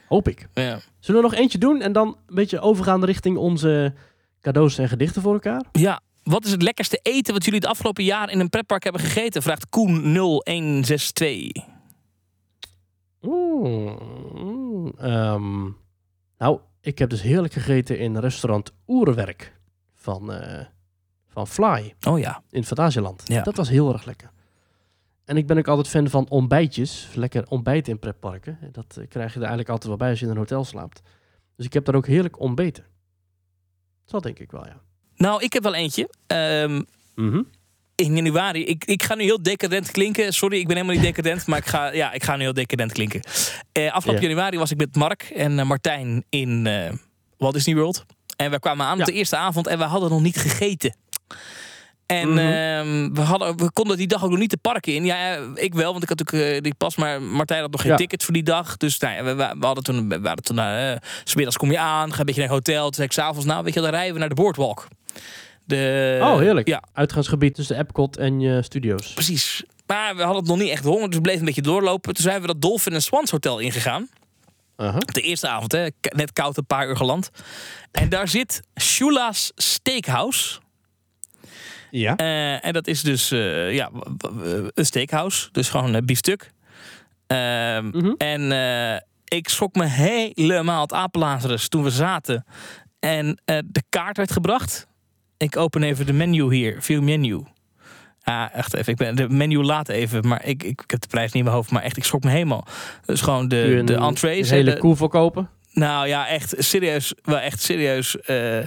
Hoop 0.08 0.28
ik. 0.28 0.48
Ja. 0.54 0.78
Zullen 1.00 1.22
we 1.22 1.28
nog 1.28 1.38
eentje 1.38 1.58
doen 1.58 1.80
en 1.80 1.92
dan 1.92 2.06
een 2.26 2.34
beetje 2.34 2.60
overgaan 2.60 3.04
richting 3.04 3.36
onze 3.36 3.94
cadeaus 4.40 4.78
en 4.78 4.88
gedichten 4.88 5.22
voor 5.22 5.32
elkaar? 5.32 5.64
Ja, 5.72 6.00
wat 6.22 6.44
is 6.44 6.50
het 6.50 6.62
lekkerste 6.62 7.00
eten 7.02 7.34
wat 7.34 7.44
jullie 7.44 7.60
het 7.60 7.68
afgelopen 7.68 8.04
jaar 8.04 8.30
in 8.30 8.40
een 8.40 8.48
pretpark 8.48 8.82
hebben 8.82 9.02
gegeten? 9.02 9.42
Vraagt 9.42 9.66
Koen0162. 9.66 11.24
Oeh, 13.22 14.00
mm, 14.34 14.92
ehm, 14.98 15.68
nou, 16.38 16.60
ik 16.80 16.98
heb 16.98 17.10
dus 17.10 17.22
heerlijk 17.22 17.52
gegeten 17.52 17.98
in 17.98 18.16
restaurant 18.16 18.72
Oerwerk 18.86 19.58
van, 19.94 20.32
eh, 20.32 20.66
van 21.28 21.46
Fly 21.46 21.94
Oh 22.08 22.18
ja. 22.18 22.42
in 22.50 22.64
Fantasieland. 22.64 23.22
Ja. 23.24 23.42
Dat 23.42 23.56
was 23.56 23.68
heel 23.68 23.92
erg 23.92 24.04
lekker. 24.04 24.30
En 25.24 25.36
ik 25.36 25.46
ben 25.46 25.58
ook 25.58 25.68
altijd 25.68 25.88
fan 25.88 26.08
van 26.08 26.28
ontbijtjes. 26.28 27.08
Lekker 27.14 27.48
ontbijten 27.48 27.92
in 27.92 27.98
pretparken. 27.98 28.58
Dat 28.72 28.96
eh, 28.96 29.08
krijg 29.08 29.28
je 29.28 29.34
er 29.34 29.46
eigenlijk 29.46 29.68
altijd 29.68 29.88
wel 29.88 29.96
bij 29.96 30.10
als 30.10 30.18
je 30.18 30.24
in 30.24 30.30
een 30.30 30.36
hotel 30.36 30.64
slaapt. 30.64 31.02
Dus 31.56 31.66
ik 31.66 31.72
heb 31.72 31.84
daar 31.84 31.94
ook 31.94 32.06
heerlijk 32.06 32.40
ontbeten. 32.40 32.84
Dat 34.04 34.22
denk 34.22 34.38
ik 34.38 34.50
wel, 34.50 34.66
ja. 34.66 34.80
Nou, 35.20 35.42
ik 35.42 35.52
heb 35.52 35.62
wel 35.62 35.74
eentje. 35.74 36.08
Ehm, 36.26 36.82
Mhm. 37.14 37.42
in 37.94 38.16
januari. 38.16 38.64
Ik, 38.64 38.84
ik 38.84 39.02
ga 39.02 39.14
nu 39.14 39.22
heel 39.22 39.42
decadent 39.42 39.90
klinken. 39.90 40.32
Sorry, 40.32 40.58
ik 40.58 40.66
ben 40.66 40.76
helemaal 40.76 40.96
niet 40.96 41.04
decadent. 41.04 41.46
maar 41.46 41.58
ik 41.58 41.66
ga, 41.66 41.92
ja, 41.92 42.12
ik 42.12 42.22
ga 42.24 42.36
nu 42.36 42.42
heel 42.42 42.52
decadent 42.52 42.92
klinken. 42.92 43.20
Eh, 43.72 43.92
afgelopen 43.92 44.22
Ja. 44.22 44.28
januari 44.28 44.58
was 44.58 44.70
ik 44.70 44.76
met 44.76 44.96
Mark 44.96 45.22
en 45.22 45.58
eh, 45.58 45.64
Martijn 45.66 46.24
in 46.28 46.66
eh 46.66 46.92
Walt 47.38 47.54
Disney 47.54 47.74
World. 47.76 48.04
En 48.36 48.50
we 48.50 48.58
kwamen 48.58 48.86
aan 48.86 49.00
op 49.00 49.06
de 49.06 49.12
eerste 49.12 49.36
avond 49.36 49.66
en 49.66 49.78
we 49.78 49.84
hadden 49.84 50.10
nog 50.10 50.20
niet 50.20 50.36
gegeten. 50.36 50.96
En 52.10 52.28
Mhm. 52.28 52.38
ehm, 52.38 53.14
we, 53.14 53.20
hadden, 53.20 53.56
we 53.56 53.72
konden 53.72 53.96
die 53.96 54.06
dag 54.06 54.24
ook 54.24 54.30
nog 54.30 54.38
niet 54.38 54.50
de 54.50 54.56
parken 54.56 54.94
in. 54.94 55.04
Ja, 55.04 55.34
eh, 55.36 55.42
ik 55.54 55.74
wel, 55.74 55.90
want 55.92 56.02
ik 56.02 56.08
had 56.08 56.18
natuurlijk 56.18 56.54
eh, 56.56 56.62
die 56.62 56.74
pas. 56.74 56.96
Maar 56.96 57.22
Martijn 57.22 57.60
had 57.60 57.70
nog 57.70 57.80
geen 57.80 57.90
Ja. 57.90 57.96
ticket 57.96 58.24
voor 58.24 58.34
die 58.34 58.42
dag. 58.42 58.76
Dus 58.76 58.98
nou, 58.98 59.14
ja, 59.14 59.36
we, 59.36 59.66
hadden 59.66 59.84
toen, 59.84 60.08
we 60.08 60.14
hadden 60.28 60.44
toen 60.44 60.56
uh, 60.58 60.92
smiddags 61.24 61.56
kom 61.56 61.70
je 61.70 61.78
aan, 61.78 62.12
ga 62.12 62.18
een 62.20 62.24
beetje 62.26 62.40
naar 62.40 62.50
een 62.50 62.54
hotel. 62.56 62.82
Toen 62.84 62.94
zei 62.94 63.06
ik 63.06 63.12
s'avonds, 63.12 63.44
nou 63.46 63.64
weet 63.64 63.74
je, 63.74 63.80
dan 63.80 63.90
rijden 63.90 64.12
we 64.12 64.18
naar 64.18 64.28
de 64.28 64.34
Boardwalk. 64.34 64.86
De, 65.64 66.18
oh, 66.22 66.38
heerlijk. 66.38 66.68
Ja, 66.68 66.82
Uitgaansgebied 66.92 67.54
tussen 67.54 67.78
Epcot 67.78 68.16
en 68.16 68.40
je 68.40 68.62
studio's. 68.62 69.12
Precies. 69.12 69.62
Maar 69.86 70.16
we 70.16 70.22
hadden 70.22 70.40
het 70.40 70.50
nog 70.50 70.58
niet 70.58 70.70
echt 70.70 70.84
honger, 70.84 71.06
dus 71.06 71.14
we 71.16 71.20
bleven 71.22 71.40
een 71.40 71.46
beetje 71.46 71.62
doorlopen. 71.62 72.14
Toen 72.14 72.24
zijn 72.24 72.40
we 72.40 72.46
dat 72.46 72.60
Dolphin 72.62 72.92
and 72.92 73.02
Swans 73.02 73.30
Hotel 73.30 73.58
ingegaan. 73.58 74.08
Aha. 74.76 74.98
De 74.98 75.20
eerste 75.20 75.48
avond, 75.48 75.72
hè. 75.72 75.86
Net 76.00 76.32
koud, 76.32 76.56
een 76.56 76.66
paar 76.66 76.88
uur 76.88 76.96
geland. 76.96 77.30
En 77.92 78.08
daar 78.08 78.28
zit 78.28 78.60
Shula's 78.80 79.52
Steakhouse. 79.54 80.58
Ja. 81.90 82.16
Eh, 82.16 82.64
en 82.66 82.72
dat 82.72 82.86
is 82.86 83.02
dus 83.02 83.30
eh, 83.30 83.74
ja, 83.74 83.90
een 84.74 84.86
steakhouse. 84.86 85.48
Dus 85.52 85.68
gewoon 85.68 85.94
een 85.94 86.06
biefstuk. 86.06 86.50
Ehm, 87.26 87.86
Mhm. 87.86 88.12
En 88.18 88.52
eh, 88.52 89.00
ik 89.38 89.48
schrok 89.48 89.74
me 89.74 89.84
helemaal 89.86 90.80
het 90.82 90.92
apenlazerus 90.92 91.68
toen 91.68 91.82
we 91.82 91.90
zaten. 91.90 92.44
En 93.00 93.40
eh, 93.44 93.58
de 93.64 93.82
kaart 93.88 94.16
werd 94.16 94.32
gebracht. 94.32 94.86
Ik 95.36 95.56
open 95.56 95.82
even 95.82 96.06
de 96.06 96.12
menu 96.12 96.54
hier. 96.54 96.82
View 96.82 97.02
menu. 97.02 97.42
Ah, 98.22 98.46
echt 98.54 98.74
even. 98.74 98.92
Ik 98.92 98.98
ben 98.98 99.16
de 99.16 99.28
menu 99.28 99.62
laat 99.62 99.88
even. 99.88 100.28
Maar 100.28 100.44
ik, 100.44 100.62
ik, 100.62 100.82
ik 100.82 100.90
heb 100.90 101.00
de 101.00 101.06
prijs 101.06 101.26
niet 101.26 101.34
in 101.34 101.44
mijn 101.44 101.54
hoofd. 101.56 101.70
Maar 101.70 101.82
echt, 101.82 101.96
ik 101.96 102.04
schrok 102.04 102.24
me 102.24 102.30
helemaal. 102.30 102.66
Dus 103.04 103.20
gewoon 103.20 103.48
de, 103.48 103.82
de 103.84 103.94
entrees. 103.94 104.50
Een 104.50 104.56
hele 104.56 104.78
koe 104.78 104.96
verkopen. 104.96 105.48
Nou 105.80 106.06
ja, 106.08 106.28
echt 106.28 106.54
serieus. 106.58 107.12
Wel 107.22 107.38
echt 107.38 107.62
serieus. 107.62 108.16
eh, 108.20 108.58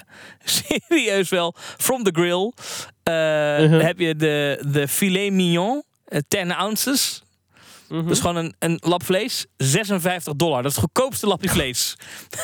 serieus 0.87 1.29
wel. 1.29 1.55
From 1.77 2.03
the 2.03 2.11
grill. 2.13 2.51
eh, 3.03 3.13
Mhm. 3.69 3.79
Heb 3.85 3.99
je 3.99 4.15
de, 4.15 4.63
de 4.67 4.87
filet 4.87 5.31
mignon. 5.31 5.83
eh, 6.05 6.19
10 6.27 6.51
ounces. 6.51 7.21
Mhm. 7.89 8.07
Dus 8.07 8.19
gewoon 8.19 8.35
een, 8.35 8.55
een 8.59 8.77
lap 8.81 9.03
vlees. 9.03 9.45
56 9.57 10.33
dollar. 10.35 10.61
Dat 10.61 10.71
is 10.71 10.77
het 10.77 10.85
goedkoopste 10.85 11.27
lapje 11.27 11.49
vlees. 11.57 11.95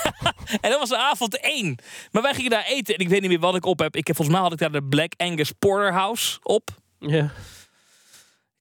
en 0.62 0.70
dat 0.70 0.80
was 0.80 0.90
de 0.90 0.98
avond 0.98 1.40
één. 1.40 1.78
Maar 2.12 2.22
wij 2.22 2.34
gingen 2.34 2.52
daar 2.52 2.66
eten. 2.66 2.94
En 2.96 3.00
ik 3.00 3.10
weet 3.10 3.22
niet 3.22 3.30
meer 3.30 3.40
wat 3.40 3.56
ik 3.56 3.66
op 3.66 3.80
heb. 3.80 3.96
Ik 3.96 4.08
heb, 4.08 4.16
volgens 4.16 4.36
mij 4.38 4.46
had 4.46 4.54
ik 4.54 4.60
daar 4.60 4.72
de 4.72 4.84
Black 4.84 5.14
Angus 5.18 5.52
Porterhouse 5.60 6.40
op. 6.44 6.70
Ja. 7.00 7.32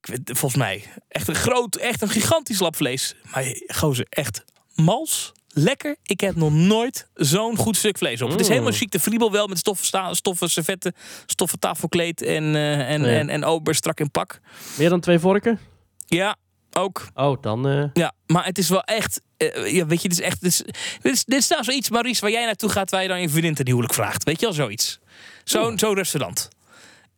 Ik 0.01 0.07
weet, 0.07 0.21
volgens 0.25 0.57
mij. 0.63 0.85
Echt 1.09 1.29
een 1.29 1.35
groot, 1.35 1.77
echt 1.77 2.03
een 2.03 2.09
gigantisch 2.09 2.59
lap 2.59 2.77
vlees. 2.77 3.15
Maar 3.33 3.45
gozer, 3.67 4.07
echt 4.09 4.45
mals. 4.75 5.33
Lekker. 5.63 5.97
Ik 6.03 6.21
heb 6.21 6.35
nog 6.37 6.53
nooit 6.53 7.09
zo'n 7.15 7.57
goed 7.57 7.77
stuk 7.77 7.99
vlees 7.99 8.23
op. 8.23 8.31
Het 8.31 8.41
is 8.41 8.47
Mm. 8.47 8.53
helemaal 8.53 8.73
chic 8.73 8.91
de 8.91 9.01
friebel 9.01 9.33
wel 9.33 9.47
met 9.47 9.59
stoffen, 9.59 10.17
stoffen 10.17 10.51
servetten, 10.51 10.93
stoffen 11.27 11.59
tafelkleed 11.59 12.23
en, 12.23 12.55
eh, 12.55 12.91
en, 12.91 13.03
Ja. 13.03 13.07
en, 13.19 13.29
en 13.29 13.45
ober 13.45 13.75
strak 13.75 14.01
in 14.01 14.11
pak. 14.11 14.41
Meer 14.79 14.89
dan 14.89 15.01
twee 15.01 15.19
vorken? 15.19 15.59
Ja, 16.07 16.37
ook. 16.73 17.07
Oh, 17.15 17.43
dan... 17.43 17.69
eh, 17.69 17.85
Ja, 17.93 18.13
maar 18.27 18.45
het 18.45 18.59
is 18.59 18.69
wel 18.69 18.83
echt. 18.83 19.21
eh, 19.37 19.73
ja, 19.73 19.87
weet 19.87 20.03
je, 20.03 20.09
dit 20.09 20.19
is 20.19 20.25
echt. 20.25 20.41
Dit 20.41 20.51
is, 20.51 20.63
dit 21.03 21.13
is, 21.13 21.25
dit 21.25 21.39
is 21.39 21.49
nou 21.49 21.65
zoiets, 21.65 21.91
Maurice, 21.91 22.21
waar 22.21 22.31
jij 22.31 22.45
naartoe 22.45 22.69
gaat, 22.71 22.91
waar 22.91 23.03
je 23.03 23.09
dan 23.09 23.21
je 23.21 23.29
vriendin 23.29 23.55
ten 23.55 23.67
huwelijk 23.67 23.95
vraagt. 23.95 24.25
Weet 24.25 24.41
je 24.41 24.47
al 24.47 24.53
zoiets? 24.53 24.99
Zo'n 25.45 25.79
zo'n 25.79 25.95
restaurant. 25.95 26.49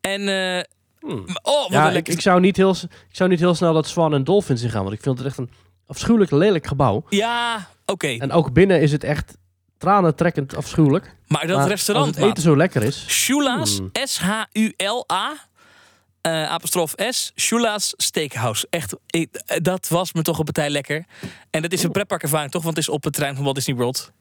En. 0.00 0.20
Hmm. 1.00 1.24
Oh, 1.42 1.62
wat 1.62 1.70
ja, 1.72 1.90
ik, 1.90 2.20
zou 2.20 2.40
niet 2.40 2.56
heel, 2.56 2.70
ik 3.08 3.16
zou 3.16 3.30
niet 3.30 3.38
heel 3.38 3.54
snel 3.54 3.72
dat 3.72 3.86
Swan 3.88 4.14
en 4.14 4.24
Dolphins 4.24 4.62
in 4.62 4.70
gaan. 4.70 4.82
Want 4.82 4.94
ik 4.94 5.02
vind 5.02 5.18
het 5.18 5.26
echt 5.26 5.38
een 5.38 5.50
afschuwelijk 5.90 6.30
lelijk 6.30 6.66
gebouw. 6.66 7.04
Ja, 7.08 7.68
oké. 7.86 8.06
En 8.08 8.32
ook 8.32 8.52
binnen 8.52 8.80
is 8.80 8.92
het 8.92 9.04
echt 9.04 9.36
tranentrekkend 9.78 10.56
afschuwelijk. 10.56 11.16
Maar 11.26 11.46
dat 11.46 11.56
Maar 11.56 11.68
restaurant, 11.68 12.06
Als 12.08 12.16
het 12.16 12.26
eten 12.26 12.42
zo 12.42 12.56
lekker 12.56 12.82
is. 12.82 13.04
Shula's, 13.08 13.76
Hmm. 13.76 13.90
S-H-U-L-A. 14.04 15.48
eh 16.20 16.50
apostrof 16.50 16.94
S, 17.08 17.32
Shula's 17.36 17.94
Steakhouse. 17.96 18.66
Echt, 18.70 18.94
ik- 19.06 19.34
eh, 19.46 19.56
dat 19.62 19.88
was 19.88 20.12
me 20.12 20.22
toch 20.22 20.38
een 20.38 20.44
partij 20.44 20.70
lekker. 20.70 21.04
En 21.50 21.62
dat 21.62 21.72
is 21.72 21.82
een 21.82 21.90
pretparkervaring 21.90 22.50
toch? 22.50 22.62
Want 22.62 22.76
het 22.76 22.86
is 22.86 22.92
op 22.92 23.04
het 23.04 23.12
terrein 23.12 23.34
van 23.34 23.42
Walt 23.44 23.56
Disney 23.56 23.76
World. 23.76 24.12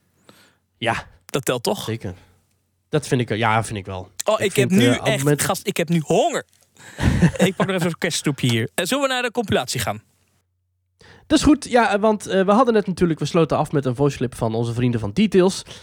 Ja, 0.78 1.08
Dat 1.26 1.46
telt 1.46 1.64
toch? 1.64 1.84
zeker. 1.84 2.14
Dat 2.90 3.08
vind 3.08 3.22
ik, 3.22 3.30
ja, 3.38 3.64
vind 3.64 3.78
ik 3.78 3.86
wel. 3.86 4.12
Oh, 4.26 4.40
ik, 4.40 4.46
Ik 4.46 4.56
heb 4.56 4.70
nu 4.70 4.86
eh, 4.88 5.06
echt, 5.06 5.18
moment- 5.24 5.42
gast, 5.42 5.68
ik 5.68 5.78
heb 5.78 5.90
nu 5.90 6.00
honger. 6.06 6.46
ik 7.38 7.56
pak 7.56 7.68
nog 7.68 7.76
even 7.76 7.88
een 7.88 7.98
kerststroepje 7.98 8.50
hier. 8.50 8.70
Eh, 8.76 8.86
zullen 8.86 9.04
we 9.04 9.10
naar 9.10 9.22
de 9.22 9.32
compilatie 9.32 9.80
gaan? 9.80 10.02
Dat 11.30 11.38
is 11.38 11.44
goed, 11.44 11.70
ja, 11.70 12.00
want 12.00 12.28
eh, 12.28 12.46
we 12.46 12.52
hadden 12.52 12.74
net 12.74 12.88
natuurlijk, 12.88 13.20
we 13.20 13.26
sloten 13.26 13.58
af 13.58 13.72
met 13.72 13.86
een 13.86 13.96
voice 13.96 14.18
clip 14.18 14.36
van 14.36 14.56
onze 14.56 14.74
vrienden 14.74 15.00
van 15.00 15.12
Details. 15.14 15.64
Maar 15.64 15.74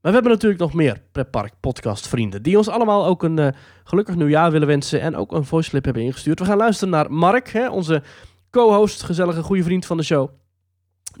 we 0.00 0.10
hebben 0.10 0.32
natuurlijk 0.32 0.60
nog 0.60 0.74
meer 0.74 1.02
Pretpark 1.12 1.52
podcast 1.60 2.08
vrienden. 2.08 2.42
Die 2.42 2.56
ons 2.56 2.68
allemaal 2.68 3.06
ook 3.06 3.22
een 3.22 3.38
eh, 3.38 3.48
gelukkig 3.84 4.14
nieuwjaar 4.14 4.50
willen 4.50 4.66
wensen. 4.66 5.00
En 5.00 5.16
ook 5.16 5.32
een 5.32 5.44
voice 5.44 5.70
clip 5.70 5.84
hebben 5.84 6.02
ingestuurd. 6.02 6.38
We 6.38 6.44
gaan 6.44 6.56
luisteren 6.56 6.92
naar 6.92 7.12
Mark, 7.12 7.48
hè, 7.48 7.68
onze 7.68 8.02
co-host, 8.50 9.02
gezellige 9.02 9.42
goede 9.42 9.62
vriend 9.62 9.86
van 9.86 9.96
de 9.96 10.02
show. 10.02 10.30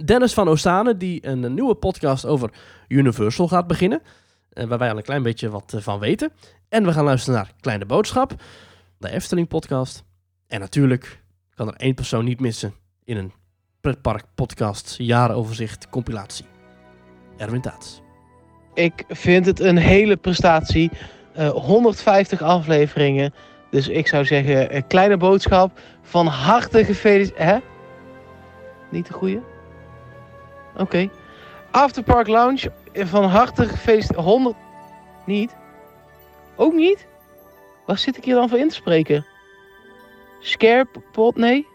Dennis 0.04 0.34
van 0.34 0.48
Oostane, 0.48 0.96
die 0.96 1.26
een, 1.26 1.54
nieuwe 1.54 1.74
podcast 1.74 2.26
over 2.26 2.50
Universal 2.88 3.48
gaat 3.48 3.66
beginnen. 3.66 4.02
eh, 4.50 4.64
waar 4.64 4.78
wij 4.78 4.90
al 4.90 4.96
een 4.96 5.02
klein 5.02 5.22
beetje 5.22 5.50
wat 5.50 5.74
van 5.78 5.98
weten. 5.98 6.32
En 6.68 6.84
we 6.84 6.92
gaan 6.92 7.04
luisteren 7.04 7.34
naar 7.34 7.52
Kleine 7.60 7.86
Boodschap, 7.86 8.34
de 8.98 9.10
Efteling 9.10 9.48
podcast. 9.48 10.04
En 10.46 10.60
natuurlijk 10.60 11.22
kan 11.54 11.68
er 11.68 11.74
één 11.74 11.94
persoon 11.94 12.24
niet 12.24 12.40
missen 12.40 12.74
in 13.04 13.16
een 13.16 13.32
pretpark 13.80 14.24
podcast 14.34 14.94
jarenoverzicht 14.98 15.88
compilatie. 15.88 16.44
Erwin 17.36 17.60
Taats. 17.60 18.00
Ik 18.74 19.04
vind 19.08 19.46
het 19.46 19.60
een 19.60 19.76
hele 19.76 20.16
prestatie. 20.16 20.90
Eh, 21.32 21.50
150 21.50 22.42
afleveringen. 22.42 23.34
Dus 23.70 23.88
ik 23.88 24.06
zou 24.08 24.24
zeggen, 24.24 24.76
een 24.76 24.86
kleine 24.86 25.16
boodschap. 25.16 25.80
Van 26.02 26.26
harte 26.26 26.84
gefeliciteerd. 26.84 27.42
Hè? 27.48 27.58
Niet 28.90 29.06
de 29.06 29.12
goede? 29.12 29.40
Oké. 30.76 31.08
Afterpark 31.70 32.26
Lounge. 32.26 32.72
eh, 32.92 33.06
Van 33.06 33.24
harte 33.24 33.68
gefeliciteerd. 33.68 34.24
100. 34.24 34.56
Niet? 35.26 35.54
Ook 36.56 36.72
niet? 36.74 37.06
Waar 37.86 37.98
zit 37.98 38.16
ik 38.16 38.24
hier 38.24 38.34
dan 38.34 38.48
voor 38.48 38.58
in 38.58 38.68
te 38.68 38.74
spreken? 38.74 39.26
Scarepot? 40.40 41.36
Nee? 41.36 41.66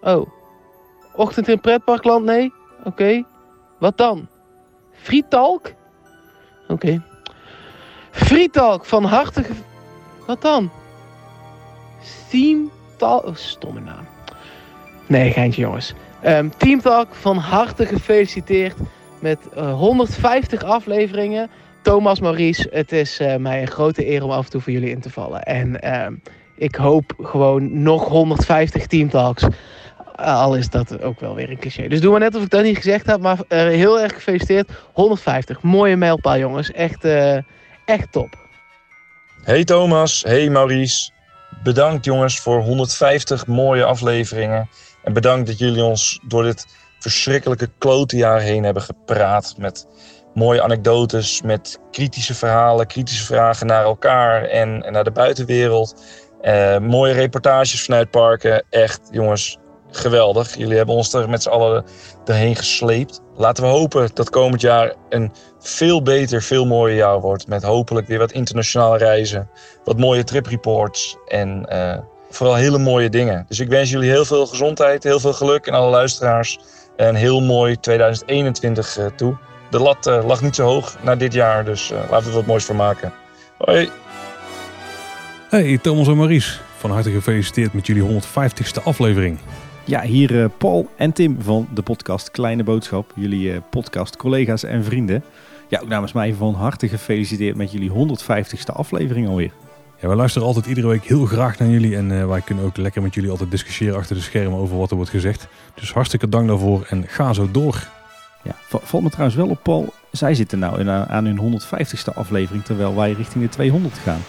Oh. 0.00 0.30
Ochtend 1.20 1.48
in 1.48 1.60
pretparkland? 1.60 2.24
Nee? 2.24 2.52
Oké. 2.84 3.24
Wat 3.78 3.96
dan? 3.96 4.28
Frietalk? 4.92 5.72
Oké. 6.68 7.02
Frietalk, 8.10 8.84
van 8.84 9.04
harte... 9.04 9.44
Wat 10.26 10.42
dan? 10.42 10.70
Teamtalk... 12.30 13.24
Oh, 13.24 13.34
stomme 13.34 13.80
naam. 13.80 14.06
Nee, 15.06 15.30
geintje 15.30 15.60
jongens. 15.60 15.94
Ehm 16.20 16.48
Teamtalk, 16.56 17.14
van 17.14 17.36
harte 17.36 17.86
gefeliciteerd 17.86 18.76
met 19.18 19.38
eh, 19.54 19.72
150 19.74 20.64
afleveringen. 20.64 21.50
Thomas, 21.82 22.20
Maurice, 22.20 22.68
het 22.70 22.92
is 22.92 23.18
eh, 23.18 23.36
mij 23.36 23.60
een 23.60 23.68
grote 23.68 24.08
eer 24.08 24.24
om 24.24 24.30
af 24.30 24.44
en 24.44 24.50
toe 24.50 24.60
voor 24.60 24.72
jullie 24.72 24.90
in 24.90 25.00
te 25.00 25.10
vallen. 25.10 25.42
En 25.42 25.80
ehm, 25.80 26.14
ik 26.56 26.74
hoop 26.74 27.12
gewoon 27.18 27.82
nog 27.82 28.08
150 28.08 28.86
Teamtalks. 28.86 29.46
Al 30.20 30.56
is 30.56 30.70
dat 30.70 31.02
ook 31.02 31.20
wel 31.20 31.34
weer 31.34 31.50
een 31.50 31.58
cliché. 31.58 31.88
Dus 31.88 32.00
doe 32.00 32.10
maar 32.10 32.20
net 32.20 32.34
of 32.34 32.42
ik 32.42 32.50
dat 32.50 32.62
niet 32.62 32.76
gezegd 32.76 33.06
heb. 33.06 33.20
Maar 33.20 33.38
eh, 33.48 33.58
heel 33.58 34.00
erg 34.00 34.12
gefeliciteerd. 34.14 34.70
150. 34.92 35.62
Mooie 35.62 35.96
mijlpaal, 35.96 36.38
jongens. 36.38 36.70
Echt, 36.70 37.04
eh, 37.04 37.36
echt 37.84 38.12
top. 38.12 38.38
Hey 39.42 39.64
Thomas, 39.64 40.22
hey 40.22 40.50
Maurice. 40.50 41.10
Bedankt 41.62 42.04
jongens 42.04 42.40
voor 42.40 42.60
150 42.60 43.46
mooie 43.46 43.84
afleveringen. 43.84 44.68
En 45.02 45.12
bedankt 45.12 45.46
dat 45.46 45.58
jullie 45.58 45.84
ons 45.84 46.20
door 46.28 46.42
dit 46.42 46.66
verschrikkelijke 46.98 47.70
klote 47.78 48.16
jaar 48.16 48.40
heen 48.40 48.64
hebben 48.64 48.82
gepraat. 48.82 49.54
Met 49.58 49.86
mooie 50.34 50.62
anekdotes, 50.62 51.42
met 51.42 51.78
kritische 51.90 52.34
verhalen, 52.34 52.86
kritische 52.86 53.24
vragen 53.24 53.66
naar 53.66 53.84
elkaar 53.84 54.44
en, 54.44 54.82
en 54.82 54.92
naar 54.92 55.04
de 55.04 55.10
buitenwereld. 55.10 56.02
Eh, 56.40 56.78
mooie 56.78 57.12
reportages 57.12 57.84
vanuit 57.84 58.10
parken. 58.10 58.64
Echt 58.70 59.00
jongens, 59.10 59.58
geweldig. 59.90 60.56
Jullie 60.56 60.76
hebben 60.76 60.94
ons 60.94 61.12
er 61.12 61.28
met 61.28 61.42
z'n 61.42 61.48
allen 61.48 61.84
erheen 62.24 62.56
gesleept. 62.56 63.20
Laten 63.36 63.64
we 63.64 63.70
hopen 63.70 64.10
dat 64.14 64.30
komend 64.30 64.60
jaar 64.60 64.94
een 65.08 65.32
veel 65.58 66.02
beter, 66.02 66.42
veel 66.42 66.66
mooier 66.66 66.96
jaar 66.96 67.20
wordt. 67.20 67.46
Met 67.46 67.62
hopelijk 67.62 68.06
weer 68.06 68.18
wat 68.18 68.32
internationale 68.32 68.98
reizen, 68.98 69.50
wat 69.84 69.98
mooie 69.98 70.24
tripreports 70.24 71.16
en 71.26 71.66
eh, 71.68 71.98
vooral 72.30 72.54
hele 72.54 72.78
mooie 72.78 73.10
dingen. 73.10 73.44
Dus 73.48 73.60
ik 73.60 73.68
wens 73.68 73.90
jullie 73.90 74.10
heel 74.10 74.24
veel 74.24 74.46
gezondheid, 74.46 75.02
heel 75.02 75.20
veel 75.20 75.32
geluk 75.32 75.66
en 75.66 75.74
alle 75.74 75.90
luisteraars. 75.90 76.58
Een 76.96 77.14
heel 77.14 77.40
mooi 77.40 77.80
2021 77.80 78.98
eh, 78.98 79.06
toe. 79.06 79.36
De 79.70 79.78
lat 79.78 80.06
eh, 80.06 80.26
lag 80.26 80.42
niet 80.42 80.54
zo 80.54 80.64
hoog 80.64 80.96
na 81.02 81.16
dit 81.16 81.32
jaar, 81.32 81.64
dus 81.64 81.90
laten 82.10 82.24
we 82.24 82.28
er 82.28 82.36
wat 82.36 82.46
moois 82.46 82.64
van 82.64 82.76
maken. 82.76 83.12
Hoi! 83.58 83.90
Hey 85.50 85.78
Thomas 85.78 86.08
en 86.08 86.16
Maurice, 86.16 86.58
van 86.76 86.90
harte 86.90 87.10
gefeliciteerd 87.10 87.72
met 87.72 87.86
jullie 87.86 88.20
150ste 88.22 88.82
aflevering. 88.84 89.38
Ja, 89.90 90.02
hier 90.02 90.42
eh, 90.42 90.48
Paul 90.58 90.88
en 90.96 91.12
Tim 91.12 91.36
van 91.40 91.68
de 91.74 91.82
podcast 91.82 92.30
Kleine 92.30 92.62
Boodschap. 92.62 93.12
Jullie 93.14 93.52
eh, 93.52 93.58
podcast 93.70 94.16
collega's 94.16 94.64
en 94.64 94.84
vrienden. 94.84 95.22
Ja, 95.68 95.80
ook 95.80 95.88
namens 95.88 96.12
mij 96.12 96.34
van 96.34 96.54
harte 96.54 96.88
gefeliciteerd 96.88 97.56
met 97.56 97.72
jullie 97.72 97.90
150ste 97.90 98.72
aflevering 98.72 99.28
alweer. 99.28 99.52
Ja, 100.00 100.06
wij 100.06 100.16
luisteren 100.16 100.46
altijd 100.46 100.66
iedere 100.66 100.86
week 100.86 101.04
heel 101.04 101.24
graag 101.26 101.58
naar 101.58 101.68
jullie 101.68 101.96
en 101.96 102.20
eh, 102.20 102.26
wij 102.26 102.40
kunnen 102.40 102.64
ook 102.64 102.76
lekker 102.76 103.02
met 103.02 103.14
jullie 103.14 103.30
altijd 103.30 103.50
discussiëren 103.50 103.96
achter 103.96 104.16
de 104.16 104.22
schermen 104.22 104.58
over 104.58 104.76
wat 104.78 104.90
er 104.90 104.96
wordt 104.96 105.10
gezegd. 105.10 105.48
Dus 105.74 105.92
hartstikke 105.92 106.28
dank 106.28 106.48
daarvoor 106.48 106.86
en 106.88 107.04
ga 107.08 107.32
zo 107.32 107.50
door. 107.50 107.88
Ja, 108.42 108.54
va- 108.68 108.80
valt 108.82 109.02
me 109.02 109.08
trouwens 109.10 109.36
wel 109.36 109.48
op, 109.48 109.62
Paul. 109.62 109.92
Zij 110.12 110.34
zitten 110.34 110.58
nou 110.58 110.80
in, 110.80 110.90
aan 110.90 111.24
hun 111.24 111.60
150ste 111.60 112.14
aflevering, 112.14 112.64
terwijl 112.64 112.94
wij 112.96 113.12
richting 113.12 113.44
de 113.44 113.50
200 113.50 113.94
gaan. 113.98 114.20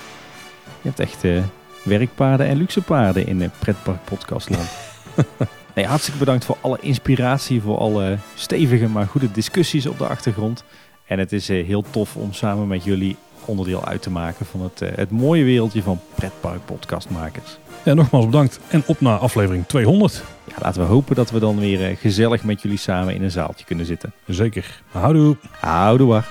Je 0.81 0.87
hebt 0.87 0.99
echt 0.99 1.23
eh, 1.23 1.43
werkpaarden 1.83 2.47
en 2.47 2.57
luxe 2.57 2.81
paarden 2.81 3.27
in 3.27 3.37
de 3.37 3.49
pretpark 3.59 4.03
podcastland. 4.05 4.69
nee, 5.75 5.85
hartstikke 5.85 6.19
bedankt 6.19 6.45
voor 6.45 6.57
alle 6.61 6.77
inspiratie, 6.81 7.61
voor 7.61 7.77
alle 7.77 8.17
stevige 8.35 8.87
maar 8.87 9.07
goede 9.07 9.31
discussies 9.31 9.85
op 9.85 9.97
de 9.97 10.07
achtergrond. 10.07 10.63
En 11.05 11.19
het 11.19 11.31
is 11.31 11.49
eh, 11.49 11.65
heel 11.65 11.83
tof 11.89 12.15
om 12.15 12.33
samen 12.33 12.67
met 12.67 12.83
jullie 12.83 13.15
onderdeel 13.45 13.85
uit 13.85 14.01
te 14.01 14.09
maken 14.09 14.45
van 14.45 14.61
het, 14.61 14.81
eh, 14.81 14.89
het 14.95 15.11
mooie 15.11 15.43
wereldje 15.43 15.83
van 15.83 15.99
pretpark 16.15 16.65
podcastmakers. 16.65 17.57
Ja, 17.83 17.93
nogmaals 17.93 18.25
bedankt 18.25 18.59
en 18.67 18.83
op 18.85 19.01
naar 19.01 19.17
aflevering 19.17 19.67
200. 19.67 20.23
Ja, 20.47 20.55
laten 20.61 20.81
we 20.81 20.87
hopen 20.87 21.15
dat 21.15 21.31
we 21.31 21.39
dan 21.39 21.59
weer 21.59 21.89
eh, 21.89 21.97
gezellig 21.97 22.43
met 22.43 22.61
jullie 22.61 22.77
samen 22.77 23.15
in 23.15 23.23
een 23.23 23.31
zaaltje 23.31 23.65
kunnen 23.65 23.85
zitten. 23.85 24.13
Zeker. 24.27 24.81
Houdoe. 24.91 25.37
Houdoe. 25.59 26.23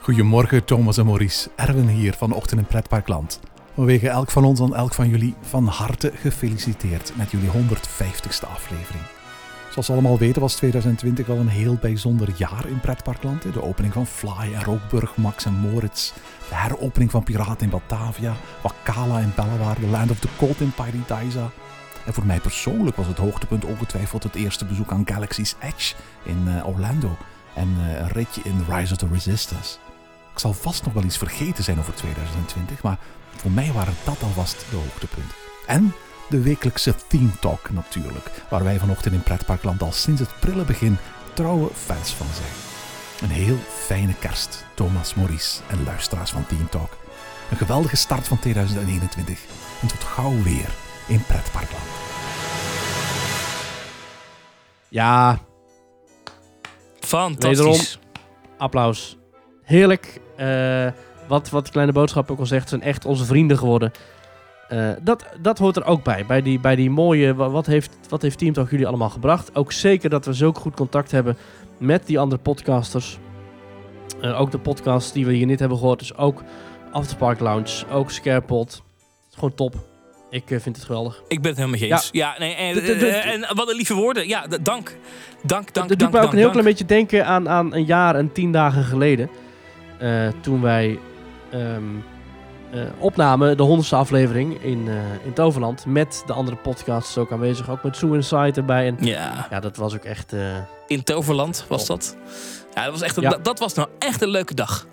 Goedemorgen 0.00 0.64
Thomas 0.64 0.98
en 0.98 1.06
Maurice. 1.06 1.48
Erwin 1.56 1.88
hier 1.88 2.14
van 2.14 2.32
Ochtend 2.32 2.60
in 2.60 2.66
Pretparkland. 2.66 3.40
We 3.74 3.84
wegen 3.84 4.10
elk 4.10 4.30
van 4.30 4.44
ons 4.44 4.60
en 4.60 4.74
elk 4.74 4.94
van 4.94 5.08
jullie 5.08 5.34
van 5.40 5.66
harte 5.66 6.12
gefeliciteerd 6.14 7.12
met 7.16 7.30
jullie 7.30 7.48
150ste 7.48 8.48
aflevering. 8.48 9.04
Zoals 9.70 9.86
we 9.86 9.92
allemaal 9.92 10.18
weten 10.18 10.40
was 10.40 10.54
2020 10.54 11.26
wel 11.26 11.36
een 11.36 11.48
heel 11.48 11.78
bijzonder 11.80 12.28
jaar 12.36 12.66
in 12.66 12.80
Pretparkland. 12.80 13.42
De 13.42 13.62
opening 13.62 13.92
van 13.92 14.06
Fly 14.06 14.54
en 14.54 14.64
Rookburg, 14.64 15.16
Max 15.16 15.44
en 15.44 15.54
Moritz. 15.54 16.12
De 16.48 16.54
heropening 16.54 17.10
van 17.10 17.22
Piraten 17.22 17.64
in 17.64 17.70
Batavia. 17.70 18.34
Wakala 18.62 19.18
in 19.18 19.32
Bellewaarde. 19.36 19.80
The 19.80 19.86
Land 19.86 20.10
of 20.10 20.18
the 20.18 20.28
Cold 20.36 20.60
in 20.60 20.72
Paradisa. 20.72 21.50
En 22.06 22.14
voor 22.14 22.26
mij 22.26 22.40
persoonlijk 22.40 22.96
was 22.96 23.06
het 23.06 23.18
hoogtepunt 23.18 23.64
ongetwijfeld 23.64 24.22
het 24.22 24.34
eerste 24.34 24.64
bezoek 24.64 24.92
aan 24.92 25.06
Galaxy's 25.08 25.54
Edge 25.60 25.94
in 26.22 26.48
eh, 26.48 26.66
Orlando. 26.66 27.16
En 27.54 27.68
eh, 27.78 28.00
een 28.00 28.08
ritje 28.08 28.40
in 28.44 28.64
Rise 28.68 28.92
of 28.92 28.98
the 28.98 29.08
Resistance. 29.12 29.76
Ik 30.32 30.38
zal 30.38 30.52
vast 30.52 30.84
nog 30.84 30.92
wel 30.92 31.04
iets 31.04 31.18
vergeten 31.18 31.64
zijn 31.64 31.78
over 31.78 31.94
2020, 31.94 32.82
maar 32.82 32.98
voor 33.42 33.50
mij 33.50 33.72
waren 33.72 33.94
dat 34.04 34.22
alvast 34.22 34.64
de 34.70 34.76
hoogtepunten. 34.76 35.36
En 35.66 35.94
de 36.28 36.42
wekelijkse 36.42 36.94
Theme 37.08 37.38
Talk 37.40 37.70
natuurlijk, 37.70 38.30
waar 38.50 38.64
wij 38.64 38.78
vanochtend 38.78 39.14
in 39.14 39.22
Pretparkland 39.22 39.82
al 39.82 39.92
sinds 39.92 40.20
het 40.20 40.40
prille 40.40 40.64
begin 40.64 40.96
trouwe 41.34 41.68
fans 41.74 42.14
van 42.14 42.26
zijn. 42.34 42.52
Een 43.30 43.36
heel 43.36 43.56
fijne 43.68 44.14
kerst, 44.18 44.64
Thomas, 44.74 45.14
Maurice 45.14 45.60
en 45.68 45.84
luisteraars 45.84 46.30
van 46.30 46.46
Theme 46.46 46.68
Talk. 46.68 46.96
Een 47.50 47.56
geweldige 47.56 47.96
start 47.96 48.28
van 48.28 48.38
2021 48.38 49.38
en 49.80 49.88
tot 49.88 50.04
gauw 50.04 50.42
weer 50.42 50.68
in 51.06 51.24
Pretparkland. 51.26 51.84
Ja, 54.88 55.38
Fantastisch. 57.00 57.58
Wederom, 57.58 57.80
applaus. 58.58 59.18
Heerlijk. 59.62 60.20
Eh, 60.36 60.86
wat, 61.28 61.50
wat 61.50 61.70
Kleine 61.70 61.92
Boodschap 61.92 62.30
ook 62.30 62.38
al 62.38 62.46
zegt, 62.46 62.68
zijn 62.68 62.82
echt 62.82 63.04
onze 63.04 63.24
vrienden 63.24 63.58
geworden. 63.58 63.92
Eh, 64.68 64.90
dat, 65.02 65.24
dat 65.40 65.58
hoort 65.58 65.76
er 65.76 65.84
ook 65.84 66.02
bij. 66.02 66.26
Bij 66.26 66.42
die, 66.42 66.60
bij 66.60 66.76
die 66.76 66.90
mooie, 66.90 67.34
wa- 67.34 67.50
wat 67.50 67.66
heeft, 67.66 67.90
wat 68.08 68.22
heeft 68.22 68.38
Team 68.38 68.52
Talk 68.52 68.70
jullie 68.70 68.86
allemaal 68.86 69.10
gebracht? 69.10 69.54
Ook 69.56 69.72
zeker 69.72 70.10
dat 70.10 70.26
we 70.26 70.32
zulk 70.32 70.58
goed 70.58 70.74
contact 70.76 71.10
hebben 71.10 71.36
met 71.78 72.06
die 72.06 72.18
andere 72.18 72.40
podcasters. 72.42 73.18
Eh, 74.20 74.40
ook 74.40 74.50
de 74.50 74.58
podcast 74.58 75.12
die 75.12 75.26
we 75.26 75.32
hier 75.32 75.46
niet 75.46 75.58
hebben 75.58 75.78
gehoord. 75.78 75.98
Dus 75.98 76.16
ook 76.16 76.42
Afterpark 76.92 77.40
Lounge, 77.40 77.84
ook 77.92 78.10
Scarepot. 78.10 78.82
Gewoon 79.34 79.54
top. 79.54 79.74
Ik 80.30 80.50
eh, 80.50 80.60
vind 80.60 80.76
het 80.76 80.84
geweldig. 80.84 81.22
Ik 81.28 81.40
ben 81.40 81.50
het 81.50 81.60
helemaal 81.60 81.80
Ja. 81.80 81.94
eens. 81.94 82.08
Ja, 82.12 82.34
nee, 82.38 82.54
en, 82.54 82.74
De- 82.74 82.80
de- 82.80 82.96
de- 82.96 83.06
en 83.06 83.46
wat 83.56 83.68
een 83.70 83.76
lieve 83.76 83.94
woorden. 83.94 84.28
Ja, 84.28 84.46
dank. 84.46 84.62
Dank, 84.62 84.96
dank, 85.42 85.72
dank, 85.72 85.88
doet 85.98 86.10
mij 86.12 86.20
ook 86.22 86.26
een 86.30 86.32
heel 86.32 86.40
dank. 86.40 86.52
klein 86.52 86.66
beetje 86.66 86.84
denken 86.84 87.26
aan, 87.26 87.48
aan 87.48 87.74
een 87.74 87.84
jaar 87.84 88.14
en 88.16 88.32
tien 88.32 88.52
dagen 88.52 88.84
geleden. 88.84 89.30
Toen 90.40 90.60
wij 90.62 90.98
ehm, 91.52 91.82
eh, 92.70 92.80
opnamen, 92.98 93.56
de 93.56 93.62
honderdste 93.62 93.96
aflevering 93.96 94.62
in, 94.62 94.88
eh, 94.88 94.94
in 95.26 95.32
Toverland. 95.32 95.86
Met 95.86 96.22
de 96.26 96.32
andere 96.32 96.56
podcasts 96.56 97.18
ook 97.18 97.32
aanwezig. 97.32 97.70
Ook 97.70 97.82
met 97.82 97.96
Sue 97.96 98.14
Insight 98.14 98.56
erbij. 98.56 98.86
En 98.86 98.96
Ja. 99.00 99.46
ja, 99.50 99.60
dat 99.60 99.76
was 99.76 99.94
ook 99.94 100.04
echt... 100.04 100.32
eh, 100.32 100.40
In 100.86 101.02
Toverland 101.02 101.64
was 101.68 101.86
dat. 101.86 102.16
Ja, 102.74 102.82
dat 102.82 102.92
was, 102.92 103.02
echt 103.02 103.16
een, 103.16 103.22
Ja. 103.22 103.38
dat, 103.42 103.58
was 103.58 103.74
nou 103.74 103.88
echt 103.98 104.22
een 104.22 104.28
leuke 104.28 104.54
dag. 104.54 104.86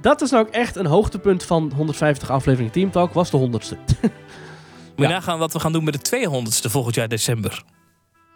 dat 0.00 0.20
is 0.20 0.30
nou 0.30 0.46
ook 0.46 0.52
echt 0.52 0.76
een 0.76 0.86
hoogtepunt 0.86 1.42
van 1.44 1.72
150 1.76 2.30
afleveringen 2.30 2.72
Team 2.72 2.90
Talk, 2.90 3.12
was 3.12 3.30
de 3.30 3.36
100ste. 3.38 3.76
Moet 4.96 5.06
je 5.06 5.12
nagaan 5.12 5.38
wat 5.38 5.52
we 5.52 5.60
gaan 5.60 5.72
doen 5.72 5.84
met 5.84 6.04
de 6.10 6.16
200ste 6.28 6.70
volgend 6.70 6.94
jaar 6.94 7.08
december. 7.08 7.62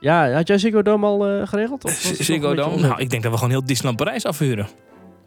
Ja, 0.01 0.33
had 0.33 0.47
jij 0.49 0.59
Ziggo 0.59 0.83
Dome 0.83 1.07
al 1.07 1.47
geregeld? 1.47 1.85
Of 1.85 1.93
Ziggo 2.19 2.55
Dome? 2.55 2.81
Nou, 2.81 3.01
ik 3.01 3.11
denk 3.11 3.23
dat 3.23 3.31
we 3.33 3.39
gewoon 3.39 3.53
heel 3.53 3.65
Disneyland 3.65 3.97
Parijs 4.05 4.25
afhuren. 4.25 4.69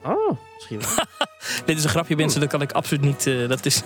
Oh, 0.05 0.37
misschien 0.55 0.79
wel. 0.79 1.05
Dit 1.65 1.77
is 1.77 1.83
een 1.83 1.89
grapje, 1.89 2.15
mensen. 2.15 2.39
Dat 2.39 2.49
kan 2.49 2.61
ik 2.61 2.71
absoluut 2.71 3.01
niet. 3.03 3.27
eh, 3.27 3.47
dat 3.47 3.65
is. 3.65 3.81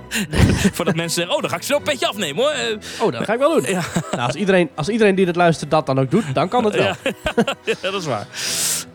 Voordat 0.76 0.94
mensen 0.94 1.10
zeggen: 1.10 1.34
Oh, 1.34 1.40
dan 1.40 1.50
ga 1.50 1.56
ik 1.56 1.62
zo 1.62 1.76
een 1.76 1.82
petje 1.82 2.06
afnemen 2.08 2.42
hoor. 2.42 2.50
Eh, 2.52 2.76
Oh, 3.00 3.12
dat 3.12 3.24
ga 3.24 3.32
ik 3.32 3.38
wel 3.38 3.54
doen. 3.60 3.70
Ja. 3.70 3.82
Nou, 4.10 4.22
als 4.26 4.34
iedereen, 4.34 4.70
als 4.74 4.88
iedereen 4.88 5.14
die 5.14 5.26
dit 5.26 5.36
luistert 5.36 5.70
dat 5.70 5.86
dan 5.86 5.98
ook 6.00 6.10
doet, 6.10 6.34
dan 6.34 6.48
kan 6.48 6.64
het 6.64 6.74
wel. 6.74 6.84
Ja, 6.84 6.96
ja, 7.64 7.74
dat 7.80 7.94
is 7.94 8.04
waar. 8.06 8.26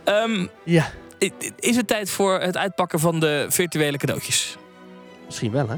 Ehm, 0.03 0.47
Ja. 0.63 0.91
i- 1.19 1.31
i- 1.41 1.51
Is 1.59 1.75
het 1.75 1.87
tijd 1.87 2.09
voor 2.09 2.39
het 2.39 2.57
uitpakken 2.57 2.99
van 2.99 3.19
de 3.19 3.45
virtuele 3.49 3.97
cadeautjes? 3.97 4.57
Misschien 5.25 5.51
wel, 5.51 5.67
hè? 5.67 5.75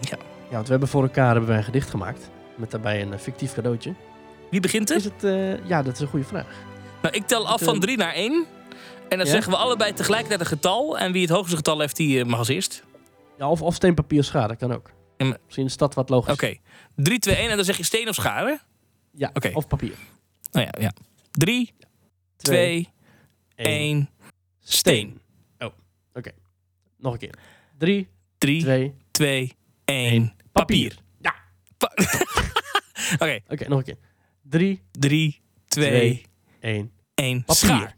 Ja. 0.00 0.16
Ja, 0.48 0.54
want 0.54 0.64
we 0.64 0.70
hebben 0.70 0.88
voor 0.88 1.02
elkaar 1.02 1.30
hebben 1.30 1.48
wij 1.48 1.58
een 1.58 1.64
gedicht 1.64 1.90
gemaakt. 1.90 2.30
Met 2.56 2.70
daarbij 2.70 3.02
een 3.02 3.12
eh, 3.12 3.18
fictief 3.18 3.54
cadeautje. 3.54 3.94
Wie 4.50 4.60
begint 4.60 4.90
er? 4.90 4.96
Is 4.96 5.04
het, 5.04 5.24
eh, 5.24 5.66
ja, 5.66 5.82
dat 5.82 5.94
is 5.94 6.00
een 6.00 6.06
goede 6.06 6.24
vraag. 6.26 6.46
Nou, 7.02 7.14
ik 7.14 7.26
tel 7.26 7.48
af 7.48 7.62
van 7.62 7.80
3 7.80 7.96
naar 7.96 8.12
1. 8.14 8.46
En 9.08 9.18
dan 9.18 9.26
Ja? 9.26 9.32
zeggen 9.32 9.52
we 9.52 9.58
allebei 9.58 9.92
tegelijkertijd 9.92 10.40
een 10.40 10.46
getal. 10.46 10.98
En 10.98 11.12
wie 11.12 11.22
het 11.22 11.30
hoogste 11.30 11.56
getal 11.56 11.80
heeft, 11.80 11.96
die 11.96 12.20
eh, 12.20 12.26
mag 12.26 12.38
als 12.38 12.48
eerst. 12.48 12.82
Ja, 13.38 13.50
of, 13.50 13.62
of 13.62 13.74
steen, 13.74 13.94
papier, 13.94 14.24
schade, 14.24 14.56
kan 14.56 14.72
ook. 14.72 14.90
Misschien 15.44 15.64
is 15.66 15.76
dat 15.76 15.94
wat 15.94 16.08
logisch. 16.08 16.32
Oké. 16.32 16.56
3, 16.96 17.18
2, 17.18 17.34
1 17.36 17.50
en 17.50 17.56
dan 17.56 17.64
zeg 17.64 17.76
je 17.76 17.82
steen 17.84 18.08
of 18.08 18.14
schade. 18.14 18.60
Ja, 19.12 19.30
Oké. 19.32 19.50
of 19.54 19.66
papier. 19.66 19.94
Nou 20.52 20.66
ja, 20.66 20.80
ja. 20.82 20.92
3, 21.30 21.74
2, 22.36 22.88
1, 23.54 24.10
steen. 24.60 25.20
Oh, 25.58 25.68
oké. 26.14 26.30
Nog 26.98 27.12
een 27.12 27.18
keer. 27.18 27.34
3, 27.78 28.08
3, 28.38 28.62
2, 28.62 28.94
2, 29.10 29.52
1, 29.84 30.34
papier. 30.52 30.96
Ja. 31.20 31.34
Pa- 31.78 31.92
Oké. 33.24 33.40
Oké, 33.48 33.68
nog 33.68 33.78
een 33.78 33.84
keer. 33.84 33.98
3, 34.42 34.82
3, 34.92 35.40
2, 35.66 35.90
2, 35.90 36.22
1. 36.60 36.92
1, 37.14 37.44
Papier. 37.44 37.54
schaar. 37.56 37.96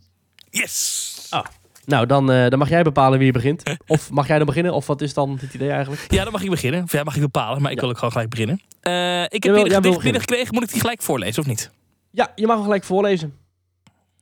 Yes! 0.51 1.26
Ah. 1.30 1.44
Nou, 1.84 2.07
dan, 2.07 2.30
eh, 2.32 2.48
dan 2.48 2.59
mag 2.59 2.68
jij 2.68 2.82
bepalen 2.82 3.18
wie 3.18 3.26
je 3.26 3.32
begint. 3.32 3.62
Of 3.86 4.11
mag 4.11 4.26
jij 4.26 4.36
dan 4.36 4.46
beginnen? 4.46 4.72
Of 4.74 4.86
wat 4.86 5.01
is 5.01 5.14
dan 5.14 5.38
het 5.40 5.55
idee 5.55 5.70
eigenlijk? 5.70 6.05
Ja, 6.12 6.22
dan 6.22 6.32
mag 6.32 6.42
ik 6.42 6.51
beginnen. 6.51 6.82
Of 6.82 6.92
ja, 6.92 7.03
mag 7.03 7.14
ik 7.14 7.20
bepalen, 7.20 7.62
maar 7.62 7.72
ik 7.72 7.80
wil 7.80 7.88
ook 7.88 7.94
gewoon 7.96 8.12
gelijk 8.12 8.30
beginnen. 8.30 8.61
Eh, 8.80 9.22
ik 9.22 9.30
heb 9.30 9.42
Jawel, 9.42 9.55
hier 9.57 9.64
een 9.64 9.70
jij 9.70 9.80
beginnen. 9.80 10.03
binnengekregen. 10.03 10.55
Moet 10.55 10.62
ik 10.62 10.70
die 10.70 10.80
gelijk 10.80 11.03
voorlezen 11.03 11.42
of 11.42 11.48
niet? 11.48 11.70
Ja, 12.11 12.32
je 12.34 12.46
mag 12.46 12.55
hem 12.55 12.64
gelijk 12.64 12.84
voorlezen. 12.84 13.34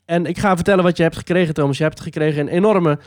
En 0.05 0.26
ik 0.26 0.39
ga 0.39 0.55
vertellen 0.55 0.85
wat 0.85 0.97
je 0.97 1.03
hebt 1.03 1.16
gekregen, 1.16 1.55
Thomas. 1.55 1.76
Je 1.79 1.83
hebt 1.83 2.01
gekregen 2.01 2.41
een 2.41 2.49
enorme 2.49 2.99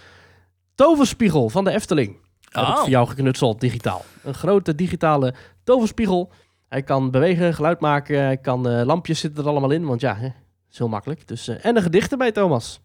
toverspiegel 0.76 1.50
van 1.50 1.64
de 1.64 1.72
Efteling. 1.72 2.18
Dat 2.40 2.54
heb 2.54 2.64
ik 2.64 2.70
Oh. 2.70 2.80
voor 2.82 2.90
jou 2.90 3.08
geknutseld, 3.08 3.60
digitaal. 3.60 4.06
Een 4.24 4.34
grote 4.34 4.76
digitale 4.76 5.34
toverspiegel. 5.64 6.32
Hij 6.70 6.84
kan 6.84 7.12
bewegen, 7.12 7.54
geluid 7.54 7.80
maken, 7.80 8.22
hij 8.24 8.38
kan 8.38 8.70
eh, 8.70 8.86
lampjes 8.86 9.20
zitten 9.20 9.44
er 9.44 9.50
allemaal 9.50 9.72
in, 9.72 9.86
want 9.86 10.02
ja, 10.02 10.16
hè, 10.16 10.28
is 10.72 10.78
heel 10.78 10.88
makkelijk. 10.88 11.28
Dus, 11.28 11.48
en 11.48 11.76
een 11.76 11.82
gedicht 11.82 12.12
erbij, 12.12 12.32
Thomas. 12.32 12.82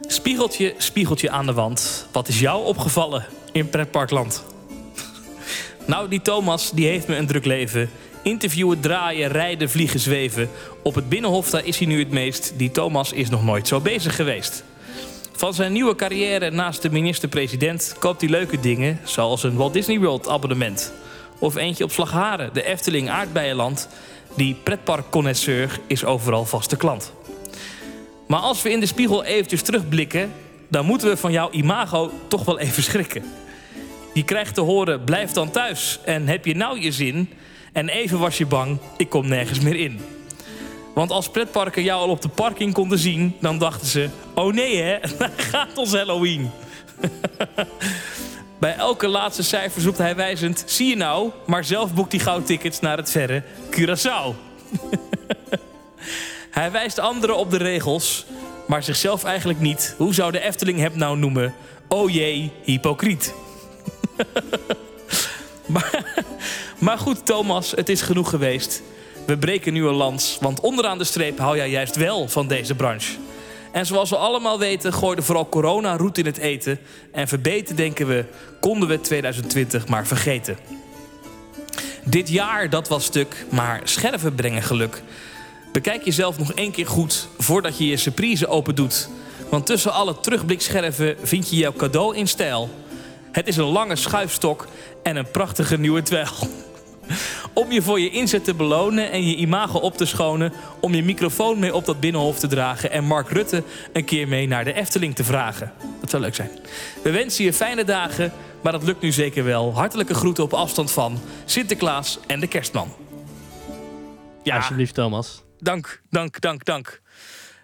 Spiegeltje, 0.00 0.74
spiegeltje 0.78 1.30
aan 1.30 1.46
de 1.46 1.52
wand. 1.52 2.06
Wat 2.12 2.28
is 2.28 2.40
jou 2.40 2.64
opgevallen 2.64 3.26
in 3.52 3.68
pretparkland? 3.68 4.44
nou, 5.86 6.08
die 6.08 6.22
Thomas, 6.22 6.70
die 6.70 6.86
heeft 6.86 7.08
me 7.08 7.16
een 7.16 7.26
druk 7.26 7.44
leven. 7.44 7.90
Interviewen, 8.22 8.80
draaien, 8.80 9.28
rijden, 9.28 9.70
vliegen, 9.70 10.00
zweven. 10.00 10.50
Op 10.82 10.94
het 10.94 11.08
Binnenhof, 11.08 11.50
daar 11.50 11.64
is 11.64 11.78
hij 11.78 11.86
nu 11.86 11.98
het 11.98 12.10
meest. 12.10 12.52
Die 12.56 12.70
Thomas 12.70 13.12
is 13.12 13.30
nog 13.30 13.44
nooit 13.44 13.68
zo 13.68 13.80
bezig 13.80 14.16
geweest. 14.16 14.64
Van 15.32 15.54
zijn 15.54 15.72
nieuwe 15.72 15.94
carrière 15.94 16.50
naast 16.50 16.82
de 16.82 16.90
minister-president 16.90 17.96
koopt 17.98 18.20
hij 18.20 18.30
leuke 18.30 18.60
dingen, 18.60 19.00
zoals 19.04 19.42
een 19.42 19.56
Walt 19.56 19.72
Disney 19.72 19.98
World 19.98 20.28
abonnement. 20.28 20.92
Of 21.38 21.56
eentje 21.56 21.84
op 21.84 21.90
Slagharen, 21.90 22.50
de 22.52 22.64
Efteling 22.64 23.10
Aardbeienland. 23.10 23.88
Die 24.36 24.54
pretparkconnoisseur 24.62 25.80
is 25.86 26.04
overal 26.04 26.44
vaste 26.44 26.76
klant. 26.76 27.12
Maar 28.26 28.40
als 28.40 28.62
we 28.62 28.70
in 28.70 28.80
de 28.80 28.86
spiegel 28.86 29.24
eventjes 29.24 29.62
terugblikken, 29.62 30.32
dan 30.68 30.86
moeten 30.86 31.08
we 31.08 31.16
van 31.16 31.32
jouw 31.32 31.50
imago 31.50 32.10
toch 32.28 32.44
wel 32.44 32.58
even 32.58 32.82
schrikken. 32.92 33.24
Je 34.12 34.24
krijgt 34.24 34.54
te 34.54 34.60
horen, 34.60 35.04
blijf 35.04 35.30
dan 35.30 35.50
thuis 35.50 35.98
en 36.04 36.28
heb 36.28 36.44
je 36.44 36.56
nou 36.56 36.80
je 36.80 36.92
zin? 36.92 37.30
En 37.72 37.88
even 37.88 38.18
was 38.18 38.38
je 38.38 38.46
bang, 38.46 38.78
ik 38.96 39.08
kom 39.08 39.28
nergens 39.28 39.60
meer 39.60 39.76
in. 39.76 40.00
Want 40.94 41.10
als 41.10 41.28
pretparken 41.28 41.82
jou 41.82 42.00
al 42.00 42.08
op 42.08 42.22
de 42.22 42.28
parking 42.28 42.72
konden 42.72 42.98
zien, 42.98 43.36
dan 43.40 43.58
dachten 43.58 43.86
ze: 43.86 44.08
oh 44.34 44.52
nee 44.52 44.82
hè, 44.82 44.98
gaat 45.50 45.78
ons 45.78 45.92
Halloween. 45.92 46.50
Bij 48.60 48.74
elke 48.76 49.08
laatste 49.08 49.42
cijfer 49.42 49.80
zoekt 49.80 49.98
hij 49.98 50.16
wijzend: 50.16 50.64
zie 50.66 50.88
je 50.88 50.96
nou, 50.96 51.30
maar 51.46 51.64
zelf 51.64 51.94
boekt 51.94 52.12
hij 52.12 52.20
gauw 52.20 52.42
tickets 52.42 52.80
naar 52.80 52.96
het 52.96 53.10
verre 53.10 53.42
Curaçao. 53.70 54.34
Hij 56.54 56.70
wijst 56.70 56.98
anderen 56.98 57.36
op 57.36 57.50
de 57.50 57.56
regels, 57.56 58.24
maar 58.66 58.82
zichzelf 58.82 59.24
eigenlijk 59.24 59.60
niet. 59.60 59.94
Hoe 59.98 60.14
zou 60.14 60.32
de 60.32 60.40
Efteling 60.40 60.78
hem 60.78 60.98
nou 60.98 61.18
noemen? 61.18 61.54
Oh 61.88 62.10
jee, 62.10 62.52
hypocriet. 62.62 63.34
maar, 65.74 66.04
maar 66.78 66.98
goed, 66.98 67.26
Thomas, 67.26 67.70
het 67.70 67.88
is 67.88 68.00
genoeg 68.00 68.30
geweest. 68.30 68.82
We 69.26 69.38
breken 69.38 69.72
nu 69.72 69.86
een 69.86 69.94
lans, 69.94 70.38
want 70.40 70.60
onderaan 70.60 70.98
de 70.98 71.04
streep 71.04 71.38
hou 71.38 71.56
jij 71.56 71.70
juist 71.70 71.96
wel 71.96 72.28
van 72.28 72.46
deze 72.46 72.74
branche. 72.74 73.12
En 73.72 73.86
zoals 73.86 74.10
we 74.10 74.16
allemaal 74.16 74.58
weten, 74.58 74.92
gooide 74.92 75.22
vooral 75.22 75.48
corona 75.48 75.96
roet 75.96 76.18
in 76.18 76.26
het 76.26 76.38
eten. 76.38 76.78
En 77.12 77.28
verbeten, 77.28 77.76
denken 77.76 78.06
we, 78.06 78.24
konden 78.60 78.88
we 78.88 79.00
2020 79.00 79.88
maar 79.88 80.06
vergeten. 80.06 80.58
Dit 82.04 82.28
jaar, 82.28 82.70
dat 82.70 82.88
was 82.88 83.04
stuk, 83.04 83.46
maar 83.48 83.80
scherven 83.84 84.34
brengen 84.34 84.62
geluk. 84.62 85.02
Bekijk 85.74 86.04
jezelf 86.04 86.38
nog 86.38 86.52
één 86.52 86.72
keer 86.72 86.86
goed 86.86 87.28
voordat 87.38 87.78
je 87.78 87.86
je 87.86 87.96
surprise 87.96 88.46
open 88.46 88.74
doet. 88.74 89.08
Want 89.50 89.66
tussen 89.66 89.92
alle 89.92 90.20
terugblikscherven 90.20 91.16
vind 91.22 91.50
je 91.50 91.56
jouw 91.56 91.72
cadeau 91.72 92.16
in 92.16 92.28
stijl. 92.28 92.70
Het 93.32 93.46
is 93.46 93.56
een 93.56 93.64
lange 93.64 93.96
schuifstok 93.96 94.66
en 95.02 95.16
een 95.16 95.30
prachtige 95.30 95.78
nieuwe 95.78 96.02
twijl. 96.02 96.32
Om 97.52 97.72
je 97.72 97.82
voor 97.82 98.00
je 98.00 98.10
inzet 98.10 98.44
te 98.44 98.54
belonen 98.54 99.10
en 99.10 99.28
je 99.28 99.36
imago 99.36 99.78
op 99.78 99.96
te 99.96 100.04
schonen. 100.04 100.52
Om 100.80 100.94
je 100.94 101.02
microfoon 101.02 101.58
mee 101.58 101.74
op 101.74 101.84
dat 101.84 102.00
binnenhof 102.00 102.38
te 102.38 102.46
dragen. 102.46 102.90
En 102.90 103.04
Mark 103.04 103.28
Rutte 103.28 103.62
een 103.92 104.04
keer 104.04 104.28
mee 104.28 104.46
naar 104.46 104.64
de 104.64 104.72
Efteling 104.72 105.14
te 105.14 105.24
vragen. 105.24 105.72
Dat 106.00 106.10
zou 106.10 106.22
leuk 106.22 106.34
zijn. 106.34 106.50
We 107.02 107.10
wensen 107.10 107.44
je 107.44 107.52
fijne 107.52 107.84
dagen, 107.84 108.32
maar 108.62 108.72
dat 108.72 108.82
lukt 108.82 109.00
nu 109.00 109.12
zeker 109.12 109.44
wel. 109.44 109.74
Hartelijke 109.74 110.14
groeten 110.14 110.44
op 110.44 110.52
afstand 110.52 110.90
van 110.90 111.20
Sinterklaas 111.44 112.18
en 112.26 112.40
de 112.40 112.46
Kerstman. 112.46 112.92
Ja, 114.42 114.56
Alsjeblieft, 114.56 114.94
Thomas. 114.94 115.43
Dank, 115.64 116.02
dank, 116.10 116.40
dank, 116.40 116.64
dank. 116.64 117.00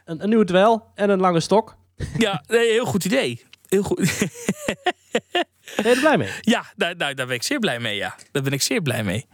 Een, 0.04 0.22
een 0.22 0.28
nieuwe 0.28 0.44
dweil 0.44 0.90
en 0.94 1.10
een 1.10 1.20
lange 1.20 1.40
stok. 1.40 1.76
Ja, 2.18 2.44
nee, 2.46 2.70
heel 2.70 2.84
goed 2.84 3.04
idee. 3.04 3.44
Heel 3.68 3.82
goed. 3.82 3.96
Ben 5.76 5.84
je 5.84 5.94
er 5.94 6.00
blij 6.00 6.16
mee? 6.18 6.30
Ja, 6.40 6.64
daar, 6.76 6.96
daar, 6.96 7.14
daar 7.14 7.26
ben 7.26 7.34
ik 7.34 7.42
zeer 7.42 7.58
blij 7.58 7.80
mee. 7.80 7.96
Ja. 7.96 8.14
Daar 8.32 8.42
ben 8.42 8.52
ik 8.52 8.62
zeer 8.62 8.82
blij 8.82 9.04
mee. 9.04 9.26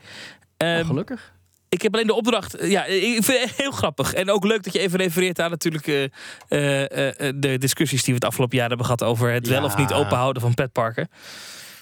Ehm, 0.56 0.84
gelukkig. 0.84 1.34
Ik 1.68 1.82
heb 1.82 1.94
alleen 1.94 2.06
de 2.06 2.14
opdracht. 2.14 2.56
Ja, 2.60 2.84
ik 2.84 3.24
vind 3.24 3.40
het 3.40 3.56
heel 3.56 3.70
grappig. 3.70 4.12
En 4.14 4.30
ook 4.30 4.44
leuk 4.44 4.62
dat 4.62 4.72
je 4.72 4.78
even 4.78 4.98
refereert 4.98 5.40
aan 5.40 5.50
natuurlijk 5.50 5.86
eh, 5.86 6.04
eh, 6.48 7.20
eh, 7.28 7.32
de 7.36 7.58
discussies 7.58 8.02
die 8.02 8.14
we 8.14 8.18
het 8.20 8.28
afgelopen 8.28 8.56
jaar 8.58 8.68
hebben 8.68 8.86
gehad 8.86 9.02
over 9.02 9.32
het 9.32 9.46
wel 9.48 9.58
Ja. 9.58 9.64
of 9.64 9.76
niet 9.76 9.92
openhouden 9.92 10.42
van 10.42 10.54
petparken. 10.54 11.08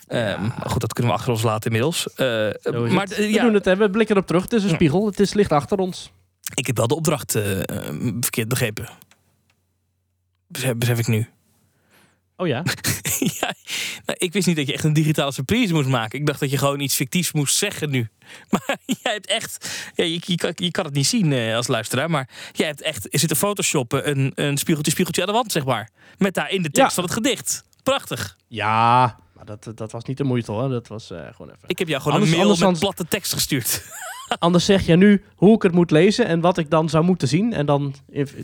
Ehm, 0.07 0.41
maar 0.43 0.71
goed, 0.71 0.81
dat 0.81 0.93
kunnen 0.93 1.13
we 1.13 1.19
achter 1.19 1.33
ons 1.33 1.43
laten 1.43 1.65
inmiddels. 1.71 2.13
Eh, 2.15 2.27
maar 2.73 3.05
eh, 3.11 3.17
We 3.17 3.31
ja, 3.31 3.43
doen 3.45 3.55
het, 3.55 3.65
hè. 3.65 3.77
we 3.77 3.91
blikken 3.91 4.15
erop 4.17 4.27
terug. 4.27 4.43
Het 4.43 4.53
is 4.53 4.63
een 4.63 4.69
Ja. 4.69 4.75
spiegel, 4.75 5.07
het 5.07 5.21
is 5.21 5.33
licht 5.35 5.53
achter 5.53 5.79
ons. 5.79 6.13
Ik 6.55 6.67
heb 6.67 6.77
wel 6.77 6.87
de 6.87 6.95
opdracht 6.97 7.35
eh, 7.35 7.61
eh, 7.61 7.95
verkeerd 8.21 8.49
begrepen. 8.49 8.89
Besef, 10.49 10.77
besef 10.77 10.99
ik 10.99 11.07
nu. 11.07 11.29
Oh 12.37 12.47
ja? 12.47 12.63
ja, 13.41 13.55
nou, 14.05 14.19
ik 14.19 14.33
wist 14.33 14.47
niet 14.47 14.57
dat 14.57 14.67
je 14.67 14.73
echt 14.73 14.85
een 14.85 14.93
digitale 14.93 15.33
surprise 15.33 15.73
moest 15.73 15.89
maken. 15.89 16.19
Ik 16.19 16.27
dacht 16.27 16.41
dat 16.41 16.51
je 16.51 16.59
gewoon 16.59 16.81
iets 16.81 16.95
fictiefs 16.95 17.33
moest 17.33 17.57
zeggen 17.57 17.91
nu. 17.91 18.09
Maar 18.51 18.77
jij 18.87 19.13
hebt 19.13 19.27
echt... 19.27 19.69
Ja, 19.95 20.05
je, 20.05 20.21
je, 20.25 20.37
kan, 20.37 20.53
je 20.55 20.71
kan 20.71 20.85
het 20.85 20.95
niet 20.95 21.07
zien 21.07 21.33
eh, 21.33 21.57
als 21.57 21.67
luisteraar, 21.67 22.11
maar 22.11 22.29
jij 22.53 22.67
hebt 22.67 22.83
echt... 22.83 23.13
Er 23.13 23.19
zit 23.19 23.31
een 23.31 23.37
photoshoppen, 23.37 24.11
een, 24.11 24.33
een 24.35 24.57
spiegeltje, 24.59 24.93
spiegeltje 24.93 25.23
aan 25.23 25.29
de 25.29 25.35
wand, 25.35 25.53
zeg 25.53 25.65
maar. 25.65 25.91
Met 26.19 26.35
daar 26.35 26.51
in 26.51 26.63
de 26.63 26.71
tekst 26.71 26.89
Ja. 26.89 26.95
van 26.95 27.05
het 27.05 27.13
gedicht. 27.13 27.65
Prachtig. 27.83 28.37
Ja, 28.49 29.19
dat, 29.45 29.73
dat 29.75 29.93
was 29.93 30.05
niet 30.05 30.17
de 30.17 30.25
moeite 30.25 30.53
hoor. 30.53 30.69
Dat 30.69 30.89
was 30.89 31.11
eh, 31.11 31.19
gewoon 31.33 31.49
even. 31.55 31.69
Ik 31.69 31.79
heb 31.79 31.89
jou 31.89 32.01
gewoon 32.03 32.15
Anders- 32.17 32.33
een 32.33 32.39
mail 32.39 32.51
anders 32.51 32.71
met 32.71 32.81
platte 32.81 33.05
tekst 33.07 33.33
gestuurd. 33.33 33.85
Anders 34.39 34.65
zeg 34.65 34.87
je 34.87 34.97
nu 34.97 35.23
hoe 35.37 35.55
ik 35.55 35.63
het 35.63 35.73
moet 35.73 35.91
lezen 35.91 36.27
en 36.27 36.41
wat 36.41 36.59
ik 36.59 36.71
dan 36.71 36.89
zou 36.89 37.05
moeten 37.05 37.29
zien. 37.29 37.53
En 37.53 37.67
dan, 37.67 37.95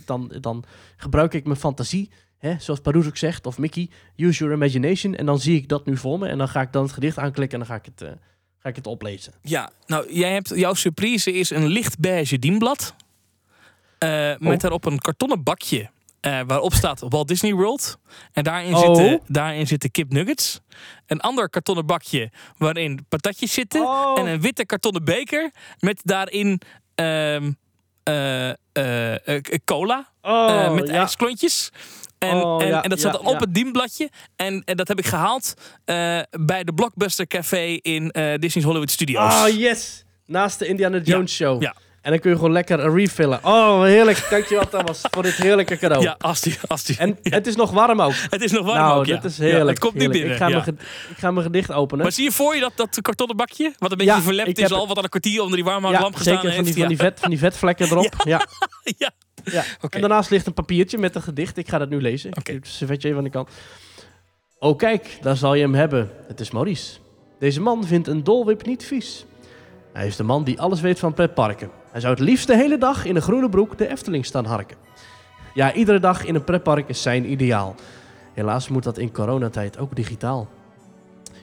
dan, 0.05 0.33
dan 0.41 0.65
gebruik 0.97 1.35
ik 1.35 1.45
mijn 1.45 1.57
fantasie. 1.59 2.11
Hè, 2.39 2.55
zoals 2.59 2.81
Paroes 2.81 3.07
ook 3.07 3.17
zegt, 3.17 3.47
of 3.47 3.59
Mickey, 3.59 3.89
use 4.17 4.39
your 4.39 4.55
imagination. 4.55 5.15
En 5.15 5.27
dan 5.27 5.39
zie 5.41 5.57
ik 5.57 5.69
dat 5.69 5.87
nu 5.87 5.97
voor 5.97 6.19
me. 6.19 6.29
En 6.29 6.39
dan 6.39 6.49
ga 6.49 6.61
ik 6.61 6.73
dan 6.73 6.83
het 6.83 6.93
gedicht 6.93 7.19
aanklikken 7.19 7.61
en 7.61 7.67
dan 7.67 7.77
ga 7.77 7.83
ik 7.85 7.93
het, 7.95 8.03
eh, 8.09 8.15
ga 8.59 8.69
ik 8.69 8.77
het 8.77 8.87
oplezen. 8.87 9.33
Ja, 9.43 9.71
nou, 9.87 10.13
jij 10.15 10.33
hebt, 10.33 10.49
jouw 10.55 10.75
surprise 10.75 11.33
is 11.33 11.51
een 11.51 11.67
licht 11.67 11.99
beige 11.99 12.39
dienblad. 12.39 12.95
Eh, 13.99 14.09
Met 14.39 14.53
Oh. 14.53 14.59
daarop 14.59 14.85
een 14.85 14.99
kartonnen 14.99 15.43
bakje 15.43 15.91
eh, 16.21 16.41
waarop 16.47 16.73
staat 16.73 17.03
Walt 17.09 17.29
Disney 17.29 17.55
World. 17.55 17.99
En 18.33 18.45
daarin, 18.45 18.75
Oh. 18.75 18.81
zitten, 18.81 19.21
daarin 19.27 19.66
zitten 19.66 19.91
kip 19.91 20.12
nuggets. 20.12 20.61
Een 21.07 21.21
ander 21.21 21.51
kartonnen 21.51 21.87
bakje 21.87 22.31
waarin 22.57 23.07
patatjes 23.09 23.53
zitten. 23.53 23.81
Oh. 23.81 24.18
En 24.18 24.27
een 24.27 24.41
witte 24.41 24.66
kartonnen 24.66 25.05
beker 25.05 25.51
met 25.79 26.01
daarin 26.05 26.61
ehm, 26.95 27.53
eh, 28.03 28.51
eh, 29.37 29.43
cola. 29.64 30.09
Oh, 30.23 30.73
met 30.73 30.89
ja. 30.89 30.95
ijsklontjes. 30.95 31.71
En, 32.18 32.35
Oh, 32.35 32.62
en, 32.62 32.68
ja, 32.68 32.83
en 32.83 32.91
dat 32.91 33.01
ja, 33.01 33.11
zat 33.11 33.21
op 33.21 33.33
ja. 33.33 33.39
het 33.39 33.55
dienbladje. 33.55 34.11
En, 34.37 34.62
en 34.64 34.77
dat 34.77 34.89
heb 34.89 34.99
ik 34.99 35.07
gehaald 35.07 35.55
eh, 35.85 36.21
bij 36.31 36.64
de 36.64 36.73
Blockbuster 36.73 37.27
Café 37.27 37.79
in 37.83 38.09
Disney's 38.39 38.64
Hollywood 38.64 38.91
Studios. 38.91 39.35
Oh, 39.35 39.49
yes. 39.49 40.05
Naast 40.27 40.59
de 40.59 40.66
Indiana 40.66 40.99
Jones 40.99 41.35
show. 41.35 41.62
Ja. 41.62 41.75
En 42.03 42.11
dan 42.11 42.21
kun 42.21 42.31
je 42.31 42.37
gewoon 42.37 42.53
lekker 42.53 42.95
refillen. 42.95 43.41
Oh, 43.43 43.83
heerlijk. 43.83 44.27
Dankjewel 44.31 44.69
Thomas 44.69 45.01
voor 45.11 45.23
dit 45.23 45.35
heerlijke 45.35 45.77
cadeau. 45.77 46.03
Ja, 46.03 46.17
als 46.19 46.41
die, 46.41 46.59
als 46.67 46.85
die. 46.85 46.97
En 46.99 47.19
het 47.23 47.47
is 47.47 47.57
nog 47.57 47.71
warm 47.71 48.01
ook. 48.01 48.13
Het 48.31 48.43
is 48.43 48.53
nog 48.53 48.67
warm 48.67 48.79
nou, 48.79 48.99
ook, 48.99 49.07
ja. 49.07 49.15
dat 49.15 49.25
is 49.25 49.37
Ja, 49.37 49.45
heerlijk. 49.45 49.69
het 49.69 49.79
komt 49.79 49.93
heerlijk. 49.93 50.13
binnen, 50.13 50.33
Ik 50.33 50.39
ga, 50.39 50.49
mijn, 50.49 50.79
ik 51.11 51.19
ga 51.19 51.31
mijn 51.31 51.47
gedicht 51.47 51.73
openen. 51.73 52.03
Maar 52.03 52.13
zie 52.13 52.25
je 52.25 52.33
voor 52.33 52.55
je 52.55 52.61
dat, 52.61 52.73
dat 52.75 53.01
kartonnen 53.01 53.37
bakje? 53.37 53.75
Wat 53.79 53.91
een 53.91 53.97
beetje 53.97 54.21
verlept 54.21 54.49
ik 54.49 54.59
is 54.59 54.73
al, 54.73 54.87
wat 54.87 54.97
al 54.97 55.03
een 55.03 55.09
kwartier 55.09 55.41
onder 55.41 55.57
die 55.57 55.65
warmhoudlamp 55.65 56.13
ja, 56.13 56.17
gestaan 56.17 56.41
zeker 56.41 56.55
van 56.55 56.65
die, 56.65 56.73
heeft. 56.73 56.79
van, 56.79 56.89
die 56.89 56.97
ja. 56.97 57.05
vet, 57.05 57.21
van 57.21 57.31
die 57.31 57.39
vetvlekken 57.39 57.87
erop. 57.87 58.15
Ja. 58.25 58.47
ja. 58.99 59.11
Ja. 59.45 59.65
En 59.89 60.01
daarnaast 60.01 60.31
ligt 60.31 60.47
een 60.47 60.55
papiertje 60.55 60.99
met 60.99 61.15
een 61.15 61.23
gedicht. 61.23 61.57
Ik 61.57 61.69
ga 61.69 61.79
dat 61.79 61.89
nu 61.89 62.01
lezen. 62.01 62.31
Ik 62.31 62.47
heb 62.47 62.57
het 62.57 62.67
servetje 62.69 63.09
even 63.09 63.19
aan 63.19 63.25
de 63.25 63.31
kant. 63.31 63.49
Oh 64.59 64.77
kijk, 64.79 65.19
daar 65.21 65.37
zal 65.37 65.55
je 65.55 65.63
hem 65.63 65.75
hebben. 65.75 66.11
Het 66.27 66.41
is 66.41 66.51
Maurice. 66.51 66.99
Deze 67.39 67.61
man 67.61 67.85
vindt 67.85 68.09
een 68.09 68.25
dolwip 68.25 68.67
niet 68.67 68.85
vies. 68.85 69.25
Hij 69.93 70.07
is 70.07 70.17
de 70.17 70.23
man 70.23 70.45
die 70.45 70.61
alles 70.61 70.81
weet 70.81 70.99
van 70.99 71.15
pretparken. 71.15 71.71
Hij 71.91 72.01
zou 72.01 72.14
het 72.14 72.22
liefst 72.22 72.47
de 72.47 72.57
hele 72.57 72.78
dag 72.78 73.05
in 73.05 73.16
een 73.16 73.22
groene 73.22 73.49
broek 73.49 73.78
de 73.78 73.88
Efteling 73.88 74.26
staan 74.26 74.45
harken. 74.45 74.76
Ja, 75.55 75.72
iedere 75.72 76.01
dag 76.01 76.24
in 76.24 76.34
een 76.34 76.45
pretpark 76.45 76.88
is 76.88 77.03
zijn 77.03 77.30
ideaal. 77.30 77.74
Helaas 78.32 78.68
moet 78.68 78.84
dat 78.84 78.99
in 78.99 79.12
coronatijd 79.12 79.78
ook 79.78 79.97
digitaal. 79.97 80.49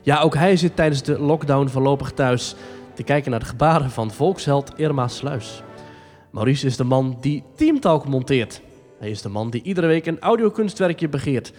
Ja, 0.01 0.21
ook 0.21 0.35
hij 0.35 0.57
zit 0.57 0.75
tijdens 0.75 1.03
de 1.03 1.19
lockdown 1.19 1.67
voorlopig 1.67 2.11
thuis 2.11 2.55
te 2.93 3.03
kijken 3.03 3.31
naar 3.31 3.39
de 3.39 3.45
gebaren 3.45 3.91
van 3.91 4.11
volksheld 4.11 4.73
Irma 4.75 5.07
Sluis. 5.07 5.63
Maurice 6.31 6.65
is 6.65 6.77
de 6.77 6.83
man 6.83 7.17
die 7.21 7.43
Teamtalk 7.55 8.07
monteert. 8.07 8.61
Hij 8.99 9.09
is 9.09 9.21
de 9.21 9.29
man 9.29 9.49
die 9.49 9.61
iedere 9.63 9.87
week 9.87 10.05
een 10.05 10.19
audiokunstwerkje 10.19 11.09
begeert. 11.09 11.53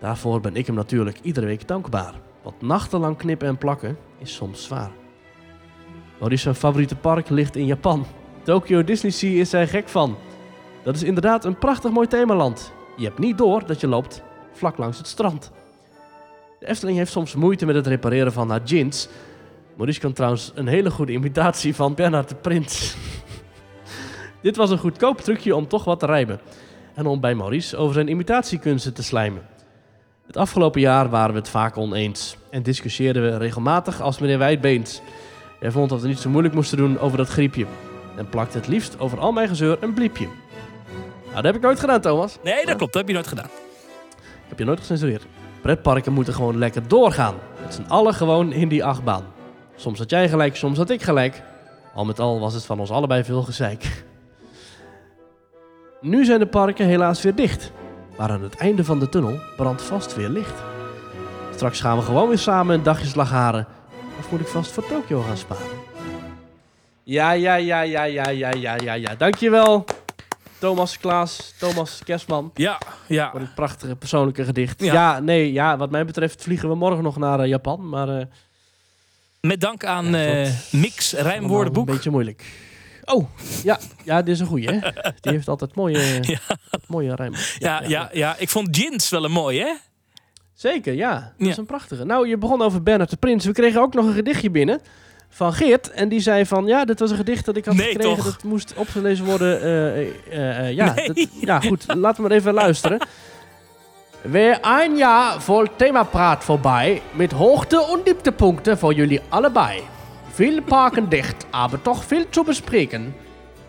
Daarvoor 0.00 0.40
ben 0.40 0.56
ik 0.56 0.66
hem 0.66 0.74
natuurlijk 0.74 1.18
iedere 1.22 1.46
week 1.46 1.68
dankbaar. 1.68 2.14
Want 2.42 2.60
nachtenlang 2.60 3.16
knippen 3.16 3.48
en 3.48 3.58
plakken 3.58 3.98
is 4.18 4.34
soms 4.34 4.64
zwaar. 4.64 4.90
Maurice 6.18 6.42
zijn 6.42 6.54
favoriete 6.54 6.96
park 6.96 7.28
ligt 7.28 7.56
in 7.56 7.66
Japan. 7.66 8.06
Tokyo 8.42 8.84
Disney 8.84 9.12
Sea 9.12 9.40
is 9.40 9.52
hij 9.52 9.66
gek 9.66 9.88
van. 9.88 10.16
Dat 10.82 10.94
is 10.94 11.02
inderdaad 11.02 11.44
een 11.44 11.58
prachtig 11.58 11.90
mooi 11.90 12.06
themaland. 12.06 12.72
Je 12.96 13.04
hebt 13.04 13.18
niet 13.18 13.38
door 13.38 13.66
dat 13.66 13.80
je 13.80 13.86
loopt 13.86 14.22
vlak 14.52 14.78
langs 14.78 14.98
het 14.98 15.06
strand. 15.06 15.50
De 16.58 16.68
Efteling 16.68 16.98
heeft 16.98 17.12
soms 17.12 17.34
moeite 17.34 17.66
met 17.66 17.74
het 17.74 17.86
repareren 17.86 18.32
van 18.32 18.50
haar 18.50 18.62
jeans. 18.64 19.08
Maurice 19.76 20.00
kan 20.00 20.12
trouwens 20.12 20.52
een 20.54 20.66
hele 20.66 20.90
goede 20.90 21.12
imitatie 21.12 21.74
van 21.74 21.94
Bernard 21.94 22.28
de 22.28 22.34
Prins. 22.34 22.96
Dit 24.42 24.56
was 24.56 24.70
een 24.70 24.78
goedkoop 24.78 25.20
trucje 25.20 25.56
om 25.56 25.68
toch 25.68 25.84
wat 25.84 25.98
te 25.98 26.06
rijmen. 26.06 26.40
En 26.94 27.06
om 27.06 27.20
bij 27.20 27.34
Maurice 27.34 27.76
over 27.76 27.94
zijn 27.94 28.08
imitatiekunsten 28.08 28.94
te 28.94 29.02
slijmen. 29.02 29.42
Het 30.26 30.36
afgelopen 30.36 30.80
jaar 30.80 31.08
waren 31.08 31.32
we 31.32 31.38
het 31.38 31.48
vaak 31.48 31.76
oneens. 31.76 32.36
En 32.50 32.62
discussieerden 32.62 33.22
we 33.22 33.36
regelmatig 33.36 34.00
als 34.00 34.18
meneer 34.18 34.38
Wijdbeens. 34.38 35.00
Hij 35.58 35.70
vond 35.70 35.90
dat 35.90 36.00
we 36.00 36.08
niet 36.08 36.18
zo 36.18 36.30
moeilijk 36.30 36.54
moesten 36.54 36.78
doen 36.78 36.98
over 36.98 37.18
dat 37.18 37.28
griepje. 37.28 37.66
En 38.16 38.28
plakte 38.28 38.58
het 38.58 38.68
liefst 38.68 38.98
over 38.98 39.18
al 39.18 39.32
mijn 39.32 39.48
gezeur 39.48 39.76
een 39.80 39.94
bliepje. 39.94 40.28
Nou, 41.24 41.34
dat 41.34 41.44
heb 41.44 41.54
ik 41.54 41.60
nooit 41.60 41.80
gedaan, 41.80 42.00
Thomas. 42.00 42.38
Nee, 42.42 42.66
dat 42.66 42.76
klopt. 42.76 42.92
Dat 42.92 42.94
heb 42.94 43.06
je 43.06 43.12
nooit 43.12 43.26
gedaan. 43.26 43.48
Ik 44.18 44.48
heb 44.48 44.58
je 44.58 44.64
nooit 44.64 44.78
gecensureerd. 44.80 45.26
Pretparken 45.62 46.12
moeten 46.12 46.34
gewoon 46.34 46.58
lekker 46.58 46.88
doorgaan. 46.88 47.34
Met 47.62 47.74
z'n 47.74 47.84
allen 47.88 48.14
gewoon 48.14 48.52
in 48.52 48.68
die 48.68 48.84
achtbaan. 48.84 49.24
Soms 49.76 49.98
had 49.98 50.10
jij 50.10 50.28
gelijk, 50.28 50.56
soms 50.56 50.78
had 50.78 50.90
ik 50.90 51.02
gelijk. 51.02 51.42
Al 51.94 52.04
met 52.04 52.20
al 52.20 52.40
was 52.40 52.54
het 52.54 52.64
van 52.64 52.80
ons 52.80 52.90
allebei 52.90 53.24
veel 53.24 53.42
gezeik. 53.42 54.04
Nu 56.00 56.24
zijn 56.24 56.38
de 56.38 56.46
parken 56.46 56.86
helaas 56.86 57.22
weer 57.22 57.34
dicht. 57.34 57.72
Maar 58.16 58.30
aan 58.30 58.42
het 58.42 58.56
einde 58.56 58.84
van 58.84 58.98
de 58.98 59.08
tunnel 59.08 59.38
brandt 59.56 59.82
vast 59.82 60.16
weer 60.16 60.28
licht. 60.28 60.62
Straks 61.54 61.80
gaan 61.80 61.96
we 61.96 62.02
gewoon 62.02 62.28
weer 62.28 62.38
samen 62.38 62.74
een 62.74 62.82
dagje 62.82 63.06
slagharen. 63.06 63.66
Moet 64.30 64.40
ik 64.40 64.46
vast 64.46 64.70
voor 64.70 64.86
Tokio 64.86 65.20
gaan 65.22 65.36
sparen? 65.36 65.66
Ja, 67.02 67.30
ja, 67.32 67.54
ja, 67.54 67.80
ja, 67.80 68.04
ja, 68.04 68.28
ja, 68.28 68.50
ja, 68.50 68.76
ja, 68.82 68.92
ja. 68.94 69.14
Dankjewel. 69.14 69.84
Thomas 70.58 70.98
Klaas, 70.98 71.54
Thomas 71.58 72.00
Kerstman. 72.04 72.50
Ja, 72.54 72.78
ja. 73.08 73.30
Voor 73.30 73.40
dit 73.40 73.54
prachtige 73.54 73.96
persoonlijke 73.96 74.44
gedicht. 74.44 74.80
Ja. 74.82 74.92
Ja, 74.92 75.20
nee, 75.20 75.52
ja, 75.52 75.76
wat 75.76 75.90
mij 75.90 76.04
betreft 76.04 76.42
vliegen 76.42 76.68
we 76.68 76.74
morgen 76.74 77.02
nog 77.02 77.16
naar 77.16 77.40
eh, 77.40 77.48
Japan. 77.48 77.88
Maar 77.88 78.08
eh, 78.08 78.26
Met 79.40 79.60
dank 79.60 79.84
aan 79.84 80.06
Ja, 80.06 80.26
eh, 80.26 80.44
dat- 80.44 80.72
Mix 80.72 81.12
Rijmwoordenboek. 81.12 81.88
Een 81.88 81.94
beetje 81.94 82.10
moeilijk. 82.10 82.44
Oh, 83.04 83.28
ja, 83.62 83.78
ja, 84.04 84.22
dit 84.22 84.34
is 84.34 84.40
een 84.40 84.46
goeie, 84.46 84.68
hè? 84.68 84.78
Die 85.20 85.32
heeft 85.32 85.48
altijd 85.48 85.74
mooie, 85.74 86.20
mooie 86.86 87.14
rijm. 87.14 87.34
Ja, 87.58 87.82
ja, 87.86 88.10
ja, 88.12 88.36
ik 88.38 88.48
vond 88.48 88.76
Jins 88.76 89.08
wel 89.10 89.24
een 89.24 89.30
mooi, 89.32 89.60
hè? 89.60 89.72
Zeker, 90.56 90.92
ja. 90.94 91.32
Dat 91.38 91.48
is 91.48 91.56
een 91.56 91.66
prachtige. 91.66 92.04
Nou, 92.04 92.28
je 92.28 92.36
begon 92.36 92.62
over 92.62 92.82
Bernard 92.82 93.10
de 93.10 93.16
Prins. 93.16 93.44
We 93.44 93.52
kregen 93.52 93.80
ook 93.80 93.94
nog 93.94 94.06
een 94.06 94.12
gedichtje 94.14 94.50
binnen 94.50 94.80
van 95.28 95.52
Geert. 95.52 95.90
En 95.90 96.08
die 96.08 96.20
zei 96.20 96.46
van, 96.46 96.66
ja, 96.66 96.84
dit 96.84 97.00
was 97.00 97.10
een 97.10 97.16
gedicht 97.16 97.44
dat 97.44 97.56
ik 97.56 97.64
had 97.64 97.74
Nee, 97.74 97.86
gekregen. 97.90 98.16
toch? 98.16 98.24
Dat 98.24 98.42
moest 98.44 98.74
opgelezen 98.76 99.24
worden. 99.24 99.62
eh, 99.62 100.00
eh, 100.00 100.58
eh, 100.58 100.72
ja, 100.72 100.94
Nee. 100.94 101.06
dat- 101.06 101.28
ja, 101.40 101.60
goed. 101.60 101.84
Laten 101.94 102.22
we 102.22 102.28
maar 102.28 102.38
even 102.38 102.52
luisteren. 102.54 102.98
Weer 104.22 104.58
een 104.62 104.96
jaar 104.96 105.42
vol 105.42 105.64
themapraat 105.76 106.44
voorbij. 106.44 107.02
Met 107.12 107.32
hoogte- 107.32 107.86
en 107.92 108.00
dieptepunkten 108.04 108.78
voor 108.78 108.92
jullie 108.94 109.20
allebei. 109.28 109.80
Veel 110.30 110.62
parken 110.62 111.08
dicht, 111.08 111.46
aber 111.50 111.82
toch 111.82 112.04
veel 112.04 112.24
te 112.28 112.42
bespreken. 112.46 113.14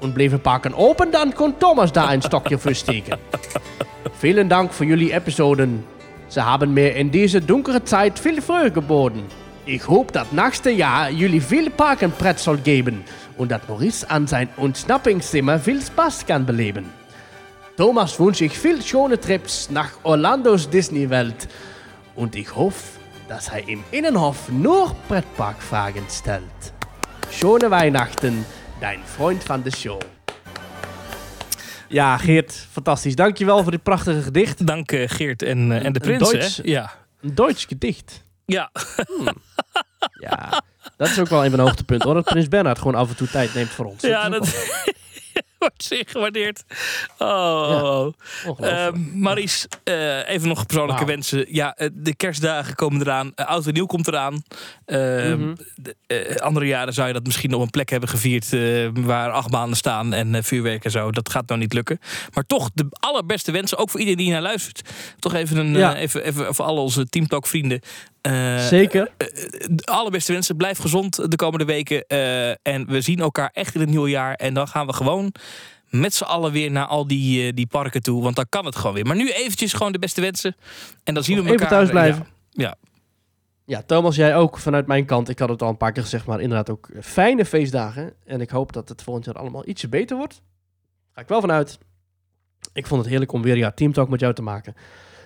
Und 0.01 0.13
bleven 0.13 0.41
parken 0.41 0.73
open, 0.75 1.11
dan 1.11 1.33
kon 1.33 1.57
Thomas 1.57 1.91
daar 1.91 2.13
een 2.13 2.21
stokje 2.21 2.57
voor 2.57 2.75
steken. 2.75 3.19
Vielen 4.19 4.47
Dank 4.47 4.71
für 4.71 4.85
jullie 4.85 5.13
Episoden. 5.13 5.85
Ze 6.27 6.41
haben 6.41 6.73
mir 6.73 6.95
in 6.95 7.09
deze 7.09 7.45
donkere 7.45 7.83
Zeit 7.83 8.19
viel 8.19 8.41
Freude 8.41 8.71
geboten. 8.71 9.23
Ich 9.65 9.87
hoop 9.87 10.11
dat 10.13 10.31
nächste 10.31 10.69
Jahr 10.69 11.11
jullie 11.11 11.41
veel 11.41 11.69
Parkenpret 11.69 12.39
soll 12.39 12.57
geben 12.57 13.03
und 13.37 13.51
dat 13.51 13.67
Maurice 13.67 14.09
an 14.09 14.27
sein 14.27 14.49
Ontsnappingszimmer 14.57 15.59
viel 15.59 15.81
Spaß 15.81 16.25
kann 16.25 16.45
beleben. 16.45 16.85
Thomas 17.77 18.19
wünsche 18.19 18.45
ich 18.45 18.57
viel 18.57 18.81
schöne 18.81 19.19
Trips 19.19 19.69
nach 19.69 19.91
Orlandos 20.03 20.69
Disney-Welt 20.69 21.47
und 22.15 22.35
ich 22.35 22.55
hoffe, 22.55 22.99
dass 23.29 23.49
er 23.49 23.67
im 23.67 23.83
Innenhof 23.91 24.49
nur 24.49 24.95
Brettparkfragen 25.07 26.05
stellt. 26.09 26.73
Schöne 27.31 27.69
Weihnachten, 27.69 28.45
dein 28.81 28.99
Freund 29.03 29.47
van 29.47 29.63
de 29.63 29.71
show. 29.75 29.99
Ja, 31.87 32.17
Geert, 32.17 32.67
fantastisch. 32.71 33.15
Dankjewel 33.15 33.61
voor 33.63 33.71
dit 33.71 33.83
prachtige 33.83 34.21
gedicht. 34.21 34.67
Dank 34.67 34.91
eh, 34.91 35.09
Geert 35.09 35.41
en, 35.41 35.71
eh, 35.71 35.85
en 35.85 35.93
de 35.93 35.99
Een 36.05 36.17
prins, 36.17 36.31
Duits- 36.31 36.57
hè? 36.57 36.63
Ja. 36.65 36.91
Een 37.21 37.35
Duits 37.35 37.65
gedicht. 37.65 38.23
Ja. 38.45 38.69
Ja, 40.19 40.61
dat 40.97 41.07
is 41.09 41.19
ook 41.19 41.27
wel 41.27 41.43
een 41.43 41.49
van 41.49 41.59
de 41.59 41.65
hoogtepunten 41.65 42.05
hoor. 42.07 42.15
Dat 42.15 42.25
Prins 42.25 42.47
Bernhard 42.47 42.77
gewoon 42.77 42.95
af 42.95 43.09
en 43.09 43.15
toe 43.15 43.27
tijd 43.29 43.53
neemt 43.53 43.69
voor 43.69 43.85
ons. 43.85 44.01
Ja, 44.01 44.19
is 44.19 44.25
ook 44.25 44.31
dat 44.31 44.47
wordt 45.59 45.83
zeer 45.83 46.03
gewaardeerd. 46.07 46.63
Oh, 47.17 48.11
ongelooflijk. 48.45 48.95
Eh, 48.95 49.01
Maries, 49.13 49.67
eh, 49.83 50.29
even 50.29 50.47
nog 50.47 50.65
persoonlijke 50.65 51.05
wensen. 51.05 51.45
Ja, 51.49 51.75
eh, 51.75 51.89
de 51.93 52.15
kerstdagen 52.15 52.75
komen 52.75 53.01
eraan. 53.01 53.31
Uh, 53.35 53.45
Oud 53.45 53.65
en 53.67 53.73
Nieuw 53.73 53.85
komt 53.85 54.07
eraan. 54.07 54.43
Eh, 54.85 54.97
Mhm. 54.97 55.55
de, 55.75 55.95
andere 56.41 56.65
jaren 56.65 56.93
zou 56.93 57.07
je 57.07 57.13
dat 57.13 57.25
misschien 57.25 57.53
op 57.53 57.61
een 57.61 57.69
plek 57.69 57.89
hebben 57.89 58.09
gevierd... 58.09 58.49
waar 58.93 59.31
achtbanen 59.31 59.77
staan 59.77 60.13
en 60.13 60.43
vuurwerk 60.43 60.85
en 60.85 60.91
zo. 60.91 61.11
Dat 61.11 61.29
gaat 61.29 61.47
nou 61.47 61.59
niet 61.59 61.73
lukken. 61.73 61.99
Maar 62.33 62.45
toch 62.45 62.69
de 62.73 62.87
allerbeste 62.89 63.51
wensen, 63.51 63.77
ook 63.77 63.89
voor 63.89 63.99
iedereen 63.99 64.23
die 64.23 64.31
naar 64.31 64.41
luistert. 64.41 64.89
Toch 65.19 65.33
even, 65.33 65.57
een, 65.57 65.73
Ja. 65.77 65.95
even, 65.95 66.23
even 66.23 66.55
voor 66.55 66.65
al 66.65 66.77
onze 66.77 67.05
Teamtalk 67.09 67.47
vrienden. 67.47 67.79
Zeker. 68.69 69.11
de 69.69 69.85
allerbeste 69.85 70.31
wensen. 70.31 70.57
Blijf 70.57 70.77
gezond 70.77 71.31
de 71.31 71.35
komende 71.35 71.65
weken. 71.65 72.05
en 72.61 72.85
we 72.87 73.01
zien 73.01 73.19
elkaar 73.19 73.49
echt 73.53 73.73
in 73.75 73.79
het 73.81 73.89
nieuwe 73.89 74.09
jaar. 74.09 74.33
En 74.33 74.53
dan 74.53 74.67
gaan 74.67 74.87
we 74.87 74.93
gewoon 74.93 75.33
met 75.89 76.13
z'n 76.13 76.23
allen 76.23 76.51
weer 76.51 76.71
naar 76.71 76.85
al 76.85 77.07
die, 77.07 77.47
eh, 77.47 77.55
die 77.55 77.67
parken 77.67 78.01
toe. 78.01 78.23
Want 78.23 78.35
dan 78.35 78.45
kan 78.49 78.65
het 78.65 78.75
gewoon 78.75 78.93
weer. 78.93 79.05
Maar 79.05 79.15
nu 79.15 79.29
eventjes 79.29 79.73
gewoon 79.73 79.91
de 79.91 79.99
beste 79.99 80.21
wensen. 80.21 80.55
En 81.03 81.13
dan 81.13 81.23
zien 81.23 81.35
we 81.35 81.41
elkaar. 81.41 81.55
even 81.55 81.67
thuis 81.67 81.89
blijven. 81.89 82.27
Ja. 82.49 82.63
ja. 82.63 82.75
Ja, 83.65 83.81
Thomas, 83.85 84.15
jij 84.15 84.35
ook 84.35 84.57
vanuit 84.57 84.87
mijn 84.87 85.05
kant. 85.05 85.29
Ik 85.29 85.39
had 85.39 85.49
het 85.49 85.61
al 85.61 85.69
een 85.69 85.77
paar 85.77 85.91
keer 85.91 86.03
gezegd, 86.03 86.25
maar 86.25 86.41
inderdaad 86.41 86.69
ook 86.69 86.89
fijne 87.01 87.45
feestdagen. 87.45 88.13
En 88.25 88.41
ik 88.41 88.49
hoop 88.49 88.73
dat 88.73 88.89
het 88.89 89.03
volgend 89.03 89.25
jaar 89.25 89.35
allemaal 89.35 89.67
ietsje 89.67 89.89
beter 89.89 90.17
wordt. 90.17 90.41
Ga 91.13 91.21
ik 91.21 91.27
wel 91.27 91.41
vanuit. 91.41 91.77
Ik 92.73 92.87
vond 92.87 93.01
het 93.01 93.09
heerlijk 93.09 93.31
om 93.31 93.41
weer 93.41 93.57
ja, 93.57 93.71
Teamtalk 93.71 94.09
met 94.09 94.19
jou 94.19 94.33
te 94.33 94.41
maken. 94.41 94.75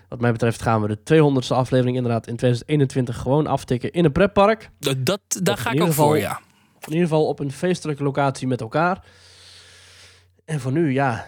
Wat 0.10 0.20
mij 0.20 0.32
betreft 0.32 0.62
gaan 0.62 0.82
we 0.82 0.88
de 0.88 0.98
200ste 0.98 1.56
aflevering 1.56 1.96
inderdaad 1.96 2.28
in 2.28 2.36
2021 2.36 3.18
gewoon 3.18 3.48
aftikken 3.48 3.92
in 3.92 4.06
een 4.06 4.12
pretpark. 4.12 4.70
Dat, 4.80 5.06
dat, 5.06 5.22
daar 5.42 5.54
Of 5.54 5.60
ga 5.62 5.72
ik 5.72 5.82
ook 5.82 5.94
voor, 5.94 6.18
ja. 6.18 6.40
In 6.80 6.92
ieder 6.92 7.08
geval 7.08 7.28
op 7.28 7.40
een 7.40 7.52
feestelijke 7.52 8.04
locatie 8.04 8.48
met 8.48 8.62
elkaar. 8.62 9.04
En 10.46 10.60
voor 10.60 10.72
nu, 10.72 10.92
ja. 10.94 11.26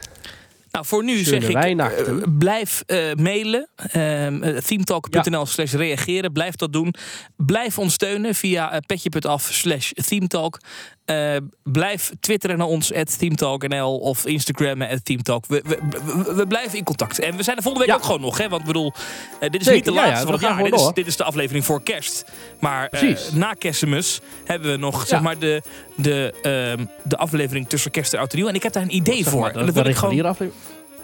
Nou, 0.73 0.85
voor 0.85 1.03
nu 1.03 1.17
Schöne 1.17 1.41
zeg 1.41 1.49
ik, 1.49 1.79
eh, 1.79 2.15
blijf 2.37 2.83
eh, 2.85 3.13
mailen. 3.13 3.69
ehm, 3.75 4.43
eh, 4.43 4.57
themetalk.nl 4.57 5.45
slash 5.45 5.73
reageren. 5.73 6.31
Blijf 6.31 6.55
dat 6.55 6.73
doen. 6.73 6.93
Blijf 7.35 7.79
ons 7.79 7.93
steunen 7.93 8.35
via 8.35 8.81
petje.af 8.85 9.49
slash 9.51 9.91
themetalk. 9.91 10.59
Eh, 11.05 11.35
blijf 11.63 12.11
twitteren 12.19 12.57
naar 12.57 12.67
ons, 12.67 12.93
at 12.93 13.19
themetalk.nl 13.19 13.97
of 13.97 14.25
Instagram, 14.25 14.81
at 14.81 15.05
themetalk. 15.05 15.45
We, 15.47 15.61
we, 15.65 15.79
we, 16.05 16.33
we 16.33 16.47
blijven 16.47 16.77
in 16.77 16.83
contact. 16.83 17.19
En 17.19 17.35
we 17.37 17.43
zijn 17.43 17.57
er 17.57 17.63
volgende 17.63 17.87
week 17.87 17.95
ook 17.95 18.03
gewoon 18.03 18.21
nog. 18.21 18.37
Hè? 18.37 18.49
Want 18.49 18.61
ik 18.61 18.67
bedoel, 18.67 18.93
eh, 19.39 19.49
dit 19.49 19.61
is 19.61 19.67
Zeker, 19.67 19.73
niet 19.73 19.85
de 19.85 19.91
ja, 19.91 20.01
ja, 20.01 20.07
laatste 20.07 20.25
van 20.25 20.33
het 20.33 20.43
jaar. 20.43 20.63
Dit 20.63 20.73
is, 20.73 20.91
dit 20.93 21.07
is 21.07 21.17
de 21.17 21.23
aflevering 21.23 21.65
voor 21.65 21.83
kerst. 21.83 22.25
Maar 22.59 22.87
eh, 22.87 23.17
na 23.33 23.53
kerstmis 23.53 24.21
hebben 24.43 24.71
we 24.71 24.77
nog 24.77 25.07
zeg 25.07 25.21
maar, 25.21 25.39
de, 25.39 25.61
de, 25.95 26.33
ehm, 26.41 26.85
de 27.03 27.17
aflevering 27.17 27.69
tussen 27.69 27.91
kerst 27.91 28.13
en 28.13 28.19
oud 28.19 28.31
en 28.31 28.37
nieuw. 28.37 28.47
En 28.47 28.55
ik 28.55 28.63
heb 28.63 28.73
daar 28.73 28.83
een 28.83 28.95
idee 28.95 29.23
Zeg 29.23 29.31
voor. 29.31 29.41
maar, 29.41 29.53
dat 29.53 29.73
wil 29.73 29.85
ik 29.85 29.95
gewoon... 29.95 30.25
aflevering. 30.25 30.53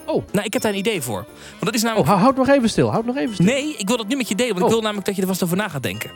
Oh. 0.05 0.23
Nou, 0.31 0.45
ik 0.45 0.53
heb 0.53 0.61
daar 0.61 0.71
een 0.71 0.77
idee 0.77 1.01
voor. 1.01 1.25
Want 1.49 1.65
dat 1.65 1.73
is 1.73 1.79
Oh, 1.79 1.85
namelijk... 1.85 2.09
hou- 2.09 2.21
houd 2.21 2.35
nog 2.35 2.47
even 2.47 2.69
stil. 2.69 2.91
Houd 2.91 3.05
nog 3.05 3.17
even 3.17 3.33
stil. 3.33 3.45
Nee, 3.45 3.75
ik 3.77 3.87
wil 3.87 3.97
dat 3.97 4.07
nu 4.07 4.15
met 4.15 4.27
je 4.27 4.35
delen. 4.35 4.53
Want 4.53 4.65
ik 4.65 4.71
wil 4.71 4.81
namelijk 4.81 5.05
dat 5.05 5.15
je 5.15 5.21
er 5.21 5.27
vast 5.27 5.43
over 5.43 5.57
na 5.57 5.67
gaat 5.67 5.83
denken. 5.83 6.11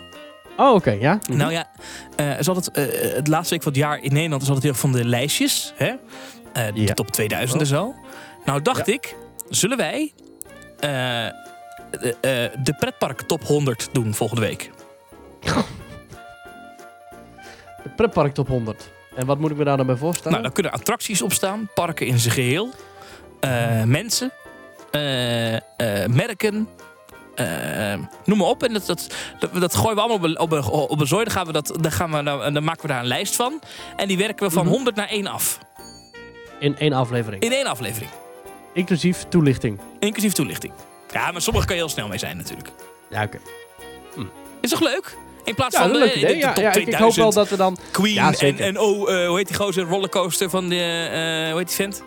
Oh, 0.58 0.74
oké, 0.74 0.92
ja. 0.92 1.20
Mhm. 1.30 1.38
Nou 1.38 1.52
ja, 1.52 1.68
is 2.38 2.48
altijd, 2.48 2.72
eh, 2.72 3.16
het 3.16 3.28
laatste 3.28 3.54
week 3.54 3.64
van 3.64 3.72
het 3.72 3.82
jaar 3.82 4.00
in 4.02 4.14
Nederland 4.14 4.42
is 4.42 4.48
altijd 4.48 4.66
heel 4.66 4.74
van 4.82 4.92
de 4.92 5.06
lijstjes. 5.06 5.74
Hè? 5.76 5.94
Eh, 6.54 6.74
de 6.74 6.94
top 6.94 7.12
2000 7.12 7.62
en 7.62 7.68
zo. 7.68 7.96
Nou 8.46 8.62
dacht 8.62 8.88
ik, 8.88 9.16
zullen 9.50 9.78
wij 9.78 10.14
de, 10.80 12.52
de 12.64 12.76
pretpark 12.80 13.22
top 13.22 13.44
100 13.44 13.90
doen 13.92 14.14
volgende 14.14 14.42
week? 14.42 14.70
De 17.84 17.90
pretpark 17.90 18.34
top 18.34 18.48
100. 18.48 18.92
En 19.16 19.26
wat 19.26 19.40
moet 19.40 19.52
ik 19.52 19.58
me 19.58 19.64
daar 19.64 19.78
dan 19.78 19.86
bij 19.86 19.96
voorstellen? 19.96 20.32
Nou, 20.32 20.44
dan 20.44 20.54
kunnen 20.54 20.72
attracties 20.72 21.22
op 21.22 21.34
staan, 21.34 21.70
parken 21.74 22.08
in 22.08 22.20
zijn 22.20 22.34
geheel, 22.34 22.70
eh, 23.40 23.84
mensen, 23.84 24.32
merken. 26.08 26.68
Eh, 27.36 27.94
noem 28.26 28.38
maar 28.38 28.48
op. 28.48 28.64
En 28.64 28.74
dat, 28.74 28.86
dat, 28.86 29.08
dat, 29.40 29.54
dat 29.54 29.76
gooien 29.76 29.96
we 29.96 30.02
allemaal 30.02 30.18
op 30.18 30.24
een, 30.24 30.40
op 30.40 30.52
een, 30.52 30.66
op 30.90 31.00
een 31.00 31.08
zooi. 31.08 31.24
Dan, 31.24 31.34
gaan 31.34 31.46
we 31.46 31.52
dat, 31.52 31.74
dan, 31.82 31.92
gaan 31.92 32.12
we, 32.12 32.22
nou- 32.22 32.52
dan 32.54 32.64
maken 32.64 32.82
we 32.82 32.88
daar 32.88 33.00
een 33.00 33.08
lijst 33.08 33.36
van. 33.36 33.62
En 33.96 34.08
die 34.08 34.18
werken 34.18 34.46
we 34.48 34.52
van 34.54 34.64
Mhm. 34.66 34.74
100 34.74 34.96
naar 34.96 35.10
1 35.10 35.28
af. 35.28 35.60
In 36.60 36.78
één 36.78 36.94
aflevering. 36.94 37.44
In 37.44 37.52
één 37.52 37.66
aflevering. 37.66 38.12
Inclusief 38.74 39.26
toelichting. 39.30 39.80
Inclusief 40.00 40.34
toelichting. 40.34 40.74
Ja, 41.12 41.32
maar 41.32 41.42
sommige 41.42 41.66
kan 41.66 41.76
je 41.76 41.82
heel 41.82 41.92
snel 41.92 42.08
mee 42.08 42.18
zijn 42.18 42.38
natuurlijk. 42.38 42.70
Ja, 43.10 43.24
oké. 43.24 43.38
Is 44.62 44.70
toch 44.70 44.80
leuk? 44.82 45.18
In 45.44 45.56
plaats 45.56 45.76
Ja, 45.78 45.82
van 45.82 45.94
de, 45.94 46.00
Ja, 46.00 46.54
top 46.54 46.64
ja, 46.64 46.70
ik- 46.70 46.76
ik 46.76 46.84
2000. 46.84 47.00
hoop 47.00 47.16
wel 47.16 47.32
dat 47.32 47.50
we 47.50 47.56
dan- 47.56 47.78
Queen 47.92 48.14
Ja, 48.14 48.32
en, 48.34 48.80
oh, 48.80 49.12
eh, 49.14 49.28
hoe 49.28 49.38
heet 49.38 49.48
die 49.48 49.56
gozer? 49.58 49.84
Rollercoaster 49.84 50.50
van 50.50 50.70
de... 50.70 50.76
eh, 50.76 51.50
hoe 51.50 51.58
heet 51.58 51.68
die 51.68 51.76
vent? 51.76 52.04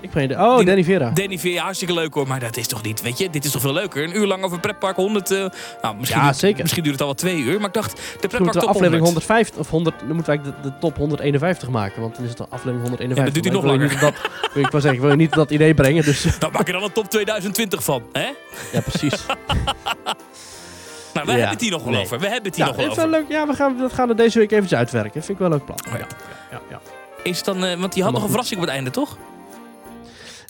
Ik 0.00 0.10
Oh, 0.38 0.56
Die- 0.56 0.66
Danny 0.66 0.84
Vera. 0.84 1.10
Danny 1.10 1.38
Vera, 1.38 1.62
hartstikke 1.62 1.94
leuk 1.94 2.14
hoor. 2.14 2.26
Maar 2.26 2.40
dat 2.40 2.56
is 2.56 2.66
toch 2.66 2.82
niet, 2.82 3.02
weet 3.02 3.18
je? 3.18 3.30
Dit 3.30 3.44
is 3.44 3.50
toch 3.50 3.60
veel 3.60 3.72
leuker? 3.72 4.04
Een 4.04 4.16
uur 4.16 4.26
lang 4.26 4.42
over 4.44 4.60
pretpark 4.60 4.96
100... 4.96 5.30
eh, 5.30 5.44
nou, 5.82 5.96
misschien 5.96 6.20
Ja, 6.20 6.24
duurt, 6.26 6.36
zeker. 6.36 6.60
Misschien 6.62 6.82
duurt 6.82 6.94
het 6.94 7.02
al 7.08 7.14
wel 7.14 7.16
twee 7.16 7.36
uur. 7.42 7.58
Maar 7.58 7.68
ik 7.68 7.74
dacht, 7.74 7.96
de 7.96 8.28
pretpark 8.28 8.52
top 8.52 8.68
aflevering 8.68 9.02
100. 9.02 9.04
150 9.26 9.58
of 9.60 9.70
100, 9.70 9.98
dan 9.98 10.08
moeten 10.14 10.26
we 10.26 10.38
eigenlijk 10.38 10.62
de, 10.62 10.70
de 10.70 10.78
top 10.80 10.96
151 10.96 11.68
maken, 11.68 12.00
want 12.00 12.14
dan 12.14 12.22
is 12.24 12.28
het 12.28 12.38
de 12.38 12.44
aflevering 12.44 12.80
151. 12.82 13.16
Ja, 13.18 13.24
dat 13.32 13.42
duurt 13.42 13.54
nog 13.54 13.64
langer. 13.64 13.88
niet 13.88 14.00
Dat, 14.00 14.14
ik 14.64 14.70
wou 14.70 14.82
zeggen, 14.82 14.92
ik 14.92 15.00
wil 15.00 15.14
niet 15.16 15.32
dat 15.32 15.50
idee 15.50 15.74
brengen, 15.74 16.04
dus 16.04 16.22
Dan 16.38 16.52
maak 16.52 16.66
je 16.66 16.72
dan 16.72 16.82
een 16.82 16.92
top 16.92 17.10
2020 17.10 17.84
van, 17.84 18.02
hè? 18.12 18.28
ja, 18.72 18.80
precies. 18.80 19.14
Nou, 21.14 21.26
we 21.26 21.32
Ja, 21.32 21.38
hebben 21.38 21.54
het 21.56 21.60
hier 21.60 21.70
nog 21.70 21.82
wel 21.82 21.92
nee. 21.92 22.02
over. 22.02 22.18
We 22.18 22.24
hebben 22.26 22.44
het 22.44 22.56
hier 22.56 22.64
ja, 22.64 22.70
nog 22.70 22.80
wel 22.80 22.90
over. 22.90 23.08
leuk. 23.08 23.24
Ja, 23.28 23.46
we 23.46 23.54
gaan, 23.54 23.78
dat 23.78 23.92
gaan 23.92 24.08
we 24.08 24.14
deze 24.14 24.38
week 24.38 24.50
even 24.52 24.76
uitwerken. 24.78 25.12
Vind 25.22 25.28
ik 25.28 25.38
wel 25.38 25.46
een 25.46 25.52
leuk 25.52 25.64
plan. 25.64 25.78
Oh 25.92 25.98
ja. 25.98 26.06
Ja, 26.50 26.60
ja. 26.70 26.80
Is 27.22 27.36
het 27.36 27.44
dan, 27.44 27.64
eh, 27.64 27.78
want 27.80 27.94
je 27.94 28.02
had 28.02 28.12
nog 28.12 28.22
een 28.22 28.28
verrassing 28.28 28.60
op 28.60 28.66
het 28.66 28.74
einde, 28.74 28.90
toch? 28.90 29.16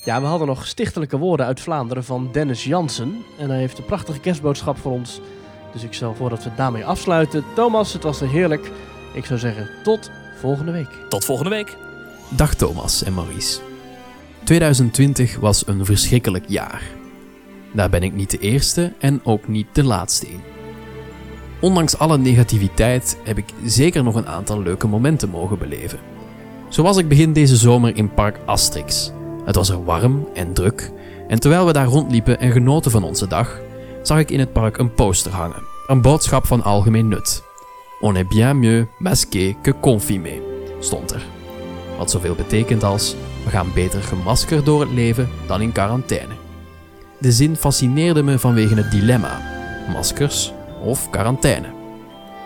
Ja, 0.05 0.21
we 0.21 0.27
hadden 0.27 0.47
nog 0.47 0.67
stichtelijke 0.67 1.19
woorden 1.19 1.47
uit 1.47 1.61
Vlaanderen 1.61 2.05
van 2.05 2.29
Dennis 2.33 2.65
Jansen. 2.65 3.25
En 3.39 3.51
hij 3.51 3.59
heeft 3.59 3.79
een 3.79 3.85
prachtige 3.85 4.21
kerstboodschap 4.21 4.79
voor 4.79 4.93
ons. 4.93 5.21
Dus 5.73 5.83
ik 5.83 5.93
stel 5.93 6.15
voor 6.15 6.31
dat 6.31 6.45
we 6.45 6.51
daarmee 6.57 6.85
afsluiten. 6.85 7.45
Thomas, 7.55 7.93
het 7.93 8.03
was 8.03 8.21
er 8.21 8.29
heerlijk. 8.29 8.71
Ik 9.15 9.25
zou 9.25 9.39
zeggen, 9.39 9.69
tot 9.83 10.11
volgende 10.41 10.73
week. 10.73 10.89
Tot 11.09 11.25
volgende 11.25 11.51
week. 11.51 11.77
Dag 12.29 12.55
Thomas 12.55 13.03
en 13.03 13.15
Maurice. 13.15 13.61
2020 14.45 15.37
was 15.37 15.67
een 15.67 15.85
verschrikkelijk 15.85 16.45
jaar. 16.49 16.83
Daar 17.73 17.91
ben 17.91 18.03
ik 18.03 18.13
niet 18.13 18.31
de 18.31 18.39
eerste 18.39 18.93
en 18.99 19.21
ook 19.25 19.49
niet 19.49 19.67
de 19.73 19.85
laatste 19.85 20.27
in. 20.27 20.41
Ondanks 21.61 21.99
alle 21.99 22.19
negativiteit 22.19 23.19
heb 23.25 23.39
ik 23.39 23.53
zeker 23.65 24.03
nog 24.03 24.15
een 24.15 24.29
aantal 24.29 24.63
leuke 24.63 24.87
momenten 24.87 25.29
mogen 25.29 25.59
beleven. 25.59 25.99
Zo 26.69 26.83
was 26.83 26.97
ik 26.97 27.09
begin 27.09 27.33
deze 27.33 27.57
zomer 27.57 27.97
in 27.97 28.15
Park 28.15 28.39
Asterix. 28.47 29.13
Het 29.51 29.59
was 29.59 29.69
er 29.69 29.85
warm 29.85 30.29
en 30.35 30.53
druk 30.53 30.91
en 31.29 31.41
terwijl 31.41 31.67
we 31.67 31.73
daar 31.73 31.87
rondliepen 31.87 32.41
en 32.41 32.53
genoten 32.53 32.91
van 32.91 33.03
onze 33.03 33.27
dag, 33.27 33.61
zag 34.03 34.19
ik 34.19 34.31
in 34.31 34.39
het 34.39 34.53
park 34.53 34.79
een 34.79 34.95
poster 34.95 35.33
hangen. 35.33 35.63
Een 35.87 36.01
boodschap 36.01 36.47
van 36.47 36.63
algemeen 36.63 37.09
nut. 37.09 37.43
On 38.01 38.17
est 38.17 38.29
bien 38.29 38.59
mieux 38.59 38.89
masqué 38.99 39.57
que 39.63 39.75
confiné, 39.81 40.41
stond 40.81 41.13
er. 41.13 41.23
Wat 41.99 42.11
zoveel 42.11 42.35
betekent 42.35 42.85
als 42.85 43.15
we 43.45 43.51
gaan 43.51 43.73
beter 43.75 44.03
gemaskerd 44.03 44.65
door 44.65 44.81
het 44.81 44.91
leven 44.91 45.29
dan 45.47 45.61
in 45.61 45.73
quarantaine. 45.73 46.35
De 47.19 47.33
zin 47.33 47.57
fascineerde 47.57 48.23
me 48.23 48.39
vanwege 48.39 48.75
het 48.75 48.91
dilemma: 48.91 49.41
maskers 49.93 50.53
of 50.85 51.11
quarantaine. 51.11 51.67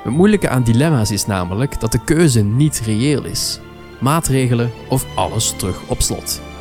Het 0.02 0.12
moeilijke 0.12 0.48
aan 0.48 0.62
dilemma's 0.62 1.10
is 1.10 1.26
namelijk 1.26 1.80
dat 1.80 1.92
de 1.92 2.04
keuze 2.04 2.42
niet 2.42 2.82
reëel 2.84 3.24
is. 3.24 3.60
Maatregelen 4.00 4.70
of 4.88 5.06
alles 5.14 5.54
terug 5.56 5.88
op 5.88 6.00
slot. 6.02 6.52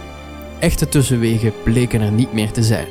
Echte 0.63 0.89
tussenwegen 0.89 1.53
bleken 1.63 2.01
er 2.01 2.11
niet 2.11 2.33
meer 2.33 2.51
te 2.51 2.63
zijn. 2.63 2.87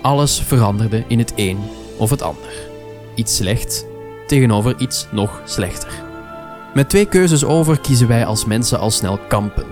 Alles 0.00 0.40
veranderde 0.40 1.04
in 1.08 1.18
het 1.18 1.32
een 1.36 1.58
of 1.98 2.10
het 2.10 2.22
ander. 2.22 2.68
Iets 3.14 3.36
slecht 3.36 3.86
tegenover 4.26 4.80
iets 4.80 5.06
nog 5.12 5.42
slechter. 5.44 6.02
Met 6.74 6.88
twee 6.88 7.06
keuzes 7.06 7.44
over 7.44 7.80
kiezen 7.80 8.08
wij 8.08 8.26
als 8.26 8.44
mensen 8.44 8.78
al 8.78 8.90
snel 8.90 9.18
kampen. 9.28 9.64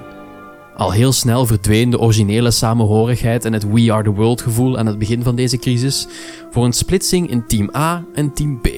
Al 0.76 0.92
heel 0.92 1.12
snel 1.12 1.46
verdween 1.46 1.90
de 1.90 1.98
originele 1.98 2.50
samenhorigheid 2.50 3.44
en 3.44 3.52
het 3.52 3.70
We 3.72 3.92
Are 3.92 4.02
The 4.02 4.10
World 4.10 4.40
gevoel 4.40 4.78
aan 4.78 4.86
het 4.86 4.98
begin 4.98 5.22
van 5.22 5.34
deze 5.34 5.56
crisis 5.56 6.06
voor 6.50 6.64
een 6.64 6.72
splitsing 6.72 7.30
in 7.30 7.46
team 7.46 7.70
A 7.76 8.04
en 8.14 8.32
team 8.32 8.60
B. 8.60 8.68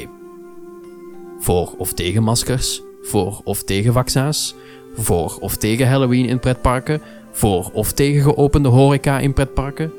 Voor 1.39 1.75
of 1.79 1.93
tegen 1.93 2.23
maskers, 2.23 2.83
voor 3.03 3.41
of 3.45 3.63
tegen 3.63 3.93
vaccins, 3.93 4.55
voor 4.95 5.37
of 5.41 5.57
tegen 5.57 5.89
Halloween 5.89 6.27
in 6.27 6.39
pretparken, 6.39 7.03
voor 7.33 7.71
of 7.73 7.93
tegen 7.93 8.23
geopende 8.23 8.69
horeca 8.69 9.19
in 9.19 9.33
pretparken. 9.33 9.93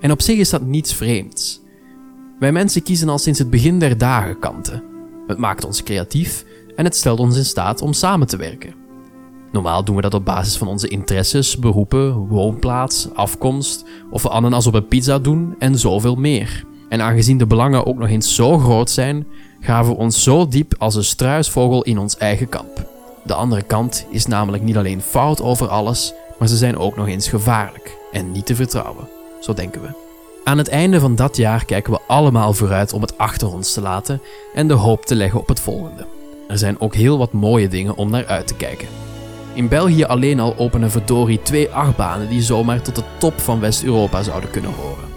En 0.00 0.10
op 0.10 0.22
zich 0.22 0.38
is 0.38 0.50
dat 0.50 0.62
niets 0.62 0.94
vreemds. 0.94 1.60
Wij 2.38 2.52
mensen 2.52 2.82
kiezen 2.82 3.08
al 3.08 3.18
sinds 3.18 3.38
het 3.38 3.50
begin 3.50 3.78
der 3.78 3.98
dagen 3.98 4.38
kanten. 4.38 4.82
Het 5.26 5.38
maakt 5.38 5.64
ons 5.64 5.82
creatief 5.82 6.44
en 6.76 6.84
het 6.84 6.96
stelt 6.96 7.18
ons 7.18 7.36
in 7.36 7.44
staat 7.44 7.82
om 7.82 7.92
samen 7.92 8.26
te 8.26 8.36
werken. 8.36 8.74
Normaal 9.52 9.84
doen 9.84 9.96
we 9.96 10.02
dat 10.02 10.14
op 10.14 10.24
basis 10.24 10.56
van 10.56 10.68
onze 10.68 10.88
interesses, 10.88 11.58
beroepen, 11.58 12.14
woonplaats, 12.14 13.08
afkomst, 13.14 13.84
of 14.10 14.22
we 14.22 14.28
ananas 14.28 14.66
op 14.66 14.74
een 14.74 14.88
pizza 14.88 15.18
doen 15.18 15.54
en 15.58 15.78
zoveel 15.78 16.14
meer. 16.14 16.64
En 16.88 17.00
aangezien 17.00 17.38
de 17.38 17.46
belangen 17.46 17.86
ook 17.86 17.98
nog 17.98 18.08
eens 18.08 18.34
zo 18.34 18.58
groot 18.58 18.90
zijn, 18.90 19.26
graven 19.60 19.92
we 19.92 19.98
ons 19.98 20.22
zo 20.22 20.48
diep 20.48 20.74
als 20.78 20.94
een 20.94 21.04
struisvogel 21.04 21.82
in 21.82 21.98
ons 21.98 22.16
eigen 22.16 22.48
kamp. 22.48 22.86
De 23.24 23.34
andere 23.34 23.62
kant 23.62 24.06
is 24.10 24.26
namelijk 24.26 24.62
niet 24.62 24.76
alleen 24.76 25.00
fout 25.00 25.42
over 25.42 25.68
alles, 25.68 26.14
maar 26.38 26.48
ze 26.48 26.56
zijn 26.56 26.78
ook 26.78 26.96
nog 26.96 27.08
eens 27.08 27.28
gevaarlijk 27.28 27.96
en 28.12 28.32
niet 28.32 28.46
te 28.46 28.54
vertrouwen. 28.54 29.08
Zo 29.40 29.54
denken 29.54 29.82
we. 29.82 29.88
Aan 30.44 30.58
het 30.58 30.68
einde 30.68 31.00
van 31.00 31.14
dat 31.14 31.36
jaar 31.36 31.64
kijken 31.64 31.92
we 31.92 32.00
allemaal 32.06 32.52
vooruit 32.52 32.92
om 32.92 33.00
het 33.00 33.18
achter 33.18 33.52
ons 33.52 33.72
te 33.72 33.80
laten 33.80 34.22
en 34.54 34.68
de 34.68 34.74
hoop 34.74 35.06
te 35.06 35.14
leggen 35.14 35.40
op 35.40 35.48
het 35.48 35.60
volgende. 35.60 36.06
Er 36.48 36.58
zijn 36.58 36.80
ook 36.80 36.94
heel 36.94 37.18
wat 37.18 37.32
mooie 37.32 37.68
dingen 37.68 37.96
om 37.96 38.10
naar 38.10 38.26
uit 38.26 38.46
te 38.46 38.54
kijken. 38.54 38.88
In 39.54 39.68
België 39.68 40.04
alleen 40.04 40.40
al 40.40 40.56
openen 40.56 40.90
verdorie 40.90 41.42
twee 41.42 41.70
achtbanen 41.70 42.28
die 42.28 42.42
zomaar 42.42 42.82
tot 42.82 42.96
de 42.96 43.02
top 43.18 43.40
van 43.40 43.60
West-Europa 43.60 44.22
zouden 44.22 44.50
kunnen 44.50 44.72
horen. 44.72 45.08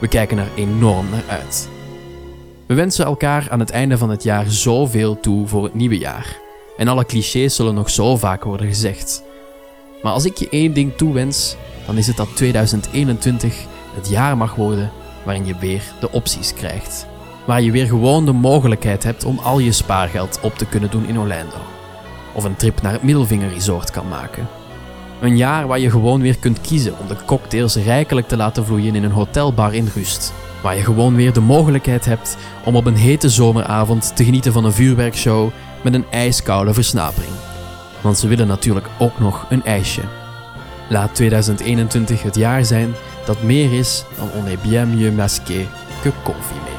We 0.00 0.08
kijken 0.08 0.38
er 0.38 0.48
enorm 0.54 1.10
naar 1.10 1.24
uit. 1.28 1.68
We 2.66 2.74
wensen 2.74 3.04
elkaar 3.04 3.46
aan 3.50 3.60
het 3.60 3.70
einde 3.70 3.98
van 3.98 4.10
het 4.10 4.22
jaar 4.22 4.50
zoveel 4.50 5.20
toe 5.20 5.46
voor 5.46 5.64
het 5.64 5.74
nieuwe 5.74 5.98
jaar. 5.98 6.36
En 6.76 6.88
alle 6.88 7.04
clichés 7.04 7.54
zullen 7.54 7.74
nog 7.74 7.90
zo 7.90 8.16
vaak 8.16 8.44
worden 8.44 8.66
gezegd. 8.66 9.22
Maar 10.02 10.12
als 10.12 10.24
ik 10.24 10.36
je 10.36 10.48
één 10.48 10.72
ding 10.72 10.96
toewens, 10.96 11.56
dan 11.86 11.96
is 11.96 12.06
het 12.06 12.16
dat 12.16 12.28
2021 12.34 13.66
het 13.94 14.08
jaar 14.08 14.36
mag 14.36 14.54
worden 14.54 14.90
waarin 15.24 15.46
je 15.46 15.58
weer 15.58 15.82
de 16.00 16.12
opties 16.12 16.54
krijgt. 16.54 17.06
Waar 17.44 17.62
je 17.62 17.70
weer 17.70 17.86
gewoon 17.86 18.24
de 18.24 18.32
mogelijkheid 18.32 19.04
hebt 19.04 19.24
om 19.24 19.38
al 19.38 19.58
je 19.58 19.72
spaargeld 19.72 20.38
op 20.42 20.54
te 20.54 20.66
kunnen 20.66 20.90
doen 20.90 21.06
in 21.06 21.18
Orlando. 21.18 21.56
Of 22.32 22.44
een 22.44 22.56
trip 22.56 22.82
naar 22.82 22.92
het 22.92 23.02
Middelvinger 23.02 23.52
Resort 23.52 23.90
kan 23.90 24.08
maken. 24.08 24.48
Een 25.20 25.36
jaar 25.36 25.66
waar 25.66 25.78
je 25.78 25.90
gewoon 25.90 26.20
weer 26.20 26.38
kunt 26.38 26.60
kiezen 26.60 26.98
om 26.98 27.08
de 27.08 27.16
cocktails 27.26 27.76
rijkelijk 27.76 28.28
te 28.28 28.36
laten 28.36 28.64
vloeien 28.64 28.94
in 28.94 29.04
een 29.04 29.10
hotelbar 29.10 29.74
in 29.74 29.90
rust. 29.94 30.32
Waar 30.62 30.76
je 30.76 30.82
gewoon 30.82 31.14
weer 31.14 31.32
de 31.32 31.40
mogelijkheid 31.40 32.04
hebt 32.04 32.36
om 32.64 32.76
op 32.76 32.86
een 32.86 32.96
hete 32.96 33.28
zomeravond 33.28 34.16
te 34.16 34.24
genieten 34.24 34.52
van 34.52 34.64
een 34.64 34.72
vuurwerkshow 34.72 35.50
met 35.82 35.94
een 35.94 36.06
ijskoude 36.10 36.74
versnapering. 36.74 37.47
Want 38.00 38.18
ze 38.18 38.28
willen 38.28 38.46
natuurlijk 38.46 38.86
ook 38.98 39.18
nog 39.18 39.46
een 39.48 39.64
ijsje. 39.64 40.02
Laat 40.88 41.14
2021 41.14 42.22
het 42.22 42.34
jaar 42.34 42.64
zijn 42.64 42.94
dat 43.24 43.42
meer 43.42 43.72
is 43.72 44.04
dan 44.16 44.30
on 44.30 44.46
est 44.46 44.62
bien 44.62 44.94
mieux 44.94 45.14
masqué 45.16 45.66
que 46.02 46.12
confiné. 46.22 46.77